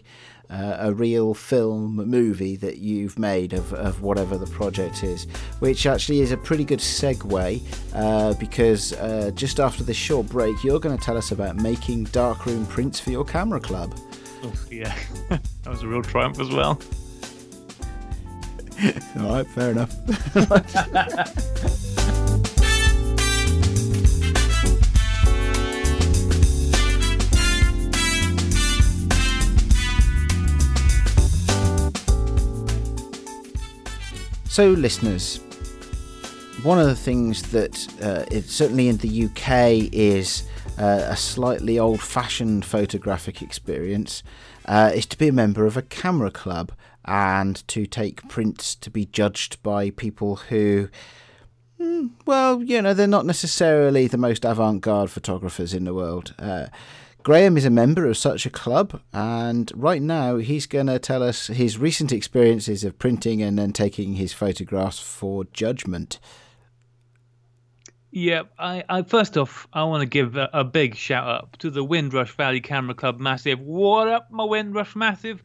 uh, 0.50 0.78
a 0.80 0.94
real 0.94 1.34
film 1.34 1.96
movie 1.96 2.56
that 2.58 2.78
you've 2.78 3.18
made 3.18 3.54
of, 3.54 3.74
of 3.74 4.02
whatever 4.02 4.38
the 4.38 4.46
project 4.48 5.04
is, 5.04 5.26
which 5.60 5.86
actually 5.86 6.20
is 6.20 6.32
a 6.32 6.38
pretty 6.38 6.64
good 6.64 6.80
segue 6.80 7.62
uh, 7.96 8.34
because 8.36 8.94
uh, 8.94 9.32
just 9.34 9.60
after 9.60 9.84
this 9.84 9.98
short 9.98 10.28
break, 10.28 10.64
you're 10.64 10.80
going 10.80 10.96
to 10.98 11.04
tell 11.04 11.18
us 11.18 11.32
about 11.32 11.56
making 11.56 12.04
darkroom 12.06 12.66
prints 12.68 13.00
for 13.00 13.10
your 13.10 13.26
camera 13.26 13.60
club. 13.60 13.98
Oh, 14.44 14.54
yeah, 14.70 14.96
that 15.30 15.42
was 15.66 15.82
a 15.82 15.88
real 15.88 16.04
triumph 16.04 16.40
as 16.40 16.50
well. 16.50 16.80
All 19.18 19.36
right, 19.36 19.48
fair 19.48 19.72
enough. 19.72 19.92
so, 34.50 34.72
listeners, 34.72 35.40
one 36.64 36.78
of 36.78 36.88
the 36.88 36.96
things 36.96 37.44
that 37.52 37.88
uh, 38.02 38.26
it, 38.30 38.44
certainly 38.50 38.90
in 38.90 38.98
the 38.98 39.26
UK 39.26 39.94
is 39.94 40.44
uh, 40.78 41.06
a 41.08 41.16
slightly 41.16 41.80
old 41.80 42.02
fashioned 42.02 42.66
photographic 42.66 43.42
experience 43.42 44.24
uh, 44.66 44.92
is 44.94 45.06
to 45.06 45.18
be 45.18 45.30
a 45.30 45.34
member 45.34 45.66
of 45.66 45.78
a 45.78 45.82
camera 45.82 46.32
club 46.32 46.74
and 47.06 47.68
to 47.68 47.86
take 47.86 48.28
prints 48.30 48.76
to 48.76 48.90
be 48.90 49.06
judged 49.06 49.62
by 49.64 49.90
people 49.90 50.38
who, 50.38 50.90
hmm, 51.78 52.08
well, 52.26 52.62
you 52.64 52.82
know, 52.82 52.94
they're 52.94 53.08
not 53.08 53.26
necessarily 53.26 54.08
the 54.08 54.18
most 54.18 54.46
avant 54.46 54.82
garde 54.82 55.12
photographers 55.12 55.74
in 55.74 55.84
the 55.84 55.94
world. 55.94 56.34
Uh, 56.40 56.68
Graeme 57.24 57.56
is 57.56 57.64
a 57.64 57.70
member 57.70 58.06
of 58.06 58.18
such 58.18 58.46
a 58.46 58.50
club, 58.50 59.00
and 59.14 59.72
right 59.76 60.02
now 60.02 60.38
he's 60.38 60.66
going 60.66 60.88
to 60.88 61.00
tell 61.00 61.24
us 61.24 61.48
his 61.48 61.78
recent 61.78 62.12
experiences 62.12 62.84
of 62.84 63.00
printing 63.00 63.42
and 63.42 63.58
then 63.58 63.72
taking 63.72 64.16
his 64.16 64.34
photographs 64.34 65.00
for 65.00 65.46
judgment. 65.46 66.20
Yeah, 68.12 68.44
I, 68.60 68.84
I 68.90 69.02
first 69.04 69.38
off, 69.38 69.68
I 69.72 69.86
want 69.86 70.02
to 70.02 70.06
give 70.06 70.36
a, 70.36 70.50
a, 70.54 70.64
big 70.64 70.96
shout 70.96 71.28
out 71.28 71.60
to 71.60 71.72
the 71.72 71.84
Windrush 71.84 72.36
Valley 72.36 72.62
Camera 72.62 72.94
Club 72.94 73.20
Massive. 73.20 73.60
What 73.60 74.08
up, 74.08 74.30
my 74.30 74.44
Windrush 74.44 74.96
Massive? 74.96 75.42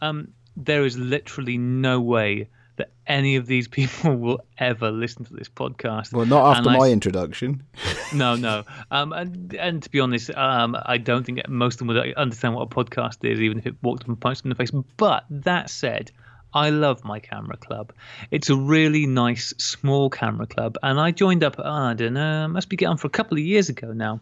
Um, 0.00 0.32
there 0.56 0.84
is 0.84 0.98
literally 0.98 1.58
no 1.58 2.00
way 2.00 2.48
that 2.76 2.90
any 3.06 3.36
of 3.36 3.46
these 3.46 3.68
people 3.78 4.16
will 4.16 4.40
ever 4.58 4.90
listen 4.90 5.24
to 5.24 5.34
this 5.34 5.48
podcast. 5.48 6.12
Well, 6.12 6.26
not 6.26 6.58
after 6.58 6.70
my 6.70 6.90
introduction. 6.90 7.62
no, 8.14 8.36
no. 8.36 8.64
Um, 8.90 9.12
and 9.12 9.54
and 9.54 9.82
to 9.82 9.90
be 9.90 10.00
honest, 10.00 10.30
um, 10.30 10.76
I 10.84 10.98
don't 10.98 11.24
think 11.24 11.46
most 11.48 11.74
of 11.74 11.78
them 11.80 11.88
would 11.88 12.14
understand 12.14 12.54
what 12.54 12.62
a 12.62 12.66
podcast 12.66 13.24
is, 13.24 13.40
even 13.40 13.58
if 13.58 13.66
it 13.66 13.74
walked 13.82 14.02
up 14.02 14.08
and 14.08 14.20
punched 14.20 14.42
them 14.42 14.50
in 14.50 14.56
the 14.56 14.62
face. 14.62 14.70
But 14.96 15.24
that 15.30 15.70
said, 15.70 16.10
I 16.54 16.70
love 16.70 17.04
my 17.04 17.20
camera 17.20 17.56
club. 17.56 17.92
It's 18.30 18.50
a 18.50 18.56
really 18.56 19.06
nice 19.06 19.52
small 19.58 20.10
camera 20.10 20.46
club, 20.46 20.78
and 20.82 20.98
I 20.98 21.10
joined 21.10 21.44
up. 21.44 21.58
I 21.58 21.94
don't 21.94 22.14
know, 22.14 22.48
must 22.48 22.68
be 22.68 22.76
getting 22.76 22.96
for 22.96 23.06
a 23.06 23.10
couple 23.10 23.36
of 23.36 23.44
years 23.44 23.68
ago 23.68 23.92
now, 23.92 24.20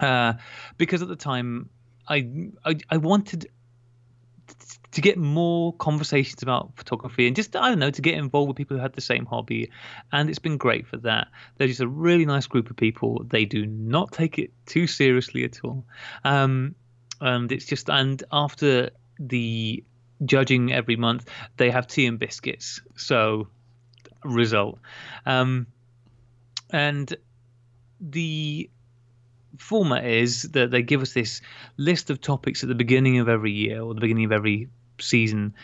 uh, 0.00 0.34
because 0.76 1.02
at 1.02 1.08
the 1.08 1.16
time 1.16 1.70
I, 2.08 2.48
I 2.64 2.76
I 2.90 2.96
wanted 2.96 3.48
to 4.92 5.00
get 5.00 5.18
more 5.18 5.72
conversations 5.74 6.42
about 6.42 6.72
photography 6.76 7.26
and 7.26 7.34
just 7.34 7.56
I 7.56 7.70
don't 7.70 7.78
know 7.78 7.90
to 7.90 8.02
get 8.02 8.14
involved 8.14 8.48
with 8.48 8.56
people 8.56 8.76
who 8.76 8.82
had 8.82 8.92
the 8.92 9.00
same 9.00 9.26
hobby, 9.26 9.70
and 10.12 10.28
it's 10.28 10.38
been 10.38 10.58
great 10.58 10.86
for 10.86 10.98
that. 10.98 11.28
They're 11.56 11.68
just 11.68 11.80
a 11.80 11.88
really 11.88 12.26
nice 12.26 12.46
group 12.46 12.70
of 12.70 12.76
people. 12.76 13.24
They 13.24 13.44
do 13.44 13.66
not 13.66 14.12
take 14.12 14.38
it 14.38 14.52
too 14.66 14.86
seriously 14.86 15.44
at 15.44 15.60
all, 15.64 15.84
um, 16.24 16.74
and 17.20 17.50
it's 17.50 17.64
just 17.64 17.88
and 17.88 18.22
after 18.30 18.90
the 19.18 19.82
judging 20.24 20.72
every 20.72 20.96
month, 20.96 21.28
they 21.56 21.70
have 21.70 21.86
tea 21.86 22.06
and 22.06 22.18
biscuits. 22.18 22.80
So 22.96 23.48
result, 24.24 24.78
um, 25.24 25.66
and 26.70 27.14
the 28.00 28.68
format 29.58 30.04
is 30.04 30.42
that 30.42 30.70
they 30.70 30.82
give 30.82 31.02
us 31.02 31.12
this 31.12 31.40
list 31.76 32.10
of 32.10 32.20
topics 32.20 32.62
at 32.62 32.68
the 32.68 32.74
beginning 32.74 33.18
of 33.18 33.28
every 33.28 33.52
year 33.52 33.80
or 33.80 33.94
the 33.94 34.00
beginning 34.00 34.24
of 34.24 34.32
every 34.32 34.68
season 35.00 35.54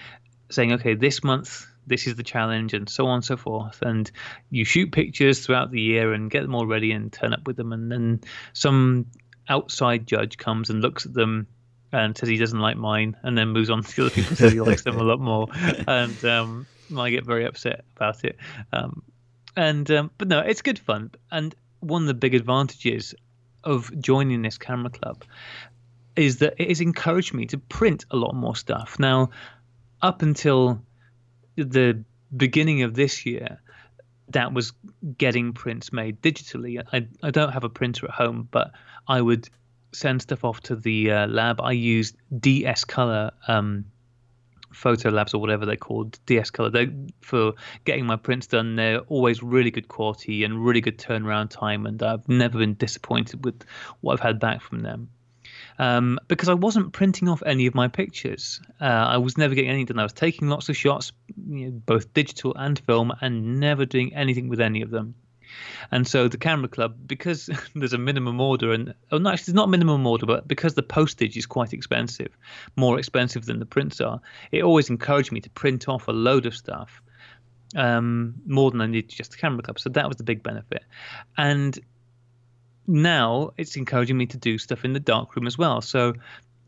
saying, 0.50 0.72
okay, 0.74 0.94
this 0.94 1.22
month 1.22 1.66
this 1.88 2.06
is 2.06 2.14
the 2.14 2.22
challenge 2.22 2.74
and 2.74 2.88
so 2.88 3.06
on 3.06 3.16
and 3.16 3.24
so 3.24 3.36
forth. 3.36 3.82
And 3.82 4.10
you 4.50 4.64
shoot 4.64 4.92
pictures 4.92 5.44
throughout 5.44 5.70
the 5.70 5.80
year 5.80 6.12
and 6.12 6.30
get 6.30 6.42
them 6.42 6.54
all 6.54 6.66
ready 6.66 6.92
and 6.92 7.12
turn 7.12 7.32
up 7.32 7.46
with 7.46 7.56
them. 7.56 7.72
And 7.72 7.90
then 7.90 8.20
some 8.52 9.06
outside 9.48 10.06
judge 10.06 10.36
comes 10.36 10.70
and 10.70 10.82
looks 10.82 11.06
at 11.06 11.14
them 11.14 11.46
and 11.90 12.16
says 12.16 12.28
he 12.28 12.36
doesn't 12.36 12.60
like 12.60 12.76
mine 12.76 13.16
and 13.22 13.36
then 13.36 13.48
moves 13.48 13.70
on 13.70 13.82
to 13.82 13.96
the 13.96 14.02
other 14.02 14.10
people 14.10 14.36
says 14.36 14.52
he 14.52 14.60
likes 14.60 14.82
them 14.82 14.98
a 14.98 15.02
lot 15.02 15.20
more. 15.20 15.48
And 15.86 16.24
um, 16.24 16.66
I 16.96 17.10
get 17.10 17.24
very 17.24 17.46
upset 17.46 17.84
about 17.96 18.24
it. 18.24 18.36
Um, 18.72 19.02
and 19.56 19.90
um, 19.90 20.10
but 20.18 20.28
no 20.28 20.40
it's 20.40 20.62
good 20.62 20.78
fun. 20.78 21.10
And 21.32 21.54
one 21.80 22.02
of 22.02 22.08
the 22.08 22.14
big 22.14 22.34
advantages 22.34 23.14
of 23.64 23.90
joining 23.98 24.42
this 24.42 24.58
camera 24.58 24.90
club 24.90 25.24
is 26.18 26.38
that 26.38 26.54
it 26.58 26.68
has 26.68 26.80
encouraged 26.80 27.32
me 27.32 27.46
to 27.46 27.58
print 27.58 28.04
a 28.10 28.16
lot 28.16 28.34
more 28.34 28.56
stuff. 28.56 28.98
Now, 28.98 29.30
up 30.02 30.22
until 30.22 30.82
the 31.56 32.02
beginning 32.36 32.82
of 32.82 32.94
this 32.94 33.24
year, 33.24 33.60
that 34.30 34.52
was 34.52 34.72
getting 35.16 35.52
prints 35.52 35.92
made 35.92 36.20
digitally. 36.20 36.82
I, 36.92 37.06
I 37.22 37.30
don't 37.30 37.52
have 37.52 37.64
a 37.64 37.68
printer 37.68 38.06
at 38.06 38.12
home, 38.12 38.48
but 38.50 38.72
I 39.06 39.20
would 39.20 39.48
send 39.92 40.22
stuff 40.22 40.44
off 40.44 40.60
to 40.62 40.76
the 40.76 41.10
uh, 41.10 41.26
lab. 41.28 41.60
I 41.60 41.72
used 41.72 42.16
DS 42.38 42.84
Color 42.84 43.30
um, 43.46 43.86
photo 44.72 45.08
labs 45.10 45.34
or 45.34 45.40
whatever 45.40 45.64
they're 45.64 45.76
called, 45.76 46.18
DS 46.26 46.50
Color. 46.50 46.86
For 47.20 47.54
getting 47.84 48.06
my 48.06 48.16
prints 48.16 48.46
done. 48.46 48.76
They're 48.76 49.00
always 49.00 49.42
really 49.42 49.70
good 49.70 49.88
quality 49.88 50.44
and 50.44 50.64
really 50.64 50.80
good 50.80 50.98
turnaround 50.98 51.50
time, 51.50 51.86
and 51.86 52.02
I've 52.02 52.28
never 52.28 52.58
been 52.58 52.74
disappointed 52.74 53.44
with 53.44 53.64
what 54.00 54.14
I've 54.14 54.20
had 54.20 54.40
back 54.40 54.60
from 54.60 54.80
them. 54.80 55.08
Um, 55.78 56.18
because 56.26 56.48
I 56.48 56.54
wasn't 56.54 56.92
printing 56.92 57.28
off 57.28 57.42
any 57.46 57.66
of 57.66 57.74
my 57.74 57.88
pictures. 57.88 58.60
Uh, 58.80 58.84
I 58.84 59.18
was 59.18 59.38
never 59.38 59.54
getting 59.54 59.70
anything 59.70 59.86
done. 59.86 60.00
I 60.00 60.02
was 60.02 60.12
taking 60.12 60.48
lots 60.48 60.68
of 60.68 60.76
shots, 60.76 61.12
you 61.48 61.66
know, 61.66 61.82
both 61.86 62.12
digital 62.12 62.54
and 62.56 62.78
film, 62.78 63.12
and 63.20 63.60
never 63.60 63.86
doing 63.86 64.14
anything 64.14 64.48
with 64.48 64.60
any 64.60 64.82
of 64.82 64.90
them. 64.90 65.14
And 65.90 66.06
so 66.06 66.28
the 66.28 66.36
Camera 66.36 66.68
Club, 66.68 66.96
because 67.06 67.48
there's 67.74 67.92
a 67.92 67.98
minimum 67.98 68.40
order, 68.40 68.72
and 68.72 68.94
oh, 69.10 69.18
no, 69.18 69.30
actually, 69.30 69.52
it's 69.52 69.56
not 69.56 69.68
minimum 69.68 70.06
order, 70.06 70.26
but 70.26 70.48
because 70.48 70.74
the 70.74 70.82
postage 70.82 71.36
is 71.36 71.46
quite 71.46 71.72
expensive, 71.72 72.36
more 72.76 72.98
expensive 72.98 73.46
than 73.46 73.58
the 73.58 73.66
prints 73.66 74.00
are, 74.00 74.20
it 74.52 74.62
always 74.62 74.90
encouraged 74.90 75.32
me 75.32 75.40
to 75.40 75.50
print 75.50 75.88
off 75.88 76.08
a 76.08 76.12
load 76.12 76.46
of 76.46 76.56
stuff 76.56 77.02
um, 77.76 78.34
more 78.46 78.70
than 78.70 78.80
I 78.80 78.86
needed 78.86 79.10
just 79.10 79.32
the 79.32 79.36
Camera 79.36 79.62
Club. 79.62 79.78
So 79.78 79.90
that 79.90 80.08
was 80.08 80.16
the 80.16 80.24
big 80.24 80.42
benefit. 80.42 80.84
And 81.36 81.78
now 82.88 83.50
it's 83.56 83.76
encouraging 83.76 84.16
me 84.16 84.26
to 84.26 84.36
do 84.36 84.58
stuff 84.58 84.84
in 84.84 84.94
the 84.94 85.00
darkroom 85.00 85.46
as 85.46 85.56
well. 85.56 85.80
So 85.80 86.14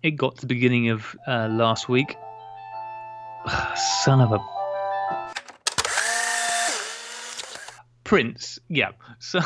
it 0.02 0.12
got 0.12 0.36
to 0.36 0.40
the 0.42 0.54
beginning 0.54 0.90
of 0.90 1.16
uh, 1.26 1.48
last 1.50 1.88
week. 1.88 2.16
Son 4.04 4.20
of 4.20 4.32
a 4.32 4.38
prints 8.10 8.58
yeah 8.68 8.90
so 9.20 9.38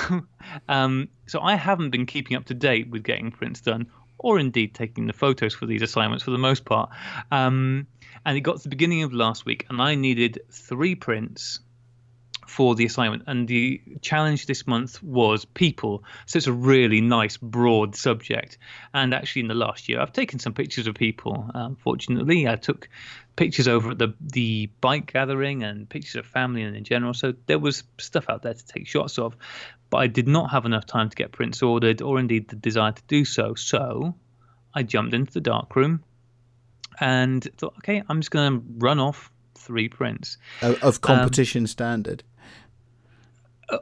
um 0.71 1.07
so 1.27 1.39
i 1.43 1.55
haven't 1.55 1.91
been 1.91 2.07
keeping 2.07 2.35
up 2.35 2.47
to 2.47 2.55
date 2.55 2.89
with 2.89 3.03
getting 3.03 3.31
prints 3.31 3.61
done 3.61 3.87
or 4.17 4.39
indeed 4.39 4.75
taking 4.75 5.07
the 5.07 5.13
photos 5.13 5.53
for 5.53 5.67
these 5.67 5.83
assignments 5.83 6.25
for 6.25 6.31
the 6.31 6.39
most 6.39 6.65
part 6.65 6.89
um 7.31 7.87
and 8.25 8.39
it 8.39 8.41
got 8.41 8.57
to 8.57 8.63
the 8.63 8.71
beginning 8.71 9.03
of 9.03 9.13
last 9.13 9.45
week 9.45 9.67
and 9.69 9.83
i 9.83 9.95
needed 9.95 10.41
three 10.51 10.95
prints 10.95 11.61
for 12.47 12.75
the 12.75 12.85
assignment 12.85 13.23
and 13.27 13.49
the 13.49 13.81
challenge 14.01 14.47
this 14.47 14.67
month 14.67 15.03
was 15.03 15.45
people 15.45 16.05
so 16.27 16.37
it's 16.37 16.47
a 16.47 16.53
really 16.53 17.01
nice 17.01 17.37
broad 17.37 17.95
subject 17.97 18.59
and 18.93 19.15
actually 19.15 19.41
in 19.41 19.49
the 19.49 19.55
last 19.55 19.89
year 19.89 20.01
i've 20.01 20.13
taken 20.13 20.39
some 20.39 20.53
pictures 20.53 20.87
of 20.87 20.95
people 20.95 21.51
unfortunately 21.55 22.49
i 22.49 22.57
took 22.57 22.89
pictures 23.37 23.67
over 23.67 23.91
at 23.91 23.99
the 23.99 24.15
the 24.21 24.71
bike 24.81 25.13
gathering 25.13 25.63
and 25.63 25.89
pictures 25.89 26.17
of 26.17 26.27
family 26.27 26.63
and 26.63 26.77
in 26.77 26.85
general. 26.85 27.15
So 27.15 27.35
there 27.47 27.59
was 27.59 27.83
stuff 27.99 28.27
out 28.29 28.43
there 28.43 28.55
to 28.55 28.67
take 28.67 28.87
shots 28.87 29.19
of, 29.19 29.37
but 29.91 29.99
I 29.99 30.07
did 30.07 30.29
not 30.29 30.51
have 30.51 30.65
enough 30.67 30.87
time 30.87 31.11
to 31.11 31.17
get 31.17 31.33
prints 31.33 31.63
ordered 31.63 32.03
or 32.03 32.19
indeed 32.19 32.49
the 32.49 32.57
desire 32.57 32.93
to 32.93 33.03
do 33.09 33.25
so. 33.25 33.55
So 33.55 34.15
I 34.73 34.83
jumped 34.83 35.15
into 35.15 35.33
the 35.33 35.41
darkroom 35.41 36.03
and 37.01 37.43
thought, 37.57 37.75
okay, 37.79 38.03
I'm 38.09 38.21
just 38.21 38.31
going 38.31 38.61
to 38.61 38.67
run 38.79 39.01
off 39.01 39.31
three 39.57 39.89
prints 39.89 40.37
of, 40.63 41.01
competition 41.01 41.65
um, 41.65 41.67
standard. 41.69 42.23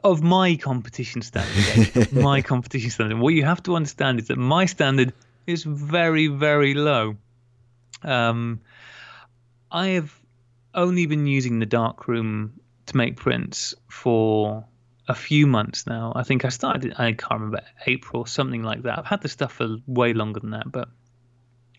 Of 0.03 0.21
my 0.21 0.55
competition 0.55 1.21
standard, 1.21 2.11
my 2.13 2.41
competition 2.41 2.89
standard. 2.89 3.19
What 3.19 3.33
you 3.33 3.43
have 3.43 3.61
to 3.63 3.75
understand 3.75 4.19
is 4.19 4.27
that 4.27 4.37
my 4.37 4.65
standard 4.65 5.13
is 5.45 5.63
very, 5.63 6.27
very 6.27 6.73
low. 6.73 7.15
Um, 8.01 8.61
I 9.71 9.87
have 9.87 10.13
only 10.73 11.05
been 11.05 11.27
using 11.27 11.59
the 11.59 11.65
darkroom 11.65 12.59
to 12.87 12.97
make 12.97 13.17
prints 13.17 13.73
for 13.89 14.65
a 15.07 15.15
few 15.15 15.47
months 15.47 15.85
now. 15.85 16.13
I 16.15 16.23
think 16.23 16.45
I 16.45 16.49
started, 16.49 16.93
I 16.97 17.13
can't 17.13 17.41
remember, 17.41 17.61
April, 17.85 18.25
something 18.25 18.63
like 18.63 18.83
that. 18.83 18.99
I've 18.99 19.05
had 19.05 19.21
the 19.21 19.29
stuff 19.29 19.53
for 19.53 19.77
way 19.87 20.13
longer 20.13 20.39
than 20.39 20.51
that, 20.51 20.71
but 20.71 20.89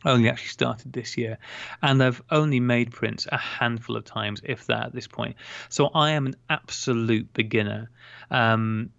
only 0.04 0.28
actually 0.28 0.48
started 0.48 0.92
this 0.92 1.16
year. 1.16 1.38
And 1.82 2.02
I've 2.02 2.22
only 2.30 2.60
made 2.60 2.92
prints 2.92 3.26
a 3.30 3.38
handful 3.38 3.96
of 3.96 4.04
times, 4.04 4.40
if 4.44 4.66
that, 4.66 4.86
at 4.86 4.92
this 4.92 5.06
point. 5.06 5.36
So 5.68 5.86
I 5.94 6.12
am 6.12 6.26
an 6.26 6.36
absolute 6.48 7.32
beginner. 7.32 7.90
Um, 8.30 8.90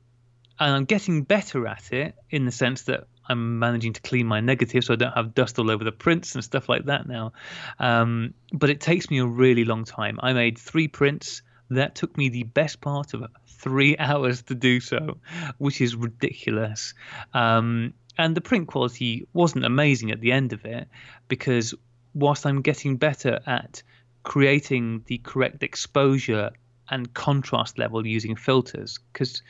and 0.60 0.74
I'm 0.74 0.86
getting 0.86 1.24
better 1.24 1.68
at 1.68 1.92
it 1.92 2.16
in 2.30 2.46
the 2.46 2.52
sense 2.52 2.84
that 2.84 3.08
I'm 3.28 3.60
managing 3.60 3.94
to 3.94 4.02
clean 4.02 4.28
my 4.28 4.40
negative 4.40 4.84
so 4.84 4.94
I 4.94 4.98
don't 4.98 5.14
have 5.14 5.34
dust 5.34 5.60
all 5.60 5.72
over 5.72 5.84
the 5.84 5.92
prints 5.92 6.36
and 6.36 6.44
stuff 6.44 6.70
like 6.70 6.86
that 6.86 7.08
now. 7.08 7.34
Um, 7.80 8.34
but 8.54 8.70
it 8.70 8.80
takes 8.80 9.10
me 9.10 9.20
a 9.20 9.26
really 9.26 9.66
long 9.66 9.84
time. 9.84 10.20
I 10.22 10.34
made 10.34 10.58
three 10.58 10.88
prints. 10.88 11.42
That 11.72 11.96
took 11.96 12.16
me 12.16 12.30
the 12.30 12.44
best 12.44 12.80
part 12.80 13.14
of 13.14 13.26
three 13.48 13.98
hours 14.00 14.44
to 14.44 14.56
do 14.56 14.80
so, 14.80 15.18
which 15.58 15.82
is 15.82 15.96
ridiculous. 15.96 16.94
Um, 17.34 17.94
and 18.18 18.36
the 18.36 18.42
print 18.42 18.68
quality 18.68 19.28
wasn't 19.34 19.66
amazing 19.66 20.12
at 20.12 20.22
the 20.22 20.32
end 20.32 20.54
of 20.54 20.66
it 20.66 20.88
because 21.28 21.74
whilst 22.14 22.46
I'm 22.46 22.62
getting 22.62 22.98
better 22.98 23.40
at 23.46 23.84
creating 24.24 25.04
the 25.06 25.20
correct 25.20 25.64
exposure 25.64 26.52
and 26.90 27.14
contrast 27.14 27.78
level 27.78 28.06
using 28.06 28.36
filters 28.36 29.00
because 29.12 29.42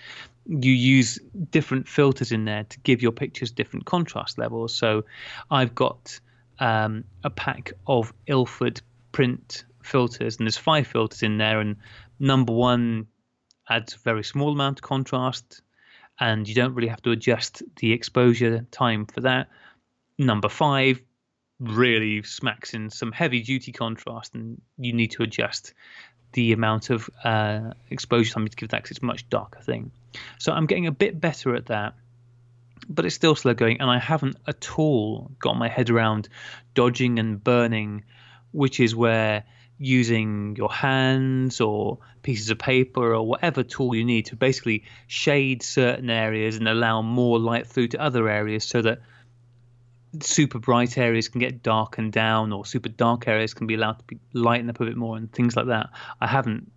you 0.48 0.72
use 0.72 1.20
different 1.50 1.88
filters 1.88 2.32
in 2.32 2.46
there 2.46 2.64
to 2.66 2.80
give 2.80 3.02
your 3.02 3.12
pictures 3.12 3.52
different 3.52 3.86
contrast 3.86 4.38
levels. 4.38 4.76
So 4.76 5.06
I've 5.50 5.74
got 5.74 6.20
um, 6.60 7.04
a 7.24 7.30
pack 7.30 7.74
of 7.88 8.14
Ilford 8.28 8.82
print 9.12 9.66
filters, 9.84 10.38
and 10.38 10.46
there's 10.46 10.58
five 10.58 10.88
filters 10.88 11.24
in 11.24 11.38
there. 11.38 11.60
And 11.60 11.78
number 12.20 12.54
one 12.54 13.08
adds 13.70 13.96
a 13.96 14.00
very 14.00 14.24
small 14.24 14.52
amount 14.52 14.80
of 14.80 14.84
contrast, 14.84 15.62
and 16.20 16.48
you 16.48 16.56
don't 16.56 16.74
really 16.74 16.88
have 16.88 17.02
to 17.04 17.12
adjust 17.12 17.64
the 17.78 17.92
exposure 17.94 18.66
time 18.72 19.06
for 19.06 19.22
that. 19.22 19.50
Number 20.18 20.50
five 20.50 21.02
really 21.60 22.24
smacks 22.24 22.74
in 22.74 22.90
some 22.90 23.12
heavy 23.12 23.42
duty 23.42 23.72
contrast, 23.72 24.34
and 24.34 24.62
you 24.78 24.94
need 24.94 25.12
to 25.12 25.24
adjust 25.24 25.74
the 26.34 26.52
amount 26.52 26.90
of 26.90 27.10
uh, 27.24 27.72
exposure 27.90 28.34
time 28.34 28.48
to 28.48 28.56
give 28.56 28.70
that 28.70 28.84
because 28.84 28.98
it's 28.98 29.04
a 29.04 29.06
much 29.06 29.30
darker 29.30 29.62
thing. 29.62 29.92
So 30.38 30.52
I'm 30.52 30.66
getting 30.66 30.88
a 30.88 30.92
bit 30.92 31.20
better 31.20 31.56
at 31.56 31.68
that, 31.68 31.96
but 32.90 33.06
it's 33.06 33.16
still 33.16 33.36
slow 33.36 33.54
going, 33.54 33.82
and 33.82 33.90
I 33.90 34.00
haven't 34.00 34.38
at 34.48 34.78
all 34.78 35.32
got 35.40 35.58
my 35.58 35.68
head 35.68 35.90
around 35.90 36.30
dodging 36.74 37.20
and 37.20 37.44
burning, 37.44 38.04
which 38.52 38.80
is 38.80 38.96
where 38.96 39.44
using 39.78 40.56
your 40.56 40.72
hands 40.72 41.60
or 41.60 42.00
pieces 42.22 42.50
of 42.50 42.58
paper 42.58 43.14
or 43.14 43.28
whatever 43.28 43.62
tool 43.64 43.94
you 43.94 44.06
need 44.06 44.28
to 44.28 44.36
basically 44.36 44.84
shade 45.08 45.62
certain 45.62 46.10
areas 46.10 46.56
and 46.56 46.68
allow 46.68 47.02
more 47.02 47.38
light 47.38 47.68
through 47.68 47.88
to 47.90 48.02
other 48.02 48.30
areas 48.30 48.64
so 48.64 48.82
that 48.82 49.00
super 50.22 50.60
bright 50.60 50.98
areas 50.98 51.28
can 51.28 51.40
get 51.40 51.62
darkened 51.62 52.14
down 52.14 52.54
or 52.54 52.66
super 52.66 52.90
dark 52.90 53.28
areas 53.28 53.54
can 53.54 53.68
be 53.68 53.76
allowed 53.76 54.00
to 54.00 54.06
be 54.06 54.20
lightened 54.34 54.70
up 54.70 54.80
a 54.80 54.86
bit 54.86 54.96
more 54.96 55.18
and 55.18 55.32
things 55.32 55.56
like 55.56 55.68
that. 55.68 55.90
I 56.22 56.28
haven't 56.28 56.72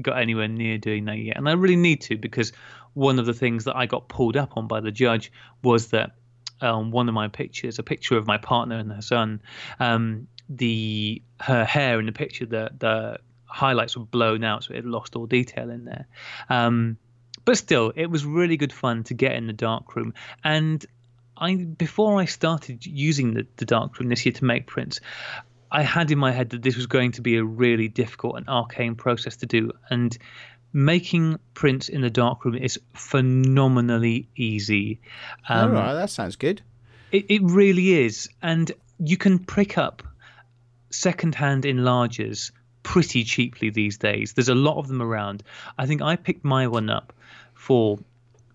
got 0.00 0.18
anywhere 0.18 0.48
near 0.48 0.78
doing 0.78 1.04
that 1.06 1.18
yet. 1.18 1.36
And 1.36 1.48
I 1.48 1.52
really 1.52 1.76
need 1.76 2.02
to 2.02 2.16
because 2.16 2.52
one 2.94 3.18
of 3.18 3.26
the 3.26 3.34
things 3.34 3.64
that 3.64 3.76
I 3.76 3.86
got 3.86 4.08
pulled 4.08 4.36
up 4.36 4.56
on 4.56 4.68
by 4.68 4.80
the 4.80 4.92
judge 4.92 5.32
was 5.62 5.88
that 5.88 6.12
um, 6.60 6.90
one 6.90 7.08
of 7.08 7.14
my 7.14 7.28
pictures, 7.28 7.78
a 7.78 7.82
picture 7.82 8.16
of 8.16 8.26
my 8.26 8.38
partner 8.38 8.78
and 8.78 8.90
her 8.92 9.02
son, 9.02 9.42
um, 9.80 10.28
the 10.48 11.22
her 11.40 11.64
hair 11.64 11.98
in 12.00 12.06
the 12.06 12.12
picture, 12.12 12.46
the 12.46 12.70
the 12.78 13.18
highlights 13.46 13.96
were 13.96 14.04
blown 14.04 14.44
out, 14.44 14.64
so 14.64 14.74
it 14.74 14.84
lost 14.84 15.16
all 15.16 15.26
detail 15.26 15.70
in 15.70 15.84
there. 15.84 16.06
Um, 16.48 16.98
but 17.44 17.56
still, 17.56 17.92
it 17.94 18.06
was 18.10 18.24
really 18.24 18.56
good 18.56 18.72
fun 18.72 19.04
to 19.04 19.14
get 19.14 19.32
in 19.32 19.46
the 19.46 19.52
dark 19.52 19.94
room. 19.96 20.14
And 20.42 20.84
I 21.36 21.54
before 21.56 22.20
I 22.20 22.24
started 22.24 22.84
using 22.84 23.34
the, 23.34 23.46
the 23.56 23.64
darkroom 23.64 24.08
this 24.08 24.24
year 24.24 24.32
to 24.32 24.44
make 24.44 24.66
prints, 24.66 25.00
I 25.70 25.82
had 25.82 26.10
in 26.10 26.18
my 26.18 26.32
head 26.32 26.50
that 26.50 26.62
this 26.62 26.76
was 26.76 26.86
going 26.86 27.12
to 27.12 27.22
be 27.22 27.36
a 27.36 27.44
really 27.44 27.88
difficult 27.88 28.36
and 28.36 28.48
arcane 28.48 28.94
process 28.94 29.36
to 29.36 29.46
do, 29.46 29.72
and 29.90 30.16
making 30.72 31.38
prints 31.54 31.88
in 31.88 32.00
the 32.00 32.10
dark 32.10 32.44
room 32.44 32.56
is 32.56 32.78
phenomenally 32.94 34.28
easy. 34.36 35.00
Um, 35.48 35.70
All 35.70 35.82
right, 35.82 35.94
that 35.94 36.10
sounds 36.10 36.36
good. 36.36 36.62
It, 37.12 37.26
it 37.28 37.42
really 37.42 37.92
is, 37.92 38.28
and 38.42 38.72
you 38.98 39.16
can 39.16 39.38
pick 39.38 39.78
up 39.78 40.02
secondhand 40.94 41.64
enlargers 41.64 42.52
pretty 42.82 43.24
cheaply 43.24 43.70
these 43.70 43.98
days. 43.98 44.32
There's 44.32 44.48
a 44.48 44.54
lot 44.54 44.78
of 44.78 44.88
them 44.88 45.02
around. 45.02 45.42
I 45.76 45.86
think 45.86 46.02
I 46.02 46.16
picked 46.16 46.44
my 46.44 46.66
one 46.68 46.90
up 46.90 47.12
for 47.54 47.98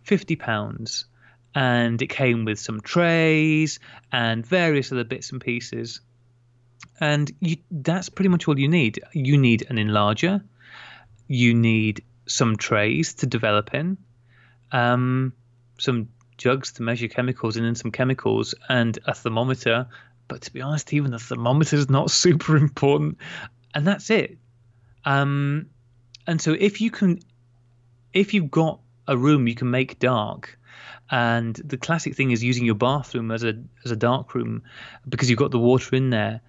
fifty 0.03 0.35
pounds 0.35 1.05
and 1.55 2.01
it 2.01 2.07
came 2.07 2.45
with 2.45 2.59
some 2.59 2.79
trays 2.79 3.79
and 4.11 4.45
various 4.45 4.91
other 4.91 5.03
bits 5.03 5.31
and 5.31 5.41
pieces. 5.41 6.01
And 6.99 7.31
you, 7.39 7.57
that's 7.71 8.09
pretty 8.09 8.29
much 8.29 8.47
all 8.47 8.59
you 8.59 8.67
need. 8.67 9.01
You 9.13 9.37
need 9.37 9.65
an 9.69 9.77
enlarger, 9.77 10.43
you 11.27 11.53
need 11.53 12.03
some 12.27 12.55
trays 12.55 13.15
to 13.15 13.25
develop 13.25 13.73
in, 13.73 13.97
um, 14.71 15.33
some 15.79 16.09
jugs 16.37 16.73
to 16.73 16.83
measure 16.83 17.07
chemicals 17.07 17.57
in, 17.57 17.65
and 17.65 17.77
some 17.77 17.91
chemicals, 17.91 18.53
and 18.67 18.97
a 19.05 19.13
thermometer. 19.13 19.87
But 20.30 20.43
to 20.43 20.53
be 20.53 20.61
honest, 20.61 20.93
even 20.93 21.11
the 21.11 21.19
thermometer 21.19 21.75
is 21.75 21.89
not 21.89 22.09
super 22.25 22.55
important, 22.55 23.17
and 23.75 23.86
that's 23.86 24.09
it. 24.09 24.38
Um, 25.03 25.65
and 26.25 26.41
so 26.41 26.55
if 26.57 26.80
you 26.80 26.91
can, 26.91 27.19
if 28.13 28.34
you've 28.34 28.51
got 28.51 28.80
a 29.07 29.17
room 29.17 29.47
you 29.47 29.55
can 29.55 29.69
make 29.69 29.99
dark, 29.99 30.57
and 31.11 31.55
the 31.55 31.77
classic 31.77 32.15
thing 32.15 32.32
is 32.32 32.43
using 32.43 32.65
your 32.65 32.75
bathroom 32.75 33.32
as 33.32 33.43
a 33.43 33.61
as 33.84 33.91
a 33.91 33.95
dark 33.95 34.36
room 34.36 34.61
because 35.09 35.30
you've 35.30 35.39
got 35.39 35.51
the 35.51 35.59
water 35.59 35.95
in 35.95 36.11
there. 36.11 36.39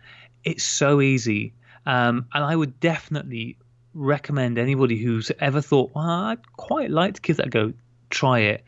It's 0.44 0.62
so 0.62 1.00
easy. 1.00 1.54
Um, 1.86 2.26
and 2.34 2.44
I 2.44 2.54
would 2.54 2.78
definitely 2.78 3.56
recommend 3.94 4.58
anybody 4.58 4.98
who's 4.98 5.32
ever 5.40 5.60
thought, 5.60 5.92
well, 5.94 6.08
I'd 6.08 6.56
quite 6.56 6.90
like 6.90 7.14
to 7.14 7.20
give 7.20 7.38
that 7.38 7.46
a 7.46 7.50
go, 7.50 7.72
try 8.10 8.40
it. 8.40 8.64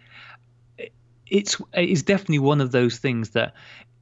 It's 1.26 1.60
it's 1.74 2.02
definitely 2.02 2.40
one 2.40 2.60
of 2.60 2.72
those 2.72 2.98
things 2.98 3.30
that 3.30 3.54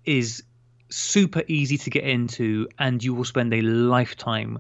is 0.05 0.43
super 0.91 1.43
easy 1.49 1.79
to 1.79 1.91
get 1.91 2.05
into, 2.05 2.69
and 2.79 3.03
you 3.03 3.15
will 3.15 3.25
spend 3.25 3.55
a 3.55 3.63
lifetime 3.63 4.59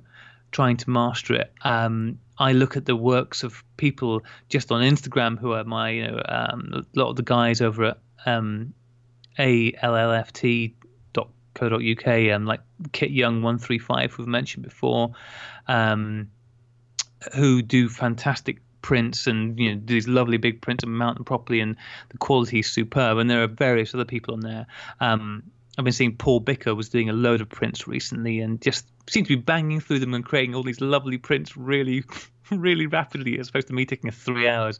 trying 0.52 0.76
to 0.78 0.90
master 0.90 1.34
it. 1.34 1.52
Um, 1.62 2.18
I 2.38 2.52
look 2.52 2.76
at 2.76 2.86
the 2.86 2.96
works 2.96 3.42
of 3.42 3.62
people 3.76 4.22
just 4.48 4.72
on 4.72 4.82
Instagram 4.82 5.38
who 5.38 5.52
are 5.52 5.64
my, 5.64 5.90
you 5.90 6.08
know, 6.08 6.22
um, 6.26 6.72
a 6.72 6.98
lot 6.98 7.10
of 7.10 7.16
the 7.16 7.22
guys 7.22 7.60
over 7.60 7.84
at 7.84 7.98
um, 8.26 8.72
allft.co.uk, 9.38 10.74
um, 12.34 12.46
like 12.46 12.60
Kit 12.92 13.10
Young 13.10 13.42
one 13.42 13.58
three 13.58 13.78
five, 13.78 14.16
we've 14.18 14.26
mentioned 14.26 14.64
before, 14.64 15.12
um, 15.68 16.30
who 17.34 17.62
do 17.62 17.88
fantastic 17.88 18.60
prints 18.82 19.26
and 19.26 19.58
you 19.58 19.74
know 19.74 19.80
these 19.84 20.08
lovely 20.08 20.38
big 20.38 20.62
prints 20.62 20.82
and 20.82 20.96
mount 20.96 21.16
them 21.16 21.24
properly, 21.24 21.60
and 21.60 21.76
the 22.08 22.18
quality 22.18 22.60
is 22.60 22.72
superb. 22.72 23.18
And 23.18 23.30
there 23.30 23.42
are 23.42 23.48
various 23.48 23.94
other 23.94 24.04
people 24.04 24.34
on 24.34 24.40
there. 24.40 24.66
Um, 25.00 25.42
I've 25.80 25.84
been 25.84 25.94
seeing 25.94 26.16
Paul 26.16 26.40
Bicker 26.40 26.74
was 26.74 26.90
doing 26.90 27.08
a 27.08 27.14
load 27.14 27.40
of 27.40 27.48
prints 27.48 27.88
recently, 27.88 28.40
and 28.40 28.60
just 28.60 28.86
seems 29.08 29.28
to 29.28 29.36
be 29.36 29.40
banging 29.40 29.80
through 29.80 30.00
them 30.00 30.12
and 30.12 30.22
creating 30.22 30.54
all 30.54 30.62
these 30.62 30.82
lovely 30.82 31.16
prints 31.16 31.56
really, 31.56 32.04
really 32.50 32.86
rapidly, 32.86 33.38
as 33.38 33.48
opposed 33.48 33.68
to 33.68 33.72
me 33.72 33.86
taking 33.86 34.10
three 34.10 34.46
hours. 34.46 34.78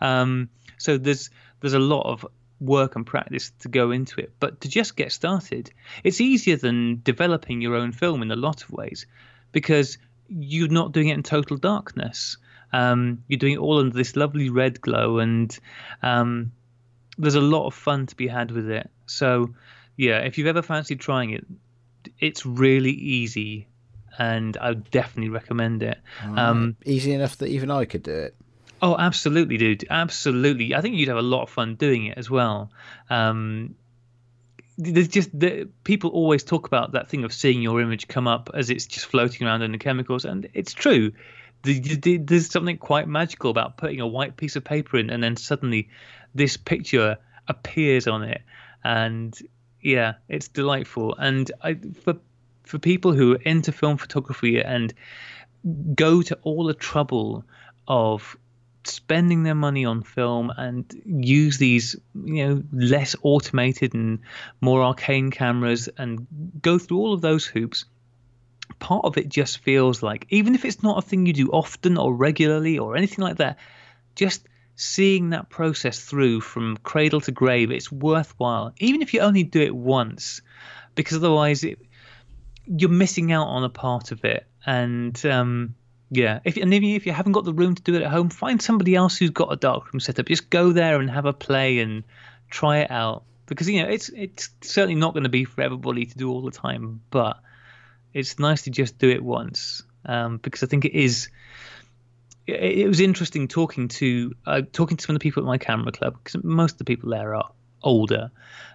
Um, 0.00 0.48
so 0.76 0.98
there's 0.98 1.30
there's 1.60 1.74
a 1.74 1.78
lot 1.78 2.02
of 2.02 2.26
work 2.58 2.96
and 2.96 3.06
practice 3.06 3.52
to 3.60 3.68
go 3.68 3.92
into 3.92 4.20
it. 4.20 4.32
But 4.40 4.62
to 4.62 4.68
just 4.68 4.96
get 4.96 5.12
started, 5.12 5.70
it's 6.02 6.20
easier 6.20 6.56
than 6.56 7.00
developing 7.04 7.60
your 7.60 7.76
own 7.76 7.92
film 7.92 8.20
in 8.20 8.32
a 8.32 8.36
lot 8.36 8.64
of 8.64 8.72
ways 8.72 9.06
because 9.52 9.98
you're 10.28 10.66
not 10.66 10.90
doing 10.90 11.10
it 11.10 11.14
in 11.14 11.22
total 11.22 11.58
darkness. 11.58 12.38
Um, 12.72 13.22
you're 13.28 13.38
doing 13.38 13.52
it 13.52 13.58
all 13.60 13.78
under 13.78 13.96
this 13.96 14.16
lovely 14.16 14.50
red 14.50 14.80
glow, 14.80 15.20
and 15.20 15.56
um, 16.02 16.50
there's 17.18 17.36
a 17.36 17.40
lot 17.40 17.68
of 17.68 17.74
fun 17.74 18.06
to 18.06 18.16
be 18.16 18.26
had 18.26 18.50
with 18.50 18.68
it. 18.68 18.90
So, 19.06 19.54
yeah, 20.00 20.20
if 20.20 20.38
you've 20.38 20.46
ever 20.46 20.62
fancied 20.62 20.98
trying 20.98 21.30
it, 21.32 21.44
it's 22.18 22.46
really 22.46 22.90
easy, 22.90 23.68
and 24.18 24.56
I 24.56 24.70
would 24.70 24.90
definitely 24.90 25.28
recommend 25.28 25.82
it. 25.82 25.98
Um, 26.24 26.74
Easy 26.86 27.12
enough 27.12 27.36
that 27.36 27.48
even 27.48 27.70
I 27.70 27.84
could 27.84 28.02
do 28.02 28.14
it. 28.14 28.34
Oh, 28.80 28.96
absolutely, 28.98 29.58
dude. 29.58 29.84
Absolutely. 29.90 30.74
I 30.74 30.80
think 30.80 30.96
you'd 30.96 31.08
have 31.08 31.18
a 31.18 31.22
lot 31.22 31.42
of 31.42 31.50
fun 31.50 31.74
doing 31.74 32.06
it 32.06 32.16
as 32.16 32.30
well. 32.30 32.70
Um, 33.10 33.74
there's 34.78 35.08
just 35.08 35.38
the, 35.38 35.68
people 35.84 36.08
always 36.08 36.44
talk 36.44 36.66
about 36.66 36.92
that 36.92 37.10
thing 37.10 37.24
of 37.24 37.34
seeing 37.34 37.60
your 37.60 37.78
image 37.82 38.08
come 38.08 38.26
up 38.26 38.48
as 38.54 38.70
it's 38.70 38.86
just 38.86 39.04
floating 39.04 39.46
around 39.46 39.60
in 39.60 39.72
the 39.72 39.78
chemicals, 39.78 40.24
and 40.24 40.48
it's 40.54 40.72
true. 40.72 41.12
There's 41.62 42.50
something 42.50 42.78
quite 42.78 43.06
magical 43.06 43.50
about 43.50 43.76
putting 43.76 44.00
a 44.00 44.06
white 44.06 44.38
piece 44.38 44.56
of 44.56 44.64
paper 44.64 44.96
in, 44.96 45.10
and 45.10 45.22
then 45.22 45.36
suddenly 45.36 45.90
this 46.34 46.56
picture 46.56 47.18
appears 47.48 48.06
on 48.06 48.22
it, 48.22 48.40
and 48.82 49.38
yeah, 49.82 50.14
it's 50.28 50.48
delightful. 50.48 51.14
And 51.16 51.50
I, 51.62 51.78
for 52.02 52.16
for 52.64 52.78
people 52.78 53.12
who 53.12 53.34
are 53.34 53.42
into 53.42 53.72
film 53.72 53.96
photography 53.96 54.62
and 54.62 54.94
go 55.94 56.22
to 56.22 56.38
all 56.42 56.64
the 56.64 56.74
trouble 56.74 57.44
of 57.88 58.36
spending 58.84 59.42
their 59.42 59.54
money 59.54 59.84
on 59.84 60.02
film 60.02 60.50
and 60.56 61.02
use 61.04 61.58
these 61.58 61.96
you 62.24 62.48
know 62.48 62.62
less 62.72 63.14
automated 63.22 63.92
and 63.92 64.20
more 64.60 64.82
arcane 64.82 65.30
cameras 65.30 65.88
and 65.98 66.26
go 66.62 66.78
through 66.78 66.96
all 66.96 67.12
of 67.12 67.20
those 67.20 67.44
hoops 67.44 67.84
part 68.78 69.04
of 69.04 69.18
it 69.18 69.28
just 69.28 69.58
feels 69.58 70.02
like 70.02 70.26
even 70.30 70.54
if 70.54 70.64
it's 70.64 70.82
not 70.82 70.96
a 70.96 71.02
thing 71.06 71.26
you 71.26 71.32
do 71.34 71.48
often 71.50 71.98
or 71.98 72.14
regularly 72.14 72.78
or 72.78 72.96
anything 72.96 73.22
like 73.22 73.36
that 73.36 73.58
just 74.14 74.48
seeing 74.80 75.30
that 75.30 75.50
process 75.50 76.00
through 76.00 76.40
from 76.40 76.76
cradle 76.78 77.20
to 77.20 77.32
grave 77.32 77.70
it's 77.70 77.92
worthwhile 77.92 78.72
even 78.78 79.02
if 79.02 79.12
you 79.12 79.20
only 79.20 79.42
do 79.42 79.60
it 79.60 79.74
once 79.74 80.40
because 80.94 81.18
otherwise 81.18 81.64
it, 81.64 81.78
you're 82.66 82.90
missing 82.90 83.32
out 83.32 83.46
on 83.46 83.64
a 83.64 83.68
part 83.68 84.10
of 84.10 84.24
it 84.24 84.46
and 84.64 85.24
um, 85.26 85.74
yeah, 86.10 86.40
if 86.44 86.56
and 86.56 86.74
if 86.74 87.06
you 87.06 87.12
haven't 87.12 87.32
got 87.32 87.44
the 87.44 87.52
room 87.52 87.76
to 87.76 87.82
do 87.82 87.94
it 87.94 88.02
at 88.02 88.10
home, 88.10 88.30
find 88.30 88.60
somebody 88.60 88.96
else 88.96 89.16
who's 89.16 89.30
got 89.30 89.52
a 89.52 89.56
darkroom 89.56 90.00
set 90.00 90.18
up. 90.18 90.26
Just 90.26 90.50
go 90.50 90.72
there 90.72 91.00
and 91.00 91.08
have 91.08 91.24
a 91.24 91.32
play 91.32 91.78
and 91.78 92.02
try 92.50 92.78
it 92.78 92.90
out 92.90 93.22
because 93.46 93.68
you 93.68 93.80
know 93.80 93.88
it's 93.88 94.08
it's 94.08 94.50
certainly 94.60 94.96
not 94.96 95.14
going 95.14 95.22
to 95.22 95.30
be 95.30 95.44
for 95.44 95.62
everybody 95.62 96.06
to 96.06 96.18
do 96.18 96.28
all 96.28 96.42
the 96.42 96.50
time, 96.50 97.00
but 97.10 97.38
it's 98.12 98.40
nice 98.40 98.62
to 98.62 98.70
just 98.70 98.98
do 98.98 99.08
it 99.08 99.22
once 99.22 99.82
um, 100.04 100.38
because 100.38 100.64
I 100.64 100.66
think 100.66 100.84
it 100.84 100.94
is. 100.94 101.28
It, 102.50 102.86
was 102.88 103.00
interesting 103.00 103.48
talking 103.48 103.88
to 103.88 104.34
uh, 104.46 104.62
talking 104.72 104.96
to 104.96 105.04
some 105.04 105.14
of 105.14 105.20
the 105.20 105.22
people 105.22 105.42
at 105.42 105.46
my 105.46 105.58
camera 105.58 105.92
club 105.92 106.16
because 106.22 106.42
most 106.42 106.72
of 106.72 106.78
the 106.78 106.84
people 106.84 107.10
there 107.10 107.34
are 107.34 107.50
older, 107.82 108.30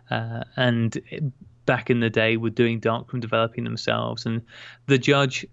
uh, 0.10 0.44
and 0.56 1.32
back 1.66 1.90
in 1.90 2.00
the 2.00 2.10
day 2.10 2.38
were 2.38 2.50
doing 2.50 2.80
darkroom 2.80 3.20
developing 3.20 3.64
themselves, 3.64 4.26
and 4.26 4.42
the 4.88 4.98
judge 4.98 5.46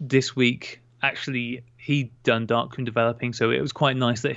this 0.00 0.34
week 0.34 0.80
actually 1.02 1.62
he'd 1.76 2.10
done 2.22 2.46
darkroom 2.46 2.84
developing, 2.84 3.32
so 3.32 3.50
it 3.50 3.60
was 3.60 3.72
quite 3.72 3.96
nice 3.96 4.22
that 4.22 4.36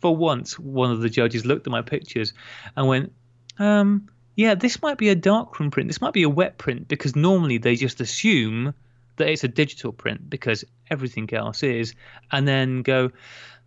for 0.00 0.14
once 0.14 0.58
one 0.58 0.90
of 0.90 1.00
the 1.00 1.08
judges 1.08 1.46
looked 1.46 1.66
at 1.66 1.70
my 1.70 1.82
pictures 1.82 2.32
and 2.76 2.86
went, 2.86 3.12
um, 3.58 4.08
"Yeah, 4.36 4.54
this 4.54 4.82
might 4.82 4.98
be 4.98 5.08
a 5.08 5.14
darkroom 5.14 5.70
print. 5.70 5.88
This 5.88 6.00
might 6.00 6.12
be 6.12 6.22
a 6.22 6.28
wet 6.28 6.58
print 6.58 6.88
because 6.88 7.16
normally 7.16 7.58
they 7.58 7.76
just 7.76 8.00
assume 8.00 8.74
that 9.20 9.28
it's 9.28 9.44
a 9.44 9.48
digital 9.48 9.92
print 9.92 10.28
because 10.28 10.64
everything 10.90 11.32
else 11.32 11.62
is, 11.62 11.94
and 12.32 12.46
then 12.46 12.82
go." 12.82 13.10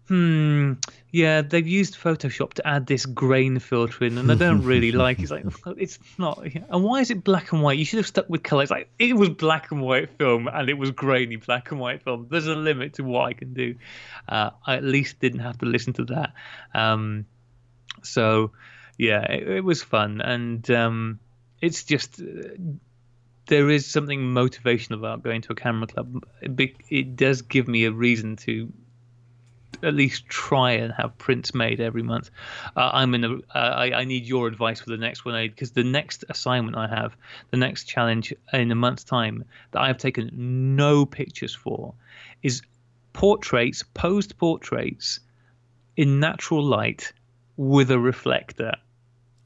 hmm, 0.08 0.74
yeah, 1.12 1.42
they've 1.42 1.68
used 1.68 1.96
Photoshop 1.96 2.54
to 2.54 2.68
add 2.68 2.88
this 2.88 3.06
grain 3.06 3.60
filter 3.60 4.06
in, 4.06 4.18
and 4.18 4.32
I 4.32 4.36
don't 4.36 4.64
really 4.64 4.92
like. 4.92 5.20
It's 5.20 5.32
like 5.32 5.46
it's 5.78 6.00
not. 6.18 6.44
And 6.44 6.84
why 6.84 7.00
is 7.00 7.12
it 7.12 7.24
black 7.24 7.52
and 7.52 7.62
white? 7.62 7.78
You 7.78 7.86
should 7.86 7.98
have 7.98 8.08
stuck 8.08 8.30
with 8.30 8.44
color. 8.44 8.64
It's 8.64 8.72
like 8.72 8.90
it 9.00 9.16
was 9.16 9.30
black 9.30 9.72
and 9.72 9.82
white 9.82 10.10
film, 10.18 10.48
and 10.48 10.70
it 10.70 10.78
was 10.78 10.92
grainy 10.92 11.38
black 11.38 11.72
and 11.72 11.80
white 11.80 12.04
film. 12.04 12.28
There's 12.30 12.48
a 12.48 12.56
limit 12.56 12.96
to 12.96 13.04
what 13.04 13.26
I 13.28 13.34
can 13.34 13.54
do. 13.54 13.76
Uh, 14.28 14.52
I 14.66 14.76
at 14.76 14.84
least 14.84 15.20
didn't 15.20 15.40
have 15.40 15.58
to 15.60 15.66
listen 15.66 15.94
to 15.94 16.06
that. 16.06 16.34
Um, 16.74 17.26
so, 18.02 18.52
yeah, 18.98 19.22
it, 19.32 19.48
it, 19.48 19.64
was 19.64 19.82
fun, 19.82 20.22
and 20.22 20.70
um, 20.72 21.20
it's 21.62 21.84
just. 21.84 22.22
Uh, 22.22 22.56
there 23.48 23.70
is 23.70 23.86
something 23.86 24.20
motivational 24.22 24.96
about 24.96 25.24
going 25.24 25.42
to 25.42 25.54
a 25.54 25.56
camera 25.56 25.88
club. 25.88 26.24
It, 26.42 26.76
it 26.90 27.16
does 27.16 27.42
give 27.42 27.68
me 27.68 27.86
a 27.86 27.92
reason 27.92 28.36
to 28.38 28.72
at 29.82 29.94
least 29.94 30.28
try 30.28 30.72
and 30.72 30.94
have 30.94 31.18
prints 31.18 31.54
made 31.54 31.82
every 31.82 32.04
month. 32.04 32.30
Uh, 32.76 32.92
I'm 32.94 33.14
in 33.16 33.24
a. 33.24 33.34
Uh, 33.36 33.40
I, 33.54 34.00
I 34.00 34.04
need 34.06 34.26
your 34.26 34.48
advice 34.48 34.80
for 34.80 34.90
the 34.90 34.98
next 34.98 35.26
one 35.26 35.36
I 35.36 35.48
because 35.48 35.72
the 35.72 35.84
next 35.84 36.24
assignment 36.30 36.78
I 36.78 36.88
have, 36.88 37.16
the 37.52 37.58
next 37.58 37.86
challenge 37.86 38.34
in 38.54 38.72
a 38.72 38.76
month's 38.76 39.04
time 39.04 39.44
that 39.72 39.82
I 39.82 39.88
have 39.88 39.98
taken 39.98 40.30
no 40.76 41.06
pictures 41.06 41.54
for, 41.54 41.94
is 42.42 42.62
portraits, 43.12 43.84
posed 43.94 44.38
portraits, 44.38 45.20
in 45.98 46.20
natural 46.20 46.64
light 46.64 47.14
with 47.58 47.92
a 47.92 48.00
reflector. 48.00 48.74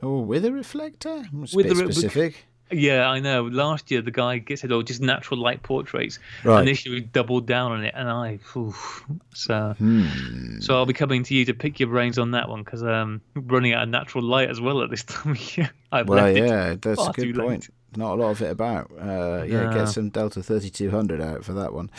Oh, 0.02 0.20
with 0.20 0.46
a 0.46 0.52
reflector? 0.52 1.26
It's 1.42 1.54
with 1.54 1.72
a 1.72 1.76
bit 1.76 1.94
specific. 1.94 2.46
Yeah, 2.70 3.10
I 3.10 3.20
know. 3.20 3.44
Last 3.44 3.90
year, 3.92 4.02
the 4.02 4.12
guy 4.12 4.40
gets 4.40 4.62
said, 4.62 4.72
"Oh, 4.72 4.82
just 4.82 5.02
natural 5.02 5.40
light 5.40 5.64
portraits." 5.64 6.20
Right. 6.44 6.60
And 6.60 6.68
this 6.68 6.86
year, 6.86 6.96
we 6.96 7.02
doubled 7.02 7.48
down 7.48 7.72
on 7.72 7.84
it, 7.86 7.94
and 7.96 8.10
I, 8.10 8.40
oof, 8.56 9.06
so, 9.34 9.74
hmm. 9.78 10.60
so 10.60 10.76
I'll 10.76 10.86
be 10.86 10.94
coming 10.94 11.24
to 11.24 11.34
you 11.34 11.46
to 11.46 11.54
pick 11.54 11.80
your 11.80 11.90
brains 11.90 12.18
on 12.18 12.32
that 12.32 12.50
one 12.50 12.64
because 12.64 12.84
um, 12.84 13.22
running 13.36 13.74
out 13.74 13.84
of 13.84 13.90
natural 13.90 14.24
light 14.24 14.50
as 14.50 14.60
well 14.60 14.82
at 14.82 14.90
this 14.90 15.04
time 15.06 15.32
of 15.32 15.58
year. 15.58 15.72
I've 15.92 16.10
well, 16.10 16.30
yeah, 16.36 16.76
that's 16.80 17.08
a 17.08 17.12
good 17.14 17.36
point. 17.36 17.64
Late. 17.64 17.70
Not 17.96 18.14
a 18.14 18.22
lot 18.22 18.32
of 18.32 18.42
it 18.42 18.52
about. 18.52 18.92
Uh, 18.92 19.44
yeah, 19.48 19.74
get 19.74 19.88
some 19.88 20.10
Delta 20.10 20.44
thirty 20.44 20.70
two 20.70 20.92
hundred 20.92 21.22
out 21.22 21.46
for 21.46 21.54
that 21.54 21.74
one. 21.74 21.90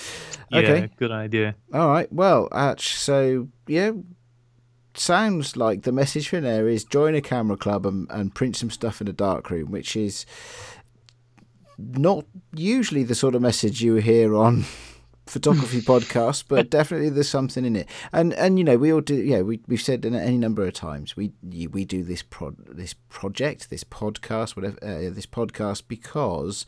Okay, 0.52 0.80
yeah, 0.80 0.86
good 0.96 1.10
idea. 1.10 1.54
All 1.72 1.88
right. 1.88 2.12
Well, 2.12 2.48
Atch, 2.52 2.94
so 2.94 3.48
yeah, 3.66 3.92
sounds 5.00 5.56
like 5.56 5.82
the 5.82 5.92
message 5.92 6.28
from 6.28 6.42
there 6.42 6.68
is 6.68 6.84
join 6.84 7.14
a 7.14 7.20
camera 7.20 7.56
club 7.56 7.86
and, 7.86 8.10
and 8.10 8.34
print 8.34 8.56
some 8.56 8.70
stuff 8.70 9.00
in 9.00 9.08
a 9.08 9.12
dark 9.12 9.50
room, 9.50 9.70
which 9.70 9.96
is 9.96 10.26
not 11.78 12.24
usually 12.54 13.04
the 13.04 13.14
sort 13.14 13.34
of 13.34 13.42
message 13.42 13.80
you 13.80 13.96
hear 13.96 14.34
on 14.34 14.64
photography 15.26 15.80
podcasts, 15.82 16.44
but 16.46 16.70
definitely 16.70 17.10
there's 17.10 17.28
something 17.28 17.64
in 17.64 17.76
it. 17.76 17.88
And 18.12 18.32
and 18.34 18.58
you 18.58 18.64
know 18.64 18.76
we 18.76 18.92
all 18.92 19.00
do. 19.00 19.14
Yeah, 19.14 19.42
we 19.42 19.60
we've 19.66 19.80
said 19.80 20.04
any 20.04 20.38
number 20.38 20.66
of 20.66 20.74
times 20.74 21.16
we 21.16 21.32
we 21.42 21.84
do 21.84 22.02
this 22.02 22.22
pro 22.22 22.54
this 22.58 22.94
project, 23.08 23.70
this 23.70 23.84
podcast, 23.84 24.56
whatever 24.56 24.78
uh, 24.82 25.10
this 25.12 25.26
podcast 25.26 25.84
because 25.88 26.66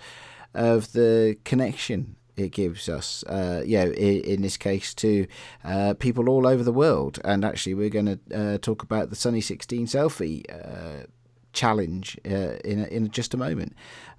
of 0.54 0.92
the 0.92 1.36
connection 1.44 2.16
it 2.40 2.52
gives 2.52 2.88
us, 2.88 3.22
uh, 3.24 3.62
know, 3.78 3.90
in, 3.92 4.20
in 4.22 4.42
this 4.42 4.56
case 4.56 4.94
to 4.94 5.26
uh, 5.64 5.94
people 5.94 6.28
all 6.28 6.46
over 6.46 6.62
the 6.62 6.72
world. 6.72 7.18
And 7.24 7.44
actually, 7.44 7.74
we're 7.74 7.90
going 7.90 8.06
to 8.06 8.18
uh, 8.34 8.58
talk 8.58 8.82
about 8.82 9.10
the 9.10 9.16
Sunny 9.16 9.40
16 9.40 9.86
selfie 9.86 10.44
uh, 10.50 11.06
challenge 11.52 12.18
uh, 12.26 12.56
in 12.64 12.84
in 12.86 13.10
just 13.10 13.34
a 13.34 13.36
moment. 13.36 13.74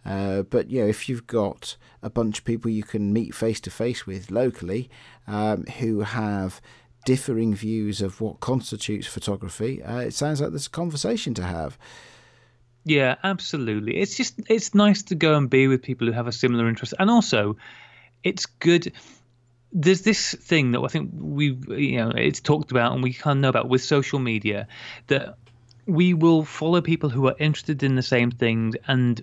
Uh, 0.06 0.42
but 0.44 0.70
you 0.70 0.82
know, 0.82 0.88
if 0.88 1.08
you've 1.08 1.28
got 1.28 1.78
a 2.02 2.10
bunch 2.10 2.40
of 2.40 2.46
people 2.46 2.72
you 2.72 2.84
can 2.84 3.14
meet 3.14 3.36
face 3.36 3.60
to 3.62 3.70
face 3.70 4.06
with 4.08 4.32
locally, 4.32 4.90
um, 5.28 5.64
who 5.80 6.02
have 6.02 6.62
differing 7.06 7.54
views 7.54 8.02
of 8.02 8.22
what 8.22 8.40
constitutes 8.40 9.08
photography, 9.08 9.82
uh, 9.84 10.00
it 10.00 10.14
sounds 10.14 10.42
like 10.42 10.52
there's 10.52 10.68
a 10.68 10.72
conversation 10.72 11.34
to 11.34 11.44
have. 11.44 11.78
Yeah, 12.84 13.16
absolutely. 13.24 13.98
It's 13.98 14.18
just 14.18 14.40
it's 14.50 14.74
nice 14.74 15.04
to 15.04 15.16
go 15.16 15.36
and 15.36 15.50
be 15.50 15.68
with 15.68 15.84
people 15.84 16.08
who 16.08 16.14
have 16.14 16.28
a 16.28 16.32
similar 16.32 16.68
interest, 16.68 16.94
and 16.98 17.10
also 17.10 17.56
it's 18.24 18.46
good. 18.46 18.94
There's 19.72 20.02
this 20.02 20.34
thing 20.34 20.72
that 20.72 20.82
I 20.82 20.88
think 20.88 21.12
we, 21.14 21.58
you 21.70 21.98
know, 21.98 22.12
it's 22.16 22.42
talked 22.42 22.72
about 22.72 22.94
and 22.94 23.04
we 23.04 23.14
kind 23.14 23.38
of 23.38 23.42
know 23.42 23.50
about 23.50 23.70
with 23.70 23.82
social 23.82 24.20
media 24.20 24.68
that 25.08 25.38
we 25.86 26.14
will 26.14 26.44
follow 26.44 26.82
people 26.82 27.10
who 27.10 27.28
are 27.28 27.36
interested 27.40 27.84
in 27.84 27.96
the 27.96 28.04
same 28.04 28.32
things, 28.32 28.76
and 28.88 29.22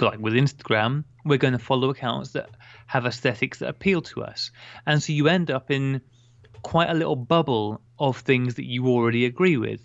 like 0.00 0.18
with 0.18 0.34
Instagram, 0.34 1.04
we're 1.24 1.38
going 1.38 1.52
to 1.52 1.58
follow 1.58 1.90
accounts 1.90 2.30
that 2.30 2.50
have 2.86 3.06
aesthetics 3.06 3.58
that 3.58 3.68
appeal 3.68 4.02
to 4.02 4.22
us, 4.22 4.50
and 4.86 5.02
so 5.02 5.12
you 5.12 5.28
end 5.28 5.50
up 5.50 5.70
in 5.70 6.00
quite 6.62 6.88
a 6.88 6.94
little 6.94 7.16
bubble 7.16 7.80
of 7.98 8.18
things 8.18 8.54
that 8.54 8.64
you 8.64 8.88
already 8.88 9.24
agree 9.26 9.56
with. 9.56 9.80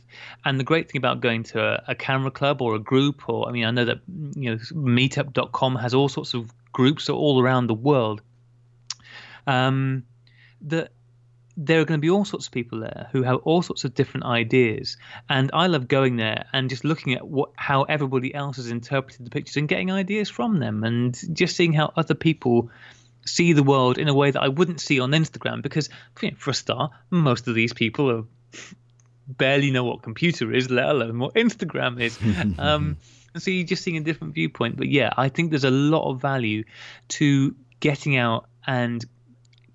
And 0.45 0.59
the 0.59 0.63
great 0.63 0.89
thing 0.89 0.97
about 0.97 1.19
going 1.19 1.43
to 1.43 1.61
a, 1.61 1.83
a, 1.89 1.95
camera 1.95 2.31
club 2.31 2.61
or 2.61 2.73
a 2.73 2.79
group, 2.79 3.29
or 3.29 3.47
I 3.47 3.51
mean, 3.51 3.65
I 3.65 3.71
know 3.71 3.85
that 3.85 3.99
you 4.35 4.51
know 4.51 4.57
Meetup.com 4.73 5.75
has 5.75 5.93
all 5.93 6.09
sorts 6.09 6.33
of 6.33 6.51
groups 6.71 7.09
all 7.09 7.41
around 7.41 7.67
the 7.67 7.73
world. 7.73 8.21
Um, 9.49 10.03
that 10.61 10.91
there 11.57 11.81
are 11.81 11.85
going 11.85 11.97
to 11.97 12.01
be 12.01 12.09
all 12.09 12.23
sorts 12.23 12.47
of 12.47 12.53
people 12.53 12.79
there 12.79 13.09
who 13.11 13.23
have 13.23 13.37
all 13.43 13.61
sorts 13.61 13.83
of 13.83 13.93
different 13.93 14.25
ideas, 14.25 14.97
and 15.29 15.49
I 15.53 15.67
love 15.67 15.87
going 15.87 16.15
there 16.15 16.45
and 16.53 16.69
just 16.69 16.83
looking 16.83 17.13
at 17.13 17.27
what 17.27 17.51
how 17.55 17.83
everybody 17.83 18.33
else 18.33 18.57
has 18.57 18.69
interpreted 18.69 19.25
the 19.25 19.29
pictures 19.29 19.57
and 19.57 19.67
getting 19.67 19.91
ideas 19.91 20.29
from 20.29 20.59
them, 20.59 20.83
and 20.83 21.19
just 21.35 21.55
seeing 21.55 21.73
how 21.73 21.91
other 21.95 22.15
people 22.15 22.69
see 23.25 23.53
the 23.53 23.63
world 23.63 23.97
in 23.97 24.07
a 24.07 24.13
way 24.13 24.31
that 24.31 24.41
I 24.41 24.47
wouldn't 24.47 24.81
see 24.81 24.99
on 24.99 25.11
Instagram 25.11 25.61
because, 25.61 25.89
you 26.21 26.31
know, 26.31 26.37
for 26.37 26.51
a 26.51 26.53
start, 26.53 26.91
most 27.09 27.47
of 27.47 27.55
these 27.55 27.73
people 27.73 28.11
are 28.11 28.23
barely 29.27 29.71
know 29.71 29.83
what 29.83 30.01
computer 30.01 30.51
is, 30.53 30.69
let 30.69 30.89
alone 30.89 31.19
what 31.19 31.35
Instagram 31.35 32.01
is. 32.01 32.17
um, 32.59 32.97
so 33.37 33.51
you're 33.51 33.67
just 33.67 33.83
seeing 33.83 33.97
a 33.97 34.01
different 34.01 34.33
viewpoint. 34.33 34.77
But 34.77 34.87
yeah, 34.87 35.11
I 35.15 35.29
think 35.29 35.51
there's 35.51 35.63
a 35.63 35.71
lot 35.71 36.09
of 36.09 36.21
value 36.21 36.63
to 37.09 37.55
getting 37.79 38.17
out 38.17 38.47
and 38.65 39.05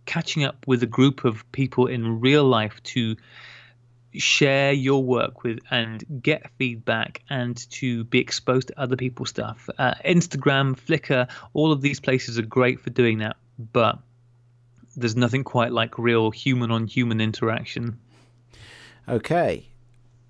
catching 0.06 0.44
up 0.44 0.66
with 0.66 0.82
a 0.82 0.86
group 0.86 1.24
of 1.24 1.50
people 1.52 1.86
in 1.86 2.20
real 2.20 2.44
life 2.44 2.82
to 2.84 3.16
share 4.14 4.72
your 4.72 5.02
work 5.02 5.42
with 5.42 5.58
and 5.70 6.04
get 6.22 6.50
feedback 6.56 7.22
and 7.30 7.68
to 7.70 8.04
be 8.04 8.18
exposed 8.18 8.68
to 8.68 8.80
other 8.80 8.96
people's 8.96 9.30
stuff. 9.30 9.68
Uh, 9.78 9.94
Instagram, 10.04 10.78
Flickr, 10.78 11.28
all 11.52 11.72
of 11.72 11.80
these 11.80 12.00
places 12.00 12.38
are 12.38 12.42
great 12.42 12.80
for 12.80 12.90
doing 12.90 13.18
that, 13.18 13.36
but 13.72 13.98
there's 14.96 15.16
nothing 15.16 15.42
quite 15.44 15.72
like 15.72 15.98
real 15.98 16.30
human 16.30 16.70
on 16.70 16.86
human 16.86 17.20
interaction. 17.20 17.98
Okay. 19.08 19.66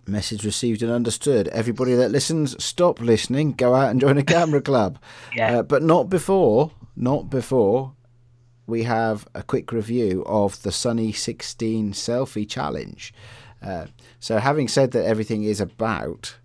Message 0.06 0.44
received 0.44 0.82
and 0.82 0.92
understood. 0.92 1.48
Everybody 1.48 1.94
that 1.94 2.10
listens, 2.10 2.62
stop 2.62 3.00
listening. 3.00 3.52
Go 3.52 3.74
out 3.74 3.90
and 3.90 4.00
join 4.00 4.18
a 4.18 4.24
camera 4.24 4.60
club. 4.60 4.98
yeah. 5.34 5.58
Uh, 5.58 5.62
but 5.62 5.82
not 5.82 6.08
before, 6.08 6.72
not 6.96 7.30
before 7.30 7.93
we 8.66 8.84
have 8.84 9.26
a 9.34 9.42
quick 9.42 9.72
review 9.72 10.22
of 10.26 10.62
the 10.62 10.72
Sunny 10.72 11.12
16 11.12 11.92
selfie 11.92 12.48
challenge. 12.48 13.12
Uh, 13.62 13.86
so, 14.20 14.38
having 14.38 14.68
said 14.68 14.90
that 14.92 15.06
everything 15.06 15.44
is 15.44 15.60
about 15.60 16.36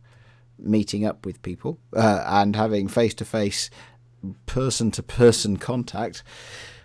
meeting 0.58 1.06
up 1.06 1.26
with 1.26 1.42
people 1.42 1.80
uh, 1.96 2.24
and 2.26 2.56
having 2.56 2.88
face 2.88 3.14
to 3.16 3.26
face, 3.26 3.70
person 4.46 4.92
to 4.92 5.04
person 5.04 5.58
contact, 5.58 6.24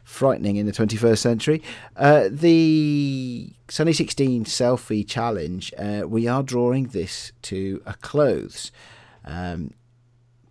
frightening 0.05 0.57
in 0.57 0.67
the 0.67 0.73
21st 0.73 1.19
century, 1.19 1.63
uh, 1.97 2.29
the 2.31 3.53
Sunny 3.69 3.93
16 3.93 4.45
selfie 4.45 5.07
challenge, 5.07 5.73
uh, 5.79 6.03
we 6.07 6.29
are 6.29 6.43
drawing 6.43 6.89
this 6.89 7.33
to 7.43 7.83
a 7.87 7.95
close. 7.95 8.71
Um, 9.25 9.73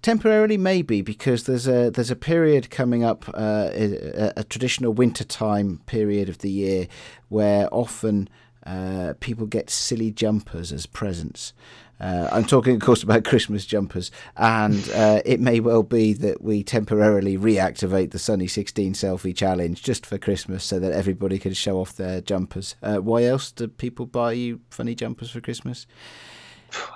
temporarily 0.03 0.57
maybe 0.57 1.01
because 1.01 1.45
there's 1.45 1.67
a 1.67 1.89
there's 1.89 2.11
a 2.11 2.15
period 2.15 2.69
coming 2.69 3.03
up 3.03 3.27
uh, 3.33 3.69
a, 3.71 4.33
a, 4.37 4.43
traditional 4.43 4.93
winter 4.93 5.23
time 5.23 5.81
period 5.87 6.29
of 6.29 6.39
the 6.39 6.51
year 6.51 6.87
where 7.29 7.73
often 7.73 8.29
uh, 8.67 9.13
people 9.19 9.47
get 9.47 9.69
silly 9.69 10.11
jumpers 10.11 10.71
as 10.71 10.85
presents. 10.85 11.53
Uh, 11.99 12.27
I'm 12.31 12.43
talking, 12.43 12.75
of 12.75 12.81
course, 12.81 13.03
about 13.03 13.23
Christmas 13.31 13.65
jumpers, 13.65 14.11
and 14.35 14.89
uh, 14.93 15.21
it 15.25 15.39
may 15.39 15.59
well 15.59 15.83
be 15.83 16.13
that 16.13 16.41
we 16.41 16.63
temporarily 16.63 17.37
reactivate 17.37 18.11
the 18.11 18.19
Sunny 18.19 18.47
16 18.47 18.93
selfie 18.93 19.35
challenge 19.35 19.83
just 19.83 20.05
for 20.05 20.17
Christmas 20.17 20.63
so 20.63 20.79
that 20.79 20.91
everybody 20.91 21.39
can 21.39 21.53
show 21.53 21.79
off 21.79 21.95
their 21.95 22.19
jumpers. 22.19 22.75
Uh, 22.81 22.97
why 22.97 23.23
else 23.23 23.51
do 23.51 23.67
people 23.67 24.05
buy 24.05 24.33
you 24.33 24.59
funny 24.69 24.95
jumpers 24.95 25.29
for 25.29 25.39
Christmas? 25.39 25.85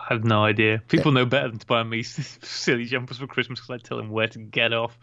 I 0.10 0.14
have 0.14 0.24
no 0.24 0.44
idea. 0.44 0.82
People 0.88 1.12
know 1.12 1.26
better 1.26 1.50
than 1.50 1.60
to 1.60 1.66
buy 1.66 1.84
me 1.84 2.04
silly 2.04 2.86
jumpers 2.86 3.18
for 3.18 3.28
Christmas 3.28 3.60
because 3.60 3.82
I 3.82 3.88
tell 3.88 3.98
them 3.98 4.10
where 4.10 4.28
to 4.28 4.40
get 4.40 4.74
off. 4.74 4.98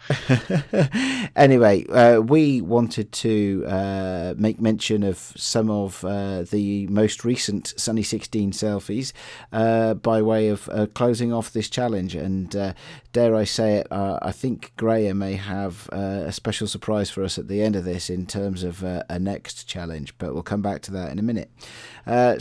anyway, 1.37 1.87
uh, 1.87 2.21
we 2.21 2.61
wanted 2.61 3.13
to 3.13 3.65
uh, 3.67 4.35
make 4.37 4.61
mention 4.61 5.03
of 5.03 5.19
some 5.37 5.71
of 5.71 6.05
uh, 6.05 6.43
the 6.43 6.87
most 6.89 7.25
recent 7.25 7.75
Sunny 7.77 8.03
16 8.03 8.53
selfies 8.53 9.13
uh, 9.53 9.95
by 9.95 10.23
way 10.23 10.49
of 10.49 10.69
uh, 10.73 10.87
closing 10.95 11.33
off 11.33 11.53
this 11.53 11.69
challenge. 11.69 12.15
And 12.15 12.55
uh, 12.55 12.73
dare 13.15 13.37
I 13.37 13.45
say 13.45 13.77
it, 13.77 13.87
uh, 13.93 14.19
I 14.21 14.33
think 14.33 14.73
Graeme 14.77 15.17
may 15.17 15.35
have 15.35 15.89
uh, 15.93 16.25
a 16.27 16.33
special 16.33 16.67
surprise 16.67 17.11
for 17.11 17.23
us 17.23 17.39
at 17.39 17.47
the 17.47 17.63
end 17.63 17.77
of 17.77 17.85
this 17.85 18.11
in 18.11 18.27
terms 18.27 18.65
of 18.65 18.83
uh, 18.83 19.05
a 19.09 19.21
next 19.21 19.69
challenge, 19.69 20.19
but 20.19 20.35
we'll 20.35 20.43
come 20.43 20.63
back 20.63 20.83
to 20.83 20.91
that 20.91 21.13
in 21.13 21.21
a 21.21 21.23
minute. 21.23 21.49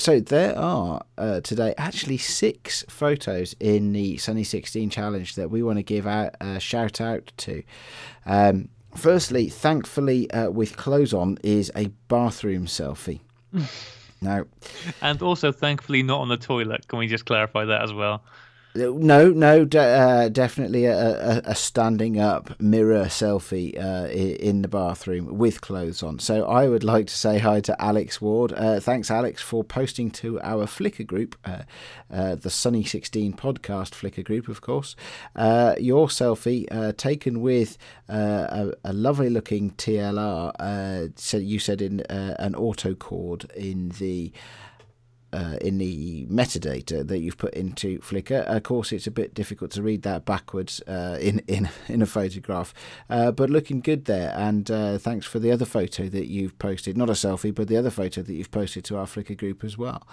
so 0.02 0.20
there 0.20 0.58
are 0.58 1.06
today 1.44 1.76
actually 1.78 2.18
six 2.18 2.84
photos 2.90 3.56
in 3.60 3.94
the 3.94 4.18
Sunny 4.18 4.44
16 4.44 4.90
challenge 4.90 5.36
that 5.36 5.52
we 5.52 5.62
want 5.62 5.78
to 5.78 5.84
give 5.84 6.08
out 6.08 6.36
a 6.42 6.60
shout 6.60 7.00
out 7.00 7.32
to. 7.38 7.62
Um, 8.26 8.70
firstly, 8.96 9.50
thankfully, 9.50 10.30
uh, 10.32 10.50
with 10.50 10.76
clothes 10.76 11.14
on, 11.14 11.38
is 11.44 11.72
a 11.76 11.88
bathroom 12.08 12.66
selfie. 12.66 13.20
now, 14.22 14.46
and 15.04 15.22
also, 15.22 15.52
thankfully, 15.52 16.02
not 16.02 16.22
on 16.22 16.30
the 16.30 16.38
toilet. 16.38 16.88
Can 16.88 16.98
we 16.98 17.08
just 17.08 17.26
clarify 17.26 17.66
that 17.66 17.84
as 17.84 17.94
well? 17.94 18.24
No, 18.76 19.30
no, 19.30 19.66
de- 19.66 19.80
uh, 19.80 20.30
definitely 20.30 20.86
a, 20.86 20.98
a, 20.98 21.42
a, 21.46 21.56
standing 21.56 22.20
up 22.20 22.60
mirror 22.60 23.06
selfie 23.06 23.78
uh, 23.80 24.08
in 24.10 24.64
the 24.64 24.68
bathroom 24.68 25.38
with 25.38 25.62
clothes 25.62 26.02
on. 26.02 26.18
So 26.18 26.46
I 26.46 26.68
would 26.68 26.84
like 26.84 27.06
to 27.06 27.16
say 27.16 27.38
hi 27.38 27.62
to 27.62 27.80
Alex 27.80 28.20
Ward. 28.20 28.52
Uh, 28.52 28.80
thanks, 28.80 29.12
Alex, 29.12 29.44
for 29.44 29.64
posting 29.64 30.10
to 30.12 30.42
our 30.42 30.66
Flickr 30.66 31.06
group, 31.06 31.36
uh, 31.46 31.64
uh, 32.12 32.34
the 32.34 32.50
Sunny 32.50 32.84
16 32.84 33.34
podcast 33.34 33.92
Flickr 33.92 34.24
group, 34.24 34.48
of 34.48 34.62
course. 34.62 34.96
Uh, 35.36 35.76
your 35.78 36.08
selfie 36.08 36.66
taken 36.98 37.42
with 37.42 37.78
a, 38.10 38.74
a, 38.84 38.94
lovely 38.94 39.30
looking 39.30 39.70
TLR. 39.72 41.12
so 41.16 41.38
you 41.38 41.60
said 41.60 41.80
in 41.80 42.00
an 42.10 42.54
Autocord 42.54 43.52
in 43.52 43.90
the 44.00 44.32
uh, 45.34 45.58
in 45.60 45.80
the 45.80 46.26
metadata 46.28 47.06
that 47.06 47.20
you've 47.20 47.38
put 47.38 47.54
into 47.56 48.00
Flickr. 48.00 48.44
Of 48.44 48.64
course, 48.64 48.92
it's 48.92 49.08
a 49.08 49.12
bit 49.12 49.34
difficult 49.34 49.72
to 49.72 49.82
read 49.82 50.04
that 50.04 50.26
backwards 50.26 50.82
uh, 50.82 51.18
in 51.20 51.40
in 51.48 51.70
in 51.88 52.02
a 52.02 52.06
photograph, 52.06 52.74
uh, 53.10 53.32
but 53.32 53.50
looking 53.50 53.82
good 53.82 54.06
there. 54.06 54.32
And 54.38 54.70
uh, 54.70 54.98
thanks 55.00 55.26
for 55.26 55.40
the 55.40 55.52
other 55.52 55.66
photo 55.66 56.08
that 56.10 56.28
you've 56.28 56.58
posted, 56.60 56.96
not 56.96 57.10
a 57.10 57.14
selfie, 57.14 57.54
but 57.54 57.68
the 57.68 57.78
other 57.78 57.90
photo 57.90 58.22
that 58.22 58.34
you've 58.34 58.52
posted 58.52 58.86
to 58.86 58.98
our 58.98 59.06
Flickr 59.06 59.36
group 59.36 59.64
as 59.64 59.78
well. 59.78 60.08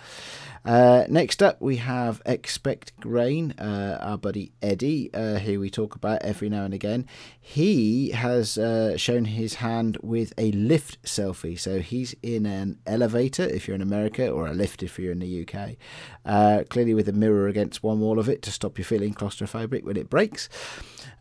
Uh, 0.65 1.05
next 1.09 1.43
up, 1.43 1.61
we 1.61 1.77
have 1.77 2.23
Expect 2.27 2.99
Grain, 3.01 3.53
uh, 3.59 3.99
our 4.01 4.19
buddy 4.19 4.53
Eddie, 4.63 5.11
who 5.45 5.61
we 5.61 5.71
talk 5.71 5.95
about 5.95 6.23
every 6.23 6.49
now 6.49 6.65
and 6.65 6.75
again. 6.75 7.07
He 7.41 8.11
has 8.11 8.59
shown 8.97 9.25
his 9.27 9.55
hand 9.55 9.99
with 10.03 10.33
a 10.39 10.51
lift 10.53 11.03
selfie, 11.03 11.59
so 11.59 11.81
he's 11.81 12.15
in 12.23 12.47
an 12.47 12.79
elevator 12.87 13.43
if 13.43 13.67
you're 13.67 13.75
in 13.75 13.83
America, 13.83 14.29
or 14.29 14.47
a 14.47 14.55
lift 14.55 14.83
if 14.83 14.99
you're 14.99 15.10
in 15.11 15.19
the 15.19 15.47
UK. 15.47 15.77
Uh, 16.25 16.65
clearly, 16.69 16.95
with 16.95 17.09
a 17.09 17.13
mirror 17.13 17.49
against 17.49 17.83
one 17.83 18.01
wall 18.01 18.19
of 18.19 18.29
it 18.29 18.43
to 18.43 18.51
stop 18.51 18.79
you 18.79 18.85
feeling 18.85 19.15
claustrophobic 19.15 19.83
when 19.83 19.97
it 19.97 20.11
breaks. 20.11 20.49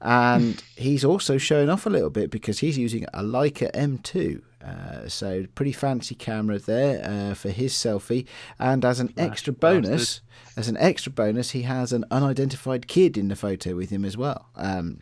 And 0.02 0.62
he's 0.76 1.04
also 1.04 1.38
showing 1.38 1.70
off 1.70 1.86
a 1.86 1.90
little 1.90 2.10
bit 2.10 2.30
because 2.30 2.60
he's 2.60 2.78
using 2.78 3.06
a 3.14 3.22
Leica 3.22 3.72
M2. 3.72 4.42
Uh, 4.64 5.08
so 5.08 5.46
pretty 5.56 5.72
fancy 5.72 6.16
camera 6.16 6.60
there 6.60 7.02
uh, 7.06 7.34
for 7.34 7.50
his 7.50 7.74
selfie, 7.74 8.28
and 8.60 8.84
as 8.84 9.00
an 9.00 9.14
extra 9.16 9.54
bonus, 9.54 10.20
as 10.58 10.68
an 10.68 10.76
extra 10.78 11.12
bonus, 11.12 11.52
he 11.52 11.62
has 11.62 11.94
an 11.94 12.04
unidentified 12.12 12.86
kid 12.88 13.18
in 13.18 13.30
the 13.30 13.38
photo 13.38 13.74
with 13.74 13.90
him 13.90 14.04
as 14.04 14.18
well. 14.18 14.50
Um, 14.58 15.00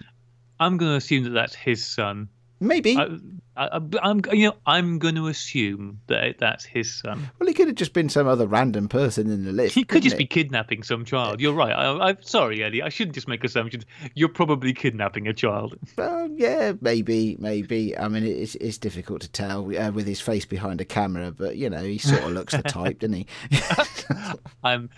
I'm 0.59 0.77
going 0.77 0.91
to 0.91 0.97
assume 0.97 1.23
that 1.23 1.31
that's 1.31 1.55
his 1.55 1.83
son 1.83 2.29
Maybe. 2.59 2.97
I, 2.97 3.17
I, 3.57 3.77
am 4.03 4.21
you 4.31 4.47
know, 4.47 4.55
I'm 4.65 4.99
going 4.99 5.15
to 5.15 5.27
assume 5.27 5.99
that 6.07 6.37
that's 6.37 6.63
his 6.63 6.93
son. 6.93 7.29
Well, 7.39 7.47
he 7.47 7.53
could 7.53 7.67
have 7.67 7.75
just 7.75 7.93
been 7.93 8.09
some 8.09 8.27
other 8.27 8.45
random 8.45 8.87
person 8.87 9.29
in 9.31 9.45
the 9.45 9.51
list. 9.51 9.73
He 9.73 9.83
could 9.83 10.03
just 10.03 10.15
it? 10.15 10.19
be 10.19 10.25
kidnapping 10.25 10.83
some 10.83 11.05
child. 11.05 11.39
You're 11.39 11.53
right. 11.53 11.71
I, 11.71 12.09
am 12.09 12.21
sorry, 12.21 12.63
Eddie. 12.63 12.83
I 12.83 12.89
shouldn't 12.89 13.15
just 13.15 13.27
make 13.27 13.43
assumptions. 13.43 13.85
You're 14.13 14.29
probably 14.29 14.73
kidnapping 14.73 15.27
a 15.27 15.33
child. 15.33 15.77
Well, 15.97 16.29
yeah, 16.35 16.73
maybe, 16.81 17.35
maybe. 17.39 17.97
I 17.97 18.07
mean, 18.07 18.23
it's 18.23 18.55
it's 18.55 18.77
difficult 18.77 19.21
to 19.21 19.29
tell 19.29 19.75
uh, 19.75 19.91
with 19.91 20.07
his 20.07 20.21
face 20.21 20.45
behind 20.45 20.79
a 20.81 20.85
camera, 20.85 21.31
but 21.31 21.57
you 21.57 21.69
know, 21.69 21.83
he 21.83 21.97
sort 21.97 22.23
of 22.23 22.31
looks 22.31 22.55
the 22.55 22.63
type, 22.63 22.99
doesn't 22.99 23.13
he? 23.13 23.27
I'm 24.63 24.89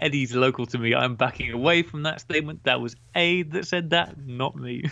Eddie's 0.00 0.34
local 0.34 0.66
to 0.66 0.78
me. 0.78 0.94
I'm 0.94 1.16
backing 1.16 1.50
away 1.52 1.82
from 1.82 2.04
that 2.04 2.20
statement. 2.20 2.64
That 2.64 2.80
was 2.80 2.94
Ade 3.14 3.52
that 3.52 3.66
said 3.66 3.90
that, 3.90 4.16
not 4.24 4.56
me. 4.56 4.84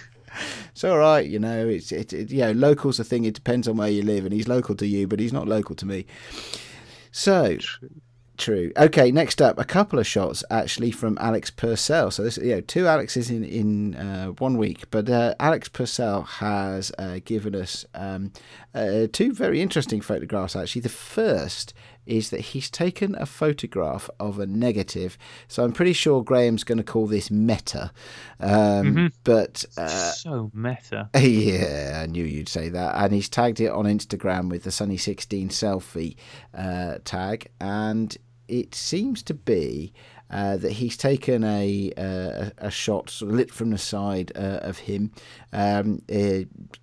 It's 0.71 0.85
all 0.85 0.99
right, 0.99 1.27
you 1.27 1.39
know. 1.39 1.69
It's 1.69 1.93
it, 1.93 2.13
it, 2.13 2.31
you 2.31 2.41
know, 2.41 2.53
local's 2.53 2.99
a 2.99 3.05
thing. 3.05 3.25
It 3.25 3.35
depends 3.35 3.69
on 3.69 3.77
where 3.77 3.91
you 3.91 4.03
live, 4.03 4.25
and 4.25 4.33
he's 4.33 4.49
local 4.49 4.75
to 4.77 4.87
you, 4.87 5.07
but 5.07 5.21
he's 5.21 5.33
not 5.33 5.49
local 5.49 5.75
to 5.77 5.87
me. 5.87 6.07
So. 7.11 7.59
True. 8.39 8.73
Okay, 8.77 9.13
next 9.13 9.43
up, 9.43 9.59
a 9.59 9.65
couple 9.65 9.99
of 9.99 10.07
shots 10.07 10.43
actually 10.51 10.91
from 10.91 11.19
Alex 11.21 11.51
Purcell. 11.51 12.11
So 12.11 12.25
this, 12.25 12.39
you 12.39 12.55
know, 12.57 12.61
two 12.63 12.87
Alexes 12.87 13.31
in 13.31 13.45
in 13.45 13.95
uh, 13.95 14.29
one 14.39 14.57
week, 14.57 14.91
but 14.91 15.09
uh, 15.09 15.35
Alex 15.39 15.69
Purcell 15.69 16.23
has 16.23 16.91
uh, 16.99 17.21
given 17.25 17.55
us 17.55 17.85
um, 17.95 18.33
uh, 18.75 19.07
two 19.13 19.33
very 19.33 19.61
interesting 19.61 20.01
photographs. 20.01 20.57
Actually, 20.57 20.81
the 20.81 20.89
first 20.89 21.75
is 22.07 22.31
that 22.31 22.41
he's 22.41 22.71
taken 22.71 23.15
a 23.17 23.27
photograph 23.27 24.11
of 24.19 24.39
a 24.39 24.47
negative. 24.47 25.17
So 25.49 25.65
I'm 25.65 25.73
pretty 25.73 25.93
sure 25.93 26.25
Graeme's 26.25 26.65
going 26.65 26.79
to 26.79 26.85
call 26.85 27.07
this 27.07 27.31
meta. 27.31 27.93
Um, 28.41 28.51
mm-hmm. 28.51 29.07
But 29.25 29.65
uh, 29.77 30.13
so 30.13 30.51
meta. 30.55 31.09
Yeah, 31.23 32.01
I 32.03 32.07
knew 32.07 32.25
you'd 32.25 32.49
say 32.49 32.69
that. 32.69 32.95
And 32.97 33.13
he's 33.13 33.29
tagged 33.29 33.61
it 33.61 33.71
on 33.71 33.85
Instagram 33.85 34.51
with 34.51 34.65
the 34.65 34.71
Sunny 34.71 34.97
16 34.97 35.49
selfie 35.49 36.17
uh, 36.55 36.99
tag, 37.05 37.49
and 37.61 38.17
it 38.49 38.75
seems 38.75 39.23
to 39.25 39.35
be 39.35 39.93
uh, 40.33 40.57
that 40.57 40.73
he's 40.73 40.97
taken 40.97 41.45
a, 41.45 41.93
uh, 41.97 42.51
a 42.59 42.71
shot 42.71 43.11
sort 43.11 43.31
of 43.31 43.37
lit 43.37 43.51
from 43.51 43.71
the 43.71 43.79
side 43.79 44.33
uh, 44.35 44.61
of 44.63 44.79
him, 44.79 45.13
um, 45.53 46.01
uh, 46.11 46.41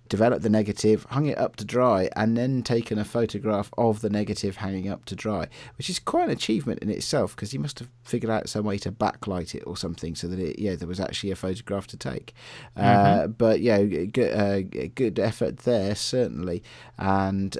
developed 0.08 0.42
the 0.42 0.48
negative, 0.48 1.04
hung 1.10 1.26
it 1.26 1.36
up 1.36 1.56
to 1.56 1.64
dry, 1.64 2.08
and 2.14 2.36
then 2.36 2.62
taken 2.62 2.98
a 2.98 3.04
photograph 3.04 3.70
of 3.76 4.00
the 4.02 4.10
negative 4.10 4.56
hanging 4.56 4.88
up 4.88 5.04
to 5.04 5.16
dry, 5.16 5.48
which 5.76 5.90
is 5.90 5.98
quite 5.98 6.24
an 6.24 6.30
achievement 6.30 6.78
in 6.80 6.90
itself 6.90 7.34
because 7.34 7.50
he 7.50 7.58
must 7.58 7.80
have 7.80 7.88
figured 8.04 8.30
out 8.30 8.48
some 8.48 8.64
way 8.64 8.78
to 8.78 8.92
backlight 8.92 9.54
it 9.54 9.64
or 9.66 9.76
something 9.76 10.14
so 10.14 10.28
that 10.28 10.38
it, 10.38 10.58
yeah 10.58 10.74
there 10.74 10.88
was 10.88 11.00
actually 11.00 11.30
a 11.30 11.36
photograph 11.36 11.86
to 11.88 11.96
take. 11.96 12.32
Uh, 12.76 12.82
mm-hmm. 12.82 13.32
but 13.32 13.60
yeah, 13.60 13.82
good, 13.82 14.94
good 14.94 15.18
effort 15.18 15.58
there 15.58 15.94
certainly, 15.96 16.62
and 16.98 17.56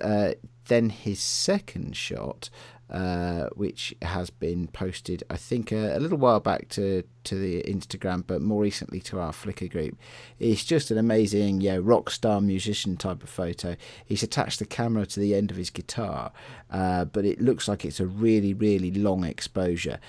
then 0.66 0.88
his 0.88 1.18
second 1.18 1.96
shot 1.96 2.48
uh, 2.90 3.46
which 3.54 3.94
has 4.02 4.30
been 4.30 4.66
posted, 4.66 5.22
I 5.30 5.36
think, 5.36 5.70
a, 5.70 5.96
a, 5.96 6.00
little 6.00 6.18
while 6.18 6.40
back 6.40 6.68
to, 6.70 7.04
to 7.22 7.34
the 7.36 7.62
Instagram, 7.62 8.24
but 8.26 8.42
more 8.42 8.62
recently 8.62 8.98
to 9.02 9.20
our 9.20 9.30
Flickr 9.30 9.70
group. 9.70 9.96
It's 10.40 10.64
just 10.64 10.90
an 10.90 10.98
amazing, 10.98 11.60
yeah, 11.60 11.78
rock 11.80 12.10
star 12.10 12.40
musician 12.40 12.96
type 12.96 13.22
of 13.22 13.28
photo. 13.28 13.76
He's 14.04 14.24
attached 14.24 14.58
the 14.58 14.66
camera 14.66 15.06
to 15.06 15.20
the 15.20 15.36
end 15.36 15.52
of 15.52 15.56
his 15.56 15.70
guitar, 15.70 16.32
uh, 16.68 17.04
but 17.04 17.24
it 17.24 17.40
looks 17.40 17.68
like 17.68 17.84
it's 17.84 18.00
a 18.00 18.06
really, 18.06 18.54
really 18.54 18.90
long 18.90 19.22
exposure 19.22 20.00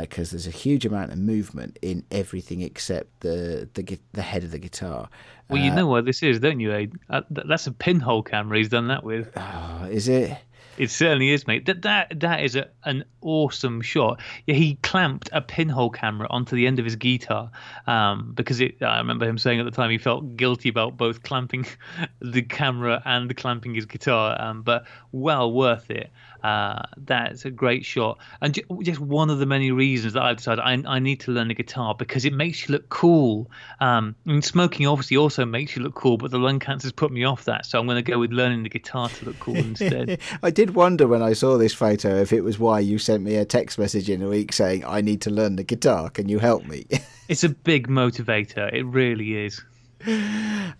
because 0.00 0.30
uh, 0.30 0.32
there's 0.32 0.48
a 0.48 0.50
huge 0.50 0.84
amount 0.84 1.12
of 1.12 1.18
movement 1.18 1.78
in 1.82 2.04
everything 2.10 2.62
except 2.62 3.20
the 3.20 3.68
the, 3.74 3.98
the 4.12 4.22
head 4.22 4.42
of 4.42 4.50
the 4.50 4.58
guitar. 4.58 5.08
Well, 5.48 5.62
you 5.62 5.70
uh, 5.70 5.74
know 5.74 5.86
what 5.86 6.04
this 6.04 6.22
is, 6.22 6.40
don't 6.40 6.58
you, 6.58 6.72
Ade? 6.72 6.94
Uh, 7.08 7.22
that's 7.30 7.66
a 7.66 7.72
pinhole 7.72 8.22
camera 8.22 8.58
he's 8.58 8.70
done 8.70 8.88
that 8.88 9.04
with. 9.04 9.30
Oh, 9.36 9.88
is 9.90 10.08
it? 10.08 10.36
It 10.76 10.90
certainly 10.90 11.30
is, 11.30 11.46
mate. 11.46 11.66
That 11.66 11.82
that 11.82 12.20
that 12.20 12.42
is 12.42 12.56
a, 12.56 12.68
an 12.84 13.04
awesome 13.20 13.80
shot. 13.80 14.20
Yeah, 14.46 14.54
he 14.54 14.76
clamped 14.76 15.28
a 15.32 15.40
pinhole 15.40 15.90
camera 15.90 16.26
onto 16.30 16.56
the 16.56 16.66
end 16.66 16.78
of 16.78 16.84
his 16.84 16.96
guitar 16.96 17.50
um, 17.86 18.32
because 18.34 18.60
it. 18.60 18.82
I 18.82 18.98
remember 18.98 19.26
him 19.26 19.38
saying 19.38 19.60
at 19.60 19.64
the 19.64 19.70
time 19.70 19.90
he 19.90 19.98
felt 19.98 20.36
guilty 20.36 20.68
about 20.68 20.96
both 20.96 21.22
clamping 21.22 21.66
the 22.20 22.42
camera 22.42 23.02
and 23.04 23.34
clamping 23.36 23.74
his 23.74 23.86
guitar, 23.86 24.40
um, 24.40 24.62
but 24.62 24.84
well 25.12 25.52
worth 25.52 25.90
it. 25.90 26.10
Uh, 26.44 26.82
that's 26.98 27.46
a 27.46 27.50
great 27.50 27.86
shot, 27.86 28.18
and 28.42 28.60
just 28.82 29.00
one 29.00 29.30
of 29.30 29.38
the 29.38 29.46
many 29.46 29.70
reasons 29.70 30.12
that 30.12 30.22
I've 30.22 30.36
decided 30.36 30.60
I, 30.60 30.82
I 30.86 30.98
need 30.98 31.20
to 31.20 31.30
learn 31.30 31.48
the 31.48 31.54
guitar 31.54 31.94
because 31.94 32.26
it 32.26 32.34
makes 32.34 32.68
you 32.68 32.72
look 32.72 32.86
cool. 32.90 33.50
Um, 33.80 34.14
and 34.26 34.44
smoking 34.44 34.86
obviously 34.86 35.16
also 35.16 35.46
makes 35.46 35.74
you 35.74 35.82
look 35.82 35.94
cool, 35.94 36.18
but 36.18 36.30
the 36.30 36.38
lung 36.38 36.58
cancer's 36.58 36.92
put 36.92 37.10
me 37.10 37.24
off 37.24 37.46
that, 37.46 37.64
so 37.64 37.80
I'm 37.80 37.86
going 37.86 37.96
to 37.96 38.02
go 38.02 38.18
with 38.18 38.30
learning 38.30 38.64
the 38.64 38.68
guitar 38.68 39.08
to 39.08 39.24
look 39.24 39.40
cool 39.40 39.56
instead. 39.56 40.20
I 40.42 40.50
did 40.50 40.74
wonder 40.74 41.08
when 41.08 41.22
I 41.22 41.32
saw 41.32 41.56
this 41.56 41.72
photo 41.72 42.20
if 42.20 42.30
it 42.30 42.42
was 42.42 42.58
why 42.58 42.80
you 42.80 42.98
sent 42.98 43.22
me 43.22 43.36
a 43.36 43.46
text 43.46 43.78
message 43.78 44.10
in 44.10 44.20
a 44.20 44.28
week 44.28 44.52
saying 44.52 44.84
I 44.84 45.00
need 45.00 45.22
to 45.22 45.30
learn 45.30 45.56
the 45.56 45.64
guitar. 45.64 46.10
Can 46.10 46.28
you 46.28 46.40
help 46.40 46.66
me? 46.66 46.84
it's 47.28 47.44
a 47.44 47.48
big 47.48 47.88
motivator. 47.88 48.70
It 48.70 48.84
really 48.84 49.46
is 49.46 49.62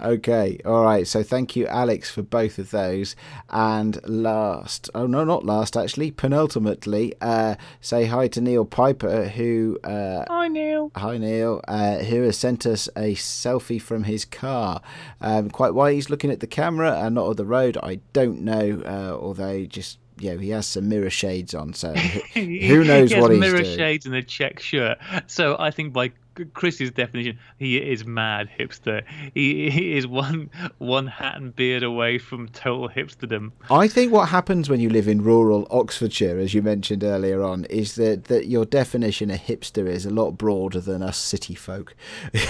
okay, 0.00 0.58
all 0.64 0.84
right. 0.84 1.06
So 1.06 1.22
thank 1.22 1.56
you, 1.56 1.66
Alex, 1.66 2.10
for 2.10 2.22
both 2.22 2.58
of 2.58 2.70
those. 2.70 3.16
And 3.50 4.00
last, 4.08 4.90
oh 4.94 5.06
no, 5.06 5.24
not 5.24 5.44
last, 5.44 5.76
actually, 5.76 6.10
penultimately, 6.10 7.14
uh, 7.20 7.56
say 7.80 8.06
hi 8.06 8.28
to 8.28 8.40
Neil 8.40 8.64
Piper, 8.64 9.28
who. 9.28 9.78
Uh, 9.84 10.24
hi, 10.28 10.48
Neil. 10.48 10.90
Hi, 10.96 11.18
Neil, 11.18 11.60
uh, 11.68 11.98
who 11.98 12.22
has 12.22 12.36
sent 12.36 12.66
us 12.66 12.88
a 12.96 13.14
selfie 13.14 13.80
from 13.80 14.04
his 14.04 14.24
car. 14.24 14.80
Um, 15.20 15.50
quite 15.50 15.74
why 15.74 15.92
he's 15.92 16.10
looking 16.10 16.30
at 16.30 16.40
the 16.40 16.46
camera 16.46 17.00
and 17.00 17.14
not 17.14 17.30
at 17.30 17.36
the 17.36 17.46
road, 17.46 17.76
I 17.82 18.00
don't 18.12 18.42
know. 18.42 18.82
Uh, 18.84 19.16
although 19.20 19.64
just 19.64 19.98
yeah, 20.18 20.36
he 20.36 20.50
has 20.50 20.66
some 20.66 20.88
mirror 20.88 21.10
shades 21.10 21.54
on, 21.54 21.74
so 21.74 21.92
who 21.92 22.84
knows 22.84 23.10
he 23.12 23.20
what 23.20 23.32
he's 23.32 23.40
mirror 23.40 23.62
doing. 23.62 23.76
shades 23.76 24.06
and 24.06 24.14
a 24.14 24.22
check 24.22 24.60
shirt. 24.60 24.98
So 25.26 25.56
I 25.58 25.70
think 25.70 25.92
by 25.92 26.12
Chris's 26.52 26.90
definition, 26.90 27.38
he 27.58 27.78
is 27.78 28.04
mad 28.04 28.48
hipster. 28.58 29.02
He, 29.34 29.70
he 29.70 29.96
is 29.96 30.06
one 30.06 30.50
one 30.78 31.06
hat 31.06 31.36
and 31.36 31.54
beard 31.54 31.82
away 31.82 32.18
from 32.18 32.48
total 32.48 32.88
hipsterdom. 32.88 33.52
I 33.70 33.88
think 33.88 34.12
what 34.12 34.28
happens 34.28 34.68
when 34.68 34.80
you 34.80 34.90
live 34.90 35.08
in 35.08 35.22
rural 35.22 35.66
Oxfordshire, 35.70 36.38
as 36.38 36.54
you 36.54 36.62
mentioned 36.62 37.04
earlier 37.04 37.42
on, 37.42 37.64
is 37.66 37.94
that, 37.96 38.24
that 38.24 38.46
your 38.46 38.64
definition 38.64 39.30
of 39.30 39.40
hipster 39.40 39.86
is 39.86 40.06
a 40.06 40.10
lot 40.10 40.32
broader 40.32 40.80
than 40.80 41.02
us 41.02 41.18
city 41.18 41.54
folk. 41.54 41.94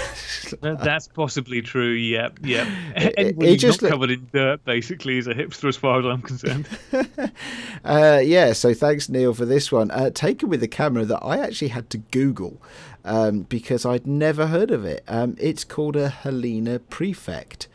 That's 0.61 1.09
possibly 1.09 1.62
true. 1.62 1.93
Yep, 1.93 2.41
yep. 2.43 2.66
Anybody 3.16 3.53
it 3.53 3.57
just 3.57 3.82
not 3.82 3.91
covered 3.91 4.11
in 4.11 4.28
dirt 4.32 4.64
basically 4.64 5.18
is 5.18 5.26
a 5.26 5.35
hipster, 5.35 5.68
as 5.68 5.76
far 5.76 6.01
as 6.01 6.07
I'm 6.07 6.22
concerned. 6.22 6.68
uh, 7.85 8.20
yeah. 8.22 8.53
So 8.53 8.74
thanks, 8.74 9.09
Neil, 9.09 9.35
for 9.35 9.45
this 9.45 9.70
one. 9.70 9.91
Uh, 9.91 10.11
taken 10.11 10.49
with 10.49 10.62
a 10.62 10.68
camera 10.68 11.05
that 11.05 11.20
I 11.20 11.39
actually 11.39 11.68
had 11.68 11.91
to 11.91 11.99
Google 11.99 12.61
um, 13.05 13.40
because 13.42 13.84
I'd 13.84 14.07
never 14.07 14.46
heard 14.46 14.70
of 14.70 14.84
it. 14.84 15.05
Um, 15.07 15.36
it's 15.38 15.64
called 15.64 15.96
a 15.96 16.09
Halina 16.09 16.80
Prefect. 16.88 17.68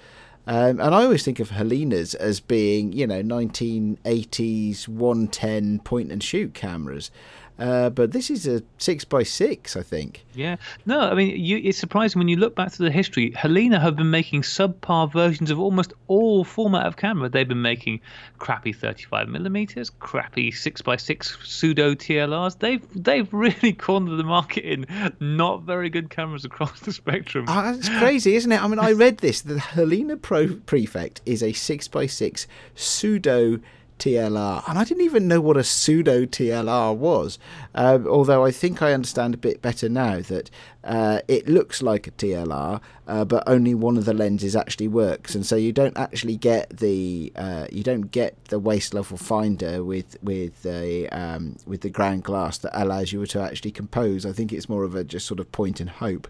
Um, 0.47 0.79
and 0.79 0.95
I 0.95 1.03
always 1.03 1.23
think 1.23 1.39
of 1.39 1.51
Halinas 1.51 2.15
as 2.15 2.39
being, 2.39 2.91
you 2.91 3.05
know, 3.05 3.21
1980s 3.21 4.87
110 4.87 5.79
point 5.79 6.11
and 6.11 6.23
shoot 6.23 6.55
cameras. 6.55 7.11
Uh, 7.59 7.89
but 7.89 8.11
this 8.11 8.29
is 8.29 8.47
a 8.47 8.63
six 8.77 9.03
by 9.03 9.23
six, 9.23 9.75
I 9.75 9.81
think. 9.81 10.25
Yeah. 10.33 10.55
No, 10.85 11.01
I 11.01 11.13
mean, 11.13 11.37
you, 11.37 11.57
it's 11.57 11.77
surprising 11.77 12.19
when 12.19 12.27
you 12.27 12.37
look 12.37 12.55
back 12.55 12.71
to 12.73 12.83
the 12.83 12.91
history. 12.91 13.31
Halina 13.31 13.81
have 13.81 13.95
been 13.95 14.09
making 14.09 14.43
subpar 14.43 15.11
versions 15.11 15.51
of 15.51 15.59
almost 15.59 15.93
all 16.07 16.43
format 16.43 16.85
of 16.85 16.95
camera. 16.95 17.27
They've 17.27 17.47
been 17.47 17.61
making 17.61 17.99
crappy 18.37 18.71
35 18.71 19.27
millimeters, 19.27 19.89
crappy 19.89 20.51
six 20.51 20.81
by 20.81 20.95
six 20.95 21.37
pseudo 21.43 21.93
TLRs. 21.95 22.59
They've 22.59 22.85
they've 22.95 23.31
really 23.33 23.73
cornered 23.77 24.17
the 24.17 24.23
market 24.23 24.63
in 24.63 24.85
not 25.19 25.63
very 25.63 25.89
good 25.89 26.09
cameras 26.09 26.45
across 26.45 26.79
the 26.79 26.93
spectrum. 26.93 27.45
Oh, 27.47 27.73
that's 27.73 27.89
crazy, 27.89 28.35
isn't 28.35 28.51
it? 28.51 28.63
I 28.63 28.67
mean, 28.67 28.79
I 28.79 28.93
read 28.93 29.17
this. 29.17 29.41
The 29.41 29.55
Halina 29.55 30.21
Pro 30.21 30.55
Prefect 30.65 31.21
is 31.25 31.43
a 31.43 31.51
six 31.53 31.87
by 31.87 32.05
six 32.05 32.47
pseudo 32.75 33.59
TLR, 33.99 34.63
and 34.67 34.79
I 34.79 34.83
didn't 34.83 35.03
even 35.03 35.27
know 35.27 35.41
what 35.41 35.57
a 35.57 35.63
pseudo 35.63 36.25
TLR 36.25 36.95
was. 36.95 37.37
Uh, 37.75 37.99
although 38.09 38.45
I 38.45 38.51
think 38.51 38.81
I 38.81 38.93
understand 38.93 39.33
a 39.33 39.37
bit 39.37 39.61
better 39.61 39.89
now 39.89 40.21
that 40.21 40.49
uh, 40.83 41.19
it 41.27 41.47
looks 41.47 41.81
like 41.81 42.07
a 42.07 42.11
TLR, 42.11 42.81
uh, 43.07 43.25
but 43.25 43.43
only 43.45 43.73
one 43.75 43.97
of 43.97 44.05
the 44.05 44.13
lenses 44.13 44.55
actually 44.55 44.87
works, 44.87 45.35
and 45.35 45.45
so 45.45 45.55
you 45.55 45.71
don't 45.71 45.97
actually 45.97 46.37
get 46.37 46.69
the 46.77 47.31
uh, 47.35 47.67
you 47.71 47.83
don't 47.83 48.11
get 48.11 48.43
the 48.45 48.59
waist 48.59 48.93
level 48.93 49.17
finder 49.17 49.83
with 49.83 50.17
with 50.23 50.63
the 50.63 51.09
um, 51.09 51.57
with 51.67 51.81
the 51.81 51.89
ground 51.89 52.23
glass 52.23 52.57
that 52.59 52.71
allows 52.81 53.11
you 53.11 53.25
to 53.25 53.41
actually 53.41 53.71
compose. 53.71 54.25
I 54.25 54.31
think 54.31 54.53
it's 54.53 54.69
more 54.69 54.83
of 54.83 54.95
a 54.95 55.03
just 55.03 55.27
sort 55.27 55.39
of 55.39 55.51
point 55.51 55.79
and 55.79 55.89
hope. 55.89 56.27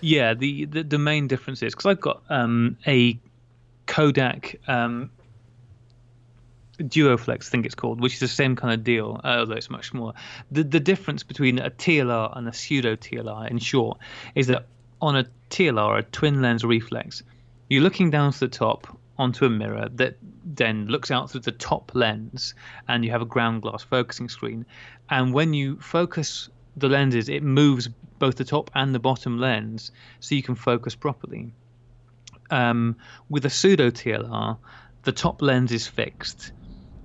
Yeah, 0.00 0.34
the 0.34 0.66
the, 0.66 0.82
the 0.84 0.98
main 0.98 1.26
difference 1.26 1.62
is 1.62 1.74
because 1.74 1.86
I've 1.86 2.00
got 2.00 2.22
um, 2.28 2.76
a 2.86 3.18
Kodak 3.86 4.56
um, 4.68 5.10
Duaflex, 6.78 7.46
I 7.46 7.50
think 7.50 7.66
it's 7.66 7.74
called, 7.74 8.00
which 8.00 8.14
is 8.14 8.20
the 8.20 8.28
same 8.28 8.56
kind 8.56 8.74
of 8.74 8.84
deal, 8.84 9.20
uh, 9.24 9.38
although 9.38 9.54
it's 9.54 9.70
much 9.70 9.94
more. 9.94 10.12
The 10.50 10.62
the 10.62 10.80
difference 10.80 11.22
between 11.22 11.58
a 11.58 11.70
TLR 11.70 12.36
and 12.36 12.48
a 12.48 12.52
pseudo 12.52 12.96
TLR, 12.96 13.50
in 13.50 13.58
short, 13.58 13.98
is 14.34 14.46
that 14.48 14.66
on 15.00 15.16
a 15.16 15.26
TLR, 15.50 15.98
a 15.98 16.02
twin 16.02 16.42
lens 16.42 16.64
reflex, 16.64 17.22
you're 17.68 17.82
looking 17.82 18.10
down 18.10 18.32
to 18.32 18.40
the 18.40 18.48
top. 18.48 18.86
onto 19.18 19.46
a 19.46 19.50
mirror 19.50 19.88
that 19.94 20.18
then 20.44 20.86
looks 20.88 21.10
out 21.10 21.30
through 21.30 21.40
the 21.40 21.52
top 21.52 21.90
lens, 21.94 22.54
and 22.86 23.02
you 23.04 23.10
have 23.10 23.22
a 23.22 23.26
ground 23.26 23.62
glass 23.62 23.82
focusing 23.82 24.28
screen. 24.28 24.66
And 25.08 25.32
when 25.32 25.54
you 25.54 25.80
focus 25.80 26.50
the 26.76 26.88
lenses, 26.88 27.28
it 27.28 27.42
moves 27.42 27.88
both 28.18 28.36
the 28.36 28.44
top 28.44 28.70
and 28.74 28.94
the 28.94 28.98
bottom 28.98 29.38
lens 29.38 29.90
so 30.20 30.34
you 30.34 30.42
can 30.42 30.54
focus 30.54 30.94
properly. 30.94 31.52
Um, 32.50 32.96
with 33.28 33.46
a 33.46 33.50
pseudo 33.50 33.90
TLR, 33.90 34.58
the 35.02 35.12
top 35.12 35.42
lens 35.42 35.72
is 35.72 35.86
fixed. 35.86 36.52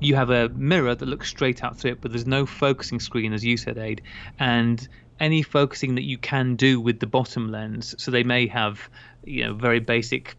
You 0.01 0.15
have 0.15 0.31
a 0.31 0.49
mirror 0.49 0.95
that 0.95 1.05
looks 1.05 1.29
straight 1.29 1.63
out 1.63 1.77
through 1.77 1.91
it, 1.91 2.01
but 2.01 2.11
there's 2.11 2.25
no 2.25 2.47
focusing 2.47 2.99
screen, 2.99 3.33
as 3.33 3.45
you 3.45 3.55
said, 3.55 3.77
Ade. 3.77 4.01
And 4.39 4.85
any 5.19 5.43
focusing 5.43 5.93
that 5.95 6.03
you 6.03 6.17
can 6.17 6.55
do 6.55 6.81
with 6.81 6.99
the 6.99 7.05
bottom 7.05 7.51
lens, 7.51 7.93
so 7.99 8.09
they 8.09 8.23
may 8.23 8.47
have, 8.47 8.89
you 9.23 9.45
know, 9.45 9.53
very 9.53 9.79
basic 9.79 10.35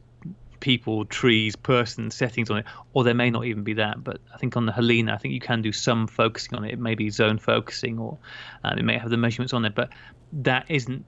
people, 0.58 1.04
trees, 1.04 1.54
person 1.54 2.10
settings 2.10 2.50
on 2.50 2.58
it, 2.58 2.66
or 2.92 3.04
there 3.04 3.14
may 3.14 3.30
not 3.30 3.44
even 3.44 3.62
be 3.62 3.74
that. 3.74 4.02
But 4.02 4.20
I 4.34 4.36
think 4.38 4.56
on 4.56 4.66
the 4.66 4.72
Halina, 4.72 5.12
I 5.12 5.16
think 5.16 5.32
you 5.32 5.40
can 5.40 5.62
do 5.62 5.70
some 5.70 6.08
focusing 6.08 6.56
on 6.56 6.64
it. 6.64 6.72
It 6.72 6.80
may 6.80 6.96
be 6.96 7.10
zone 7.10 7.38
focusing, 7.38 8.00
or 8.00 8.18
uh, 8.64 8.74
it 8.76 8.84
may 8.84 8.98
have 8.98 9.10
the 9.10 9.16
measurements 9.16 9.52
on 9.52 9.64
it, 9.64 9.76
but 9.76 9.90
that 10.32 10.66
isn't 10.68 11.04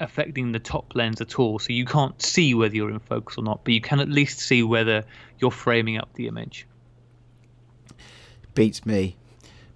affecting 0.00 0.52
the 0.52 0.60
top 0.60 0.94
lens 0.94 1.20
at 1.20 1.38
all. 1.40 1.58
So 1.58 1.72
you 1.72 1.84
can't 1.84 2.20
see 2.22 2.54
whether 2.54 2.76
you're 2.76 2.90
in 2.90 3.00
focus 3.00 3.38
or 3.38 3.42
not, 3.42 3.64
but 3.64 3.74
you 3.74 3.80
can 3.80 3.98
at 3.98 4.08
least 4.08 4.38
see 4.38 4.62
whether 4.62 5.04
you're 5.40 5.50
framing 5.50 5.98
up 5.98 6.12
the 6.14 6.28
image. 6.28 6.66
Beats 8.58 8.84
me. 8.84 9.16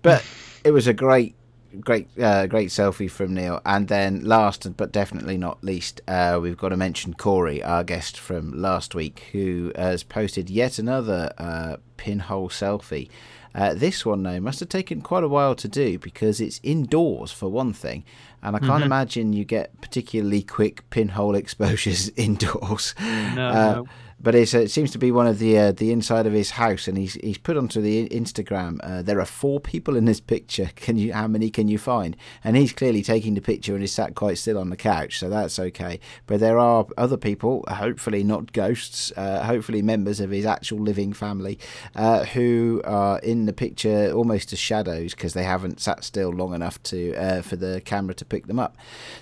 But 0.03 0.25
it 0.65 0.73
was 0.73 0.87
a 0.87 0.95
great 0.95 1.35
great 1.81 2.09
uh, 2.21 2.47
great 2.47 2.69
selfie 2.69 3.11
from 3.11 3.35
Neil. 3.35 3.61
And 3.65 3.89
then 3.89 4.25
last 4.25 4.77
but 4.77 4.93
definitely 4.93 5.39
not 5.39 5.63
least, 5.65 6.01
uh, 6.07 6.39
we've 6.43 6.57
got 6.57 6.71
to 6.71 6.77
mention 6.77 7.15
Corey, 7.15 7.63
our 7.63 7.85
guest 7.85 8.19
from 8.19 8.53
last 8.53 8.95
week, 8.95 9.29
who 9.33 9.73
has 9.77 10.03
posted 10.03 10.51
yet 10.51 10.79
another 10.79 11.33
uh, 11.39 11.77
pinhole 11.97 12.49
selfie. 12.49 13.09
Uh, 13.55 13.75
this 13.75 14.07
one, 14.07 14.23
though, 14.23 14.41
must 14.41 14.61
have 14.61 14.69
taken 14.71 15.03
quite 15.03 15.23
a 15.23 15.29
while 15.29 15.55
to 15.55 15.69
do 15.69 15.99
because 15.99 16.41
it's 16.41 16.59
indoors 16.63 17.31
for 17.31 17.51
one 17.51 17.75
thing, 17.75 18.03
and 18.43 18.57
I 18.57 18.59
can't 18.59 18.73
mm-hmm. 18.73 18.85
imagine 18.85 19.33
you 19.35 19.45
get 19.45 19.79
particularly 19.83 20.43
quick 20.43 20.89
pinhole 20.89 21.35
exposures 21.43 22.09
indoors. 22.17 22.95
No, 22.99 23.49
uh, 23.49 23.75
no 23.75 23.89
but 24.23 24.37
it 24.37 24.71
seems 24.71 24.93
to 24.93 24.99
be 24.99 25.11
one 25.11 25.27
of 25.27 25.41
the 25.41 25.59
uh, 25.59 25.73
the 25.73 25.91
inside 25.91 26.27
of 26.27 26.33
his 26.33 26.53
house, 26.53 26.87
and 26.87 26.97
he's 26.97 27.15
he's 27.15 27.39
put 27.39 27.57
onto 27.57 27.81
the 27.81 28.09
Instagram. 28.11 28.79
Uh, 28.83 29.03
there 29.03 29.21
are 29.21 29.27
four 29.27 29.59
people 29.59 29.97
in 29.97 30.05
this 30.05 30.21
picture. 30.21 30.71
Can 30.77 30.97
you 30.97 31.13
how 31.13 31.27
many 31.27 31.51
can 31.51 31.69
you 31.69 31.79
find? 31.79 32.17
And 32.45 32.57
he's 32.57 32.73
clearly 32.73 33.03
taking 33.03 33.35
the 33.35 33.41
picture 33.41 33.75
and 33.75 33.83
is 33.83 33.93
sat 33.93 34.15
quite 34.15 34.39
still 34.39 34.59
on 34.59 34.71
the 34.71 34.77
couch, 34.77 35.19
so 35.19 35.29
that's 35.29 35.59
okay. 35.59 35.99
But 36.27 36.41
there 36.41 36.59
are 36.59 36.87
other 36.97 37.17
people, 37.17 37.65
hopefully 37.69 38.23
not 38.23 38.53
ghosts, 38.53 39.13
uh, 39.17 39.45
hopefully 39.45 39.83
members 39.83 40.21
of 40.21 40.31
his 40.31 40.47
actual 40.47 40.79
living 40.79 41.13
family, 41.13 41.59
uh, 41.97 42.25
who 42.25 42.81
are 42.85 43.19
in 43.21 43.47
the 43.47 43.53
picture 43.53 44.13
almost 44.13 44.53
as 44.53 44.59
shadows 44.59 45.15
because 45.15 45.35
they 45.35 45.45
haven't 45.45 45.81
sat 45.81 46.05
still 46.05 46.31
long 46.31 46.55
enough 46.55 46.83
to 46.85 47.15
uh, 47.15 47.43
for 47.43 47.57
the 47.57 47.81
camera 47.85 48.15
to 48.15 48.25
pick 48.25 48.47
them 48.47 48.59
up. 48.59 48.77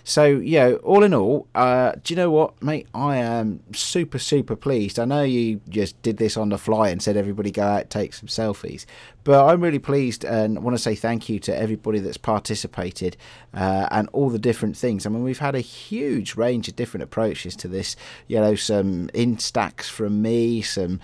So 0.04 0.26
yeah, 0.26 0.72
all 0.82 1.02
in 1.02 1.14
all, 1.14 1.46
do 1.54 2.00
you 2.08 2.16
know 2.16 2.30
what, 2.30 2.62
mate? 2.62 2.86
I 2.94 3.16
am 3.16 3.60
super 3.72 4.18
super 4.18 4.56
pleased 4.56 4.89
I 4.98 5.04
know 5.04 5.22
you 5.22 5.60
just 5.68 6.00
did 6.02 6.16
this 6.16 6.36
on 6.36 6.48
the 6.48 6.58
fly 6.58 6.88
and 6.88 7.02
said 7.02 7.16
everybody 7.16 7.50
go 7.50 7.62
out 7.62 7.90
take 7.90 8.14
some 8.14 8.28
selfies, 8.28 8.86
but 9.24 9.46
I'm 9.46 9.60
really 9.60 9.78
pleased 9.78 10.24
and 10.24 10.62
want 10.62 10.76
to 10.76 10.82
say 10.82 10.94
thank 10.94 11.28
you 11.28 11.38
to 11.40 11.56
everybody 11.56 11.98
that's 11.98 12.16
participated 12.16 13.16
uh, 13.54 13.88
and 13.90 14.08
all 14.12 14.30
the 14.30 14.38
different 14.38 14.76
things. 14.76 15.06
I 15.06 15.10
mean, 15.10 15.22
we've 15.22 15.38
had 15.38 15.54
a 15.54 15.60
huge 15.60 16.36
range 16.36 16.68
of 16.68 16.76
different 16.76 17.04
approaches 17.04 17.54
to 17.56 17.68
this. 17.68 17.96
You 18.28 18.40
know, 18.40 18.54
some 18.54 19.08
instax 19.08 19.84
from 19.84 20.22
me, 20.22 20.62
some 20.62 21.00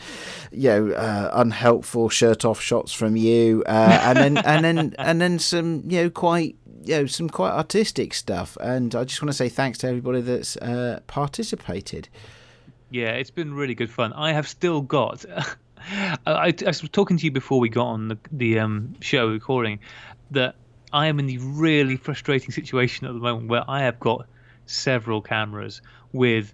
you 0.51 0.69
know 0.69 0.91
uh, 0.93 1.31
unhelpful 1.35 2.09
shirt 2.09 2.45
off 2.45 2.61
shots 2.61 2.93
from 2.93 3.17
you, 3.17 3.63
uh, 3.67 4.01
and 4.03 4.19
then 4.19 4.39
and 4.39 4.65
then 4.65 4.95
and 4.99 5.21
then 5.21 5.39
some 5.39 5.83
you 5.87 6.03
know 6.03 6.11
quite 6.11 6.57
you 6.85 6.97
know 6.97 7.07
some 7.07 7.29
quite 7.29 7.53
artistic 7.53 8.15
stuff. 8.15 8.57
And 8.61 8.95
I 8.95 9.05
just 9.05 9.21
want 9.21 9.31
to 9.31 9.37
say 9.37 9.49
thanks 9.49 9.79
to 9.79 9.89
everybody 9.89 10.21
that's 10.21 10.57
uh, 10.59 11.01
participated. 11.07 12.09
Yeah, 12.91 13.13
it's 13.13 13.31
been 13.31 13.53
really 13.55 13.75
good 13.75 13.91
fun. 13.91 14.13
I 14.13 14.33
have 14.33 14.47
still 14.47 14.81
got. 14.81 15.25
I, 15.79 16.17
I, 16.27 16.53
was 16.67 16.81
talking 16.93 17.17
to 17.17 17.25
you 17.25 17.31
before 17.31 17.61
we 17.61 17.69
got 17.69 17.87
on 17.87 18.09
the, 18.09 18.19
the 18.33 18.59
um, 18.61 18.95
show 19.01 19.29
recording 19.29 19.81
that 20.33 20.57
I 20.93 21.07
am 21.07 21.19
in 21.19 21.27
the 21.27 21.39
really 21.39 21.97
frustrating 21.97 22.51
situation 22.51 23.07
at 23.07 23.13
the 23.13 23.21
moment 23.21 23.49
where 23.49 23.65
I 23.69 23.83
have 23.83 24.01
got 24.01 24.27
several 24.67 25.21
cameras 25.21 25.81
with 26.13 26.53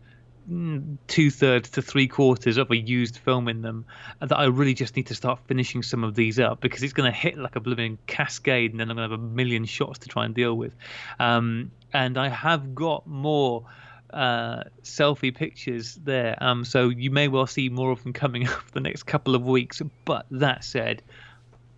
mm, 0.51 0.97
two 1.07 1.31
thirds 1.31 1.71
to 1.71 1.83
three 1.83 2.09
quarters 2.09 2.57
of 2.57 2.71
a 2.71 2.77
used 2.77 3.19
film 3.19 3.49
in 3.49 3.63
them 3.63 3.87
that 4.21 4.37
I 4.37 4.45
really 4.45 4.75
just 4.75 4.97
need 4.97 5.07
to 5.09 5.15
start 5.15 5.39
finishing 5.47 5.83
some 5.83 6.05
of 6.05 6.15
these 6.15 6.39
up 6.39 6.61
because 6.61 6.83
it's 6.83 6.93
going 6.93 7.11
to 7.11 7.17
hit 7.17 7.39
like 7.39 7.57
a 7.57 7.61
blooming 7.61 7.99
cascade 8.07 8.71
and 8.73 8.81
then 8.81 8.91
I'm 8.91 8.97
going 8.97 9.09
to 9.09 9.15
have 9.15 9.21
a 9.21 9.23
million 9.23 9.65
shots 9.65 10.01
to 10.01 10.09
try 10.09 10.25
and 10.25 10.35
deal 10.35 10.55
with. 10.55 10.75
Um, 11.19 11.71
and 11.93 12.19
I 12.19 12.29
have 12.29 12.75
got 12.75 13.07
more 13.07 13.65
uh, 14.13 14.65
selfie 14.83 15.35
pictures 15.35 15.95
there. 15.97 16.37
Um, 16.41 16.65
so 16.65 16.89
you 16.89 17.11
may 17.11 17.29
well 17.29 17.47
see 17.47 17.69
more 17.69 17.91
of 17.91 18.03
them 18.03 18.13
coming 18.13 18.49
up 18.49 18.71
the 18.73 18.81
next 18.81 19.05
couple 19.05 19.35
of 19.35 19.45
weeks. 19.45 19.83
But 20.05 20.27
that 20.31 20.65
said, 20.65 21.03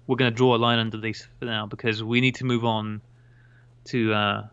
we're 0.07 0.16
going 0.16 0.30
to 0.30 0.37
draw 0.37 0.55
a 0.55 0.59
line 0.59 0.78
under 0.78 0.99
these 0.99 1.26
for 1.39 1.45
now 1.47 1.66
because 1.66 2.03
we 2.03 2.20
need 2.20 2.37
to 2.37 2.45
move 2.45 2.64
on 2.64 3.01
to 3.87 4.12
uh, 4.12 4.47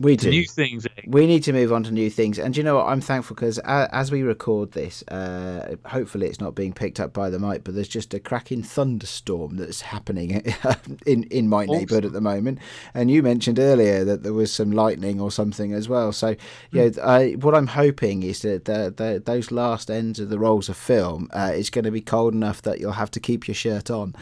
we 0.00 0.16
do 0.16 0.30
new 0.30 0.46
things. 0.46 0.86
Eh? 0.86 1.02
We 1.06 1.26
need 1.26 1.44
to 1.44 1.52
move 1.52 1.72
on 1.72 1.84
to 1.84 1.90
new 1.90 2.08
things, 2.08 2.38
and 2.38 2.56
you 2.56 2.62
know 2.62 2.76
what? 2.76 2.86
I'm 2.86 3.02
thankful 3.02 3.36
because 3.36 3.58
as 3.64 4.10
we 4.10 4.22
record 4.22 4.72
this, 4.72 5.02
uh, 5.08 5.76
hopefully 5.84 6.26
it's 6.26 6.40
not 6.40 6.54
being 6.54 6.72
picked 6.72 6.98
up 6.98 7.12
by 7.12 7.28
the 7.28 7.38
mic, 7.38 7.64
but 7.64 7.74
there's 7.74 7.86
just 7.86 8.14
a 8.14 8.18
cracking 8.18 8.62
thunderstorm 8.62 9.58
that's 9.58 9.82
happening 9.82 10.30
in 11.06 11.24
in 11.24 11.48
my 11.48 11.64
awesome. 11.64 11.76
neighbourhood 11.76 12.06
at 12.06 12.12
the 12.12 12.20
moment. 12.22 12.58
And 12.94 13.10
you 13.10 13.22
mentioned 13.22 13.58
earlier 13.58 14.02
that 14.04 14.22
there 14.22 14.32
was 14.32 14.50
some 14.50 14.72
lightning 14.72 15.20
or 15.20 15.30
something 15.30 15.74
as 15.74 15.86
well. 15.86 16.12
So 16.12 16.34
yeah, 16.72 16.88
mm. 16.88 17.34
uh, 17.34 17.38
what 17.38 17.54
I'm 17.54 17.66
hoping 17.66 18.22
is 18.22 18.40
that 18.40 18.64
the, 18.64 18.92
the, 18.96 19.22
those 19.24 19.50
last 19.50 19.90
ends 19.90 20.18
of 20.18 20.30
the 20.30 20.38
rolls 20.38 20.70
of 20.70 20.78
film 20.78 21.28
uh, 21.34 21.52
is 21.54 21.68
going 21.68 21.84
to 21.84 21.90
be 21.90 22.00
cold 22.00 22.32
enough 22.32 22.62
that 22.62 22.80
you'll 22.80 22.92
have 22.92 23.10
to 23.12 23.20
keep 23.20 23.46
your 23.46 23.54
shirt 23.54 23.90
on. 23.90 24.14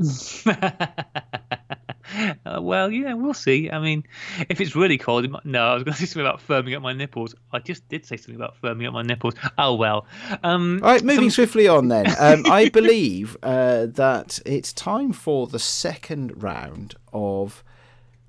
uh, 2.46 2.60
well, 2.60 2.90
yeah, 2.90 3.14
we'll 3.14 3.34
see. 3.34 3.70
I 3.70 3.78
mean, 3.78 4.04
if 4.48 4.60
it's 4.60 4.74
really 4.74 4.98
cold, 4.98 5.24
it 5.24 5.30
might, 5.30 5.44
no, 5.44 5.68
I 5.68 5.74
was 5.74 5.84
going 5.84 5.94
to 5.96 6.00
say 6.00 6.06
something 6.06 6.26
about 6.26 6.46
firming 6.46 6.76
up 6.76 6.82
my 6.82 6.92
nipples. 6.92 7.34
I 7.52 7.58
just 7.58 7.88
did 7.88 8.04
say 8.04 8.16
something 8.16 8.36
about 8.36 8.60
firming 8.62 8.86
up 8.86 8.92
my 8.92 9.02
nipples. 9.02 9.34
Oh 9.58 9.74
well. 9.74 10.06
Um, 10.42 10.80
All 10.82 10.90
right, 10.90 11.02
moving 11.02 11.30
some... 11.30 11.44
swiftly 11.44 11.68
on 11.68 11.88
then. 11.88 12.06
Um, 12.18 12.44
I 12.50 12.68
believe 12.68 13.36
uh, 13.42 13.86
that 13.86 14.38
it's 14.46 14.72
time 14.72 15.12
for 15.12 15.46
the 15.46 15.58
second 15.58 16.42
round 16.42 16.94
of 17.12 17.62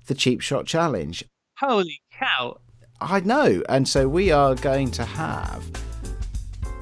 the 0.06 0.14
cheap 0.14 0.40
shot 0.40 0.66
challenge. 0.66 1.24
Holy 1.58 2.02
cow! 2.12 2.58
I 3.00 3.20
know, 3.20 3.62
and 3.68 3.88
so 3.88 4.08
we 4.08 4.30
are 4.30 4.54
going 4.54 4.90
to 4.92 5.04
have 5.04 5.64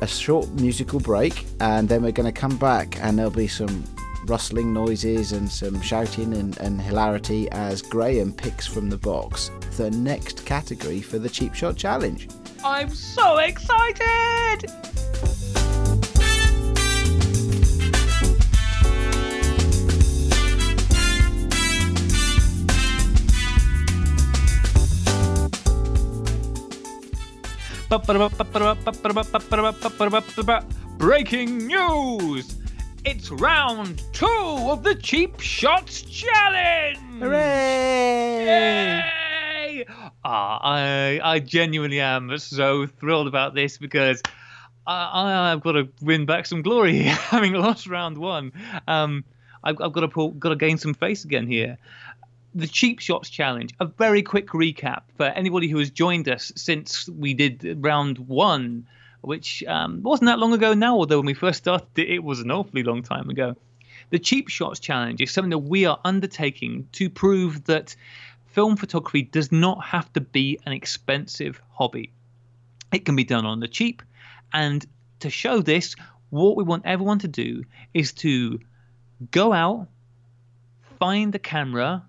a 0.00 0.06
short 0.06 0.48
musical 0.50 1.00
break, 1.00 1.46
and 1.60 1.88
then 1.88 2.02
we're 2.02 2.12
going 2.12 2.32
to 2.32 2.40
come 2.40 2.56
back, 2.56 2.98
and 3.02 3.18
there'll 3.18 3.30
be 3.30 3.48
some 3.48 3.84
rustling 4.26 4.72
noises 4.72 5.32
and 5.32 5.50
some 5.50 5.80
shouting 5.80 6.34
and, 6.34 6.58
and 6.58 6.80
hilarity 6.80 7.50
as 7.50 7.82
Graeme 7.82 8.32
picks 8.32 8.66
from 8.66 8.90
the 8.90 8.98
box 8.98 9.50
the 9.76 9.90
next 9.90 10.44
category 10.44 11.00
for 11.00 11.18
the 11.18 11.28
Cheap 11.28 11.54
Shot 11.54 11.76
Challenge. 11.76 12.28
I'm 12.64 12.90
so 12.90 13.38
excited! 13.38 14.70
Breaking 30.98 31.66
news! 31.66 32.58
It's 33.02 33.30
round 33.30 34.02
two 34.12 34.26
of 34.26 34.82
the 34.82 34.94
Cheap 34.94 35.40
Shots 35.40 36.02
Challenge! 36.02 36.98
Hooray! 37.18 38.44
Yay! 38.44 39.86
Ah, 40.22 40.60
I, 40.62 41.18
I 41.22 41.38
genuinely 41.38 42.00
am 42.00 42.36
so 42.36 42.86
thrilled 42.86 43.26
about 43.26 43.54
this 43.54 43.78
because 43.78 44.22
I, 44.86 45.50
I've 45.50 45.62
got 45.62 45.72
to 45.72 45.88
win 46.02 46.26
back 46.26 46.44
some 46.44 46.60
glory 46.60 46.98
having 47.04 47.54
lost 47.54 47.86
round 47.86 48.18
one. 48.18 48.52
Um, 48.86 49.24
I've, 49.64 49.80
I've 49.80 49.92
got 49.94 50.00
to 50.02 50.08
pull, 50.08 50.32
got 50.32 50.50
to 50.50 50.56
gain 50.56 50.76
some 50.76 50.92
face 50.92 51.24
again 51.24 51.46
here. 51.46 51.78
The 52.54 52.66
Cheap 52.66 52.98
Shots 52.98 53.30
Challenge. 53.30 53.72
A 53.80 53.86
very 53.86 54.22
quick 54.22 54.48
recap 54.48 55.02
for 55.16 55.24
anybody 55.24 55.68
who 55.68 55.78
has 55.78 55.90
joined 55.90 56.28
us 56.28 56.52
since 56.54 57.08
we 57.08 57.32
did 57.32 57.78
round 57.80 58.18
one 58.18 58.86
which 59.20 59.62
um, 59.64 60.02
wasn't 60.02 60.26
that 60.26 60.38
long 60.38 60.52
ago 60.52 60.74
now, 60.74 60.96
although 60.96 61.18
when 61.18 61.26
we 61.26 61.34
first 61.34 61.58
started 61.58 61.88
it, 61.96 62.10
it 62.10 62.24
was 62.24 62.40
an 62.40 62.50
awfully 62.50 62.82
long 62.82 63.02
time 63.02 63.28
ago. 63.30 63.56
The 64.10 64.18
Cheap 64.18 64.48
Shots 64.48 64.80
Challenge 64.80 65.20
is 65.20 65.30
something 65.30 65.50
that 65.50 65.58
we 65.58 65.84
are 65.84 66.00
undertaking 66.04 66.88
to 66.92 67.10
prove 67.10 67.64
that 67.64 67.94
film 68.46 68.76
photography 68.76 69.22
does 69.22 69.52
not 69.52 69.84
have 69.84 70.12
to 70.14 70.20
be 70.20 70.58
an 70.66 70.72
expensive 70.72 71.60
hobby. 71.70 72.12
It 72.92 73.04
can 73.04 73.14
be 73.14 73.24
done 73.24 73.46
on 73.46 73.60
the 73.60 73.68
cheap, 73.68 74.02
and 74.52 74.84
to 75.20 75.30
show 75.30 75.60
this, 75.60 75.94
what 76.30 76.56
we 76.56 76.64
want 76.64 76.86
everyone 76.86 77.20
to 77.20 77.28
do 77.28 77.64
is 77.94 78.12
to 78.14 78.58
go 79.30 79.52
out, 79.52 79.86
find 80.98 81.32
the 81.32 81.38
camera 81.38 82.04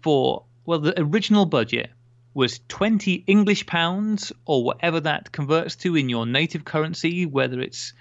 for 0.00 0.44
well, 0.64 0.78
the 0.78 0.98
original 1.00 1.46
budget 1.46 1.90
was 2.34 2.60
20 2.68 3.24
English 3.26 3.66
pounds 3.66 4.32
or 4.44 4.62
whatever 4.62 5.00
that 5.00 5.32
converts 5.32 5.76
to 5.76 5.96
in 5.96 6.08
your 6.08 6.26
native 6.26 6.64
currency, 6.64 7.26
whether 7.26 7.60
it's 7.60 7.92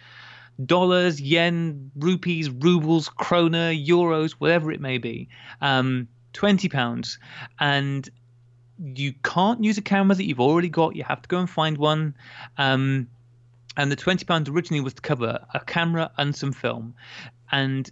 dollars, 0.64 1.20
yen, 1.20 1.92
rupees, 1.96 2.50
rubles, 2.50 3.10
krona, 3.10 3.74
euros, 3.86 4.32
whatever 4.34 4.72
it 4.72 4.82
may 4.82 4.98
be. 4.98 5.30
Um, 5.62 6.08
20 6.34 6.70
pounds. 6.70 7.18
And 7.60 8.08
you 8.78 9.14
can't 9.24 9.64
use 9.64 9.78
a 9.78 9.82
camera 9.82 10.16
that 10.16 10.24
you've 10.24 10.40
already 10.40 10.70
got. 10.70 10.96
You 10.96 11.04
have 11.04 11.22
to 11.22 11.28
go 11.28 11.40
and 11.40 11.50
find 11.50 11.78
one. 11.78 12.16
Um, 12.58 13.08
and 13.78 13.92
the 13.92 13.96
20 13.96 14.26
pounds 14.26 14.50
originally 14.50 14.82
was 14.82 14.94
to 14.96 15.02
cover 15.02 15.46
a 15.54 15.60
camera 15.60 16.12
and 16.18 16.36
some 16.36 16.52
film. 16.52 16.96
And 17.52 17.90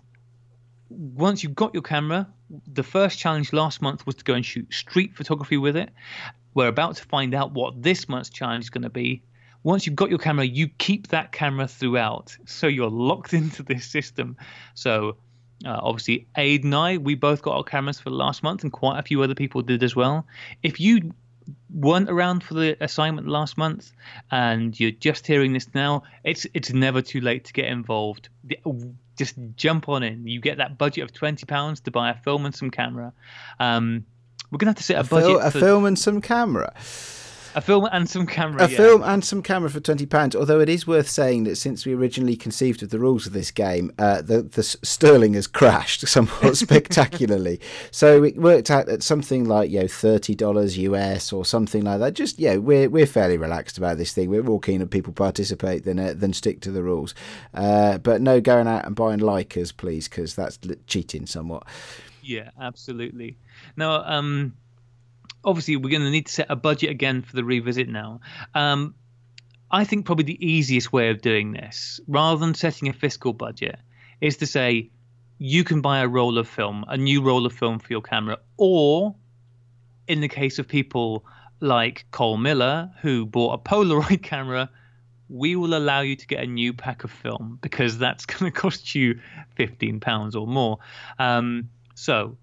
once 0.89 1.43
you've 1.43 1.55
got 1.55 1.73
your 1.73 1.83
camera, 1.83 2.27
the 2.49 2.83
first 2.83 3.19
challenge 3.19 3.53
last 3.53 3.81
month 3.81 4.05
was 4.05 4.15
to 4.15 4.23
go 4.23 4.33
and 4.33 4.45
shoot 4.45 4.73
street 4.73 5.15
photography 5.15 5.57
with 5.57 5.75
it. 5.75 5.89
We're 6.53 6.67
about 6.67 6.95
to 6.97 7.03
find 7.03 7.33
out 7.33 7.51
what 7.51 7.81
this 7.81 8.07
month's 8.09 8.29
challenge 8.29 8.65
is 8.65 8.69
going 8.69 8.83
to 8.83 8.89
be. 8.89 9.21
Once 9.63 9.85
you've 9.85 9.95
got 9.95 10.09
your 10.09 10.19
camera, 10.19 10.45
you 10.45 10.67
keep 10.67 11.07
that 11.07 11.31
camera 11.31 11.67
throughout. 11.67 12.35
So 12.45 12.67
you're 12.67 12.89
locked 12.89 13.33
into 13.41 13.63
this 13.63 13.85
system. 13.85 14.37
So 14.75 15.17
uh, 15.65 15.79
obviously, 15.81 16.27
Ade 16.37 16.63
and 16.63 16.75
I, 16.75 16.97
we 16.97 17.15
both 17.15 17.41
got 17.41 17.55
our 17.55 17.63
cameras 17.63 17.99
for 17.99 18.11
last 18.11 18.43
month, 18.43 18.63
and 18.63 18.71
quite 18.71 18.99
a 18.99 19.03
few 19.03 19.21
other 19.23 19.35
people 19.35 19.61
did 19.61 19.83
as 19.83 19.95
well. 19.95 20.25
If 20.61 20.79
you 20.79 21.13
weren't 21.73 22.09
around 22.09 22.43
for 22.43 22.53
the 22.53 22.77
assignment 22.81 23.27
last 23.27 23.57
month 23.57 23.91
and 24.31 24.77
you're 24.79 24.91
just 24.91 25.25
hearing 25.25 25.53
this 25.53 25.73
now, 25.73 26.03
it's 26.23 26.45
it's 26.53 26.71
never 26.73 27.01
too 27.01 27.21
late 27.21 27.45
to 27.45 27.53
get 27.53 27.65
involved. 27.65 28.29
Just 29.17 29.35
jump 29.55 29.89
on 29.89 30.03
in. 30.03 30.27
You 30.27 30.39
get 30.39 30.57
that 30.57 30.77
budget 30.77 31.03
of 31.03 31.13
twenty 31.13 31.45
pounds 31.45 31.81
to 31.81 31.91
buy 31.91 32.11
a 32.11 32.15
film 32.15 32.45
and 32.45 32.55
some 32.55 32.71
camera. 32.71 33.13
Um, 33.59 34.05
we're 34.51 34.57
gonna 34.57 34.69
have 34.71 34.77
to 34.77 34.83
set 34.83 34.97
a, 34.97 35.01
a 35.01 35.03
budget. 35.03 35.29
Fil- 35.29 35.39
a 35.39 35.51
for, 35.51 35.59
film 35.59 35.85
and 35.85 35.97
some 35.99 36.21
camera. 36.21 36.73
A 37.57 37.61
film 37.61 37.89
and 37.91 38.07
some 38.07 38.27
camera. 38.27 38.65
A 38.65 38.69
yeah. 38.69 38.77
film 38.77 39.01
and 39.01 39.25
some 39.25 39.41
camera 39.41 39.71
for 39.71 39.79
twenty 39.79 40.05
pounds. 40.05 40.35
Although 40.35 40.59
it 40.59 40.69
is 40.69 40.85
worth 40.85 41.09
saying 41.09 41.45
that 41.45 41.55
since 41.55 41.87
we 41.87 41.95
originally 41.95 42.35
conceived 42.35 42.83
of 42.83 42.91
the 42.91 42.99
rules 42.99 43.25
of 43.25 43.33
this 43.33 43.49
game, 43.49 43.91
uh, 43.97 44.21
the 44.21 44.43
the 44.43 44.61
sterling 44.61 45.33
has 45.33 45.47
crashed 45.47 46.01
somewhat 46.07 46.55
spectacularly. 46.57 47.59
So 47.89 48.23
it 48.23 48.37
worked 48.37 48.69
out 48.69 48.87
at 48.89 49.01
something 49.01 49.45
like 49.45 49.71
you 49.71 49.79
know 49.79 49.87
thirty 49.87 50.35
dollars 50.35 50.77
US 50.77 51.33
or 51.33 51.43
something 51.43 51.83
like 51.83 51.99
that. 51.99 52.13
Just 52.13 52.37
yeah, 52.37 52.57
we're 52.57 52.91
we're 52.91 53.07
fairly 53.07 53.39
relaxed 53.39 53.79
about 53.79 53.97
this 53.97 54.13
thing. 54.13 54.29
We're 54.29 54.43
more 54.43 54.59
keen 54.59 54.79
that 54.81 54.91
people 54.91 55.13
participate 55.13 55.83
than 55.83 55.97
uh, 55.97 56.13
than 56.15 56.33
stick 56.33 56.61
to 56.61 56.69
the 56.69 56.83
rules. 56.83 57.15
Uh, 57.55 57.97
but 57.97 58.21
no 58.21 58.39
going 58.39 58.67
out 58.67 58.85
and 58.85 58.95
buying 58.95 59.19
Leicas, 59.19 59.75
please, 59.75 60.07
because 60.07 60.35
that's 60.35 60.59
cheating 60.85 61.25
somewhat. 61.25 61.63
Yeah, 62.21 62.51
absolutely. 62.61 63.39
Now, 63.75 64.03
um, 64.03 64.53
obviously 65.47 65.77
we're 65.77 65.89
going 65.89 66.03
to 66.03 66.11
need 66.11 66.27
to 66.27 66.33
set 66.33 66.47
a 66.49 66.55
budget 66.55 66.91
again 66.91 67.21
for 67.21 67.35
the 67.35 67.43
revisit 67.43 67.87
now. 67.87 68.19
Um, 68.53 68.93
I 69.71 69.85
think 69.85 70.05
probably 70.05 70.25
the 70.25 70.45
easiest 70.45 70.91
way 70.91 71.09
of 71.09 71.21
doing 71.21 71.53
this, 71.53 71.99
rather 72.07 72.39
than 72.39 72.53
setting 72.53 72.89
a 72.89 72.93
fiscal 72.93 73.33
budget, 73.33 73.79
is 74.21 74.37
to 74.37 74.45
say 74.45 74.91
you 75.39 75.63
can 75.63 75.81
buy 75.81 75.99
a 75.99 76.07
roll 76.07 76.37
of 76.37 76.47
film, 76.47 76.83
a 76.87 76.97
new 76.97 77.21
roll 77.21 77.45
of 77.45 77.53
film 77.53 77.79
for 77.79 77.87
your 77.89 78.01
camera, 78.01 78.37
or 78.57 79.15
in 80.07 80.19
the 80.19 80.27
case 80.27 80.59
of 80.59 80.67
people 80.67 81.25
like 81.61 82.05
Cole 82.11 82.37
Miller, 82.37 82.91
who 83.01 83.25
bought 83.25 83.53
a 83.53 83.57
Polaroid 83.57 84.21
camera, 84.33 84.69
we 85.29 85.55
will 85.55 85.75
allow 85.75 86.01
you 86.01 86.15
to 86.15 86.27
get 86.27 86.43
a 86.43 86.47
new 86.47 86.73
pack 86.73 87.03
of 87.03 87.11
film 87.11 87.57
because 87.61 87.97
that's 87.97 88.25
going 88.25 88.51
to 88.51 88.57
cost 88.57 88.95
you 88.95 89.19
£15 89.57 90.35
or 90.35 90.45
more. 90.45 90.79
Um, 91.19 91.69
so 91.95 92.37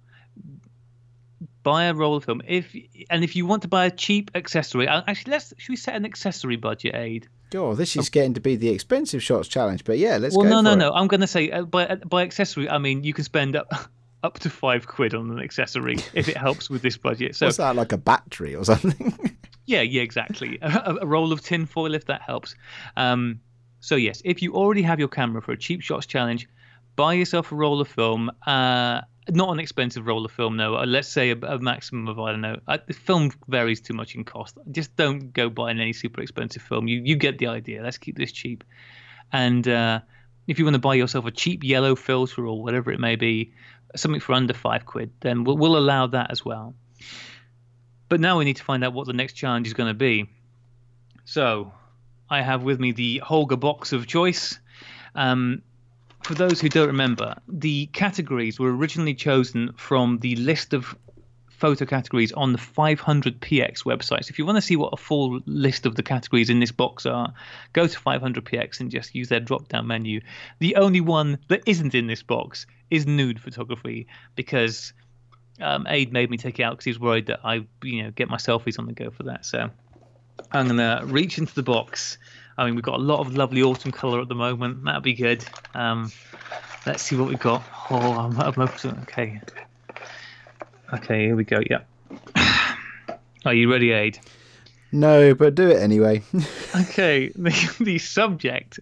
buy 1.64 1.84
a 1.84 1.94
roll 1.94 2.14
of 2.14 2.24
film. 2.24 2.42
If 2.46 2.76
and 3.10 3.24
if 3.24 3.34
you 3.34 3.46
want 3.46 3.62
to 3.62 3.68
buy 3.68 3.86
a 3.86 3.90
cheap 3.90 4.30
accessory, 4.36 4.86
uh, 4.86 5.02
actually, 5.08 5.32
let's 5.32 5.52
should 5.58 5.70
we 5.70 5.76
set 5.76 5.96
an 5.96 6.04
accessory 6.04 6.56
budget, 6.56 6.94
Ade? 6.94 7.26
Oh, 7.56 7.74
this 7.74 7.96
is 7.96 8.08
getting 8.10 8.34
to 8.34 8.40
be 8.40 8.54
the 8.54 8.68
expensive 8.68 9.22
shots 9.22 9.48
challenge, 9.48 9.84
but 9.84 9.98
yeah, 9.98 10.18
let's. 10.18 10.36
Well, 10.36 10.48
no, 10.48 10.60
no, 10.60 10.72
it. 10.72 10.76
no. 10.76 10.92
I'm 10.92 11.08
going 11.08 11.20
to 11.22 11.26
say 11.26 11.50
uh, 11.50 11.62
by 11.62 11.86
uh, 11.86 11.96
by 11.96 12.22
accessory, 12.22 12.68
I 12.68 12.78
mean 12.78 13.02
you 13.02 13.12
can 13.12 13.24
spend 13.24 13.56
up 13.56 13.72
up 14.22 14.38
to 14.40 14.50
five 14.50 14.86
quid 14.86 15.14
on 15.14 15.30
an 15.30 15.40
accessory 15.40 15.96
if 16.12 16.28
it 16.28 16.36
helps 16.36 16.70
with 16.70 16.82
this 16.82 16.96
budget. 16.96 17.34
So 17.34 17.46
what's 17.46 17.56
that 17.56 17.74
like 17.74 17.92
a 17.92 17.98
battery 17.98 18.54
or 18.54 18.64
something? 18.64 19.36
yeah, 19.66 19.82
yeah, 19.82 20.02
exactly. 20.02 20.58
A, 20.62 20.98
a, 21.02 21.06
roll 21.06 21.32
of 21.32 21.42
tin 21.42 21.66
foil 21.66 21.94
if 21.94 22.06
that 22.06 22.22
helps. 22.22 22.54
Um, 22.96 23.40
so 23.80 23.96
yes, 23.96 24.22
if 24.24 24.42
you 24.42 24.54
already 24.54 24.82
have 24.82 24.98
your 24.98 25.08
camera 25.08 25.42
for 25.42 25.52
a 25.52 25.58
cheap 25.58 25.82
shots 25.82 26.06
challenge, 26.06 26.48
buy 26.96 27.14
yourself 27.14 27.52
a 27.52 27.54
roll 27.54 27.80
of 27.80 27.88
film. 27.88 28.30
Uh, 28.46 29.02
not 29.30 29.50
an 29.50 29.60
expensive 29.60 30.06
roll 30.06 30.24
of 30.24 30.32
film, 30.32 30.56
no. 30.56 30.76
Uh, 30.76 30.86
let's 30.86 31.08
say 31.08 31.30
a, 31.30 31.36
a 31.36 31.58
maximum 31.58 32.08
of 32.08 32.18
I 32.18 32.32
don't 32.32 32.40
know. 32.40 32.60
I, 32.66 32.78
the 32.78 32.92
film 32.92 33.30
varies 33.48 33.80
too 33.80 33.94
much 33.94 34.14
in 34.14 34.24
cost. 34.24 34.58
Just 34.70 34.94
don't 34.96 35.32
go 35.32 35.48
buying 35.48 35.80
any 35.80 35.92
super 35.92 36.20
expensive 36.20 36.62
film. 36.62 36.88
You 36.88 37.00
you 37.04 37.16
get 37.16 37.38
the 37.38 37.46
idea. 37.46 37.82
Let's 37.82 37.98
keep 37.98 38.16
this 38.16 38.32
cheap. 38.32 38.64
And 39.32 39.66
uh, 39.66 40.00
if 40.46 40.58
you 40.58 40.64
want 40.64 40.74
to 40.74 40.80
buy 40.80 40.94
yourself 40.94 41.26
a 41.26 41.30
cheap 41.30 41.64
yellow 41.64 41.96
filter 41.96 42.46
or 42.46 42.62
whatever 42.62 42.92
it 42.92 43.00
may 43.00 43.16
be, 43.16 43.52
something 43.96 44.20
for 44.20 44.34
under 44.34 44.54
five 44.54 44.86
quid, 44.86 45.10
then 45.20 45.44
we'll, 45.44 45.56
we'll 45.56 45.76
allow 45.76 46.06
that 46.08 46.30
as 46.30 46.44
well. 46.44 46.74
But 48.08 48.20
now 48.20 48.38
we 48.38 48.44
need 48.44 48.56
to 48.56 48.64
find 48.64 48.84
out 48.84 48.92
what 48.92 49.06
the 49.06 49.12
next 49.12 49.32
challenge 49.32 49.66
is 49.66 49.74
going 49.74 49.88
to 49.88 49.94
be. 49.94 50.28
So 51.24 51.72
I 52.28 52.42
have 52.42 52.62
with 52.62 52.78
me 52.78 52.92
the 52.92 53.22
Holga 53.24 53.58
box 53.58 53.92
of 53.92 54.06
choice. 54.06 54.58
Um, 55.14 55.62
for 56.24 56.34
those 56.34 56.60
who 56.60 56.68
don't 56.68 56.86
remember, 56.86 57.36
the 57.48 57.86
categories 57.86 58.58
were 58.58 58.74
originally 58.74 59.14
chosen 59.14 59.72
from 59.76 60.18
the 60.18 60.36
list 60.36 60.72
of 60.72 60.96
photo 61.50 61.84
categories 61.84 62.32
on 62.32 62.52
the 62.52 62.58
500px 62.58 63.84
website. 63.84 64.24
So 64.24 64.30
if 64.30 64.38
you 64.38 64.46
want 64.46 64.56
to 64.56 64.62
see 64.62 64.76
what 64.76 64.92
a 64.92 64.96
full 64.96 65.40
list 65.46 65.86
of 65.86 65.94
the 65.94 66.02
categories 66.02 66.50
in 66.50 66.60
this 66.60 66.72
box 66.72 67.06
are, 67.06 67.32
go 67.72 67.86
to 67.86 67.98
500px 67.98 68.80
and 68.80 68.90
just 68.90 69.14
use 69.14 69.28
their 69.28 69.40
drop 69.40 69.68
down 69.68 69.86
menu. 69.86 70.20
The 70.58 70.76
only 70.76 71.00
one 71.00 71.38
that 71.48 71.62
isn't 71.66 71.94
in 71.94 72.06
this 72.06 72.22
box 72.22 72.66
is 72.90 73.06
nude 73.06 73.40
photography 73.40 74.06
because 74.34 74.92
um, 75.60 75.86
Ade 75.88 76.12
made 76.12 76.30
me 76.30 76.36
take 76.36 76.58
it 76.58 76.62
out 76.64 76.72
because 76.72 76.84
he 76.84 76.90
was 76.90 77.00
worried 77.00 77.26
that 77.26 77.40
I, 77.44 77.66
you 77.82 78.02
know, 78.02 78.10
get 78.10 78.28
my 78.28 78.36
selfies 78.36 78.78
on 78.78 78.86
the 78.86 78.92
go 78.92 79.10
for 79.10 79.24
that. 79.24 79.44
So 79.46 79.70
I'm 80.50 80.66
gonna 80.66 81.02
reach 81.04 81.38
into 81.38 81.54
the 81.54 81.62
box 81.62 82.18
I 82.56 82.64
mean, 82.64 82.74
we've 82.74 82.84
got 82.84 83.00
a 83.00 83.02
lot 83.02 83.20
of 83.20 83.36
lovely 83.36 83.62
autumn 83.62 83.92
colour 83.92 84.20
at 84.20 84.28
the 84.28 84.34
moment. 84.34 84.84
That'll 84.84 85.00
be 85.00 85.14
good. 85.14 85.44
Um, 85.74 86.12
let's 86.86 87.02
see 87.02 87.16
what 87.16 87.28
we've 87.28 87.38
got. 87.38 87.62
Oh, 87.90 87.96
I'm, 87.96 88.38
I'm 88.40 88.60
okay. 88.60 89.40
Okay, 90.92 91.26
here 91.26 91.36
we 91.36 91.44
go. 91.44 91.60
Yeah. 91.68 91.80
Are 93.44 93.54
you 93.54 93.70
ready, 93.70 93.90
Ade? 93.90 94.20
No, 94.92 95.34
but 95.34 95.56
do 95.56 95.68
it 95.68 95.82
anyway. 95.82 96.22
okay, 96.76 97.28
the, 97.34 97.76
the 97.80 97.98
subject 97.98 98.78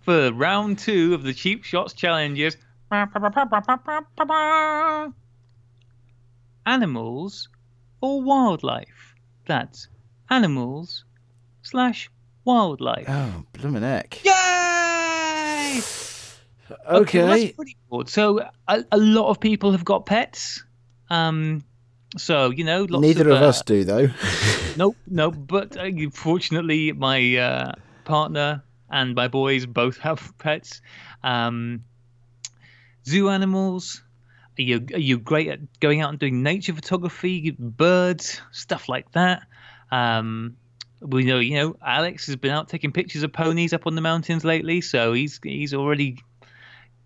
for 0.00 0.32
round 0.32 0.78
two 0.78 1.12
of 1.12 1.22
the 1.22 1.34
cheap 1.34 1.64
shots 1.64 1.92
challenge 1.92 2.40
is 2.40 2.56
animals 6.66 7.48
or 8.00 8.22
wildlife. 8.22 9.14
That's 9.46 9.88
animals 10.30 11.04
slash 11.62 12.10
wildlife. 12.44 13.06
Oh, 13.08 13.44
blooming 13.52 13.82
heck. 13.82 14.24
Yay! 14.24 15.80
Okay. 15.80 16.88
okay 16.88 17.18
well, 17.18 17.28
that's 17.28 17.52
pretty 17.52 17.76
cool. 17.90 18.06
So, 18.06 18.40
a, 18.68 18.84
a, 18.90 18.98
lot 18.98 19.28
of 19.30 19.40
people 19.40 19.72
have 19.72 19.84
got 19.84 20.06
pets. 20.06 20.64
Um, 21.10 21.64
so, 22.16 22.50
you 22.50 22.64
know, 22.64 22.84
Neither 22.84 23.30
of, 23.30 23.36
of 23.36 23.42
uh, 23.42 23.46
us 23.46 23.62
do, 23.62 23.84
though. 23.84 24.08
nope, 24.76 24.96
nope. 25.06 25.34
But 25.38 25.76
uh, 25.76 25.90
fortunately, 26.12 26.92
my 26.92 27.36
uh, 27.36 27.72
partner 28.04 28.62
and 28.90 29.14
my 29.14 29.28
boys 29.28 29.66
both 29.66 29.98
have 29.98 30.32
pets. 30.38 30.80
Um, 31.22 31.84
zoo 33.06 33.28
animals. 33.28 34.02
Are 34.58 34.62
you, 34.62 34.86
are 34.92 34.98
you 34.98 35.18
great 35.18 35.48
at 35.48 35.80
going 35.80 36.02
out 36.02 36.10
and 36.10 36.18
doing 36.18 36.42
nature 36.42 36.74
photography, 36.74 37.56
birds, 37.58 38.42
stuff 38.50 38.88
like 38.88 39.10
that? 39.12 39.44
Um, 39.90 40.56
we 41.02 41.24
know 41.24 41.38
you 41.38 41.54
know 41.54 41.76
Alex 41.84 42.26
has 42.26 42.36
been 42.36 42.52
out 42.52 42.68
taking 42.68 42.92
pictures 42.92 43.22
of 43.22 43.32
ponies 43.32 43.72
up 43.72 43.86
on 43.86 43.94
the 43.94 44.00
mountains 44.00 44.44
lately, 44.44 44.80
so 44.80 45.12
he's 45.12 45.40
he's 45.42 45.74
already 45.74 46.18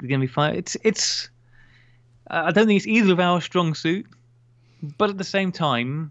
going 0.00 0.20
to 0.20 0.26
be 0.26 0.32
fine. 0.32 0.56
It's 0.56 0.76
it's 0.82 1.30
I 2.28 2.50
don't 2.52 2.66
think 2.66 2.78
it's 2.78 2.86
either 2.86 3.12
of 3.12 3.20
our 3.20 3.40
strong 3.40 3.74
suit, 3.74 4.06
but 4.98 5.10
at 5.10 5.18
the 5.18 5.24
same 5.24 5.52
time, 5.52 6.10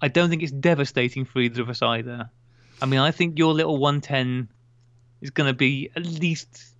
I 0.00 0.08
don't 0.08 0.28
think 0.28 0.42
it's 0.42 0.52
devastating 0.52 1.24
for 1.24 1.40
either 1.40 1.62
of 1.62 1.70
us 1.70 1.82
either. 1.82 2.30
I 2.82 2.86
mean, 2.86 3.00
I 3.00 3.10
think 3.10 3.38
your 3.38 3.52
little 3.52 3.78
110 3.78 4.48
is 5.20 5.30
going 5.30 5.46
to 5.46 5.54
be 5.54 5.90
at 5.94 6.04
least 6.04 6.74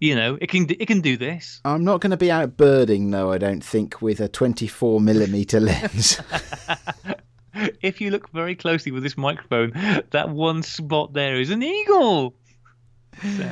you 0.00 0.16
know 0.16 0.36
it 0.40 0.48
can 0.48 0.66
it 0.68 0.86
can 0.86 1.00
do 1.00 1.16
this 1.16 1.60
i'm 1.64 1.84
not 1.84 2.00
going 2.00 2.10
to 2.10 2.16
be 2.16 2.30
out 2.30 2.56
birding 2.56 3.10
though 3.10 3.30
i 3.30 3.38
don't 3.38 3.62
think 3.62 4.02
with 4.02 4.20
a 4.20 4.28
24 4.28 5.00
millimeter 5.00 5.60
lens 5.60 6.20
if 7.82 8.00
you 8.00 8.10
look 8.10 8.30
very 8.30 8.54
closely 8.54 8.92
with 8.92 9.02
this 9.02 9.16
microphone, 9.16 9.72
that 10.10 10.30
one 10.30 10.62
spot 10.62 11.12
there 11.12 11.40
is 11.40 11.50
an 11.50 11.62
eagle. 11.62 12.34
So, 13.22 13.50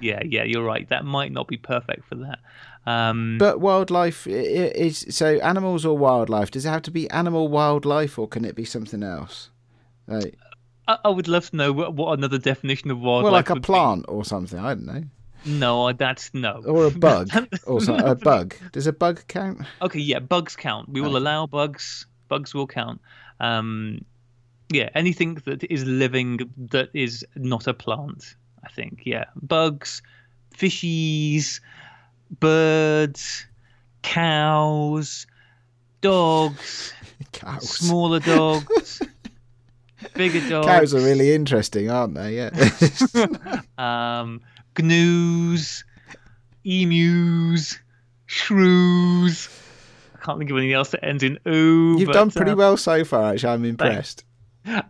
yeah, 0.00 0.22
yeah, 0.24 0.44
you're 0.44 0.64
right. 0.64 0.88
That 0.88 1.04
might 1.04 1.32
not 1.32 1.48
be 1.48 1.56
perfect 1.56 2.04
for 2.06 2.16
that. 2.16 2.38
Um, 2.86 3.36
but 3.38 3.60
wildlife 3.60 4.26
is 4.26 5.06
so 5.10 5.36
animals 5.36 5.84
or 5.84 5.96
wildlife. 5.96 6.50
Does 6.50 6.66
it 6.66 6.70
have 6.70 6.82
to 6.82 6.90
be 6.90 7.08
animal 7.10 7.48
wildlife 7.48 8.18
or 8.18 8.26
can 8.26 8.44
it 8.44 8.54
be 8.54 8.64
something 8.64 9.02
else? 9.02 9.50
Like, 10.06 10.36
I, 10.88 10.98
I 11.04 11.08
would 11.08 11.28
love 11.28 11.50
to 11.50 11.56
know 11.56 11.72
what, 11.72 11.94
what 11.94 12.18
another 12.18 12.38
definition 12.38 12.90
of 12.90 12.98
wildlife. 12.98 13.24
Well, 13.24 13.32
like 13.32 13.50
a 13.50 13.60
plant 13.60 14.06
be. 14.06 14.12
or 14.12 14.24
something. 14.24 14.58
I 14.58 14.74
don't 14.74 14.86
know. 14.86 15.04
No, 15.46 15.92
that's 15.92 16.32
no. 16.34 16.62
Or 16.66 16.86
a 16.86 16.90
bug. 16.90 17.30
or 17.66 17.80
a 17.88 18.14
bug. 18.14 18.54
Does 18.72 18.86
a 18.86 18.92
bug 18.92 19.22
count? 19.28 19.62
Okay, 19.80 20.00
yeah, 20.00 20.18
bugs 20.18 20.56
count. 20.56 20.88
We 20.88 21.00
will 21.00 21.16
allow 21.16 21.46
bugs. 21.46 22.06
Bugs 22.30 22.54
will 22.54 22.66
count. 22.66 23.02
Um, 23.40 24.04
yeah, 24.72 24.88
anything 24.94 25.34
that 25.44 25.64
is 25.70 25.84
living 25.84 26.50
that 26.56 26.88
is 26.94 27.26
not 27.36 27.66
a 27.66 27.74
plant. 27.74 28.36
I 28.64 28.68
think. 28.68 29.02
Yeah, 29.04 29.24
bugs, 29.36 30.00
fishies, 30.56 31.60
birds, 32.38 33.46
cows, 34.02 35.26
dogs, 36.00 36.94
cows. 37.32 37.68
smaller 37.68 38.20
dogs. 38.20 39.02
bigger 40.14 40.48
dogs. 40.48 40.66
Cows 40.66 40.94
are 40.94 41.00
really 41.00 41.34
interesting, 41.34 41.90
aren't 41.90 42.14
they? 42.14 42.36
Yeah. 42.36 43.60
um, 43.78 44.40
gnus, 44.78 45.84
emus, 46.64 47.78
shrews. 48.26 49.48
I 50.20 50.24
can't 50.24 50.38
think 50.38 50.50
of 50.50 50.56
anything 50.56 50.74
else 50.74 50.90
that 50.90 51.04
ends 51.04 51.22
in 51.22 51.38
oo. 51.46 51.98
You've 51.98 52.06
but, 52.06 52.12
done 52.12 52.30
pretty 52.30 52.52
uh, 52.52 52.56
well 52.56 52.76
so 52.76 53.04
far. 53.04 53.32
Actually, 53.32 53.52
I'm 53.54 53.64
impressed. 53.64 54.24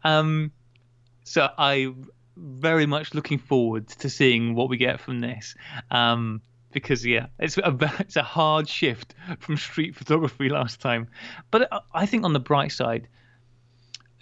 Um, 0.03 0.51
so 1.23 1.49
I 1.57 1.95
very 2.37 2.87
much 2.87 3.15
looking 3.15 3.39
forward 3.39 3.87
to 3.89 4.11
seeing 4.11 4.55
what 4.55 4.69
we 4.69 4.77
get 4.77 5.01
from 5.01 5.21
this. 5.21 5.55
Um, 5.91 6.43
because 6.73 7.05
yeah, 7.05 7.27
it's 7.39 7.59
a 7.59 7.77
it's 7.99 8.17
a 8.17 8.23
hard 8.23 8.69
shift 8.69 9.15
from 9.39 9.57
street 9.57 9.95
photography 9.95 10.49
last 10.49 10.81
time, 10.81 11.09
but 11.51 11.73
uh, 11.73 11.81
I 11.95 12.07
think 12.07 12.25
on 12.25 12.33
the 12.33 12.41
bright 12.41 12.73
side, 12.73 13.09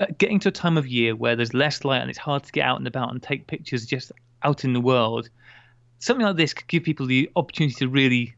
uh, 0.01 0.07
getting 0.19 0.39
to 0.41 0.49
a 0.49 0.53
time 0.53 0.77
of 0.77 0.87
year 0.87 1.15
where 1.17 1.37
there's 1.37 1.55
less 1.55 1.85
light 1.85 2.01
and 2.01 2.11
it's 2.11 2.19
hard 2.19 2.45
to 2.45 2.53
get 2.53 2.65
out 2.65 2.79
and 2.79 2.87
about 2.87 3.13
and 3.13 3.23
take 3.23 3.47
pictures 3.47 3.87
just 3.87 4.13
out 4.43 4.65
in 4.65 4.73
the 4.73 4.81
world, 4.81 5.29
something 5.99 6.25
like 6.25 6.37
this 6.37 6.55
could 6.55 6.69
give 6.69 6.83
people 6.83 7.07
the 7.07 7.31
opportunity 7.37 7.75
to 7.75 7.89
really, 7.89 8.35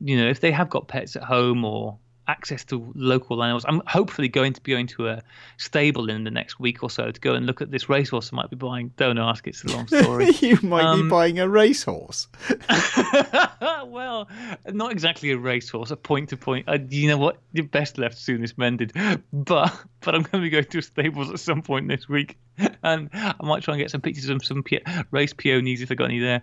you 0.00 0.16
know, 0.16 0.28
if 0.28 0.40
they 0.40 0.52
have 0.52 0.70
got 0.70 0.88
pets 0.88 1.16
at 1.16 1.22
home 1.22 1.64
or 1.64 1.98
access 2.28 2.64
to 2.66 2.92
local 2.94 3.42
animals. 3.42 3.64
I'm 3.66 3.82
hopefully 3.86 4.28
going 4.28 4.52
to 4.52 4.60
be 4.60 4.72
going 4.72 4.86
to 4.88 5.08
a 5.08 5.22
stable 5.56 6.10
in 6.10 6.24
the 6.24 6.30
next 6.30 6.60
week 6.60 6.82
or 6.82 6.90
so 6.90 7.10
to 7.10 7.20
go 7.20 7.34
and 7.34 7.46
look 7.46 7.62
at 7.62 7.70
this 7.70 7.88
racehorse 7.88 8.30
I 8.32 8.36
might 8.36 8.50
be 8.50 8.56
buying. 8.56 8.92
Don't 8.96 9.18
ask, 9.18 9.46
it's 9.46 9.64
a 9.64 9.68
long 9.68 9.86
story. 9.88 10.30
you 10.40 10.58
might 10.62 10.84
um, 10.84 11.04
be 11.04 11.08
buying 11.08 11.38
a 11.40 11.48
racehorse. 11.48 12.28
well, 13.86 14.28
not 14.68 14.92
exactly 14.92 15.30
a 15.30 15.38
racehorse, 15.38 15.90
a 15.90 15.96
point 15.96 16.28
to 16.28 16.36
point. 16.36 16.68
Uh, 16.68 16.78
you 16.88 17.08
know 17.08 17.18
what? 17.18 17.38
You're 17.52 17.64
best 17.64 17.98
left 17.98 18.18
soonest 18.18 18.58
mended. 18.58 18.92
But 19.32 19.74
but 20.00 20.14
I'm 20.14 20.22
going 20.22 20.32
to 20.32 20.40
be 20.40 20.50
going 20.50 20.64
to 20.64 20.78
a 20.78 20.82
stables 20.82 21.30
at 21.30 21.40
some 21.40 21.62
point 21.62 21.88
this 21.88 22.08
week, 22.08 22.36
and 22.82 23.08
I 23.12 23.34
might 23.42 23.62
try 23.62 23.74
and 23.74 23.80
get 23.80 23.90
some 23.90 24.00
pictures 24.00 24.28
of 24.28 24.44
some 24.44 24.62
race 25.10 25.32
peonies 25.32 25.80
if 25.80 25.90
I 25.90 25.94
got 25.94 26.06
any 26.06 26.18
there. 26.18 26.42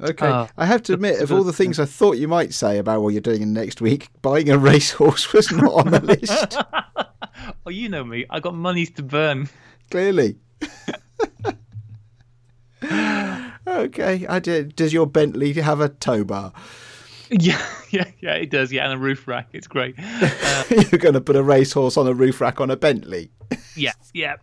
Okay, 0.00 0.28
uh, 0.28 0.46
I 0.56 0.66
have 0.66 0.82
to 0.84 0.94
admit, 0.94 1.20
of 1.20 1.32
all 1.32 1.42
the 1.42 1.52
things 1.52 1.80
I 1.80 1.84
thought 1.84 2.18
you 2.18 2.28
might 2.28 2.54
say 2.54 2.78
about 2.78 3.02
what 3.02 3.08
you're 3.08 3.20
doing 3.20 3.42
in 3.42 3.52
next 3.52 3.80
week, 3.80 4.08
buying 4.22 4.48
a 4.48 4.56
racehorse 4.56 5.32
was 5.34 5.50
not 5.50 5.72
on 5.72 5.90
the 5.90 6.00
list. 6.00 6.56
oh, 7.66 7.70
you 7.70 7.88
know 7.88 8.04
me. 8.04 8.24
I 8.30 8.38
got 8.38 8.54
monies 8.54 8.90
to 8.92 9.02
burn. 9.02 9.48
Clearly. 9.90 10.36
okay, 13.66 14.26
I 14.26 14.38
did. 14.38 14.76
Does 14.76 14.92
your 14.92 15.06
Bentley 15.06 15.52
have 15.54 15.80
a 15.80 15.88
tow 15.88 16.22
bar? 16.22 16.52
Yeah, 17.30 17.60
yeah, 17.90 18.10
yeah, 18.20 18.34
it 18.34 18.50
does. 18.50 18.72
Yeah, 18.72 18.84
and 18.84 18.94
a 18.94 18.98
roof 18.98 19.26
rack. 19.26 19.48
It's 19.52 19.66
great. 19.66 19.96
Uh, 19.98 20.62
You're 20.70 20.98
going 20.98 21.14
to 21.14 21.20
put 21.20 21.34
a 21.34 21.42
racehorse 21.42 21.96
on 21.96 22.06
a 22.06 22.14
roof 22.14 22.40
rack 22.40 22.60
on 22.60 22.70
a 22.70 22.76
Bentley? 22.76 23.30
Yeah, 23.76 23.92
yeah. 24.14 24.36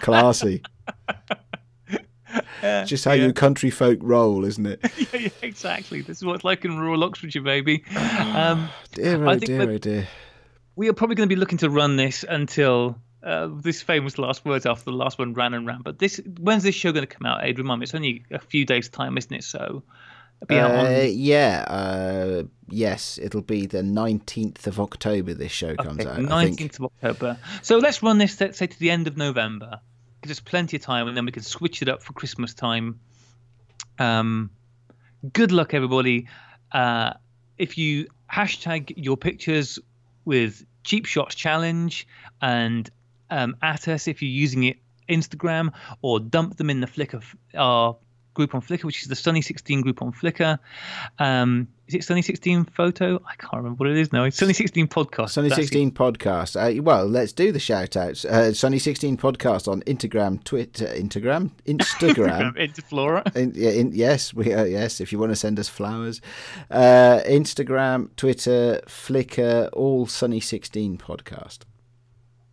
Classy. 0.00 0.62
just 2.86 3.04
how 3.04 3.12
yeah. 3.12 3.26
you 3.26 3.32
country 3.32 3.70
folk 3.70 3.98
roll, 4.02 4.44
isn't 4.44 4.66
it? 4.66 4.80
yeah, 5.12 5.20
yeah, 5.20 5.28
exactly. 5.42 6.02
This 6.02 6.18
is 6.18 6.24
what 6.24 6.36
it's 6.36 6.44
like 6.44 6.64
in 6.64 6.78
rural 6.78 7.04
Oxfordshire, 7.04 7.42
baby. 7.42 7.84
Um, 8.38 8.68
dear, 8.92 9.26
oh 9.26 9.34
dear, 9.36 9.70
oh 9.70 9.78
dear. 9.78 10.08
We 10.76 10.88
are 10.88 10.92
probably 10.92 11.16
going 11.16 11.28
to 11.28 11.34
be 11.34 11.38
looking 11.38 11.58
to 11.58 11.70
run 11.70 11.96
this 11.96 12.24
until 12.28 12.96
uh, 13.22 13.48
this 13.52 13.82
famous 13.82 14.18
last 14.18 14.44
words 14.44 14.64
after 14.64 14.84
the 14.84 14.92
last 14.92 15.18
one 15.18 15.34
ran 15.34 15.54
and 15.54 15.66
ran. 15.66 15.80
But 15.82 15.98
this, 15.98 16.20
when's 16.38 16.62
this 16.62 16.74
show 16.74 16.92
going 16.92 17.06
to 17.06 17.12
come 17.12 17.26
out? 17.26 17.42
Ade, 17.42 17.58
remind 17.58 17.80
me. 17.80 17.84
It's 17.84 17.94
only 17.94 18.24
a 18.30 18.38
few 18.38 18.64
days' 18.64 18.88
time, 18.88 19.18
isn't 19.18 19.32
it? 19.32 19.44
So. 19.44 19.82
Uh, 20.48 21.06
yeah, 21.10 21.64
uh, 21.66 22.44
yes, 22.68 23.18
it'll 23.20 23.42
be 23.42 23.66
the 23.66 23.82
19th 23.82 24.68
of 24.68 24.78
October 24.78 25.34
this 25.34 25.50
show 25.50 25.74
comes 25.74 26.06
okay, 26.06 26.10
out. 26.10 26.18
19th 26.18 26.78
of 26.78 26.84
October. 26.84 27.38
So 27.62 27.78
let's 27.78 28.04
run 28.04 28.18
this, 28.18 28.40
let's 28.40 28.58
say, 28.58 28.68
to 28.68 28.78
the 28.78 28.90
end 28.90 29.08
of 29.08 29.16
November 29.16 29.80
gives 30.22 30.38
us 30.38 30.40
plenty 30.40 30.76
of 30.76 30.82
time, 30.82 31.08
and 31.08 31.16
then 31.16 31.24
we 31.24 31.32
can 31.32 31.42
switch 31.42 31.82
it 31.82 31.88
up 31.88 32.02
for 32.02 32.12
Christmas 32.12 32.54
time. 32.54 33.00
Um, 33.98 34.50
good 35.32 35.52
luck, 35.52 35.74
everybody. 35.74 36.28
Uh, 36.72 37.14
if 37.56 37.78
you 37.78 38.08
hashtag 38.32 38.92
your 38.96 39.16
pictures 39.16 39.78
with 40.24 40.64
Cheap 40.84 41.06
Shots 41.06 41.34
Challenge 41.34 42.06
and 42.40 42.88
um, 43.30 43.56
at 43.62 43.88
us 43.88 44.08
if 44.08 44.22
you're 44.22 44.30
using 44.30 44.64
it 44.64 44.78
Instagram 45.08 45.72
or 46.02 46.20
dump 46.20 46.56
them 46.56 46.70
in 46.70 46.80
the 46.80 46.86
Flickr 46.86 47.22
our 47.54 47.96
group 48.38 48.54
on 48.54 48.62
Flickr, 48.62 48.84
which 48.84 49.02
is 49.02 49.08
the 49.08 49.16
Sunny 49.16 49.42
16 49.42 49.80
group 49.80 50.00
on 50.00 50.12
Flickr. 50.12 50.60
Um, 51.18 51.66
is 51.88 51.94
it 51.94 52.04
Sunny 52.04 52.22
16 52.22 52.66
photo? 52.66 53.16
I 53.26 53.34
can't 53.34 53.54
remember 53.54 53.78
what 53.78 53.90
it 53.90 53.96
is 53.96 54.12
now. 54.12 54.22
It's 54.22 54.36
Sunny 54.36 54.52
16 54.52 54.86
podcast. 54.86 55.30
Sunny 55.30 55.50
16 55.50 55.90
podcast. 55.90 56.54
Uh, 56.54 56.80
well, 56.80 57.04
let's 57.06 57.32
do 57.32 57.50
the 57.50 57.58
shout 57.58 57.96
outs. 57.96 58.24
Uh, 58.24 58.52
Sunny 58.52 58.78
16 58.78 59.16
podcast 59.16 59.66
on 59.66 59.82
Instagram, 59.82 60.42
Twitter, 60.44 60.86
Instagram, 60.86 61.50
Instagram. 61.66 62.54
Interflora. 62.56 63.36
In, 63.36 63.52
yeah, 63.56 63.70
in, 63.70 63.92
yes, 63.92 64.32
we 64.32 64.54
uh, 64.54 64.64
yes. 64.64 65.00
If 65.00 65.10
you 65.10 65.18
want 65.18 65.32
to 65.32 65.36
send 65.36 65.58
us 65.58 65.68
flowers, 65.68 66.20
uh, 66.70 67.20
Instagram, 67.26 68.14
Twitter, 68.14 68.80
Flickr, 68.86 69.68
all 69.72 70.06
Sunny 70.06 70.40
16 70.40 70.98
podcast 70.98 71.64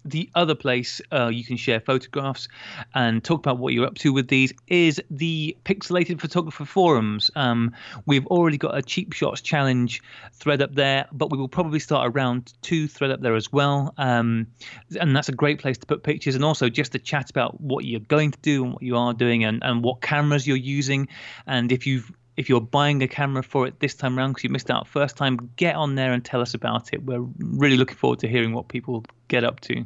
the 0.05 0.29
other 0.35 0.55
place 0.55 1.01
uh, 1.11 1.27
you 1.27 1.43
can 1.43 1.57
share 1.57 1.79
photographs 1.79 2.47
and 2.93 3.23
talk 3.23 3.39
about 3.39 3.57
what 3.57 3.73
you're 3.73 3.85
up 3.85 3.95
to 3.95 4.13
with 4.13 4.27
these 4.27 4.53
is 4.67 5.01
the 5.09 5.57
Pixelated 5.65 6.21
Photographer 6.21 6.63
forums. 6.63 7.31
Um, 7.35 7.73
we've 8.05 8.27
already 8.27 8.57
got 8.57 8.77
a 8.77 8.81
cheap 8.81 9.13
shots 9.13 9.41
challenge 9.41 10.01
thread 10.33 10.61
up 10.61 10.73
there, 10.75 11.07
but 11.11 11.31
we 11.31 11.37
will 11.37 11.47
probably 11.47 11.79
start 11.79 12.07
a 12.07 12.09
round 12.11 12.53
two 12.61 12.87
thread 12.87 13.11
up 13.11 13.21
there 13.21 13.35
as 13.35 13.51
well. 13.51 13.93
Um, 13.97 14.47
and 14.99 15.15
that's 15.15 15.29
a 15.29 15.33
great 15.33 15.59
place 15.59 15.79
to 15.79 15.85
put 15.85 16.03
pictures 16.03 16.35
and 16.35 16.45
also 16.45 16.69
just 16.69 16.91
to 16.91 16.99
chat 16.99 17.29
about 17.29 17.59
what 17.59 17.83
you're 17.83 17.99
going 17.99 18.31
to 18.31 18.39
do 18.41 18.63
and 18.63 18.73
what 18.73 18.83
you 18.83 18.95
are 18.95 19.13
doing 19.13 19.43
and, 19.43 19.63
and 19.63 19.83
what 19.83 20.01
cameras 20.01 20.45
you're 20.45 20.55
using. 20.55 21.07
And 21.47 21.71
if 21.71 21.87
you've 21.87 22.11
if 22.37 22.49
you're 22.49 22.61
buying 22.61 23.01
a 23.01 23.07
camera 23.07 23.41
for 23.41 23.65
it 23.65 23.79
this 23.79 23.95
time 23.95 24.17
around 24.17 24.31
because 24.31 24.43
you 24.43 24.49
missed 24.49 24.69
out 24.69 24.87
first 24.87 25.15
time, 25.15 25.49
get 25.55 25.75
on 25.75 25.95
there 25.95 26.11
and 26.11 26.23
tell 26.23 26.41
us 26.41 26.53
about 26.53 26.93
it. 26.93 27.03
We're 27.03 27.25
really 27.39 27.77
looking 27.77 27.95
forward 27.95 28.19
to 28.19 28.27
hearing 28.27 28.53
what 28.53 28.67
people 28.67 29.05
get 29.27 29.43
up 29.43 29.61
to. 29.61 29.85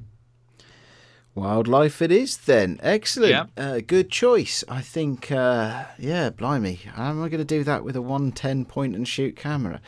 Wildlife 1.39 2.01
it 2.01 2.11
is 2.11 2.35
then. 2.35 2.81
Excellent. 2.83 3.31
Yeah. 3.31 3.45
Uh, 3.55 3.79
good 3.79 4.11
choice. 4.11 4.65
I 4.67 4.81
think, 4.81 5.31
uh, 5.31 5.85
yeah, 5.97 6.31
blimey. 6.31 6.75
How 6.75 7.11
am 7.11 7.23
I 7.23 7.29
going 7.29 7.39
to 7.39 7.45
do 7.45 7.63
that 7.63 7.85
with 7.85 7.95
a 7.95 8.01
110 8.01 8.65
point 8.65 8.93
and 8.93 9.07
shoot 9.07 9.37
camera? 9.37 9.79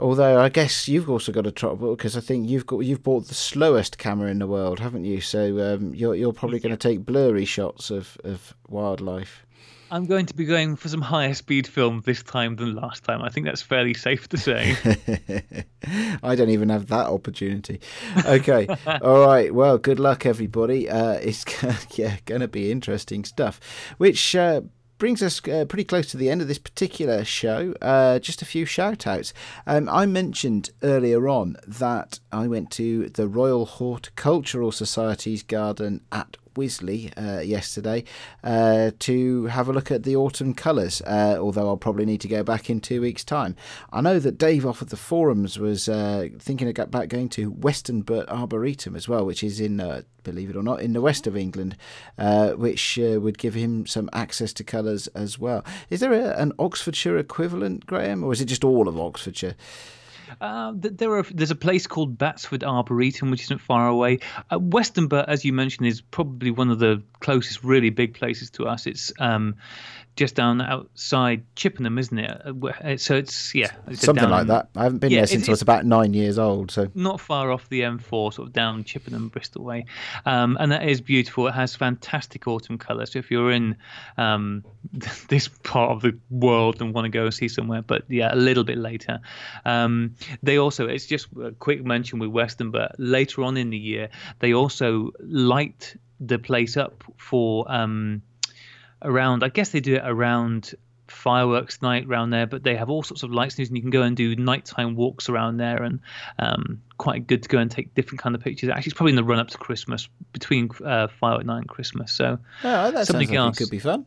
Although 0.00 0.40
I 0.40 0.48
guess 0.48 0.88
you've 0.88 1.10
also 1.10 1.30
got 1.30 1.46
a 1.46 1.50
trouble 1.50 1.94
because 1.94 2.16
I 2.16 2.20
think 2.20 2.48
you've 2.48 2.66
got 2.66 2.80
you've 2.80 3.02
bought 3.02 3.28
the 3.28 3.34
slowest 3.34 3.96
camera 3.96 4.30
in 4.30 4.38
the 4.38 4.46
world, 4.46 4.78
haven't 4.78 5.04
you? 5.04 5.20
So 5.22 5.74
um, 5.74 5.94
you're 5.94 6.14
you're 6.14 6.34
probably 6.34 6.58
going 6.58 6.76
to 6.76 6.88
take 6.88 7.06
blurry 7.06 7.46
shots 7.46 7.90
of, 7.90 8.18
of 8.24 8.54
wildlife. 8.68 9.45
I'm 9.90 10.06
going 10.06 10.26
to 10.26 10.34
be 10.34 10.44
going 10.44 10.76
for 10.76 10.88
some 10.88 11.00
higher 11.00 11.34
speed 11.34 11.66
film 11.66 12.02
this 12.04 12.22
time 12.22 12.56
than 12.56 12.74
last 12.74 13.04
time. 13.04 13.22
I 13.22 13.28
think 13.28 13.46
that's 13.46 13.62
fairly 13.62 13.94
safe 13.94 14.28
to 14.30 14.36
say. 14.36 14.76
I 16.22 16.34
don't 16.34 16.50
even 16.50 16.70
have 16.70 16.88
that 16.88 17.06
opportunity. 17.06 17.80
Okay. 18.24 18.66
All 19.02 19.24
right. 19.24 19.54
Well, 19.54 19.78
good 19.78 20.00
luck, 20.00 20.26
everybody. 20.26 20.90
Uh, 20.90 21.12
it's 21.12 21.44
yeah 21.98 22.16
going 22.24 22.40
to 22.40 22.48
be 22.48 22.70
interesting 22.70 23.24
stuff, 23.24 23.60
which 23.98 24.34
uh, 24.34 24.62
brings 24.98 25.22
us 25.22 25.46
uh, 25.48 25.64
pretty 25.68 25.84
close 25.84 26.06
to 26.08 26.16
the 26.16 26.30
end 26.30 26.42
of 26.42 26.48
this 26.48 26.58
particular 26.58 27.24
show. 27.24 27.74
Uh, 27.80 28.18
just 28.18 28.42
a 28.42 28.46
few 28.46 28.64
shout 28.64 29.06
outs. 29.06 29.32
Um, 29.66 29.88
I 29.88 30.06
mentioned 30.06 30.70
earlier 30.82 31.28
on 31.28 31.56
that 31.66 32.18
I 32.32 32.48
went 32.48 32.70
to 32.72 33.08
the 33.10 33.28
Royal 33.28 33.66
Horticultural 33.66 34.72
Society's 34.72 35.42
garden 35.42 36.00
at 36.10 36.36
Wisley 36.56 37.12
uh, 37.16 37.40
yesterday 37.40 38.04
uh, 38.42 38.90
to 39.00 39.46
have 39.46 39.68
a 39.68 39.72
look 39.72 39.90
at 39.90 40.02
the 40.02 40.16
autumn 40.16 40.54
colours, 40.54 41.00
uh, 41.02 41.36
although 41.38 41.68
I'll 41.68 41.76
probably 41.76 42.04
need 42.04 42.20
to 42.22 42.28
go 42.28 42.42
back 42.42 42.68
in 42.68 42.80
two 42.80 43.00
weeks' 43.00 43.24
time. 43.24 43.54
I 43.92 44.00
know 44.00 44.18
that 44.18 44.38
Dave 44.38 44.66
off 44.66 44.82
at 44.82 44.88
the 44.88 44.96
forums 44.96 45.58
was 45.58 45.88
uh, 45.88 46.28
thinking 46.38 46.68
about 46.76 47.08
going 47.08 47.28
to 47.30 47.52
Westonbirt 47.52 48.28
Arboretum 48.28 48.96
as 48.96 49.08
well, 49.08 49.24
which 49.24 49.44
is 49.44 49.60
in, 49.60 49.80
uh, 49.80 50.02
believe 50.24 50.50
it 50.50 50.56
or 50.56 50.62
not, 50.62 50.80
in 50.80 50.92
the 50.92 51.00
west 51.00 51.26
of 51.26 51.36
England, 51.36 51.76
which 52.56 52.98
would 52.98 53.38
give 53.38 53.54
him 53.54 53.86
some 53.86 54.10
access 54.12 54.52
to 54.54 54.64
colours 54.64 55.06
as 55.08 55.38
well. 55.38 55.64
Is 55.90 56.00
there 56.00 56.12
a, 56.12 56.40
an 56.40 56.52
Oxfordshire 56.58 57.18
equivalent, 57.18 57.86
Graeme, 57.86 58.24
or 58.24 58.32
is 58.32 58.40
it 58.40 58.46
just 58.46 58.64
all 58.64 58.88
of 58.88 58.98
Oxfordshire? 58.98 59.54
Uh, 60.40 60.72
there 60.76 61.12
are 61.16 61.22
there's 61.22 61.50
a 61.50 61.56
place 61.56 61.86
called 61.86 62.18
Batsford 62.18 62.64
Arboretum, 62.64 63.30
which 63.30 63.42
isn't 63.42 63.60
far 63.60 63.88
away. 63.88 64.20
Uh, 64.50 64.58
as 65.28 65.44
you 65.44 65.52
mentioned, 65.52 65.86
is 65.86 66.00
probably 66.00 66.50
one 66.50 66.70
of 66.70 66.78
the 66.78 67.02
closest 67.20 67.64
really 67.64 67.90
big 67.90 68.14
places 68.14 68.50
to 68.50 68.66
us. 68.66 68.86
It's 68.86 69.12
um, 69.18 69.56
just 70.16 70.34
down 70.34 70.62
outside 70.62 71.44
Chippenham, 71.56 71.98
isn't 71.98 72.18
it? 72.18 72.30
Uh, 72.30 72.96
so 72.96 73.14
it's 73.14 73.54
yeah, 73.54 73.70
it's 73.86 74.00
something 74.00 74.22
down, 74.22 74.30
like 74.30 74.46
that. 74.46 74.68
I 74.74 74.84
haven't 74.84 74.98
been 74.98 75.10
yeah, 75.10 75.20
there 75.20 75.26
since 75.26 75.46
I 75.46 75.52
was 75.52 75.60
about 75.60 75.84
nine 75.84 76.14
years 76.14 76.38
old. 76.38 76.70
So 76.70 76.88
not 76.94 77.20
far 77.20 77.52
off 77.52 77.68
the 77.68 77.82
M4, 77.82 78.32
sort 78.32 78.48
of 78.48 78.52
down 78.54 78.82
Chippenham, 78.84 79.28
Bristol 79.28 79.62
way, 79.62 79.84
um, 80.24 80.56
and 80.58 80.72
that 80.72 80.88
is 80.88 81.02
beautiful. 81.02 81.46
It 81.46 81.52
has 81.52 81.76
fantastic 81.76 82.48
autumn 82.48 82.78
colours. 82.78 83.12
So 83.12 83.18
if 83.18 83.30
you're 83.30 83.52
in 83.52 83.76
um, 84.16 84.64
this 85.28 85.48
part 85.48 85.90
of 85.90 86.00
the 86.00 86.18
world 86.30 86.80
and 86.80 86.94
want 86.94 87.04
to 87.04 87.10
go 87.10 87.26
and 87.26 87.34
see 87.34 87.48
somewhere, 87.48 87.82
but 87.82 88.04
yeah, 88.08 88.34
a 88.34 88.36
little 88.36 88.64
bit 88.64 88.78
later, 88.78 89.20
um, 89.66 90.14
they 90.42 90.56
also 90.56 90.88
it's 90.88 91.06
just 91.06 91.28
a 91.42 91.52
quick 91.52 91.84
mention 91.84 92.18
with 92.18 92.30
Western, 92.30 92.70
but 92.70 92.96
later 92.98 93.42
on 93.42 93.58
in 93.58 93.68
the 93.68 93.78
year 93.78 94.08
they 94.38 94.54
also 94.54 95.12
light 95.20 95.94
the 96.20 96.38
place 96.38 96.78
up 96.78 97.04
for. 97.18 97.70
Um, 97.70 98.22
around. 99.02 99.44
I 99.44 99.48
guess 99.48 99.70
they 99.70 99.80
do 99.80 99.96
it 99.96 100.02
around 100.04 100.74
fireworks 101.08 101.82
night 101.82 102.06
around 102.06 102.30
there, 102.30 102.46
but 102.46 102.62
they 102.62 102.76
have 102.76 102.90
all 102.90 103.02
sorts 103.02 103.22
of 103.22 103.30
lights 103.30 103.58
and 103.58 103.76
you 103.76 103.80
can 103.80 103.90
go 103.90 104.02
and 104.02 104.16
do 104.16 104.34
nighttime 104.36 104.96
walks 104.96 105.28
around 105.28 105.58
there, 105.58 105.82
and 105.82 106.00
um, 106.38 106.82
quite 106.98 107.26
good 107.26 107.42
to 107.42 107.48
go 107.48 107.58
and 107.58 107.70
take 107.70 107.94
different 107.94 108.20
kind 108.20 108.34
of 108.34 108.40
pictures. 108.40 108.70
Actually, 108.70 108.90
it's 108.90 108.94
probably 108.94 109.12
in 109.12 109.16
the 109.16 109.24
run 109.24 109.38
up 109.38 109.48
to 109.48 109.58
Christmas, 109.58 110.08
between 110.32 110.70
uh, 110.84 111.08
firework 111.08 111.46
night 111.46 111.58
and 111.58 111.68
Christmas. 111.68 112.12
So 112.12 112.38
oh, 112.64 112.90
that 112.90 113.06
something 113.06 113.28
like 113.28 113.36
else 113.36 113.58
could 113.58 113.70
be 113.70 113.78
fun. 113.78 114.06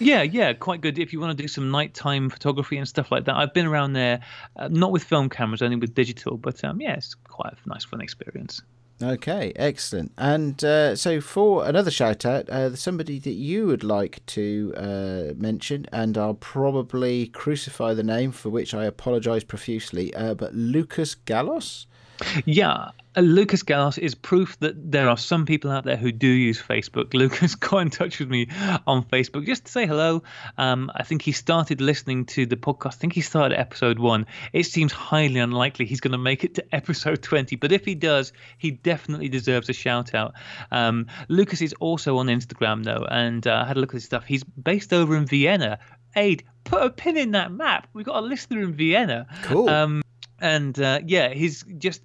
Yeah, 0.00 0.22
yeah, 0.22 0.52
quite 0.54 0.80
good 0.80 0.98
if 0.98 1.12
you 1.12 1.20
want 1.20 1.36
to 1.36 1.42
do 1.42 1.46
some 1.46 1.70
nighttime 1.70 2.28
photography 2.28 2.76
and 2.78 2.88
stuff 2.88 3.12
like 3.12 3.26
that. 3.26 3.36
I've 3.36 3.54
been 3.54 3.66
around 3.66 3.92
there, 3.92 4.20
uh, 4.56 4.68
not 4.68 4.90
with 4.90 5.04
film 5.04 5.28
cameras, 5.28 5.62
only 5.62 5.76
with 5.76 5.94
digital, 5.94 6.36
but 6.36 6.64
um, 6.64 6.80
yeah, 6.80 6.94
it's 6.94 7.14
quite 7.14 7.52
a 7.52 7.68
nice, 7.68 7.84
fun 7.84 8.00
experience. 8.00 8.60
Okay, 9.04 9.52
excellent. 9.56 10.12
And 10.16 10.64
uh, 10.64 10.96
so, 10.96 11.20
for 11.20 11.66
another 11.66 11.90
shout 11.90 12.24
out, 12.24 12.48
uh, 12.48 12.74
somebody 12.74 13.18
that 13.18 13.32
you 13.32 13.66
would 13.66 13.84
like 13.84 14.24
to 14.26 14.72
uh, 14.76 15.34
mention, 15.36 15.84
and 15.92 16.16
I'll 16.16 16.32
probably 16.34 17.26
crucify 17.26 17.92
the 17.92 18.02
name 18.02 18.32
for 18.32 18.48
which 18.48 18.72
I 18.72 18.86
apologise 18.86 19.44
profusely, 19.44 20.14
uh, 20.14 20.32
but 20.32 20.54
Lucas 20.54 21.14
Gallos. 21.14 21.86
Yeah, 22.44 22.90
uh, 23.16 23.20
Lucas 23.20 23.62
Gallos 23.62 23.98
is 23.98 24.14
proof 24.14 24.58
that 24.60 24.90
there 24.90 25.08
are 25.08 25.16
some 25.16 25.46
people 25.46 25.70
out 25.70 25.84
there 25.84 25.96
who 25.96 26.12
do 26.12 26.26
use 26.26 26.60
Facebook. 26.60 27.14
Lucas 27.14 27.54
got 27.54 27.78
in 27.78 27.90
touch 27.90 28.18
with 28.18 28.28
me 28.28 28.48
on 28.86 29.04
Facebook 29.04 29.46
just 29.46 29.66
to 29.66 29.72
say 29.72 29.86
hello. 29.86 30.22
Um, 30.58 30.90
I 30.94 31.02
think 31.02 31.22
he 31.22 31.32
started 31.32 31.80
listening 31.80 32.26
to 32.26 32.46
the 32.46 32.56
podcast. 32.56 32.94
I 32.94 32.98
think 32.98 33.12
he 33.12 33.20
started 33.20 33.58
episode 33.58 33.98
one. 33.98 34.26
It 34.52 34.64
seems 34.64 34.92
highly 34.92 35.40
unlikely 35.40 35.86
he's 35.86 36.00
going 36.00 36.12
to 36.12 36.18
make 36.18 36.44
it 36.44 36.54
to 36.56 36.64
episode 36.74 37.22
20, 37.22 37.56
but 37.56 37.72
if 37.72 37.84
he 37.84 37.94
does, 37.94 38.32
he 38.58 38.70
definitely 38.72 39.28
deserves 39.28 39.68
a 39.68 39.72
shout 39.72 40.14
out. 40.14 40.34
Um, 40.70 41.06
Lucas 41.28 41.62
is 41.62 41.74
also 41.80 42.18
on 42.18 42.26
Instagram, 42.26 42.84
though, 42.84 43.06
and 43.10 43.46
uh, 43.46 43.62
I 43.64 43.68
had 43.68 43.76
a 43.76 43.80
look 43.80 43.90
at 43.90 43.94
his 43.94 44.04
stuff. 44.04 44.24
He's 44.24 44.44
based 44.44 44.92
over 44.92 45.16
in 45.16 45.26
Vienna. 45.26 45.78
Ade, 46.16 46.44
put 46.64 46.82
a 46.82 46.90
pin 46.90 47.16
in 47.16 47.32
that 47.32 47.50
map. 47.52 47.88
We've 47.92 48.06
got 48.06 48.22
a 48.22 48.26
listener 48.26 48.62
in 48.62 48.72
Vienna. 48.72 49.26
Cool. 49.42 49.68
Um, 49.68 50.03
and 50.44 50.78
uh, 50.78 51.00
yeah, 51.06 51.30
he's 51.30 51.64
just 51.78 52.02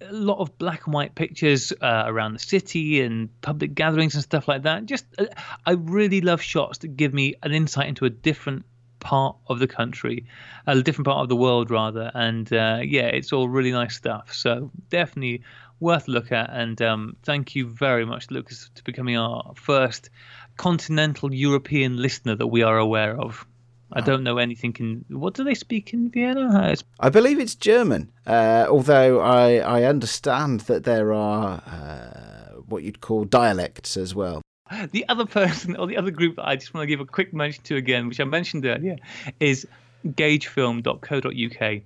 a 0.00 0.12
lot 0.12 0.38
of 0.38 0.56
black 0.56 0.86
and 0.86 0.94
white 0.94 1.14
pictures 1.14 1.72
uh, 1.72 2.04
around 2.06 2.34
the 2.34 2.38
city 2.38 3.02
and 3.02 3.28
public 3.42 3.74
gatherings 3.74 4.14
and 4.14 4.22
stuff 4.22 4.46
like 4.46 4.62
that. 4.62 4.86
Just, 4.86 5.04
uh, 5.18 5.26
I 5.66 5.72
really 5.72 6.20
love 6.20 6.40
shots 6.40 6.78
that 6.78 6.96
give 6.96 7.12
me 7.12 7.34
an 7.42 7.52
insight 7.52 7.88
into 7.88 8.04
a 8.04 8.10
different 8.10 8.64
part 9.00 9.36
of 9.48 9.58
the 9.58 9.66
country, 9.66 10.26
a 10.66 10.80
different 10.80 11.06
part 11.06 11.18
of 11.18 11.28
the 11.28 11.36
world 11.36 11.70
rather. 11.70 12.10
And 12.14 12.50
uh, 12.52 12.78
yeah, 12.84 13.06
it's 13.06 13.32
all 13.32 13.48
really 13.48 13.72
nice 13.72 13.96
stuff. 13.96 14.32
So 14.32 14.70
definitely 14.88 15.42
worth 15.80 16.06
a 16.06 16.12
look 16.12 16.30
at. 16.30 16.50
And 16.50 16.80
um, 16.80 17.16
thank 17.24 17.56
you 17.56 17.66
very 17.66 18.06
much, 18.06 18.30
Lucas, 18.30 18.70
to 18.76 18.84
becoming 18.84 19.16
our 19.16 19.52
first 19.56 20.10
continental 20.56 21.34
European 21.34 21.96
listener 22.00 22.36
that 22.36 22.46
we 22.46 22.62
are 22.62 22.78
aware 22.78 23.18
of. 23.18 23.46
I 23.92 24.00
don't 24.00 24.22
know 24.22 24.38
anything 24.38 24.76
in 24.78 25.04
what 25.08 25.34
do 25.34 25.44
they 25.44 25.54
speak 25.54 25.92
in 25.92 26.10
Vienna? 26.10 26.74
I 27.00 27.08
believe 27.08 27.38
it's 27.38 27.54
German. 27.54 28.12
Uh, 28.26 28.66
although 28.68 29.20
I 29.20 29.56
I 29.56 29.84
understand 29.84 30.60
that 30.60 30.84
there 30.84 31.12
are 31.12 31.62
uh, 31.66 32.60
what 32.66 32.82
you'd 32.82 33.00
call 33.00 33.24
dialects 33.24 33.96
as 33.96 34.14
well. 34.14 34.42
The 34.92 35.04
other 35.08 35.26
person 35.26 35.76
or 35.76 35.86
the 35.86 35.96
other 35.96 36.12
group 36.12 36.36
that 36.36 36.46
I 36.46 36.56
just 36.56 36.72
want 36.72 36.82
to 36.82 36.86
give 36.86 37.00
a 37.00 37.04
quick 37.04 37.34
mention 37.34 37.62
to 37.64 37.76
again, 37.76 38.08
which 38.08 38.20
I 38.20 38.24
mentioned 38.24 38.64
earlier, 38.64 38.96
is 39.40 39.66
gagefilm.co.uk. 40.06 41.82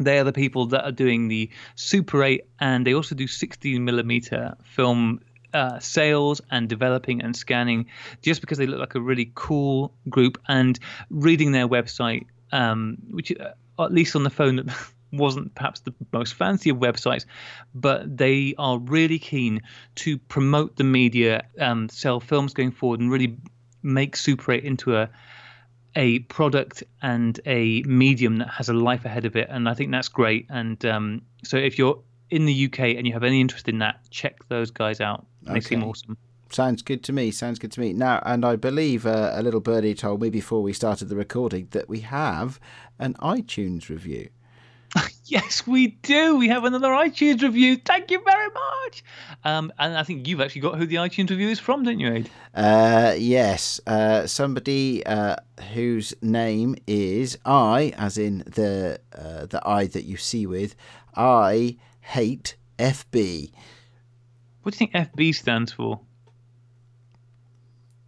They 0.00 0.18
are 0.18 0.24
the 0.24 0.32
people 0.32 0.66
that 0.66 0.84
are 0.84 0.92
doing 0.92 1.28
the 1.28 1.50
Super 1.74 2.22
8 2.22 2.44
and 2.60 2.86
they 2.86 2.94
also 2.94 3.14
do 3.14 3.26
16 3.26 3.84
millimeter 3.84 4.56
film 4.62 5.20
uh, 5.54 5.78
sales 5.78 6.40
and 6.50 6.68
developing 6.68 7.22
and 7.22 7.34
scanning 7.34 7.86
just 8.22 8.40
because 8.40 8.58
they 8.58 8.66
look 8.66 8.80
like 8.80 8.94
a 8.94 9.00
really 9.00 9.30
cool 9.34 9.94
group 10.08 10.38
and 10.48 10.78
reading 11.10 11.52
their 11.52 11.68
website 11.68 12.26
um, 12.52 12.96
which 13.10 13.32
uh, 13.38 13.52
at 13.82 13.92
least 13.92 14.14
on 14.16 14.24
the 14.24 14.30
phone 14.30 14.70
wasn't 15.12 15.54
perhaps 15.54 15.80
the 15.80 15.94
most 16.12 16.34
fancy 16.34 16.70
of 16.70 16.78
websites 16.78 17.24
but 17.74 18.16
they 18.16 18.54
are 18.58 18.78
really 18.78 19.18
keen 19.18 19.62
to 19.94 20.18
promote 20.18 20.76
the 20.76 20.84
media 20.84 21.44
um, 21.60 21.88
sell 21.88 22.18
films 22.18 22.52
going 22.52 22.72
forward 22.72 23.00
and 23.00 23.10
really 23.10 23.36
make 23.82 24.16
super 24.16 24.52
8 24.52 24.64
into 24.64 24.96
a 24.96 25.08
a 25.96 26.18
product 26.20 26.82
and 27.02 27.38
a 27.46 27.82
medium 27.82 28.38
that 28.38 28.48
has 28.48 28.68
a 28.68 28.72
life 28.72 29.04
ahead 29.04 29.24
of 29.24 29.36
it 29.36 29.48
and 29.48 29.68
i 29.68 29.74
think 29.74 29.92
that's 29.92 30.08
great. 30.08 30.46
And 30.50 30.84
um, 30.84 31.22
so 31.44 31.56
if 31.56 31.78
you're 31.78 32.02
in 32.30 32.46
the 32.46 32.64
uk 32.66 32.78
and 32.80 33.06
you 33.06 33.12
have 33.12 33.22
any 33.22 33.40
interest 33.40 33.68
in 33.68 33.78
that 33.78 34.00
check 34.10 34.36
those 34.48 34.70
guys 34.70 35.00
out 35.00 35.26
they 35.44 35.52
okay. 35.52 35.60
seem 35.60 35.84
awesome. 35.84 36.16
Sounds 36.50 36.82
good 36.82 37.02
to 37.04 37.12
me. 37.12 37.30
Sounds 37.30 37.58
good 37.58 37.72
to 37.72 37.80
me. 37.80 37.92
Now, 37.92 38.22
and 38.24 38.44
I 38.44 38.56
believe 38.56 39.06
uh, 39.06 39.32
a 39.34 39.42
little 39.42 39.60
birdie 39.60 39.94
told 39.94 40.22
me 40.22 40.30
before 40.30 40.62
we 40.62 40.72
started 40.72 41.08
the 41.08 41.16
recording 41.16 41.68
that 41.72 41.88
we 41.88 42.00
have 42.00 42.60
an 42.98 43.14
iTunes 43.14 43.88
review. 43.88 44.28
yes, 45.24 45.66
we 45.66 45.88
do. 46.02 46.36
We 46.36 46.48
have 46.48 46.64
another 46.64 46.90
iTunes 46.90 47.42
review. 47.42 47.76
Thank 47.76 48.10
you 48.10 48.22
very 48.24 48.48
much. 48.48 49.04
Um, 49.44 49.72
and 49.78 49.96
I 49.96 50.02
think 50.02 50.28
you've 50.28 50.40
actually 50.40 50.60
got 50.60 50.78
who 50.78 50.86
the 50.86 50.96
iTunes 50.96 51.30
review 51.30 51.48
is 51.48 51.58
from, 51.58 51.82
don't 51.82 51.98
you, 51.98 52.12
Ade? 52.12 52.30
Uh, 52.54 53.14
yes. 53.16 53.80
Uh, 53.86 54.26
somebody 54.26 55.04
uh, 55.06 55.36
whose 55.72 56.14
name 56.22 56.76
is 56.86 57.38
I, 57.44 57.92
as 57.96 58.18
in 58.18 58.38
the 58.46 59.00
uh, 59.16 59.46
the 59.46 59.60
I 59.66 59.86
that 59.88 60.04
you 60.04 60.16
see 60.16 60.46
with 60.46 60.76
I 61.16 61.76
hate 62.00 62.56
FB. 62.78 63.52
What 64.64 64.72
do 64.72 64.82
you 64.82 64.90
think 64.90 65.12
FB 65.14 65.34
stands 65.34 65.72
for? 65.72 66.00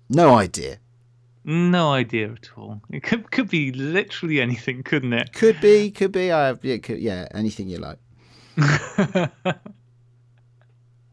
No 0.09 0.35
idea. 0.35 0.79
No 1.45 1.93
idea 1.93 2.33
at 2.33 2.49
all. 2.57 2.81
It 2.91 3.03
could 3.03 3.31
could 3.31 3.51
be 3.51 3.73
literally 3.73 4.41
anything, 4.41 4.83
couldn't 4.83 5.13
it? 5.13 5.35
Could 5.35 5.61
be, 5.61 5.91
could 5.91 6.13
be. 6.13 6.33
I 6.33 6.47
have, 6.47 6.65
yeah, 6.65 6.79
could, 6.79 6.99
yeah 6.99 7.29
anything 7.35 7.69
you 7.69 7.77
like. 7.77 7.99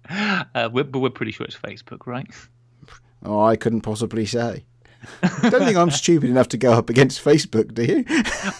uh, 0.09 0.69
we're, 0.71 0.85
but 0.85 0.99
we're 0.99 1.09
pretty 1.09 1.33
sure 1.33 1.45
it's 1.45 1.57
Facebook, 1.57 2.07
right? 2.07 2.25
Oh, 3.25 3.41
I 3.41 3.57
couldn't 3.57 3.81
possibly 3.81 4.25
say. 4.25 4.63
Don't 5.41 5.65
think 5.65 5.75
I'm 5.75 5.91
stupid 6.03 6.29
enough 6.29 6.47
to 6.49 6.57
go 6.57 6.71
up 6.71 6.89
against 6.89 7.21
Facebook, 7.21 7.73
do 7.73 7.83
you? 7.83 8.05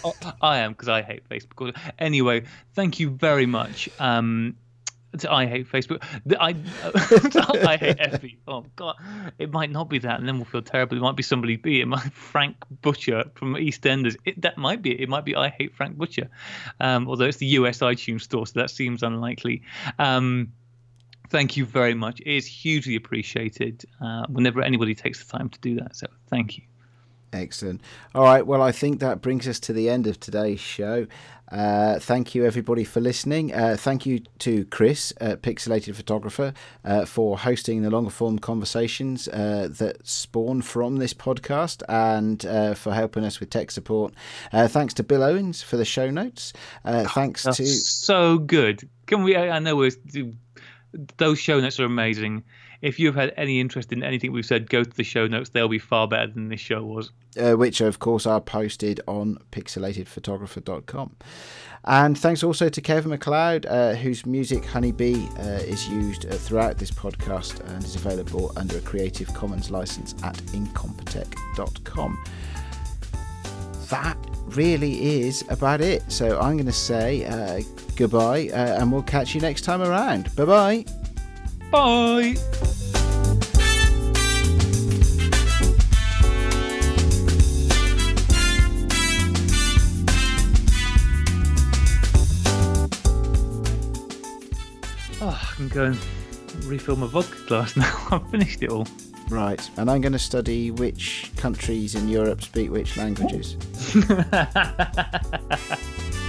oh, 0.04 0.14
I 0.42 0.58
am 0.58 0.72
because 0.72 0.90
I 0.90 1.00
hate 1.00 1.26
Facebook. 1.30 1.74
Anyway, 1.98 2.44
thank 2.74 3.00
you 3.00 3.08
very 3.08 3.46
much. 3.46 3.88
Um, 3.98 4.56
I 5.28 5.46
hate 5.46 5.70
Facebook. 5.70 6.02
I 6.40 6.48
I 7.68 7.76
hate 7.76 7.98
FB. 7.98 8.36
Oh 8.48 8.64
God, 8.76 8.96
it 9.38 9.52
might 9.52 9.70
not 9.70 9.88
be 9.88 9.98
that, 10.00 10.18
and 10.18 10.28
then 10.28 10.36
we'll 10.36 10.44
feel 10.44 10.62
terrible. 10.62 10.96
It 10.96 11.00
might 11.00 11.16
be 11.16 11.22
somebody 11.22 11.56
B. 11.56 11.80
It 11.80 11.86
might 11.86 12.12
Frank 12.12 12.56
Butcher 12.82 13.24
from 13.34 13.54
EastEnders. 13.54 14.16
It, 14.24 14.40
that 14.42 14.58
might 14.58 14.82
be 14.82 14.92
it. 14.92 15.00
It 15.00 15.08
might 15.08 15.24
be 15.24 15.36
I 15.36 15.48
hate 15.48 15.74
Frank 15.74 15.96
Butcher. 15.96 16.28
Um, 16.80 17.08
although 17.08 17.26
it's 17.26 17.38
the 17.38 17.46
US 17.46 17.78
iTunes 17.78 18.22
store, 18.22 18.46
so 18.46 18.58
that 18.60 18.70
seems 18.70 19.02
unlikely. 19.02 19.62
Um, 19.98 20.52
thank 21.30 21.56
you 21.56 21.64
very 21.64 21.94
much. 21.94 22.20
It 22.20 22.36
is 22.36 22.46
hugely 22.46 22.96
appreciated 22.96 23.84
uh, 24.00 24.26
whenever 24.28 24.62
anybody 24.62 24.94
takes 24.94 25.24
the 25.24 25.36
time 25.36 25.48
to 25.50 25.60
do 25.60 25.76
that. 25.76 25.96
So 25.96 26.06
thank 26.28 26.58
you. 26.58 26.64
Excellent. 27.34 27.80
All 28.14 28.22
right. 28.22 28.46
Well, 28.46 28.62
I 28.62 28.70
think 28.70 29.00
that 29.00 29.20
brings 29.20 29.48
us 29.48 29.58
to 29.60 29.72
the 29.72 29.90
end 29.90 30.06
of 30.06 30.20
today's 30.20 30.60
show. 30.60 31.08
Uh, 31.50 31.98
thank 31.98 32.34
you, 32.34 32.44
everybody, 32.46 32.84
for 32.84 33.00
listening. 33.00 33.52
Uh, 33.52 33.76
thank 33.76 34.06
you 34.06 34.20
to 34.38 34.64
Chris, 34.66 35.12
uh, 35.20 35.36
Pixelated 35.36 35.96
Photographer, 35.96 36.54
uh, 36.84 37.04
for 37.04 37.36
hosting 37.36 37.82
the 37.82 37.90
longer 37.90 38.10
form 38.10 38.38
conversations 38.38 39.26
uh, 39.28 39.68
that 39.72 40.06
spawn 40.06 40.62
from 40.62 40.96
this 40.96 41.12
podcast 41.12 41.82
and 41.88 42.46
uh, 42.46 42.74
for 42.74 42.94
helping 42.94 43.24
us 43.24 43.40
with 43.40 43.50
tech 43.50 43.72
support. 43.72 44.14
thanks 44.52 44.94
to 44.94 45.02
Bill 45.02 45.24
Owens 45.24 45.60
for 45.60 45.76
the 45.76 45.84
show 45.84 46.10
notes. 46.10 46.52
thanks 46.84 47.42
That's 47.42 47.56
to. 47.56 47.66
So 47.66 48.38
good. 48.38 48.88
Can 49.06 49.24
we? 49.24 49.36
I 49.36 49.58
know 49.58 49.74
we're, 49.74 49.90
those 51.16 51.40
show 51.40 51.60
notes 51.60 51.80
are 51.80 51.84
amazing 51.84 52.44
if 52.84 53.00
you've 53.00 53.14
had 53.14 53.32
any 53.38 53.60
interest 53.60 53.92
in 53.92 54.02
anything 54.02 54.30
we've 54.30 54.44
said, 54.44 54.68
go 54.68 54.84
to 54.84 54.96
the 54.96 55.02
show 55.02 55.26
notes. 55.26 55.48
They'll 55.48 55.68
be 55.68 55.78
far 55.78 56.06
better 56.06 56.26
than 56.26 56.48
this 56.48 56.60
show 56.60 56.84
was. 56.84 57.10
Uh, 57.40 57.52
which, 57.54 57.80
of 57.80 57.98
course, 57.98 58.26
are 58.26 58.42
posted 58.42 59.00
on 59.08 59.38
pixelatedphotographer.com. 59.52 61.16
And 61.86 62.16
thanks 62.16 62.42
also 62.42 62.68
to 62.68 62.80
Kevin 62.80 63.10
MacLeod, 63.10 63.64
uh, 63.66 63.94
whose 63.94 64.26
music 64.26 64.66
Honeybee 64.66 65.26
uh, 65.38 65.62
is 65.64 65.88
used 65.88 66.26
uh, 66.26 66.34
throughout 66.34 66.76
this 66.76 66.90
podcast 66.90 67.60
and 67.70 67.82
is 67.82 67.96
available 67.96 68.52
under 68.56 68.76
a 68.76 68.80
Creative 68.82 69.32
Commons 69.32 69.70
license 69.70 70.14
at 70.22 70.36
incompetech.com. 70.36 72.24
That 73.88 74.18
really 74.44 75.22
is 75.22 75.42
about 75.48 75.80
it. 75.80 76.02
So 76.12 76.38
I'm 76.38 76.56
going 76.56 76.66
to 76.66 76.72
say 76.72 77.24
uh, 77.24 77.62
goodbye 77.96 78.50
uh, 78.50 78.80
and 78.80 78.92
we'll 78.92 79.02
catch 79.02 79.34
you 79.34 79.40
next 79.40 79.62
time 79.62 79.80
around. 79.80 80.34
Bye 80.36 80.44
bye. 80.44 81.03
Bye. 81.74 82.36
Oh, 95.20 95.28
I 95.28 95.54
can 95.56 95.68
go 95.68 95.84
and 95.86 95.98
refill 96.66 96.94
my 96.94 97.08
vodka 97.08 97.34
glass 97.48 97.76
now. 97.76 98.06
I've 98.12 98.30
finished 98.30 98.62
it 98.62 98.70
all. 98.70 98.86
Right, 99.28 99.68
and 99.76 99.90
I'm 99.90 100.00
going 100.00 100.12
to 100.12 100.18
study 100.20 100.70
which 100.70 101.32
countries 101.36 101.96
in 101.96 102.08
Europe 102.08 102.42
speak 102.42 102.70
which 102.70 102.96
languages. 102.96 103.56